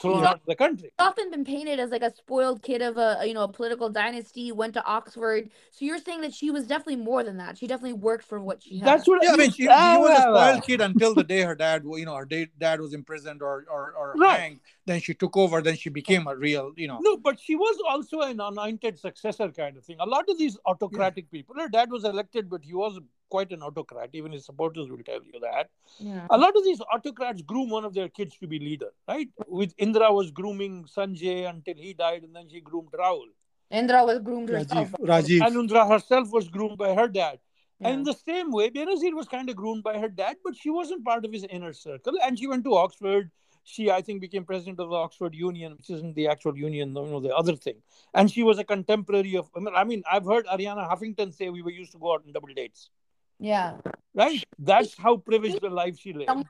thrown 0.00 0.20
Yeah. 0.22 0.28
out 0.30 0.34
of 0.36 0.46
the 0.46 0.54
country. 0.54 0.90
often 1.00 1.30
been 1.32 1.44
painted 1.44 1.80
as 1.80 1.90
like 1.90 2.02
a 2.08 2.14
spoiled 2.14 2.62
kid 2.62 2.80
of 2.88 2.96
a 2.96 3.08
you 3.28 3.34
know 3.34 3.42
a 3.42 3.48
political 3.48 3.88
dynasty 3.90 4.44
went 4.60 4.72
to 4.74 4.82
oxford 4.96 5.50
so 5.72 5.84
you're 5.84 5.98
saying 5.98 6.20
that 6.20 6.32
she 6.32 6.48
was 6.56 6.62
definitely 6.72 7.00
more 7.10 7.22
than 7.28 7.36
that 7.38 7.58
she 7.58 7.66
definitely 7.66 7.92
worked 8.10 8.24
for 8.24 8.38
what 8.40 8.62
she 8.62 8.78
had 8.78 8.86
That's 8.88 9.08
what 9.08 9.22
Yeah, 9.24 9.30
I 9.30 9.32
you- 9.32 9.38
mean, 9.38 9.50
she, 9.50 9.62
she 9.64 9.68
was 9.68 9.76
a 9.76 10.00
well, 10.00 10.32
well. 10.32 10.46
spoiled 10.52 10.64
kid 10.68 10.80
until 10.80 11.12
the 11.12 11.24
day 11.24 11.40
her 11.42 11.56
dad, 11.56 11.82
you 11.84 12.04
know, 12.06 12.14
her 12.14 12.24
da- 12.34 12.48
dad 12.66 12.80
was 12.80 12.94
imprisoned 12.94 13.42
or 13.42 13.54
or, 13.76 13.82
or 14.00 14.14
Right. 14.16 14.40
hanged. 14.40 14.60
Then 14.86 15.00
she 15.00 15.14
took 15.14 15.36
over. 15.36 15.62
Then 15.62 15.76
she 15.76 15.88
became 15.88 16.26
a 16.26 16.36
real, 16.36 16.72
you 16.76 16.88
know. 16.88 16.98
No, 17.00 17.16
but 17.16 17.40
she 17.40 17.56
was 17.56 17.78
also 17.88 18.20
an 18.20 18.40
anointed 18.40 18.98
successor 18.98 19.50
kind 19.50 19.76
of 19.76 19.84
thing. 19.84 19.96
A 20.00 20.06
lot 20.06 20.28
of 20.28 20.38
these 20.38 20.58
autocratic 20.66 21.30
people, 21.30 21.54
her 21.58 21.68
dad 21.68 21.90
was 21.90 22.04
elected, 22.04 22.50
but 22.50 22.64
he 22.64 22.74
was 22.74 23.00
quite 23.30 23.50
an 23.52 23.62
autocrat. 23.62 24.10
Even 24.12 24.32
his 24.32 24.44
supporters 24.44 24.90
will 24.90 25.04
tell 25.10 25.22
you 25.32 25.40
that. 25.40 25.70
yeah 25.98 26.26
A 26.30 26.38
lot 26.38 26.56
of 26.56 26.64
these 26.64 26.80
autocrats 26.92 27.42
groom 27.42 27.70
one 27.70 27.84
of 27.84 27.94
their 27.94 28.08
kids 28.08 28.36
to 28.38 28.46
be 28.46 28.58
leader, 28.58 28.90
right? 29.08 29.28
With 29.48 29.74
Indra 29.78 30.12
was 30.12 30.30
grooming 30.30 30.84
Sanjay 30.84 31.48
until 31.48 31.74
he 31.76 31.94
died, 31.94 32.22
and 32.22 32.36
then 32.36 32.48
she 32.50 32.60
groomed 32.60 32.92
Raul. 32.92 33.28
indra 33.70 34.04
was 34.04 34.18
groomed 34.18 34.50
herself 34.50 34.90
Rajiv, 34.90 35.08
Rajiv. 35.12 35.46
And 35.46 35.56
Indra 35.56 35.86
herself 35.86 36.30
was 36.30 36.48
groomed 36.48 36.78
by 36.78 36.94
her 36.94 37.08
dad. 37.08 37.38
Yeah. 37.80 37.88
And 37.88 37.98
in 37.98 38.04
the 38.04 38.12
same 38.12 38.52
way, 38.52 38.70
Benazir 38.70 39.14
was 39.14 39.26
kind 39.26 39.48
of 39.48 39.56
groomed 39.56 39.82
by 39.82 39.98
her 39.98 40.08
dad, 40.08 40.36
but 40.44 40.54
she 40.56 40.70
wasn't 40.70 41.04
part 41.04 41.24
of 41.24 41.32
his 41.32 41.44
inner 41.44 41.72
circle. 41.72 42.14
And 42.24 42.38
she 42.38 42.46
went 42.46 42.64
to 42.64 42.74
Oxford. 42.74 43.30
She, 43.64 43.90
I 43.90 44.02
think, 44.02 44.20
became 44.20 44.44
president 44.44 44.78
of 44.78 44.90
the 44.90 44.96
Oxford 44.96 45.34
Union, 45.34 45.74
which 45.76 45.90
isn't 45.90 46.14
the 46.14 46.28
actual 46.28 46.56
union, 46.56 46.90
you 46.90 47.06
know, 47.06 47.20
the 47.20 47.34
other 47.34 47.56
thing. 47.56 47.76
And 48.12 48.30
she 48.30 48.42
was 48.42 48.58
a 48.58 48.64
contemporary 48.64 49.36
of. 49.36 49.50
I 49.56 49.60
mean, 49.60 49.74
I 49.74 49.84
mean, 49.84 50.02
I've 50.10 50.26
heard 50.26 50.46
Arianna 50.46 50.88
Huffington 50.90 51.34
say 51.34 51.48
we 51.48 51.62
were 51.62 51.70
used 51.70 51.92
to 51.92 51.98
go 51.98 52.12
out 52.14 52.22
on 52.26 52.32
double 52.32 52.52
dates, 52.54 52.90
yeah 53.38 53.76
right? 54.14 54.44
That's 54.58 54.96
how 54.96 55.16
privileged 55.16 55.62
a 55.62 55.70
life 55.70 55.98
she 55.98 56.12
lived. 56.12 56.28
Some- 56.28 56.44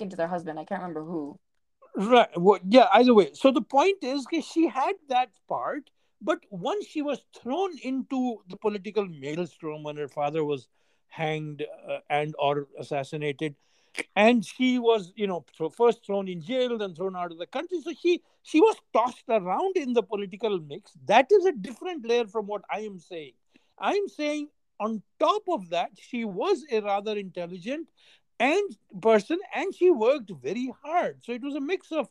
into 0.00 0.16
their 0.16 0.26
husband 0.26 0.58
i 0.58 0.64
can't 0.64 0.82
remember 0.82 1.04
who 1.04 1.38
Right. 1.96 2.28
Well, 2.36 2.60
yeah, 2.68 2.88
either 2.92 3.14
way. 3.14 3.30
So 3.32 3.50
the 3.50 3.62
point 3.62 3.98
is 4.02 4.26
she 4.44 4.68
had 4.68 4.96
that 5.08 5.30
part, 5.48 5.88
but 6.20 6.40
once 6.50 6.86
she 6.86 7.00
was 7.00 7.24
thrown 7.34 7.78
into 7.78 8.42
the 8.50 8.56
political 8.58 9.06
maelstrom 9.06 9.82
when 9.82 9.96
her 9.96 10.08
father 10.08 10.44
was 10.44 10.68
hanged 11.08 11.64
uh, 11.88 12.00
and 12.10 12.34
or 12.38 12.68
assassinated, 12.78 13.54
and 14.14 14.44
she 14.44 14.78
was, 14.78 15.12
you 15.16 15.26
know, 15.26 15.44
first 15.76 16.04
thrown 16.04 16.28
in 16.28 16.40
jail, 16.40 16.78
then 16.78 16.94
thrown 16.94 17.16
out 17.16 17.32
of 17.32 17.38
the 17.38 17.46
country. 17.46 17.80
So 17.82 17.92
she 18.00 18.22
she 18.42 18.60
was 18.60 18.76
tossed 18.92 19.24
around 19.28 19.76
in 19.76 19.92
the 19.92 20.02
political 20.02 20.58
mix. 20.60 20.92
That 21.06 21.26
is 21.30 21.46
a 21.46 21.52
different 21.52 22.06
layer 22.06 22.26
from 22.26 22.46
what 22.46 22.62
I 22.70 22.80
am 22.80 22.98
saying. 22.98 23.32
I'm 23.78 24.08
saying 24.08 24.48
on 24.78 25.02
top 25.18 25.42
of 25.48 25.70
that, 25.70 25.90
she 25.96 26.24
was 26.24 26.64
a 26.70 26.80
rather 26.80 27.16
intelligent 27.16 27.88
and 28.38 28.76
person, 29.00 29.38
and 29.54 29.74
she 29.74 29.90
worked 29.90 30.30
very 30.42 30.72
hard. 30.84 31.24
So 31.24 31.32
it 31.32 31.42
was 31.42 31.54
a 31.54 31.60
mix 31.60 31.90
of, 31.92 32.08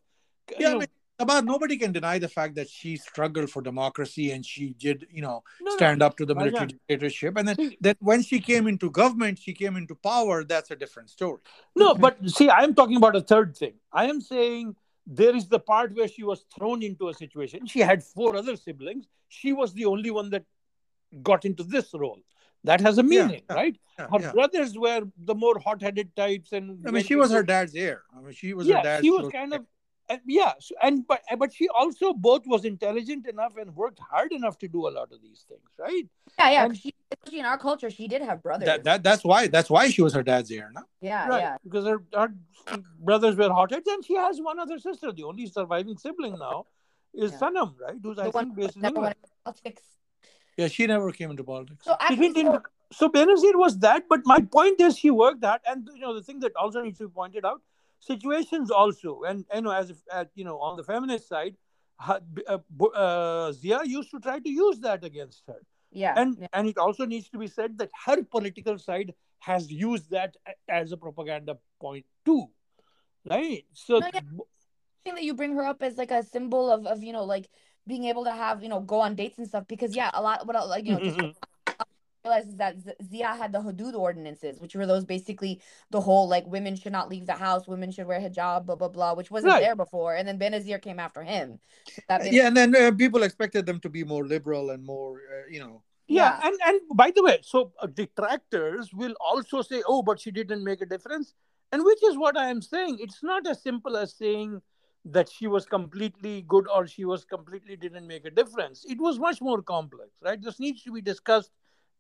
Yeah, 0.58 0.72
I 0.72 0.78
mean, 0.78 0.88
about 1.20 1.46
nobody 1.46 1.78
can 1.78 1.92
deny 1.92 2.20
the 2.20 2.28
fact 2.28 2.56
that 2.56 2.70
she 2.70 2.98
struggled 2.98 3.50
for 3.50 3.62
democracy 3.62 4.32
and 4.32 4.46
she 4.46 4.74
did, 4.78 5.08
you 5.12 5.22
know, 5.22 5.44
no, 5.62 5.72
no, 5.72 5.76
stand 5.78 6.02
up 6.02 6.18
to 6.18 6.26
the 6.26 6.34
Rajan. 6.36 6.38
military 6.38 6.68
dictatorship. 6.68 7.38
And 7.38 7.48
then, 7.48 7.56
See- 7.56 7.78
then 7.80 7.96
when 8.00 8.22
she 8.22 8.40
came 8.40 8.68
into 8.68 8.90
government, 8.92 9.40
she 9.40 9.54
came 9.54 9.76
into 9.78 9.96
power. 9.96 10.44
That's 10.44 10.72
a 10.72 10.76
different 10.76 11.10
story. 11.10 11.40
No, 11.76 11.96
but 11.96 12.18
see, 12.30 12.50
I'm 12.50 12.74
talking 12.76 12.98
about 12.98 13.16
a 13.16 13.22
third 13.22 13.56
thing. 13.56 13.76
I 13.94 14.06
am 14.06 14.20
saying 14.22 14.76
there 15.08 15.36
is 15.36 15.48
the 15.48 15.60
part 15.60 15.96
where 15.96 16.08
she 16.08 16.24
was 16.24 16.46
thrown 16.58 16.84
into 16.84 17.10
a 17.10 17.14
situation. 17.14 17.66
She 17.66 17.80
had 17.80 18.04
four 18.04 18.36
other 18.36 18.56
siblings. 18.56 19.08
She 19.30 19.54
was 19.54 19.74
the 19.74 19.86
only 19.86 20.12
one 20.12 20.30
that 20.32 20.44
got 21.24 21.46
into 21.46 21.64
this 21.64 21.94
role. 21.94 22.20
That 22.64 22.82
has 22.82 22.98
a 22.98 23.04
meaning, 23.04 23.44
yeah, 23.48 23.56
right? 23.56 23.80
Yeah, 24.00 24.08
Her 24.12 24.20
yeah. 24.20 24.32
brothers 24.32 24.76
were 24.76 25.04
the 25.20 25.36
more 25.36 25.60
hot-headed 25.60 26.16
types, 26.16 26.52
and 26.52 26.84
I 26.88 26.90
mean, 26.90 27.04
she 27.04 27.16
was 27.16 27.32
her 27.32 27.44
dad's 27.44 27.76
heir. 27.76 28.02
I 28.18 28.22
mean, 28.22 28.34
she 28.34 28.56
was 28.56 28.66
her 28.66 28.74
yeah, 28.74 28.82
dad's. 28.82 29.04
she 29.04 29.12
was 29.12 29.32
kind 29.32 29.54
of 29.54 29.66
uh, 30.10 30.18
yeah. 30.26 30.54
And 30.82 31.06
but 31.08 31.22
but 31.38 31.54
she 31.54 31.68
also 31.70 32.14
both 32.14 32.44
was 32.46 32.66
intelligent 32.66 33.28
enough 33.28 33.54
and 33.58 33.76
worked 33.76 34.00
hard 34.00 34.32
enough 34.32 34.58
to 34.60 34.68
do 34.68 34.88
a 34.88 34.92
lot 34.98 35.12
of 35.12 35.22
these 35.22 35.46
things, 35.50 35.70
right? 35.80 36.06
yeah 36.40 36.50
yeah 36.52 36.66
And- 36.66 36.78
she, 36.78 36.94
especially 37.12 37.40
in 37.40 37.46
our 37.46 37.58
culture 37.58 37.90
she 37.90 38.08
did 38.08 38.22
have 38.22 38.42
brothers 38.44 38.66
that, 38.66 38.84
that 38.84 39.04
that's 39.04 39.24
why 39.24 39.48
that's 39.48 39.70
why 39.70 39.90
she 39.90 40.02
was 40.02 40.14
her 40.14 40.24
dad's 40.24 40.52
heir. 40.52 40.72
No? 40.74 40.82
yeah 41.02 41.28
right, 41.28 41.42
yeah 41.42 41.58
because 41.64 41.86
her, 41.86 42.02
her 42.14 42.34
brothers 43.00 43.36
were 43.36 43.52
hotheads, 43.52 43.88
and 43.88 44.04
she 44.06 44.16
has 44.16 44.40
one 44.42 44.60
other 44.60 44.80
sister. 44.80 45.12
The 45.12 45.24
only 45.24 45.46
surviving 45.48 45.98
sibling 45.98 46.38
now 46.40 46.66
is 47.14 47.32
Yeah. 47.32 47.40
Sanam, 47.40 47.76
right? 47.80 47.96
Who's 48.04 48.20
I 48.20 48.26
the 48.26 48.32
one 48.32 48.46
think 48.46 48.56
based 48.58 48.76
in 48.76 48.82
never 48.82 48.96
England. 48.98 49.16
went 49.22 49.44
politics 49.46 49.84
Yeah, 50.58 50.68
she 50.68 50.88
never 50.88 51.12
came 51.12 51.32
into 51.32 51.44
politics. 51.44 51.86
so 51.86 51.96
She 52.08 52.14
actually 52.14 52.44
so, 52.44 52.62
So 52.92 53.10
Benazir 53.10 53.56
was 53.62 53.78
that, 53.80 54.04
but 54.10 54.22
my 54.26 54.40
point 54.58 54.80
is 54.88 54.98
she 54.98 55.10
worked 55.12 55.42
that, 55.42 55.62
and 55.72 55.88
you 55.94 56.02
know 56.02 56.14
the 56.18 56.22
thing 56.28 56.40
that 56.42 56.56
also 56.56 56.82
needs 56.82 57.00
to 57.00 57.08
be 57.08 57.14
pointed 57.14 57.44
out, 57.52 57.62
situations 58.00 58.72
also, 58.72 59.24
and 59.24 59.46
you 59.54 59.62
know 59.62 59.72
as 59.72 59.90
if 59.90 59.98
at 60.12 60.30
you 60.36 60.44
know 60.46 60.60
on 60.60 60.78
the 60.78 60.84
feminist 60.84 61.28
side, 61.28 61.56
uh, 62.08 62.20
uh, 62.94 63.52
Zia 63.52 63.82
used 63.84 64.12
to 64.12 64.20
try 64.20 64.40
to 64.40 64.50
use 64.50 64.80
that 64.80 65.04
against 65.04 65.44
her. 65.48 65.62
yeah 65.92 66.14
and 66.22 66.36
yeah. 66.40 66.48
and 66.52 66.68
it 66.68 66.78
also 66.78 67.06
needs 67.06 67.30
to 67.34 67.38
be 67.38 67.48
said 67.48 67.78
that 67.80 67.90
her 68.06 68.18
political 68.36 68.78
side 68.78 69.14
has 69.40 69.72
used 69.72 70.10
that 70.12 70.36
as 70.68 70.92
a 70.92 70.98
propaganda 70.98 71.54
point 71.80 72.06
too 72.26 72.44
right 73.34 73.64
so 73.74 74.00
No, 74.00 74.10
yeah. 74.14 74.20
thing 75.06 75.16
that 75.16 75.24
you 75.24 75.34
bring 75.42 75.54
her 75.56 75.64
up 75.64 75.82
as 75.88 75.96
like 76.02 76.12
a 76.12 76.22
symbol 76.24 76.72
of, 76.76 76.86
of 76.86 77.04
you 77.04 77.14
know 77.14 77.24
like 77.24 77.48
being 77.88 78.06
able 78.12 78.26
to 78.26 78.32
have 78.32 78.64
you 78.64 78.70
know 78.74 78.82
go 78.82 79.00
on 79.08 79.16
dates 79.16 79.38
and 79.38 79.48
stuff 79.48 79.66
because 79.68 79.96
yeah 79.96 80.10
a 80.14 80.22
lot 80.22 80.46
what 80.48 80.56
I- 80.56 80.64
like 80.66 80.86
you 80.86 80.94
know 80.98 81.06
just 81.06 81.40
realizes 82.26 82.56
that 82.58 82.76
Zia 83.10 83.28
had 83.36 83.52
the 83.52 83.60
hudud 83.60 83.94
ordinances 83.94 84.60
which 84.60 84.76
were 84.76 84.86
those 84.86 85.06
basically 85.06 85.62
the 85.92 86.02
whole 86.02 86.28
like 86.28 86.46
women 86.48 86.76
should 86.76 86.92
not 86.92 87.10
leave 87.10 87.26
the 87.26 87.34
house 87.34 87.68
women 87.68 87.92
should 87.92 88.08
wear 88.08 88.20
hijab 88.20 88.66
blah 88.66 88.76
blah 88.76 88.88
blah 88.88 89.14
which 89.14 89.32
wasn't 89.32 89.54
Right. 89.54 89.62
there 89.62 89.76
before 89.76 90.16
and 90.16 90.28
then 90.28 90.40
Benazir 90.40 90.82
came 90.82 91.00
after 91.00 91.22
him 91.24 91.60
that 92.10 92.22
Ben- 92.22 92.34
yeah, 92.34 92.48
and 92.48 92.58
then 92.58 92.76
uh, 92.76 92.92
people 92.92 93.24
expected 93.24 93.66
them 93.66 93.80
to 93.82 93.90
be 93.90 94.04
more 94.04 94.26
liberal 94.26 94.72
and 94.72 94.84
more, 94.84 95.14
uh, 95.34 95.48
you 95.50 95.60
know. 95.60 95.84
yeah, 96.08 96.40
Yeah. 96.40 96.48
and 96.48 96.56
and 96.68 96.78
by 96.96 97.12
the 97.16 97.24
way 97.28 97.38
so 97.42 97.72
uh, 97.82 97.88
detractors 97.88 98.94
will 98.94 99.16
also 99.20 99.62
say 99.62 99.82
oh 99.88 100.02
but 100.02 100.20
she 100.20 100.32
didn't 100.32 100.64
make 100.64 100.82
a 100.82 100.86
difference 100.94 101.34
and 101.72 101.84
which 101.90 102.04
is 102.10 102.16
what 102.24 102.36
i 102.38 102.48
am 102.56 102.62
saying 102.62 102.98
it's 103.06 103.22
not 103.32 103.48
as 103.52 103.62
simple 103.70 103.96
as 104.04 104.10
saying 104.24 104.62
that 105.18 105.28
she 105.36 105.48
was 105.56 105.66
completely 105.78 106.36
good 106.54 106.68
or 106.76 106.82
she 106.96 107.06
was 107.12 107.24
completely 107.36 107.76
didn't 107.86 108.08
make 108.14 108.26
a 108.26 108.34
difference 108.42 108.86
it 108.94 109.00
was 109.08 109.20
much 109.28 109.40
more 109.48 109.62
complex 109.76 110.10
right 110.28 110.42
this 110.48 110.60
needs 110.66 110.82
to 110.84 110.92
be 110.98 111.02
discussed 111.14 111.52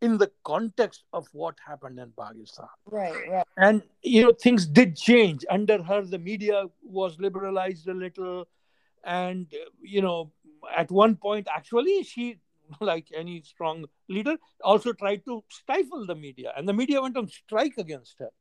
in 0.02 0.18
the 0.18 0.32
context 0.44 1.04
of 1.14 1.28
what 1.32 1.56
happened 1.66 2.00
in 2.00 2.12
pakistan. 2.18 2.68
Right 2.86 3.16
right. 3.30 3.46
And 3.58 3.82
you 4.02 4.24
know 4.24 4.34
things 4.34 4.66
did 4.66 4.96
change. 4.96 5.46
Under 5.50 5.82
her 5.82 6.02
the 6.02 6.20
media 6.20 6.66
was 6.84 7.20
liberalized 7.20 7.88
a 7.88 7.94
little. 7.94 8.48
And 9.04 9.48
you 9.82 10.02
know 10.02 10.32
at 10.76 10.92
one 10.92 11.16
point 11.16 11.48
actually 11.56 12.04
she 12.04 12.38
like 12.82 13.08
any 13.16 13.42
strong 13.42 13.86
leader 14.10 14.38
also 14.62 14.94
tried 14.94 15.24
to 15.26 15.44
stifle 15.50 16.06
the 16.06 16.16
media. 16.16 16.54
And 16.58 16.68
the 16.68 16.74
media 16.74 17.02
went 17.02 17.18
on 17.18 17.28
strike 17.28 17.78
against 17.78 18.20
her. 18.20 18.32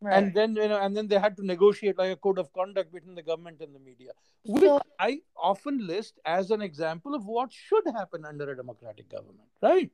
Right. 0.00 0.16
And 0.16 0.34
then 0.34 0.56
you 0.56 0.68
know 0.68 0.80
and 0.80 0.96
then 0.96 1.08
they 1.08 1.18
had 1.18 1.36
to 1.36 1.46
negotiate 1.46 1.98
like 1.98 2.12
a 2.12 2.16
code 2.16 2.38
of 2.38 2.52
conduct 2.52 2.92
between 2.92 3.14
the 3.14 3.22
government 3.22 3.60
and 3.60 3.74
the 3.74 3.78
media 3.78 4.12
which 4.44 4.64
So- 4.64 4.80
i 4.98 5.20
often 5.36 5.86
list 5.86 6.18
as 6.24 6.50
an 6.50 6.62
example 6.62 7.14
of 7.14 7.26
what 7.26 7.52
should 7.52 7.86
happen 7.96 8.24
under 8.24 8.50
a 8.50 8.56
democratic 8.56 9.08
government 9.08 9.48
right 9.62 9.90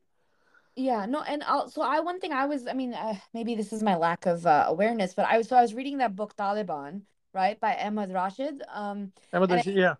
Yeah, 0.78 1.06
no, 1.06 1.22
and 1.22 1.42
I'll, 1.42 1.68
so 1.68 1.82
I 1.82 1.98
one 2.00 2.20
thing 2.20 2.32
I 2.32 2.46
was, 2.46 2.68
I 2.68 2.72
mean, 2.72 2.94
uh, 2.94 3.16
maybe 3.34 3.56
this 3.56 3.72
is 3.72 3.82
my 3.82 3.96
lack 3.96 4.26
of 4.26 4.46
uh, 4.46 4.66
awareness, 4.68 5.12
but 5.12 5.26
I 5.26 5.36
was 5.38 5.48
so 5.48 5.56
I 5.56 5.62
was 5.62 5.74
reading 5.74 5.98
that 5.98 6.14
book 6.14 6.36
Taliban, 6.36 7.02
right, 7.34 7.58
by 7.58 7.74
Ahmed 7.74 8.12
Rashid. 8.12 8.62
Um, 8.72 9.12
And 9.48 9.58
And 9.58 9.76
yeah 9.76 9.96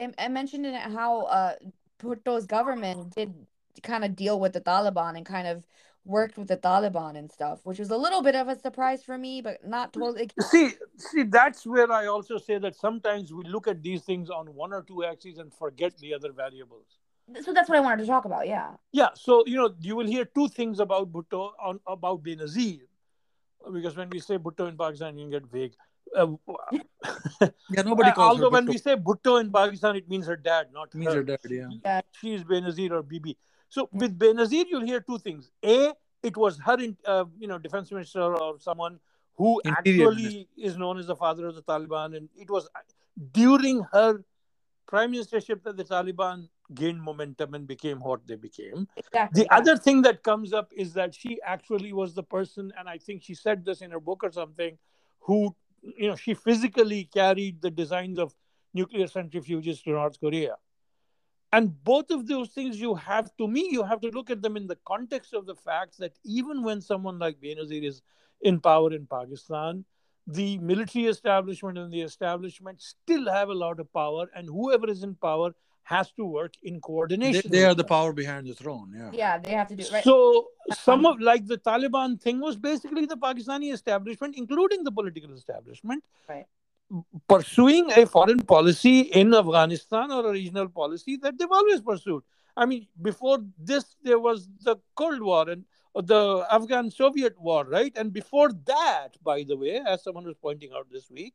I, 0.00 0.26
I 0.26 0.28
mentioned 0.28 0.66
in 0.66 0.74
it 0.74 0.82
how 0.82 1.22
uh 1.22 1.54
Bhutto's 1.98 2.46
government 2.46 3.14
did 3.16 3.34
kind 3.82 4.04
of 4.04 4.14
deal 4.16 4.38
with 4.38 4.52
the 4.52 4.60
Taliban 4.60 5.16
and 5.16 5.24
kind 5.24 5.48
of 5.48 5.66
worked 6.04 6.36
with 6.38 6.48
the 6.48 6.58
Taliban 6.58 7.16
and 7.16 7.30
stuff, 7.32 7.64
which 7.64 7.78
was 7.78 7.90
a 7.90 7.96
little 7.96 8.22
bit 8.22 8.34
of 8.34 8.48
a 8.48 8.58
surprise 8.58 9.02
for 9.02 9.16
me, 9.18 9.40
but 9.40 9.66
not 9.66 9.92
totally. 9.92 10.30
See, 10.40 10.70
see, 10.96 11.22
that's 11.24 11.66
where 11.66 11.90
I 11.90 12.06
also 12.06 12.38
say 12.38 12.58
that 12.58 12.76
sometimes 12.76 13.32
we 13.32 13.44
look 13.44 13.66
at 13.66 13.82
these 13.82 14.02
things 14.04 14.30
on 14.30 14.54
one 14.54 14.72
or 14.72 14.82
two 14.82 15.04
axes 15.04 15.38
and 15.38 15.52
forget 15.52 15.96
the 15.98 16.14
other 16.14 16.32
variables. 16.32 16.97
So 17.42 17.52
that's 17.52 17.68
what 17.68 17.78
I 17.78 17.80
wanted 17.80 18.02
to 18.02 18.06
talk 18.06 18.24
about. 18.24 18.46
Yeah. 18.48 18.70
Yeah, 18.92 19.08
so 19.14 19.44
you 19.46 19.56
know, 19.56 19.74
you 19.80 19.96
will 19.96 20.06
hear 20.06 20.24
two 20.24 20.48
things 20.48 20.80
about 20.80 21.12
Bhutto 21.12 21.52
on 21.62 21.80
about 21.86 22.22
Benazir, 22.22 22.80
because 23.72 23.96
when 23.96 24.08
we 24.10 24.20
say 24.20 24.38
Bhutto 24.38 24.68
in 24.68 24.76
Pakistan, 24.76 25.18
you 25.18 25.30
get 25.30 25.44
vague. 25.46 25.74
Uh, 26.16 26.28
Yeah, 27.70 27.82
nobody 27.82 28.12
calls 28.12 28.30
although 28.30 28.44
her 28.44 28.50
when 28.50 28.66
Bhutto. 28.66 28.68
we 28.70 28.78
say 28.78 28.96
Bhutto 28.96 29.40
in 29.40 29.52
Pakistan, 29.52 29.96
it 29.96 30.08
means 30.08 30.26
her 30.26 30.36
dad, 30.36 30.68
not 30.72 30.94
means 30.94 31.12
her. 31.12 31.18
her 31.18 31.22
dad, 31.22 31.40
yeah. 31.50 31.68
Yeah. 31.84 32.00
She 32.18 32.34
is 32.34 32.44
Benazir 32.44 32.90
or 32.92 33.02
Bibi. 33.02 33.36
So 33.68 33.88
with 33.92 34.18
Benazir, 34.18 34.64
you'll 34.70 34.86
hear 34.86 35.00
two 35.00 35.18
things. 35.18 35.50
A, 35.62 35.92
it 36.22 36.36
was 36.36 36.58
her, 36.60 36.80
in, 36.80 36.96
uh, 37.04 37.26
you 37.38 37.46
know, 37.46 37.58
defense 37.58 37.92
minister 37.92 38.22
or 38.22 38.58
someone 38.58 38.98
who 39.36 39.60
Interior 39.64 40.08
actually 40.08 40.48
is 40.56 40.78
known 40.78 40.98
as 40.98 41.06
the 41.06 41.14
father 41.14 41.46
of 41.46 41.54
the 41.54 41.62
Taliban, 41.62 42.16
and 42.16 42.28
it 42.34 42.50
was 42.50 42.68
during 43.32 43.82
her 43.92 44.24
prime 44.86 45.12
ministership 45.12 45.62
that 45.64 45.76
the 45.76 45.84
Taliban 45.84 46.48
gained 46.74 47.02
momentum 47.02 47.54
and 47.54 47.66
became 47.66 48.00
what 48.00 48.26
they 48.26 48.36
became. 48.36 48.86
Exactly. 48.96 49.42
The 49.42 49.54
other 49.54 49.76
thing 49.76 50.02
that 50.02 50.22
comes 50.22 50.52
up 50.52 50.70
is 50.76 50.92
that 50.94 51.14
she 51.14 51.40
actually 51.44 51.92
was 51.92 52.14
the 52.14 52.22
person, 52.22 52.72
and 52.78 52.88
I 52.88 52.98
think 52.98 53.22
she 53.22 53.34
said 53.34 53.64
this 53.64 53.80
in 53.80 53.90
her 53.90 54.00
book 54.00 54.22
or 54.22 54.30
something, 54.30 54.78
who, 55.20 55.54
you 55.82 56.08
know, 56.08 56.16
she 56.16 56.34
physically 56.34 57.04
carried 57.12 57.62
the 57.62 57.70
designs 57.70 58.18
of 58.18 58.34
nuclear 58.74 59.06
centrifuges 59.06 59.82
to 59.84 59.90
North 59.90 60.20
Korea. 60.20 60.56
And 61.50 61.82
both 61.82 62.10
of 62.10 62.26
those 62.26 62.50
things, 62.50 62.78
you 62.78 62.94
have 62.94 63.34
to 63.38 63.48
me, 63.48 63.68
you 63.70 63.82
have 63.82 64.00
to 64.02 64.08
look 64.08 64.28
at 64.28 64.42
them 64.42 64.56
in 64.56 64.66
the 64.66 64.76
context 64.86 65.32
of 65.32 65.46
the 65.46 65.54
fact 65.54 65.98
that 65.98 66.12
even 66.22 66.62
when 66.62 66.82
someone 66.82 67.18
like 67.18 67.40
Benazir 67.40 67.82
is 67.82 68.02
in 68.42 68.60
power 68.60 68.92
in 68.92 69.06
Pakistan, 69.06 69.86
the 70.26 70.58
military 70.58 71.06
establishment 71.06 71.78
and 71.78 71.90
the 71.90 72.02
establishment 72.02 72.82
still 72.82 73.32
have 73.32 73.48
a 73.48 73.54
lot 73.54 73.80
of 73.80 73.90
power, 73.94 74.26
and 74.36 74.46
whoever 74.46 74.90
is 74.90 75.02
in 75.02 75.14
power 75.14 75.54
has 75.88 76.10
to 76.12 76.24
work 76.24 76.52
in 76.62 76.80
coordination. 76.80 77.50
they 77.50 77.60
with 77.62 77.68
are 77.70 77.74
the 77.74 77.84
power 77.84 78.12
behind 78.12 78.46
the 78.46 78.54
throne. 78.54 78.88
Yeah. 78.94 79.10
Yeah, 79.20 79.38
they 79.38 79.52
have 79.52 79.68
to 79.68 79.76
do 79.76 79.84
right. 79.92 80.04
So 80.04 80.14
some 80.86 81.06
Um, 81.06 81.12
of 81.12 81.20
like 81.28 81.46
the 81.52 81.56
Taliban 81.68 82.20
thing 82.24 82.40
was 82.48 82.56
basically 82.70 83.06
the 83.12 83.16
Pakistani 83.16 83.72
establishment, 83.72 84.36
including 84.42 84.84
the 84.88 84.92
political 85.00 85.32
establishment, 85.32 86.04
Right. 86.28 86.46
pursuing 87.34 87.90
a 88.02 88.04
foreign 88.16 88.40
policy 88.54 88.96
in 89.22 89.34
Afghanistan 89.34 90.10
or 90.16 90.26
a 90.28 90.32
regional 90.32 90.68
policy 90.68 91.16
that 91.24 91.38
they've 91.38 91.56
always 91.60 91.80
pursued. 91.80 92.22
I 92.56 92.66
mean, 92.66 92.86
before 93.10 93.38
this, 93.72 93.84
there 94.02 94.18
was 94.28 94.48
the 94.68 94.76
Cold 95.02 95.22
War 95.22 95.48
and 95.48 95.64
the 96.12 96.22
Afghan 96.50 96.90
Soviet 96.90 97.40
War, 97.40 97.64
right? 97.64 97.92
And 97.96 98.12
before 98.12 98.50
that, 98.72 99.10
by 99.22 99.38
the 99.42 99.56
way, 99.56 99.74
as 99.94 100.02
someone 100.04 100.24
was 100.30 100.36
pointing 100.48 100.72
out 100.76 100.86
this 100.96 101.10
week, 101.10 101.34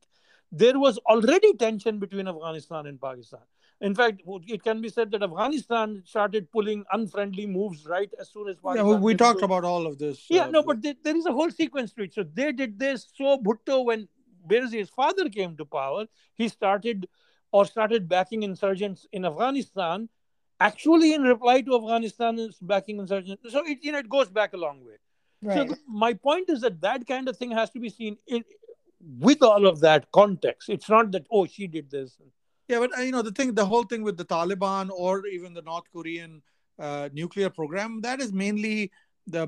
there 0.51 0.78
was 0.86 0.97
already 1.14 1.54
tension 1.66 1.99
between 2.06 2.28
Afghanistan 2.28 2.86
and 2.86 3.01
Pakistan. 3.01 3.45
In 3.82 3.94
fact, 3.94 4.22
it 4.48 4.64
can 4.64 4.82
be 4.82 4.90
said 4.90 5.12
that 5.12 5.24
Afghanistan 5.24 6.04
started 6.06 6.50
pulling 6.52 6.86
unfriendly 6.94 7.46
moves 7.46 7.86
right 7.86 8.10
as 8.20 8.32
soon 8.32 8.48
as 8.48 8.58
Pakistan. 8.58 8.88
we, 8.88 8.96
we 8.96 9.16
talked 9.16 9.42
about 9.42 9.66
all 9.66 9.86
of 9.86 9.98
this. 9.98 10.26
yeah, 10.30 10.46
uh, 10.46 10.50
no, 10.52 10.64
but 10.64 10.82
there, 10.82 10.96
there 11.04 11.18
is 11.18 11.26
a 11.26 11.32
whole 11.32 11.52
sequence 11.52 11.92
to 11.94 12.04
it. 12.04 12.14
So 12.14 12.24
they 12.24 12.52
did 12.54 12.80
this. 12.80 13.08
So 13.16 13.38
Bhutto, 13.38 13.84
when 13.84 14.08
Benazir's 14.48 14.90
father 14.90 15.28
came 15.30 15.58
to 15.58 15.66
power, 15.66 16.06
he 16.36 16.48
started 16.48 17.08
or 17.52 17.66
started 17.66 18.10
backing 18.10 18.44
insurgents 18.44 19.06
in 19.12 19.26
Afghanistan, 19.26 20.10
actually 20.60 21.14
in 21.14 21.24
reply 21.24 21.62
to 21.62 21.76
Afghanistan's 21.76 22.58
backing 22.60 23.00
insurgents. 23.00 23.52
So 23.52 23.64
it, 23.66 23.80
you 23.82 23.92
know, 23.92 24.00
it 24.00 24.10
goes 24.10 24.30
back 24.30 24.54
a 24.54 24.58
long 24.58 24.84
way. 24.84 24.96
So 25.44 25.50
right. 25.50 25.70
the, 25.70 25.78
my 25.88 26.14
point 26.14 26.50
is 26.50 26.62
that 26.62 26.80
that 26.82 27.06
kind 27.06 27.28
of 27.28 27.38
thing 27.38 27.52
has 27.52 27.70
to 27.72 27.80
be 27.80 27.90
seen 27.90 28.18
in 28.28 28.44
with 29.20 29.44
all 29.44 29.68
of 29.68 29.82
that 29.82 30.12
context. 30.12 30.70
It's 30.70 30.90
not 30.90 31.12
that 31.12 31.26
oh 31.32 31.46
she 31.46 31.68
did 31.68 31.92
this. 31.92 32.18
Yeah, 32.68 32.80
but 32.80 32.97
uh, 32.97 33.01
you 33.01 33.11
know 33.11 33.22
the 33.22 33.32
thing, 33.32 33.53
the 33.53 33.66
whole 33.66 33.84
thing 33.84 34.03
with 34.03 34.18
the 34.18 34.26
Taliban 34.26 34.89
or 34.89 35.26
even 35.28 35.53
the 35.53 35.61
North 35.61 35.86
Korean 35.91 36.41
uh, 36.80 37.09
nuclear 37.14 37.49
program, 37.49 38.01
that 38.01 38.22
is 38.22 38.32
mainly 38.32 38.91
the 39.28 39.47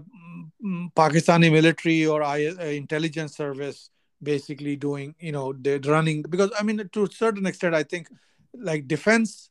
mm, 0.63 0.93
Pakistani 0.93 1.51
military 1.51 2.05
or 2.05 2.23
I, 2.23 2.47
uh, 2.47 2.63
intelligence 2.65 3.35
service 3.35 3.89
basically 4.21 4.75
doing. 4.75 5.15
You 5.19 5.31
know, 5.31 5.53
they're 5.53 5.79
running 5.79 6.23
because 6.23 6.51
I 6.59 6.63
mean, 6.63 6.87
to 6.91 7.03
a 7.03 7.11
certain 7.11 7.45
extent, 7.45 7.73
I 7.73 7.83
think 7.83 8.09
like 8.53 8.87
defense 8.87 9.49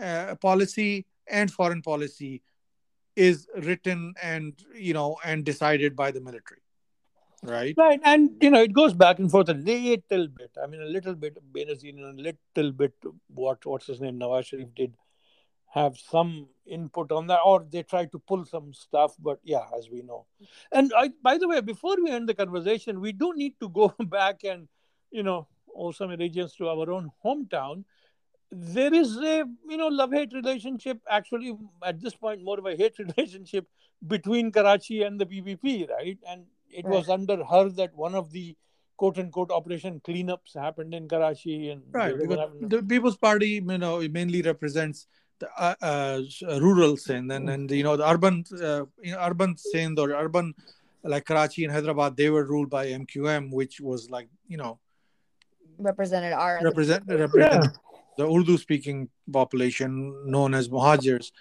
uh, 0.00 0.34
policy 0.40 1.06
and 1.28 1.50
foreign 1.50 1.82
policy 1.82 2.42
is 3.14 3.46
written 3.56 4.14
and 4.22 4.54
you 4.74 4.94
know 4.94 5.16
and 5.24 5.44
decided 5.44 5.96
by 5.96 6.10
the 6.10 6.20
military, 6.20 6.60
right? 7.46 7.74
Right, 7.76 8.00
and 8.04 8.30
you 8.40 8.50
know 8.50 8.62
it 8.62 8.72
goes 8.72 8.94
back 8.94 9.18
and 9.18 9.30
forth 9.30 9.48
a 9.48 9.54
little 9.54 10.28
bit. 10.28 10.50
I 10.62 10.66
mean, 10.66 10.82
a 10.82 10.86
little 10.86 11.14
bit 11.14 11.38
Benazir 11.52 11.96
and 11.96 12.18
a 12.18 12.22
little 12.22 12.72
bit 12.72 12.94
what 13.28 13.64
what's 13.64 13.86
his 13.86 14.00
name 14.00 14.18
Nawaz 14.18 14.46
Sharif 14.46 14.74
did 14.74 14.94
have 15.72 15.98
some 15.98 16.48
input 16.66 17.12
on 17.12 17.26
that, 17.26 17.40
or 17.44 17.64
they 17.70 17.82
tried 17.82 18.10
to 18.12 18.18
pull 18.18 18.44
some 18.44 18.72
stuff. 18.72 19.14
But 19.18 19.40
yeah, 19.44 19.64
as 19.78 19.90
we 19.90 20.02
know, 20.02 20.26
and 20.72 20.92
I 20.96 21.10
by 21.22 21.38
the 21.38 21.48
way, 21.48 21.60
before 21.60 21.96
we 22.02 22.10
end 22.10 22.28
the 22.28 22.34
conversation, 22.34 23.00
we 23.00 23.12
do 23.12 23.32
need 23.34 23.54
to 23.60 23.68
go 23.68 23.94
back 24.06 24.44
and 24.44 24.68
you 25.10 25.22
know 25.22 25.46
owe 25.74 25.92
some 25.92 26.10
allegiance 26.10 26.54
to 26.56 26.68
our 26.68 26.90
own 26.90 27.10
hometown. 27.24 27.84
There 28.50 28.94
is 28.94 29.16
a 29.18 29.44
you 29.68 29.76
know 29.76 29.88
love 29.88 30.12
hate 30.12 30.32
relationship. 30.32 31.00
Actually, 31.08 31.56
at 31.84 32.00
this 32.00 32.14
point, 32.14 32.42
more 32.42 32.58
of 32.58 32.66
a 32.66 32.76
hate 32.76 32.98
relationship 33.06 33.66
between 34.06 34.52
Karachi 34.52 35.02
and 35.02 35.20
the 35.20 35.26
PPP, 35.26 35.88
right? 35.90 36.18
And 36.28 36.44
it 36.70 36.84
Right. 36.84 36.92
was 36.94 37.08
under 37.08 37.44
her 37.44 37.68
that 37.70 37.94
one 37.94 38.14
of 38.14 38.30
the 38.32 38.56
quote 38.96 39.18
unquote 39.18 39.50
operation 39.50 40.00
cleanups 40.00 40.54
happened 40.54 40.94
in 40.94 41.08
Karachi 41.08 41.70
and 41.70 41.82
Right, 41.92 42.12
the- 42.16 42.22
because 42.22 42.38
happened- 42.38 42.70
the 42.70 42.82
People's 42.82 43.16
Party, 43.16 43.48
you 43.72 43.78
know, 43.78 44.00
it 44.00 44.12
mainly 44.12 44.42
represents 44.42 45.06
the 45.38 45.48
uh, 45.58 45.74
uh, 45.82 46.22
rural 46.60 46.96
Sindh 46.96 47.30
and 47.30 47.50
and 47.50 47.70
you 47.70 47.82
know 47.82 47.96
the 47.96 48.08
urban, 48.08 48.44
uh, 48.54 48.86
you 49.02 49.12
know, 49.12 49.18
urban 49.20 49.56
Sindh 49.58 49.98
or 49.98 50.10
urban 50.12 50.54
like 51.02 51.26
Karachi 51.26 51.64
and 51.64 51.72
Hyderabad, 51.72 52.16
they 52.16 52.30
were 52.30 52.44
ruled 52.44 52.70
by 52.70 52.86
MQM, 52.86 53.50
which 53.52 53.80
was 53.80 54.10
like 54.10 54.28
you 54.48 54.56
know 54.56 54.78
Represented 55.78 56.32
our 56.32 56.60
represent 56.64 57.04
represent 57.06 57.76
the 58.16 58.24
Urdu 58.26 58.56
speaking 58.56 59.10
population 59.30 59.92
known 60.30 60.54
as 60.54 60.70
Muhajirs. 60.70 61.32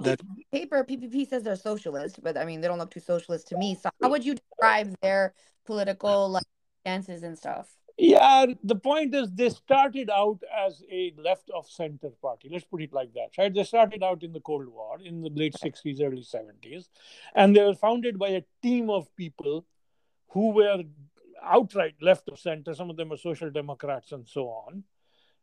That- 0.00 0.20
paper 0.52 0.84
PPP 0.84 1.28
says 1.28 1.42
they're 1.42 1.56
socialist, 1.56 2.22
but 2.22 2.36
I 2.36 2.44
mean 2.44 2.60
they 2.60 2.68
don't 2.68 2.78
look 2.78 2.90
too 2.90 3.00
socialist 3.00 3.48
to 3.48 3.56
me. 3.56 3.76
So 3.80 3.90
how 4.00 4.10
would 4.10 4.24
you 4.24 4.34
describe 4.34 4.94
their 5.02 5.34
political 5.64 6.28
like 6.28 6.44
stances 6.80 7.22
and 7.22 7.36
stuff? 7.36 7.68
Yeah, 7.98 8.46
the 8.64 8.74
point 8.74 9.14
is 9.14 9.30
they 9.32 9.50
started 9.50 10.08
out 10.10 10.40
as 10.66 10.82
a 10.90 11.14
left 11.18 11.50
of 11.50 11.68
center 11.68 12.10
party. 12.22 12.48
Let's 12.50 12.64
put 12.64 12.82
it 12.82 12.92
like 12.92 13.12
that, 13.14 13.30
right? 13.36 13.52
They 13.52 13.64
started 13.64 14.02
out 14.02 14.22
in 14.22 14.32
the 14.32 14.40
Cold 14.40 14.66
War 14.68 14.98
in 15.04 15.20
the 15.20 15.30
late 15.30 15.54
60s, 15.54 16.00
early 16.02 16.22
70s, 16.22 16.88
and 17.34 17.54
they 17.54 17.62
were 17.62 17.74
founded 17.74 18.18
by 18.18 18.28
a 18.28 18.42
team 18.62 18.88
of 18.88 19.14
people 19.14 19.66
who 20.28 20.50
were 20.50 20.82
outright 21.42 21.94
left 22.00 22.28
of 22.28 22.38
center. 22.38 22.74
Some 22.74 22.88
of 22.88 22.96
them 22.96 23.10
were 23.10 23.18
social 23.18 23.50
democrats 23.50 24.12
and 24.12 24.26
so 24.26 24.48
on. 24.48 24.84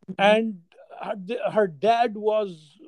Mm-hmm. 0.09 0.21
And 0.21 0.61
uh, 0.99 1.15
her, 1.45 1.51
her 1.51 1.67
dad 1.67 2.17
was 2.17 2.78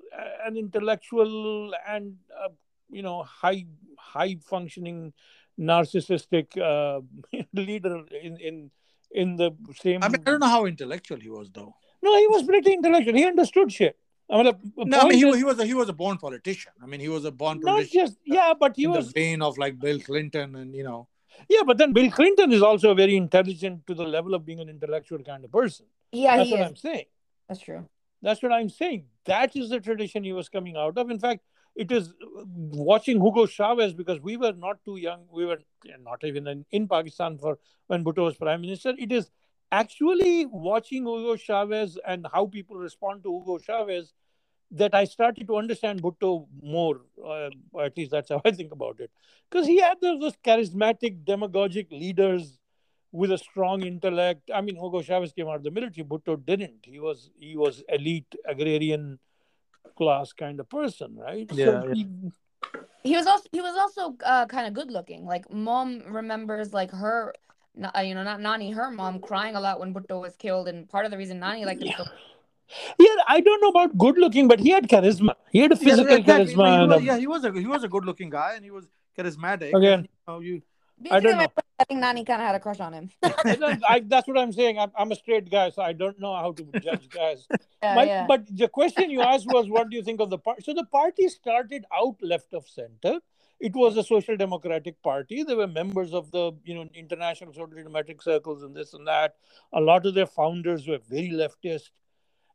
an 0.45 0.57
intellectual 0.57 1.72
and, 1.88 2.18
uh, 2.43 2.49
you 2.89 3.01
know, 3.01 3.24
high 3.24 3.66
high 3.97 4.38
functioning 4.41 5.14
narcissistic 5.59 6.57
uh, 6.57 7.01
leader 7.53 8.03
in, 8.22 8.38
in 8.38 8.72
in 9.12 9.36
the 9.36 9.51
same. 9.80 10.03
I 10.03 10.09
mean, 10.09 10.22
I 10.26 10.32
don't 10.32 10.39
know 10.39 10.47
how 10.47 10.66
intellectual 10.66 11.20
he 11.20 11.30
was 11.30 11.49
though. 11.51 11.76
No, 12.01 12.18
he 12.18 12.28
was 12.28 12.43
pretty 12.43 12.74
intellectual. 12.74 13.14
He 13.14 13.26
understood 13.26 13.72
shit. 13.72 13.97
I 14.30 14.38
mean, 14.38 14.45
the 14.45 14.86
No, 14.86 14.99
I 14.99 15.03
mean 15.09 15.18
he, 15.18 15.28
is 15.28 15.36
he 15.36 15.43
was 15.43 15.59
a 15.59 15.66
he 15.66 15.74
was 15.74 15.89
a 15.89 15.93
born 15.93 16.18
politician. 16.18 16.72
I 16.82 16.86
mean 16.86 16.99
he 16.99 17.09
was 17.09 17.26
a 17.26 17.32
born 17.32 17.59
not 17.59 17.74
politician. 17.74 18.05
just 18.05 18.18
yeah, 18.26 18.53
but 18.57 18.76
he 18.76 18.86
in 18.86 18.91
was 18.91 19.12
the 19.12 19.20
vein 19.20 19.41
of 19.41 19.57
like 19.57 19.80
Bill 19.80 19.99
Clinton 19.99 20.55
and 20.55 20.74
you 20.74 20.84
know 20.84 21.07
yeah, 21.49 21.62
but 21.66 21.78
then 21.78 21.93
Bill 21.93 22.09
Clinton 22.12 22.51
is 22.51 22.62
also 22.62 22.93
very 22.93 23.16
intelligent 23.16 23.86
to 23.88 23.93
the 23.93 24.03
level 24.03 24.34
of 24.34 24.45
being 24.45 24.59
an 24.59 24.70
intellectual 24.70 25.20
kind 25.20 25.43
of 25.43 25.51
person. 25.51 25.86
Yeah, 26.12 26.38
That's 26.38 26.49
he 26.49 26.55
what 26.55 26.62
is. 26.62 26.68
I'm 26.68 26.76
saying. 26.76 27.05
That's 27.47 27.62
true. 27.62 27.88
That's 28.22 28.43
what 28.43 28.51
I'm 28.51 28.69
saying. 28.69 29.05
That 29.26 29.55
is 29.55 29.69
the 29.69 29.80
tradition 29.80 30.24
he 30.24 30.34
was 30.34 30.49
coming 30.49 30.78
out 30.78 30.97
of. 30.97 31.09
In 31.09 31.19
fact, 31.19 31.41
it 31.76 31.91
is 31.91 32.13
watching 32.45 33.22
Hugo 33.22 33.45
Chavez 33.45 33.93
because 33.93 34.19
we 34.19 34.38
were 34.38 34.53
not 34.53 34.84
too 34.84 34.97
young. 34.97 35.26
We 35.32 35.45
were 35.45 35.59
not 36.03 36.24
even 36.24 36.47
in, 36.47 36.65
in 36.72 36.88
Pakistan 36.88 37.38
for 37.38 37.57
when 37.88 38.03
Bhutto 38.03 38.26
was 38.26 38.36
prime 38.36 38.61
minister. 38.61 38.93
It 38.97 39.11
is 39.11 39.32
actually 39.72 40.45
watching 40.45 41.05
Hugo 41.05 41.36
Chavez 41.38 41.97
and 42.05 42.28
how 42.32 42.45
people 42.45 42.78
respond 42.78 43.24
to 43.24 43.39
Hugo 43.39 43.57
Chavez 43.57 44.13
that 44.72 44.93
I 44.93 45.05
started 45.05 45.47
to 45.47 45.57
understand 45.57 46.01
Bhutto 46.01 46.47
more. 46.61 47.01
Uh, 47.26 47.49
at 47.80 47.97
least 47.97 48.11
that's 48.11 48.30
how 48.30 48.41
I 48.45 48.51
think 48.51 48.72
about 48.72 48.99
it. 48.99 49.11
Because 49.49 49.67
he 49.67 49.80
had 49.80 49.97
those, 50.01 50.19
those 50.19 50.38
charismatic, 50.43 51.26
demagogic 51.26 51.91
leaders 51.91 52.59
with 53.12 53.32
a 53.32 53.38
strong 53.38 53.84
intellect. 53.84 54.49
I 54.53 54.62
mean, 54.62 54.76
Hugo 54.76 55.01
Chavez 55.01 55.32
came 55.34 55.47
out 55.47 55.55
of 55.57 55.64
the 55.64 55.72
military. 55.72 56.05
Bhutto 56.05 56.36
didn't. 56.43 56.86
He 56.86 56.99
was 56.99 57.30
he 57.38 57.57
was 57.57 57.84
elite 57.89 58.34
agrarian 58.47 59.20
class 59.97 60.34
kind 60.34 60.59
of 60.59 60.70
person, 60.70 61.16
right? 61.16 61.47
Yeah, 61.51 61.84
yeah. 61.86 61.93
he- 61.93 62.32
He 63.03 63.16
was 63.18 63.26
also 63.26 63.47
he 63.51 63.62
was 63.62 63.76
also 63.76 64.16
uh, 64.24 64.45
kind 64.45 64.68
of 64.68 64.74
good 64.74 64.91
looking. 64.91 65.26
Like 65.26 65.51
mom 65.51 66.03
remembers 66.07 66.72
like 66.72 66.91
her, 66.91 67.34
uh, 67.95 67.99
you 68.01 68.14
know, 68.14 68.24
not 68.24 68.39
Nani, 68.41 68.72
her 68.72 68.91
mom 68.91 69.20
crying 69.20 69.55
a 69.55 69.59
lot 69.59 69.80
when 69.80 69.93
Bhutto 69.93 70.22
was 70.22 70.36
killed, 70.36 70.68
and 70.68 70.88
part 70.88 71.05
of 71.05 71.12
the 71.12 71.18
reason 71.18 71.39
Nani 71.39 71.66
liked 71.66 71.82
him 71.82 71.93
so 71.97 72.05
Yeah, 72.99 73.16
I 73.28 73.41
don't 73.41 73.62
know 73.62 73.70
about 73.70 73.97
good 73.97 74.18
looking, 74.18 74.47
but 74.47 74.59
he 74.59 74.70
had 74.70 74.88
charisma. 74.88 75.34
He 75.51 75.59
had 75.59 75.72
a 75.72 75.76
Yeah, 75.76 75.88
physical 75.89 76.18
exactly. 76.18 76.53
charisma. 76.53 76.82
He 76.82 76.88
was, 76.88 77.03
yeah, 77.03 77.18
he 77.18 77.28
was 77.28 77.43
a 77.43 77.51
he 77.53 77.68
was 77.68 77.84
a 77.84 77.88
good 77.88 78.05
looking 78.05 78.30
guy 78.30 78.53
and 78.55 78.64
he 78.64 78.72
was 78.72 78.86
charismatic. 79.18 79.74
Again. 79.74 79.99
And, 79.99 80.03
you 80.03 80.28
know, 80.28 80.39
you 80.39 80.62
I 81.10 81.20
don't 81.20 81.38
know. 81.38 81.47
I 81.80 81.84
think 81.86 81.99
Nani 81.99 82.24
kind 82.24 82.41
of 82.41 82.47
had 82.47 82.56
a 82.56 82.60
crush 82.60 82.80
on 82.80 82.93
him. 82.93 83.10
I 83.24 84.04
that's 84.06 84.28
what 84.28 84.38
I'm 84.38 84.52
saying. 84.54 84.78
I'm, 84.78 84.91
I'm 84.95 85.12
a 85.12 85.16
straight 85.16 85.49
guy, 85.49 85.70
so 85.72 85.82
I 85.82 85.93
don't 85.93 86.20
know 86.20 86.36
how 86.36 86.52
to 86.52 86.64
judge 86.80 87.10
guys. 87.22 87.47
yeah, 87.82 87.95
My- 87.95 88.04
yeah. 88.04 88.28
But 88.28 88.56
the 88.56 88.68
question 88.68 89.10
you 89.10 89.22
asked 89.22 89.47
was, 89.47 89.68
what 89.70 89.89
do 89.89 89.95
you 89.97 90.04
think 90.04 90.20
of 90.20 90.30
the 90.30 90.38
party? 90.38 90.62
So 90.64 90.74
the 90.74 90.86
party 90.86 91.28
started 91.28 91.86
out 91.95 92.18
left 92.22 92.54
of 92.54 92.68
center. 92.68 93.20
It 93.60 93.76
was 93.76 93.95
a 93.97 94.04
social 94.04 94.36
democratic 94.38 95.02
party. 95.04 95.43
There 95.43 95.56
were 95.56 95.68
members 95.68 96.14
of 96.14 96.32
the 96.32 96.52
you 96.64 96.76
know 96.76 96.88
international 96.93 97.54
social 97.54 97.68
democratic 97.68 98.22
circles 98.22 98.64
and 98.64 98.76
this 98.76 98.93
and 98.93 99.08
that. 99.08 99.36
A 99.74 99.82
lot 99.82 100.06
of 100.06 100.14
their 100.14 100.28
founders 100.28 100.88
were 100.88 100.99
very 101.10 101.30
leftist. 101.30 101.89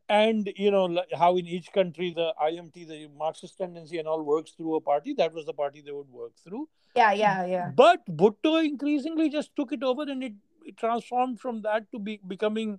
And 0.09 0.53
you 0.57 0.71
know 0.71 1.03
how 1.19 1.37
in 1.37 1.47
each 1.47 1.73
country 1.73 2.13
the 2.15 2.33
IMT, 2.41 2.87
the 2.87 3.09
Marxist 3.19 3.59
tendency, 3.59 3.99
and 3.99 4.07
all 4.07 4.23
works 4.23 4.53
through 4.53 4.77
a 4.77 4.81
party. 4.81 5.15
That 5.15 5.33
was 5.35 5.47
the 5.47 5.53
party 5.53 5.81
they 5.81 5.93
would 5.93 6.09
work 6.09 6.33
through. 6.45 6.69
yeah, 6.95 7.13
yeah, 7.13 7.45
yeah. 7.45 7.71
But 7.75 8.07
Bhutto 8.07 8.65
increasingly 8.65 9.29
just 9.29 9.55
took 9.57 9.73
it 9.73 9.83
over 9.83 10.03
and 10.03 10.23
it, 10.23 10.35
it 10.65 10.77
transformed 10.77 11.41
from 11.41 11.63
that 11.63 11.91
to 11.91 11.99
be 11.99 12.21
becoming, 12.27 12.79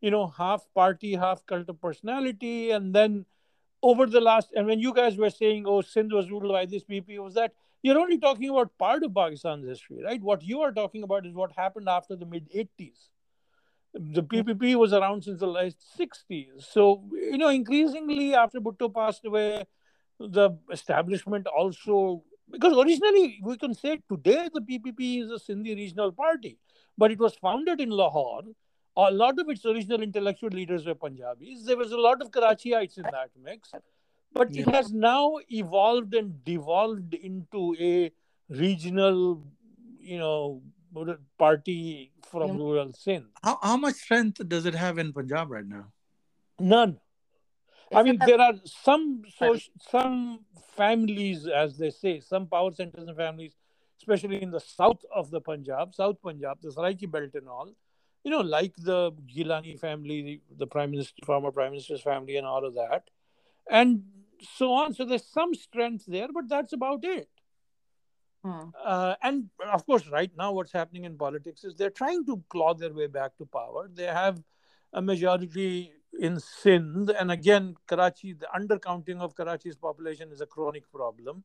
you 0.00 0.10
know, 0.12 0.28
half 0.28 0.66
party, 0.74 1.14
half 1.16 1.44
cult 1.46 1.68
of 1.68 1.80
personality. 1.80 2.70
And 2.70 2.94
then 2.94 3.26
over 3.82 4.06
the 4.06 4.20
last, 4.20 4.52
and 4.54 4.66
when 4.66 4.78
you 4.78 4.94
guys 4.94 5.16
were 5.16 5.30
saying, 5.30 5.64
oh, 5.66 5.80
Sindh 5.80 6.12
was 6.12 6.30
ruled 6.30 6.48
by 6.48 6.64
this 6.66 6.84
PP, 6.84 7.18
was 7.18 7.34
that 7.34 7.52
you're 7.82 7.98
only 7.98 8.18
talking 8.18 8.50
about 8.50 8.76
part 8.78 9.02
of 9.02 9.14
Pakistan's 9.14 9.66
history, 9.66 10.02
right? 10.04 10.20
What 10.20 10.42
you 10.42 10.60
are 10.62 10.72
talking 10.72 11.02
about 11.02 11.26
is 11.26 11.34
what 11.34 11.52
happened 11.52 11.88
after 11.88 12.16
the 12.16 12.26
mid 12.26 12.50
80s. 12.50 13.08
The 13.94 14.22
hmm. 14.22 14.26
PPP 14.26 14.76
was 14.76 14.92
around 14.92 15.24
since 15.24 15.40
the 15.40 15.46
late 15.46 15.76
60s. 15.98 16.64
So, 16.70 17.04
you 17.12 17.38
know, 17.38 17.48
increasingly 17.48 18.34
after 18.34 18.60
Bhutto 18.60 18.92
passed 18.94 19.24
away, 19.24 19.64
the 20.18 20.50
establishment 20.72 21.46
also 21.46 22.24
because 22.50 22.72
originally 22.76 23.40
we 23.42 23.56
can 23.56 23.74
say 23.74 24.00
today 24.08 24.48
the 24.52 24.60
PPP 24.60 25.24
is 25.24 25.30
a 25.30 25.52
Sindhi 25.52 25.76
regional 25.76 26.12
party, 26.12 26.58
but 26.96 27.10
it 27.10 27.18
was 27.18 27.34
founded 27.34 27.80
in 27.80 27.90
Lahore. 27.90 28.42
A 28.96 29.10
lot 29.10 29.38
of 29.38 29.48
its 29.48 29.64
original 29.64 30.02
intellectual 30.02 30.50
leaders 30.50 30.86
were 30.86 30.94
Punjabis. 30.94 31.64
There 31.64 31.76
was 31.76 31.92
a 31.92 31.96
lot 31.96 32.20
of 32.20 32.30
Karachiites 32.30 32.96
in 32.96 33.04
that 33.04 33.30
mix, 33.40 33.72
but 34.32 34.54
it 34.54 34.66
has 34.68 34.92
now 34.92 35.38
evolved 35.50 36.14
and 36.14 36.44
devolved 36.44 37.14
into 37.14 37.76
a 37.78 38.10
regional, 38.48 39.44
you 40.00 40.18
know, 40.18 40.62
party 41.38 42.12
from 42.30 42.52
Yeah. 42.52 42.58
rural 42.58 42.92
Sindh. 42.92 43.26
how, 43.42 43.58
how 43.62 43.76
much 43.76 43.94
strength 43.96 44.46
does 44.48 44.66
it 44.66 44.74
have 44.74 44.98
in 44.98 45.12
Punjab 45.12 45.50
right 45.50 45.66
now? 45.66 45.92
None. 46.58 47.00
I 47.92 48.02
mean, 48.02 48.16
not- 48.18 48.26
there 48.26 48.40
are 48.40 48.54
some 48.64 49.22
social, 49.36 49.72
some 49.80 50.44
families, 50.76 51.46
as 51.46 51.78
they 51.78 51.90
say, 51.90 52.20
some 52.20 52.46
power 52.46 52.72
centers 52.72 53.08
and 53.08 53.16
families, 53.16 53.54
especially 53.98 54.42
in 54.42 54.50
the 54.50 54.60
south 54.60 55.04
of 55.14 55.30
the 55.30 55.40
Punjab, 55.40 55.94
South 55.94 56.20
Punjab, 56.22 56.60
the 56.60 56.68
Saraiki 56.70 57.10
belt 57.10 57.34
and 57.34 57.48
all, 57.48 57.70
you 58.24 58.30
know, 58.30 58.40
like 58.40 58.74
the 58.76 59.12
Gilani 59.26 59.78
family, 59.78 60.22
the, 60.22 60.40
the 60.58 60.66
prime 60.66 60.90
minister, 60.90 61.24
former 61.24 61.50
prime 61.50 61.70
minister's 61.70 62.02
family, 62.02 62.36
and 62.36 62.46
all 62.46 62.64
of 62.64 62.74
that, 62.74 63.08
and 63.70 64.02
so 64.56 64.72
on. 64.72 64.92
So 64.94 65.04
there's 65.04 65.24
some 65.26 65.54
strength 65.54 66.04
there, 66.06 66.28
but 66.32 66.48
that's 66.48 66.72
about 66.72 67.04
it. 67.04 67.28
Hmm. 68.44 68.70
Uh, 68.84 69.14
and 69.22 69.48
of 69.72 69.84
course, 69.84 70.06
right 70.08 70.30
now, 70.36 70.52
what's 70.52 70.72
happening 70.72 71.04
in 71.04 71.16
politics 71.16 71.64
is 71.64 71.74
they're 71.74 71.90
trying 71.90 72.24
to 72.26 72.42
claw 72.48 72.74
their 72.74 72.92
way 72.92 73.06
back 73.06 73.36
to 73.38 73.46
power. 73.46 73.88
They 73.92 74.04
have 74.04 74.42
a 74.92 75.02
majority 75.02 75.92
in 76.18 76.38
Sindh, 76.40 77.10
and 77.10 77.30
again, 77.30 77.74
Karachi, 77.86 78.32
the 78.34 78.48
undercounting 78.56 79.20
of 79.20 79.34
Karachi's 79.34 79.76
population 79.76 80.30
is 80.32 80.40
a 80.40 80.46
chronic 80.46 80.90
problem. 80.92 81.44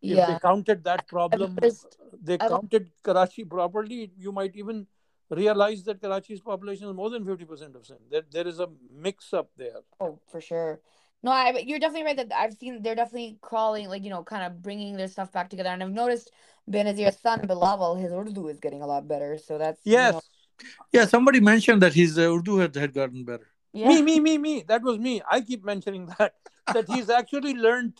If 0.00 0.16
they 0.26 0.38
counted 0.38 0.84
that 0.84 1.08
problem, 1.08 1.54
noticed- 1.56 1.98
they 2.22 2.38
counted 2.38 2.90
Karachi 3.02 3.44
properly, 3.44 4.12
you 4.16 4.32
might 4.32 4.54
even 4.54 4.86
realize 5.28 5.82
that 5.84 6.00
Karachi's 6.00 6.40
population 6.40 6.88
is 6.88 6.94
more 6.94 7.10
than 7.10 7.24
50% 7.24 7.74
of 7.74 7.84
Sindh. 7.84 8.00
There, 8.10 8.22
there 8.30 8.46
is 8.46 8.60
a 8.60 8.68
mix 8.90 9.34
up 9.34 9.50
there. 9.56 9.80
Oh, 10.00 10.18
for 10.28 10.40
sure. 10.40 10.80
No, 11.22 11.32
I, 11.32 11.62
you're 11.66 11.78
definitely 11.80 12.04
right 12.04 12.16
that 12.16 12.32
I've 12.34 12.54
seen 12.54 12.82
they're 12.82 12.94
definitely 12.94 13.38
crawling, 13.40 13.88
like, 13.88 14.04
you 14.04 14.10
know, 14.10 14.22
kind 14.22 14.44
of 14.44 14.62
bringing 14.62 14.96
their 14.96 15.08
stuff 15.08 15.32
back 15.32 15.50
together. 15.50 15.70
And 15.70 15.82
I've 15.82 15.90
noticed 15.90 16.30
Benazir's 16.70 17.18
son, 17.18 17.40
Bilawal, 17.40 18.00
his 18.00 18.12
Urdu 18.12 18.48
is 18.48 18.60
getting 18.60 18.82
a 18.82 18.86
lot 18.86 19.08
better. 19.08 19.36
So 19.36 19.58
that's, 19.58 19.80
you 19.84 19.92
Yes. 19.92 20.14
know, 20.14 20.20
Yeah, 20.92 21.06
somebody 21.06 21.40
mentioned 21.40 21.82
that 21.82 21.94
his 21.94 22.18
uh, 22.18 22.32
Urdu 22.32 22.58
had, 22.58 22.74
had 22.74 22.94
gotten 22.94 23.24
better. 23.24 23.46
yeah. 23.72 23.88
Me, 23.88 24.02
me, 24.02 24.20
me, 24.20 24.38
me. 24.38 24.62
That 24.66 24.82
was 24.82 24.98
me. 24.98 25.20
I 25.30 25.40
keep 25.40 25.64
mentioning 25.64 26.06
that. 26.18 26.34
That 26.72 26.88
he's 26.88 27.10
actually 27.10 27.54
learned 27.54 27.94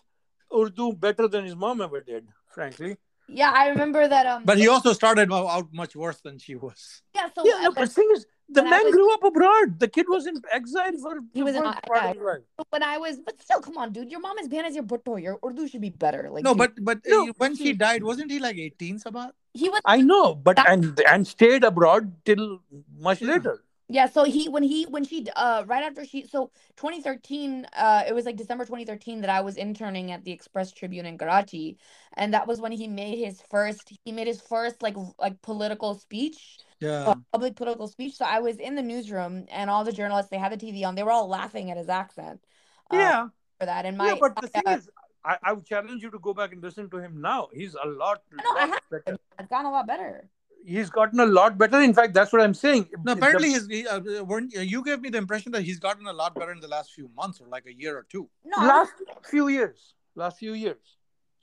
Urdu 0.54 0.92
better 0.92 1.26
than 1.28 1.44
his 1.44 1.56
mom 1.56 1.80
ever 1.80 2.00
did, 2.00 2.28
frankly. 2.54 2.98
Yeah, 3.28 3.50
I 3.54 3.68
remember 3.68 4.06
that. 4.08 4.26
Um, 4.26 4.44
But 4.44 4.58
he 4.58 4.68
also 4.68 4.92
started 4.92 5.32
out 5.32 5.72
much 5.72 5.94
worse 5.96 6.20
than 6.20 6.38
she 6.38 6.54
was. 6.54 7.02
yeah, 7.14 7.28
so 7.34 7.44
Yeah, 7.44 7.62
no, 7.62 7.72
but 7.72 7.80
the 7.80 7.86
thing 7.86 8.08
is, 8.12 8.26
the 8.48 8.62
when 8.62 8.70
man 8.70 8.84
was- 8.84 8.94
grew 8.94 9.12
up 9.14 9.24
abroad. 9.24 9.78
The 9.78 9.88
kid 9.88 10.06
was 10.08 10.26
in 10.26 10.40
exile 10.52 10.96
for 11.02 11.20
He 11.34 11.42
was 11.42 11.54
in- 11.54 11.62
part 11.62 11.84
yeah. 11.94 12.10
of 12.10 12.16
life. 12.16 12.42
when 12.70 12.82
I 12.82 12.96
was, 12.98 13.18
but 13.20 13.40
still, 13.42 13.60
come 13.60 13.76
on, 13.78 13.92
dude, 13.92 14.10
your 14.10 14.20
mom 14.20 14.38
is 14.38 14.48
Benazir 14.48 14.86
Bhutto. 14.86 14.88
Your 14.88 15.18
butto. 15.18 15.22
Your 15.22 15.38
Urdu 15.44 15.68
should 15.68 15.80
be 15.80 15.90
better. 15.90 16.28
Like, 16.30 16.44
No, 16.44 16.52
dude, 16.54 16.58
but 16.58 16.84
but 16.84 16.98
No, 17.06 17.32
when 17.36 17.54
she 17.56 17.64
see- 17.64 17.72
died, 17.74 18.02
wasn't 18.02 18.30
he 18.30 18.38
like 18.38 18.56
18, 18.56 18.98
Sabah? 18.98 19.32
he 19.54 19.68
was 19.68 19.80
I 19.84 20.00
know, 20.00 20.34
but 20.34 20.56
That- 20.56 20.68
and 20.70 21.00
and 21.06 21.26
stayed 21.26 21.64
abroad 21.64 22.12
till 22.24 22.60
much 23.08 23.20
Yeah. 23.22 23.32
later. 23.34 23.64
Yeah, 23.90 24.06
so 24.06 24.24
he 24.24 24.48
when 24.50 24.62
he 24.62 24.84
when 24.84 25.04
she 25.04 25.26
uh 25.34 25.64
right 25.66 25.82
after 25.82 26.04
she 26.04 26.26
so 26.26 26.50
2013 26.76 27.66
uh 27.74 28.04
it 28.06 28.14
was 28.14 28.26
like 28.26 28.36
December 28.36 28.66
2013 28.66 29.22
that 29.22 29.30
I 29.30 29.40
was 29.40 29.56
interning 29.56 30.12
at 30.12 30.24
the 30.24 30.30
Express 30.32 30.72
Tribune 30.72 31.06
in 31.06 31.16
Karachi 31.16 31.78
and 32.14 32.34
that 32.34 32.46
was 32.46 32.60
when 32.60 32.72
he 32.72 32.86
made 32.86 33.18
his 33.18 33.40
first 33.50 33.90
he 34.04 34.12
made 34.12 34.26
his 34.26 34.42
first 34.42 34.82
like 34.82 34.94
like 35.18 35.40
political 35.40 35.94
speech 35.94 36.58
Yeah. 36.80 37.04
uh, 37.06 37.14
public 37.32 37.56
political 37.56 37.88
speech 37.88 38.14
so 38.16 38.26
I 38.26 38.40
was 38.40 38.56
in 38.58 38.74
the 38.74 38.82
newsroom 38.82 39.46
and 39.50 39.70
all 39.70 39.84
the 39.84 39.92
journalists 39.92 40.30
they 40.30 40.38
had 40.38 40.52
the 40.52 40.58
TV 40.58 40.84
on 40.84 40.94
they 40.94 41.02
were 41.02 41.10
all 41.10 41.28
laughing 41.28 41.70
at 41.70 41.78
his 41.78 41.88
accent 41.88 42.44
uh, 42.90 42.96
yeah, 42.98 43.28
for 43.58 43.64
that 43.66 43.86
and 43.86 43.96
my 43.96 44.08
yeah, 44.08 44.16
but 44.20 44.38
the 44.38 44.48
thing 44.48 44.62
uh, 44.66 44.76
is, 44.76 44.90
I, 45.24 45.36
I 45.42 45.52
would 45.54 45.64
challenge 45.64 46.02
you 46.02 46.10
to 46.10 46.18
go 46.18 46.34
back 46.34 46.52
and 46.52 46.62
listen 46.62 46.90
to 46.90 46.98
him 46.98 47.20
now. 47.20 47.48
He's 47.52 47.74
a 47.74 47.86
lot, 47.86 48.20
No, 48.32 48.44
I 48.56 48.60
lot 48.60 48.70
have. 48.70 48.80
better. 48.90 49.18
it's 49.38 49.48
gotten 49.48 49.66
a 49.66 49.70
lot 49.70 49.86
better 49.86 50.28
He's 50.67 50.89
gotten 50.89 51.19
a 51.19 51.25
lot 51.25 51.57
better. 51.57 51.81
In 51.81 51.93
fact, 51.93 52.13
that's 52.13 52.31
what 52.31 52.41
I'm 52.41 52.53
saying. 52.53 52.83
No, 52.97 53.03
The- 53.03 53.11
apparently 53.19 53.51
his 53.51 53.67
he, 53.67 53.85
uh, 53.85 54.23
weren't 54.23 54.53
you 54.53 54.81
gave 54.83 55.01
me 55.01 55.09
the 55.09 55.17
impression 55.17 55.51
that 55.51 55.63
he's 55.63 55.79
gotten 55.79 56.07
a 56.07 56.13
lot 56.13 56.35
better 56.35 56.53
in 56.53 56.61
the 56.61 56.69
last 56.69 56.93
few 56.93 57.09
months 57.17 57.41
or 57.41 57.47
like 57.47 57.65
a 57.65 57.73
year 57.73 57.97
or 57.97 58.03
two. 58.09 58.29
no 58.45 58.57
I 58.57 58.67
last 58.67 58.93
few 59.29 59.47
years, 59.49 59.93
last 60.15 60.37
few 60.43 60.53
years, 60.53 60.95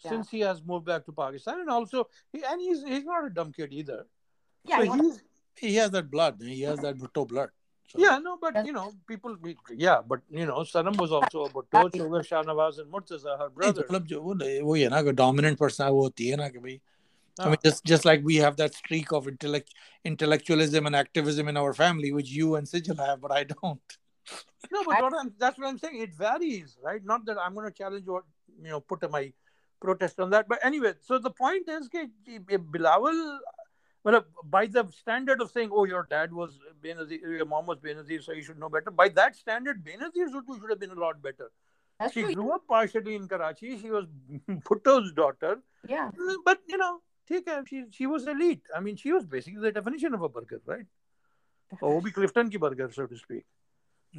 Yeah. 0.04 0.10
since 0.12 0.30
he 0.30 0.40
has 0.40 0.62
moved 0.72 0.86
back 0.86 1.04
to 1.06 1.12
Pakistan, 1.12 1.60
and 1.60 1.68
also, 1.68 2.08
he, 2.32 2.42
and 2.52 2.60
he's 2.68 2.82
he's 2.92 3.04
not 3.04 3.26
a 3.26 3.30
dumb 3.40 3.52
kid 3.58 3.74
either. 3.82 4.00
yeah 4.70 4.78
so 4.78 4.92
he- 4.92 5.00
he's 5.02 5.20
He 5.60 5.70
has 5.76 5.90
that 5.94 6.06
blood. 6.10 6.36
He 6.40 6.60
has 6.66 6.78
that 6.84 6.96
Bhutto 7.00 7.22
blood. 7.30 7.50
So- 7.92 7.98
yeah, 8.02 8.18
no, 8.26 8.32
but 8.42 8.54
Yes. 8.58 8.66
you 8.68 8.72
know, 8.76 8.84
people, 9.10 9.32
we, 9.46 9.50
yeah, 9.86 9.98
but 10.12 10.20
you 10.40 10.46
know, 10.50 10.60
Sanam 10.70 10.96
was 11.02 11.12
also 11.18 11.42
a 11.46 11.50
Bhutto, 11.56 11.82
so 11.98 12.06
were 12.12 12.20
Shahnawaz 12.28 12.78
and 12.82 12.90
Murtaza, 12.94 13.34
her 13.40 13.48
नहीं, 13.50 13.72
तो 13.72 13.74
brother. 13.74 13.82
मतलब 13.82 14.06
जो 14.12 14.20
वो 14.28 14.34
वो 14.68 14.74
है 14.82 14.88
ना 14.94 15.02
कि 15.08 15.12
dominant 15.20 15.58
person 15.64 15.90
वो 15.96 16.00
होती 16.06 16.28
है 16.28 16.36
ना 16.42 16.48
कि 16.54 16.58
भाई 16.66 16.80
I 17.39 17.45
mean 17.45 17.57
Ah. 17.59 17.65
just 17.65 17.83
just 17.85 18.05
like 18.05 18.21
we 18.23 18.35
have 18.37 18.57
that 18.57 18.73
streak 18.73 19.11
of 19.11 19.27
intellect 19.27 19.73
intellectualism 20.03 20.85
and 20.85 20.95
activism 20.95 21.47
in 21.47 21.57
our 21.57 21.73
family 21.73 22.11
which 22.13 22.29
you 22.29 22.55
and 22.55 22.65
Syjil 22.67 22.99
have 23.05 23.21
but 23.21 23.31
I 23.31 23.43
don't. 23.43 23.97
No, 24.71 24.83
but 24.83 25.01
what 25.01 25.13
I'm, 25.13 25.33
that's 25.37 25.59
what 25.59 25.67
I'm 25.67 25.77
saying. 25.77 25.99
It 26.01 26.13
varies, 26.15 26.77
right? 26.83 27.03
Not 27.05 27.25
that 27.27 27.37
I'm 27.37 27.53
going 27.53 27.67
to 27.67 27.77
challenge 27.77 28.07
what 28.07 28.23
you 28.61 28.69
know, 28.69 28.79
put 28.79 29.09
my 29.11 29.31
protest 29.81 30.19
on 30.19 30.29
that. 30.31 30.47
But 30.47 30.59
anyway, 30.63 30.93
so 31.01 31.19
the 31.19 31.31
point 31.31 31.69
is, 31.69 31.89
that 31.89 32.09
Bilawal, 32.71 33.37
well, 34.03 34.25
by 34.43 34.65
the 34.67 34.87
standard 34.91 35.41
of 35.41 35.51
saying, 35.51 35.69
"Oh, 35.73 35.85
your 35.85 36.07
dad 36.09 36.33
was 36.33 36.59
Benazir, 36.83 37.21
your 37.21 37.45
mom 37.45 37.65
was 37.65 37.79
Benazir, 37.79 38.23
so 38.23 38.33
you 38.33 38.43
should 38.43 38.59
know 38.59 38.69
better." 38.69 38.91
By 38.91 39.09
that 39.09 39.35
standard, 39.35 39.83
Benazir 39.83 40.33
Urdu 40.33 40.59
should 40.59 40.69
have 40.69 40.79
been 40.79 40.91
a 40.91 41.01
lot 41.05 41.21
better. 41.21 41.51
that's 41.99 42.13
She 42.13 42.23
true 42.23 42.35
grew 42.35 42.51
up 42.53 42.67
partially 42.67 43.15
in 43.15 43.27
Karachi. 43.27 43.77
She 43.79 43.89
was 43.89 44.05
Bhutto's 44.69 45.11
daughter, 45.13 45.59
yeah 45.87 46.11
but 46.45 46.59
you 46.67 46.77
know, 46.77 47.01
take 47.26 47.46
care. 47.46 47.64
She 47.66 47.84
she 47.90 48.06
was 48.06 48.26
elite. 48.26 48.62
I 48.76 48.80
mean, 48.80 48.96
she 48.96 49.12
was 49.12 49.24
basically 49.24 49.60
the 49.60 49.72
definition 49.72 50.14
of 50.14 50.22
a 50.22 50.28
burger, 50.28 50.60
right? 50.66 50.86
Oh, 51.82 51.90
वो 51.94 52.02
भी 52.02 52.12
Clifton 52.12 52.50
की 52.50 52.58
burger, 52.58 52.90
so 52.90 53.06
to 53.06 53.16
speak. 53.16 53.44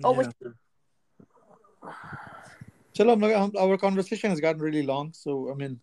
Oh, 0.03 0.13
was- 0.13 0.33
Chalo, 2.93 3.13
हम 3.13 3.21
लोग- 3.21 3.35
हम- 3.35 3.57
our 3.57 3.77
conversation 3.77 4.29
has 4.29 4.39
gotten 4.39 4.61
really 4.61 4.83
long 4.83 5.11
so 5.13 5.49
I 5.51 5.55
mean 5.55 5.79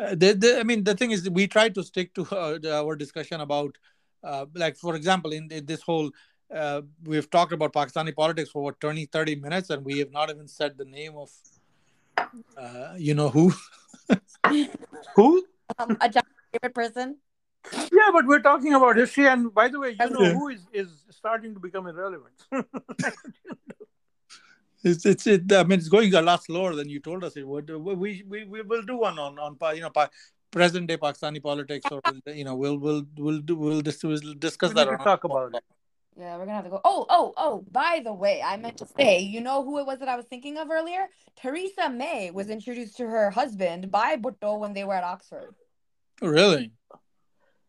uh, 0.00 0.14
the, 0.14 0.32
the, 0.32 0.58
I 0.60 0.62
mean 0.62 0.82
the 0.84 0.94
thing 0.94 1.10
is 1.10 1.28
we 1.30 1.46
try 1.46 1.68
to 1.68 1.82
stick 1.82 2.14
to 2.14 2.22
uh, 2.24 2.58
the- 2.58 2.74
our 2.76 2.96
discussion 2.96 3.40
about 3.42 3.76
uh, 4.24 4.46
like 4.54 4.76
for 4.76 4.94
example 4.96 5.32
in, 5.32 5.50
in 5.52 5.66
this 5.66 5.82
whole 5.82 6.10
uh, 6.54 6.80
we've 7.04 7.28
talked 7.30 7.52
about 7.52 7.72
Pakistani 7.74 8.14
politics 8.14 8.50
for 8.50 8.62
what 8.62 8.80
20 8.80 9.04
30 9.06 9.36
minutes 9.36 9.70
and 9.70 9.84
we 9.84 9.98
have 9.98 10.10
not 10.10 10.30
even 10.30 10.48
said 10.48 10.76
the 10.78 10.84
name 10.84 11.16
of 11.16 11.30
uh, 12.56 12.94
you 12.96 13.14
know 13.14 13.28
who 13.28 13.52
Who? 15.16 15.44
um, 15.78 15.96
a 16.00 16.08
Japanese 16.08 16.35
favorite 16.57 16.75
person 16.75 17.17
Yeah, 17.73 18.09
but 18.13 18.25
we're 18.25 18.39
talking 18.41 18.73
about 18.73 18.95
history, 18.97 19.27
and 19.27 19.53
by 19.53 19.67
the 19.67 19.79
way, 19.79 19.89
you 19.99 20.09
know 20.09 20.21
Yeah. 20.25 20.33
who 20.33 20.47
is 20.49 20.61
is 20.81 20.89
starting 21.09 21.53
to 21.55 21.59
become 21.59 21.87
irrelevant. 21.87 22.45
It's 24.83 25.05
it's 25.05 25.25
it. 25.27 25.51
I 25.51 25.63
mean, 25.63 25.79
it's 25.79 25.89
going 25.89 26.13
a 26.13 26.21
lot 26.21 26.43
slower 26.43 26.75
than 26.75 26.87
you 26.87 26.99
told 26.99 27.23
us 27.23 27.35
it 27.35 27.47
would. 27.47 27.69
We 27.69 28.23
we 28.33 28.43
we 28.45 28.61
will 28.61 28.83
do 28.83 28.97
one 28.97 29.17
on 29.19 29.39
on 29.39 29.57
you 29.75 29.81
know 29.81 29.91
present 30.51 30.87
day 30.87 30.97
Pakistani 30.97 31.41
politics, 31.41 31.85
or 31.91 31.99
you 32.27 32.43
know 32.43 32.55
we'll 32.55 32.77
we'll 32.77 33.03
we'll 33.17 33.39
do 33.39 33.55
we'll, 33.55 33.81
dis- 33.81 34.03
we'll 34.03 34.33
discuss 34.47 34.69
We 34.69 34.75
that. 34.75 34.85
need 34.85 34.91
to 34.93 34.99
on- 34.99 35.03
talk 35.11 35.23
about 35.23 35.55
it. 35.55 35.63
Yeah, 36.19 36.37
we're 36.37 36.45
gonna 36.45 36.55
have 36.55 36.63
to 36.65 36.69
go. 36.69 36.81
Oh, 36.85 37.05
oh, 37.09 37.33
oh, 37.37 37.65
by 37.71 38.01
the 38.03 38.13
way, 38.13 38.41
I 38.41 38.57
meant 38.57 38.77
to 38.77 38.87
say, 38.97 39.19
you 39.19 39.41
know 39.41 39.63
who 39.63 39.79
it 39.79 39.85
was 39.85 39.99
that 39.99 40.07
I 40.09 40.15
was 40.15 40.25
thinking 40.25 40.57
of 40.57 40.69
earlier? 40.71 41.09
Theresa 41.41 41.89
May 41.89 42.31
was 42.31 42.49
introduced 42.49 42.97
to 42.97 43.07
her 43.07 43.29
husband 43.29 43.91
by 43.91 44.15
Bhutto 44.17 44.59
when 44.59 44.73
they 44.73 44.83
were 44.83 44.95
at 44.95 45.03
Oxford. 45.03 45.53
Really? 46.21 46.71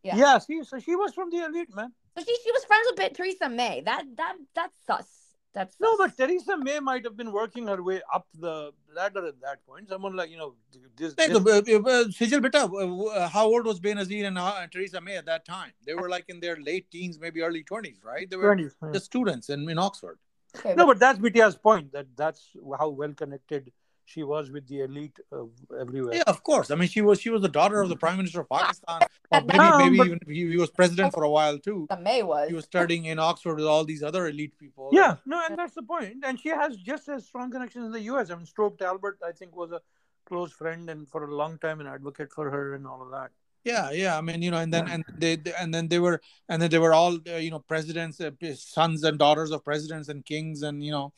Yeah. 0.02 0.16
Yeah, 0.16 0.38
see, 0.38 0.62
so 0.64 0.78
she 0.78 0.94
was 0.96 1.12
from 1.12 1.30
the 1.30 1.44
elite, 1.44 1.74
man. 1.74 1.92
So 2.16 2.24
she 2.24 2.36
she 2.44 2.50
was 2.52 2.64
friends 2.64 2.86
with 2.88 2.96
Bit- 2.96 3.14
Theresa 3.14 3.48
May. 3.48 3.80
That 3.82 4.04
that 4.16 4.36
that's 4.54 4.74
sus. 4.86 5.06
That's 5.54 5.74
No, 5.80 5.90
sus. 5.96 5.98
but 5.98 6.16
Theresa 6.16 6.56
May 6.56 6.78
might 6.78 7.04
have 7.04 7.16
been 7.16 7.32
working 7.32 7.66
her 7.66 7.82
way 7.82 8.00
up 8.14 8.26
the 8.38 8.72
ladder 8.94 9.26
at 9.26 9.40
that 9.40 9.64
point. 9.66 9.88
Someone 9.88 10.14
like, 10.14 10.30
you 10.30 10.36
know, 10.36 10.54
this. 10.96 11.14
Like, 11.18 11.28
this- 11.28 11.36
uh, 11.38 11.76
uh, 11.76 11.90
uh, 11.90 12.04
Syjil 12.18 12.40
Beta, 12.42 12.62
uh, 12.64 13.04
uh, 13.04 13.28
how 13.28 13.46
old 13.46 13.64
was 13.66 13.80
Benazir 13.80 14.26
and 14.26 14.38
uh, 14.38 14.66
Theresa 14.72 15.00
May 15.00 15.16
at 15.16 15.26
that 15.26 15.44
time? 15.44 15.72
They 15.86 15.94
were 15.94 16.08
like 16.08 16.26
in 16.28 16.40
their 16.40 16.56
late 16.56 16.90
teens, 16.90 17.18
maybe 17.20 17.42
early 17.42 17.64
20s, 17.64 18.04
right? 18.04 18.28
They 18.30 18.36
were 18.36 18.54
20s, 18.54 18.74
yeah. 18.92 18.98
students 19.00 19.48
in, 19.48 19.68
in 19.68 19.78
Oxford. 19.78 20.18
okay, 20.56 20.74
No, 20.74 20.86
but 20.86 20.94
but 20.94 20.98
that's 21.00 21.18
Bitya's 21.18 21.56
point 21.56 21.92
that 21.92 22.06
that's 22.16 22.50
how 22.78 22.88
well 22.90 23.12
connected 23.12 23.72
she 24.08 24.22
was 24.22 24.50
with 24.50 24.66
the 24.66 24.80
elite 24.80 25.18
of 25.30 25.50
everywhere. 25.78 26.14
Yeah, 26.14 26.22
of 26.26 26.42
course. 26.42 26.70
I 26.70 26.76
mean, 26.76 26.88
she 26.88 27.02
was 27.02 27.20
she 27.20 27.30
was 27.30 27.42
the 27.42 27.54
daughter 27.58 27.80
of 27.82 27.88
the 27.90 27.96
Prime 27.96 28.16
Minister 28.16 28.40
of 28.40 28.48
Pakistan. 28.48 29.02
Or 29.30 29.42
maybe 29.42 29.58
No, 29.58 29.78
maybe 29.78 29.98
even 29.98 30.20
he, 30.26 30.48
he 30.54 30.56
was 30.56 30.70
president 30.70 31.12
for 31.12 31.24
a 31.24 31.30
while 31.30 31.58
too. 31.58 31.86
Theresa 31.90 32.02
May 32.02 32.22
was. 32.22 32.48
He 32.48 32.54
was 32.54 32.64
studying 32.64 33.04
in 33.04 33.18
Oxford 33.18 33.56
with 33.56 33.66
all 33.66 33.84
these 33.84 34.02
other 34.02 34.26
elite 34.28 34.58
people. 34.58 34.90
Yeah, 34.92 35.16
no, 35.26 35.42
and 35.46 35.58
that's 35.58 35.74
the 35.74 35.82
point. 35.82 36.24
And 36.24 36.40
she 36.40 36.48
has 36.48 36.76
just 36.78 37.08
as 37.08 37.26
strong 37.26 37.50
connections 37.50 37.84
in 37.86 37.92
the 37.92 38.04
US. 38.12 38.30
I 38.30 38.36
mean, 38.36 38.46
Strobe 38.46 38.78
Talbott, 38.78 39.16
I 39.30 39.32
think, 39.32 39.54
was 39.54 39.72
a 39.72 39.82
close 40.26 40.52
friend 40.52 40.88
and 40.90 41.08
for 41.08 41.24
a 41.24 41.34
long 41.34 41.58
time 41.58 41.80
an 41.80 41.86
advocate 41.86 42.32
for 42.32 42.50
her 42.50 42.74
and 42.74 42.86
all 42.86 43.02
of 43.02 43.10
that. 43.10 43.30
Yeah, 43.64 43.90
yeah. 43.90 44.16
I 44.16 44.22
mean, 44.22 44.40
you 44.40 44.50
know, 44.50 44.58
and 44.58 44.72
then 44.72 44.88
and 44.88 45.04
they 45.18 45.36
they- 45.36 45.52
and 45.60 45.74
then 45.74 45.88
they 45.88 45.98
were 45.98 46.20
and 46.48 46.62
then 46.62 46.70
they 46.70 46.78
were 46.78 46.94
all 46.94 47.18
uh, 47.28 47.36
you 47.36 47.50
know 47.50 47.58
presidents, 47.58 48.20
uh, 48.20 48.30
sons 48.54 49.04
and 49.04 49.18
daughters 49.18 49.50
of 49.50 49.64
presidents 49.64 50.08
and 50.08 50.24
kings, 50.24 50.62
and 50.62 50.82
you 50.82 50.92
know, 50.92 51.12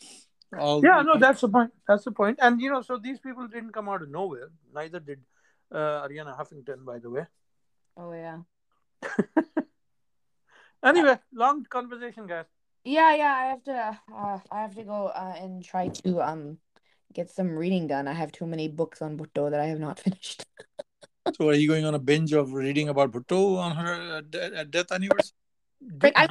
all. 0.59 0.85
Yeah, 0.85 1.03
no, 1.03 1.19
that's 1.19 1.41
the 1.41 1.49
point. 1.49 1.73
That's 1.87 2.05
the 2.05 2.13
point. 2.13 2.39
And, 2.41 2.61
you 2.61 2.71
know, 2.71 2.83
so 2.83 2.99
these 2.99 3.21
people 3.21 3.47
didn't 3.47 3.73
come 3.73 3.89
out 3.89 4.03
of 4.03 4.11
nowhere. 4.11 4.51
Neither 4.75 5.01
did 5.01 5.21
uh, 5.73 6.07
Arianna 6.07 6.39
Huffington, 6.39 6.85
by 6.85 6.99
the 6.99 7.11
way. 7.11 7.27
oh 7.97 8.13
yeah. 8.13 8.39
Anyway, 10.83 11.19
long 11.35 11.65
conversation, 11.65 12.27
guys. 12.27 12.47
Yeah, 12.85 13.15
yeah. 13.15 13.35
I 13.35 13.45
have 13.47 13.63
to. 13.65 13.99
Uh, 14.15 14.39
I 14.51 14.63
have 14.63 14.75
to 14.77 14.83
go 14.83 15.09
uh, 15.09 15.35
and 15.39 15.63
try 15.63 15.89
to 15.89 16.23
um 16.23 16.59
get 17.13 17.31
some 17.31 17.57
reading 17.57 17.87
done. 17.87 18.09
I 18.09 18.15
have 18.15 18.33
too 18.33 18.47
many 18.47 18.69
books 18.69 19.03
on 19.03 19.19
Bhutto 19.19 19.51
that 19.51 19.61
I 19.61 19.67
have 19.67 19.79
not 19.79 19.99
finished. 20.07 20.45
So, 21.37 21.49
are 21.49 21.55
you 21.55 21.69
going 21.69 21.85
on 21.85 21.95
a 21.95 21.99
binge 21.99 22.33
of 22.33 22.55
reading 22.55 22.89
about 22.89 23.13
Bhutto 23.13 23.59
on 23.59 23.77
her 23.77 23.93
uh, 23.93 24.21
de- 24.23 24.61
uh, 24.61 24.65
death 24.65 24.91
anniversary? 24.91 25.37
Like, 26.03 26.15
I 26.17 26.29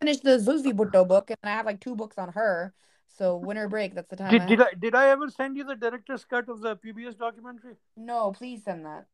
finished 0.00 0.24
the 0.24 0.38
Zulfi 0.38 0.72
Bhutto 0.72 1.06
book, 1.06 1.30
and 1.30 1.38
I 1.44 1.50
have 1.50 1.66
like 1.66 1.80
two 1.80 1.94
books 1.94 2.18
on 2.18 2.32
her. 2.32 2.74
So 3.16 3.36
winter 3.36 3.68
break, 3.68 3.94
that's 3.94 4.08
the 4.10 4.16
time. 4.16 4.30
did, 4.30 4.42
I 4.42 4.46
did, 4.46 4.60
I, 4.60 4.66
did 4.78 4.94
I 4.94 5.08
ever 5.10 5.30
send 5.30 5.56
you 5.56 5.64
the 5.64 5.76
director's 5.76 6.24
cut 6.24 6.48
of 6.48 6.60
the 6.60 6.76
PBS 6.76 7.16
documentary? 7.16 7.74
No, 7.96 8.32
please 8.32 8.64
send 8.64 8.84
that. 8.86 9.06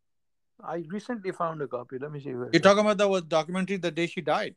I 0.65 0.85
recently 0.89 1.33
found 1.33 1.61
a 1.61 1.67
copy. 1.69 1.99
Let 1.99 2.13
me 2.13 2.21
see 2.21 2.35
where. 2.35 2.47
You're 2.47 2.55
is. 2.55 2.61
talking 2.63 2.81
about 2.81 2.97
the 2.97 3.09
was 3.09 3.23
documentary 3.23 3.77
the 3.77 3.91
day 3.91 4.07
she 4.07 4.23
died. 4.23 4.55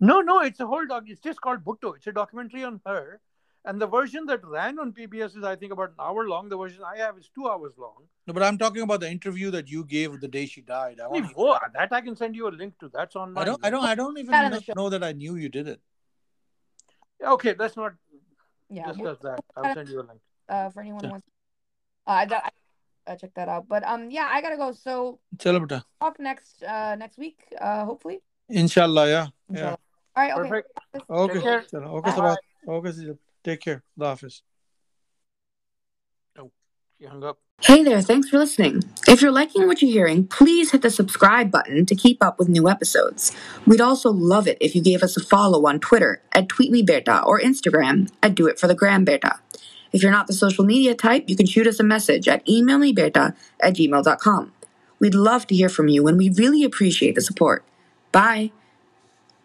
No, 0.00 0.20
no, 0.20 0.40
it's 0.40 0.60
a 0.60 0.66
whole 0.66 0.86
doc. 0.86 1.04
It's 1.06 1.20
just 1.20 1.40
called 1.40 1.64
Bhutto. 1.64 1.96
It's 1.96 2.06
a 2.06 2.12
documentary 2.12 2.64
on 2.64 2.80
her. 2.86 3.20
And 3.64 3.80
the 3.80 3.86
version 3.86 4.26
that 4.26 4.44
ran 4.44 4.78
on 4.80 4.92
PBS 4.92 5.36
is, 5.36 5.44
I 5.44 5.54
think, 5.54 5.72
about 5.72 5.90
an 5.90 5.94
hour 6.00 6.26
long. 6.26 6.48
The 6.48 6.56
version 6.56 6.82
I 6.82 6.96
have 6.96 7.16
is 7.16 7.30
two 7.32 7.48
hours 7.48 7.74
long. 7.78 8.08
No, 8.26 8.34
but 8.34 8.42
I'm 8.42 8.58
talking 8.58 8.82
about 8.82 9.00
the 9.00 9.10
interview 9.10 9.50
that 9.52 9.68
you 9.68 9.84
gave 9.84 10.18
the 10.20 10.26
day 10.26 10.46
she 10.46 10.62
died. 10.62 10.98
I 10.98 11.06
want. 11.06 11.32
Oh, 11.36 11.58
that 11.74 11.92
I 11.92 12.00
can 12.00 12.16
send 12.16 12.34
you 12.34 12.48
a 12.48 12.50
link 12.50 12.78
to. 12.80 12.90
That's 12.92 13.14
online. 13.14 13.42
I 13.42 13.44
don't. 13.44 13.64
I 13.64 13.70
don't. 13.70 13.84
I 13.84 13.94
don't 13.94 14.18
even 14.18 14.32
That 14.32 14.46
in 14.46 14.52
the 14.52 14.74
know, 14.74 14.84
know 14.84 14.88
that 14.90 15.04
I 15.04 15.12
knew 15.12 15.36
you 15.36 15.48
did 15.48 15.68
it. 15.68 15.80
Okay, 17.24 17.54
let's 17.56 17.76
not 17.76 17.92
Yeah, 18.72 18.86
we'll- 18.86 18.96
discuss 18.96 19.18
that. 19.22 19.38
I'll 19.56 19.74
send 19.74 19.88
you 19.88 20.00
a 20.00 20.06
link. 20.10 20.20
uh, 20.48 20.70
for 20.70 20.80
anyone 20.80 21.00
who 21.00 21.06
Yeah. 21.06 21.12
wants. 21.12 21.26
Uh, 22.06 22.10
I 22.10 22.26
got. 22.26 22.42
I, 22.48 23.12
I 23.12 23.16
check 23.16 23.32
that 23.34 23.48
out. 23.48 23.68
But 23.68 23.82
um, 23.84 24.10
yeah, 24.10 24.28
I 24.30 24.40
gotta 24.40 24.56
go. 24.56 24.72
So 24.72 25.18
Chalo 25.36 25.60
beta. 25.66 25.84
up 26.00 26.18
next 26.18 26.62
uh 26.62 26.94
next 26.96 27.18
week. 27.18 27.38
Uh, 27.60 27.84
hopefully. 27.84 28.20
Inshallah, 28.48 29.08
yeah. 29.08 29.26
Yeah. 29.50 29.70
All 29.70 29.76
right. 30.16 30.32
Okay. 30.36 30.48
Perfect. 30.48 30.68
Okay. 31.10 31.34
Take 31.34 31.42
care. 31.42 31.62
Chalo. 31.62 31.88
Okay, 31.98 32.16
Bye. 32.16 32.36
Okay, 32.68 32.92
Take 33.44 33.60
care. 33.60 33.82
Allah 33.98 34.10
Hafiz. 34.10 34.42
She 37.02 37.08
hung 37.08 37.24
up. 37.24 37.38
Hey 37.60 37.82
there, 37.82 38.00
thanks 38.00 38.28
for 38.28 38.38
listening. 38.38 38.84
If 39.08 39.22
you're 39.22 39.32
liking 39.32 39.66
what 39.66 39.82
you're 39.82 39.90
hearing, 39.90 40.24
please 40.24 40.70
hit 40.70 40.82
the 40.82 40.90
subscribe 40.90 41.50
button 41.50 41.84
to 41.86 41.96
keep 41.96 42.22
up 42.22 42.38
with 42.38 42.48
new 42.48 42.68
episodes. 42.68 43.32
We'd 43.66 43.80
also 43.80 44.12
love 44.12 44.46
it 44.46 44.56
if 44.60 44.76
you 44.76 44.82
gave 44.84 45.02
us 45.02 45.16
a 45.16 45.20
follow 45.20 45.66
on 45.66 45.80
Twitter 45.80 46.22
at 46.30 46.46
TweetMeBeta 46.46 47.26
or 47.26 47.40
Instagram 47.40 48.08
at 48.22 48.36
Do 48.36 48.46
It 48.46 48.60
For 48.60 48.68
The 48.68 48.76
Gram 48.76 49.04
If 49.92 50.00
you're 50.00 50.12
not 50.12 50.28
the 50.28 50.32
social 50.32 50.64
media 50.64 50.94
type, 50.94 51.24
you 51.26 51.34
can 51.34 51.46
shoot 51.46 51.66
us 51.66 51.80
a 51.80 51.84
message 51.84 52.28
at 52.28 52.46
emailmebeta 52.46 53.34
at 53.58 53.74
gmail.com. 53.74 54.52
We'd 55.00 55.16
love 55.16 55.48
to 55.48 55.56
hear 55.56 55.68
from 55.68 55.88
you 55.88 56.06
and 56.06 56.16
we 56.16 56.30
really 56.30 56.62
appreciate 56.62 57.16
the 57.16 57.20
support. 57.20 57.64
Bye. 58.12 58.52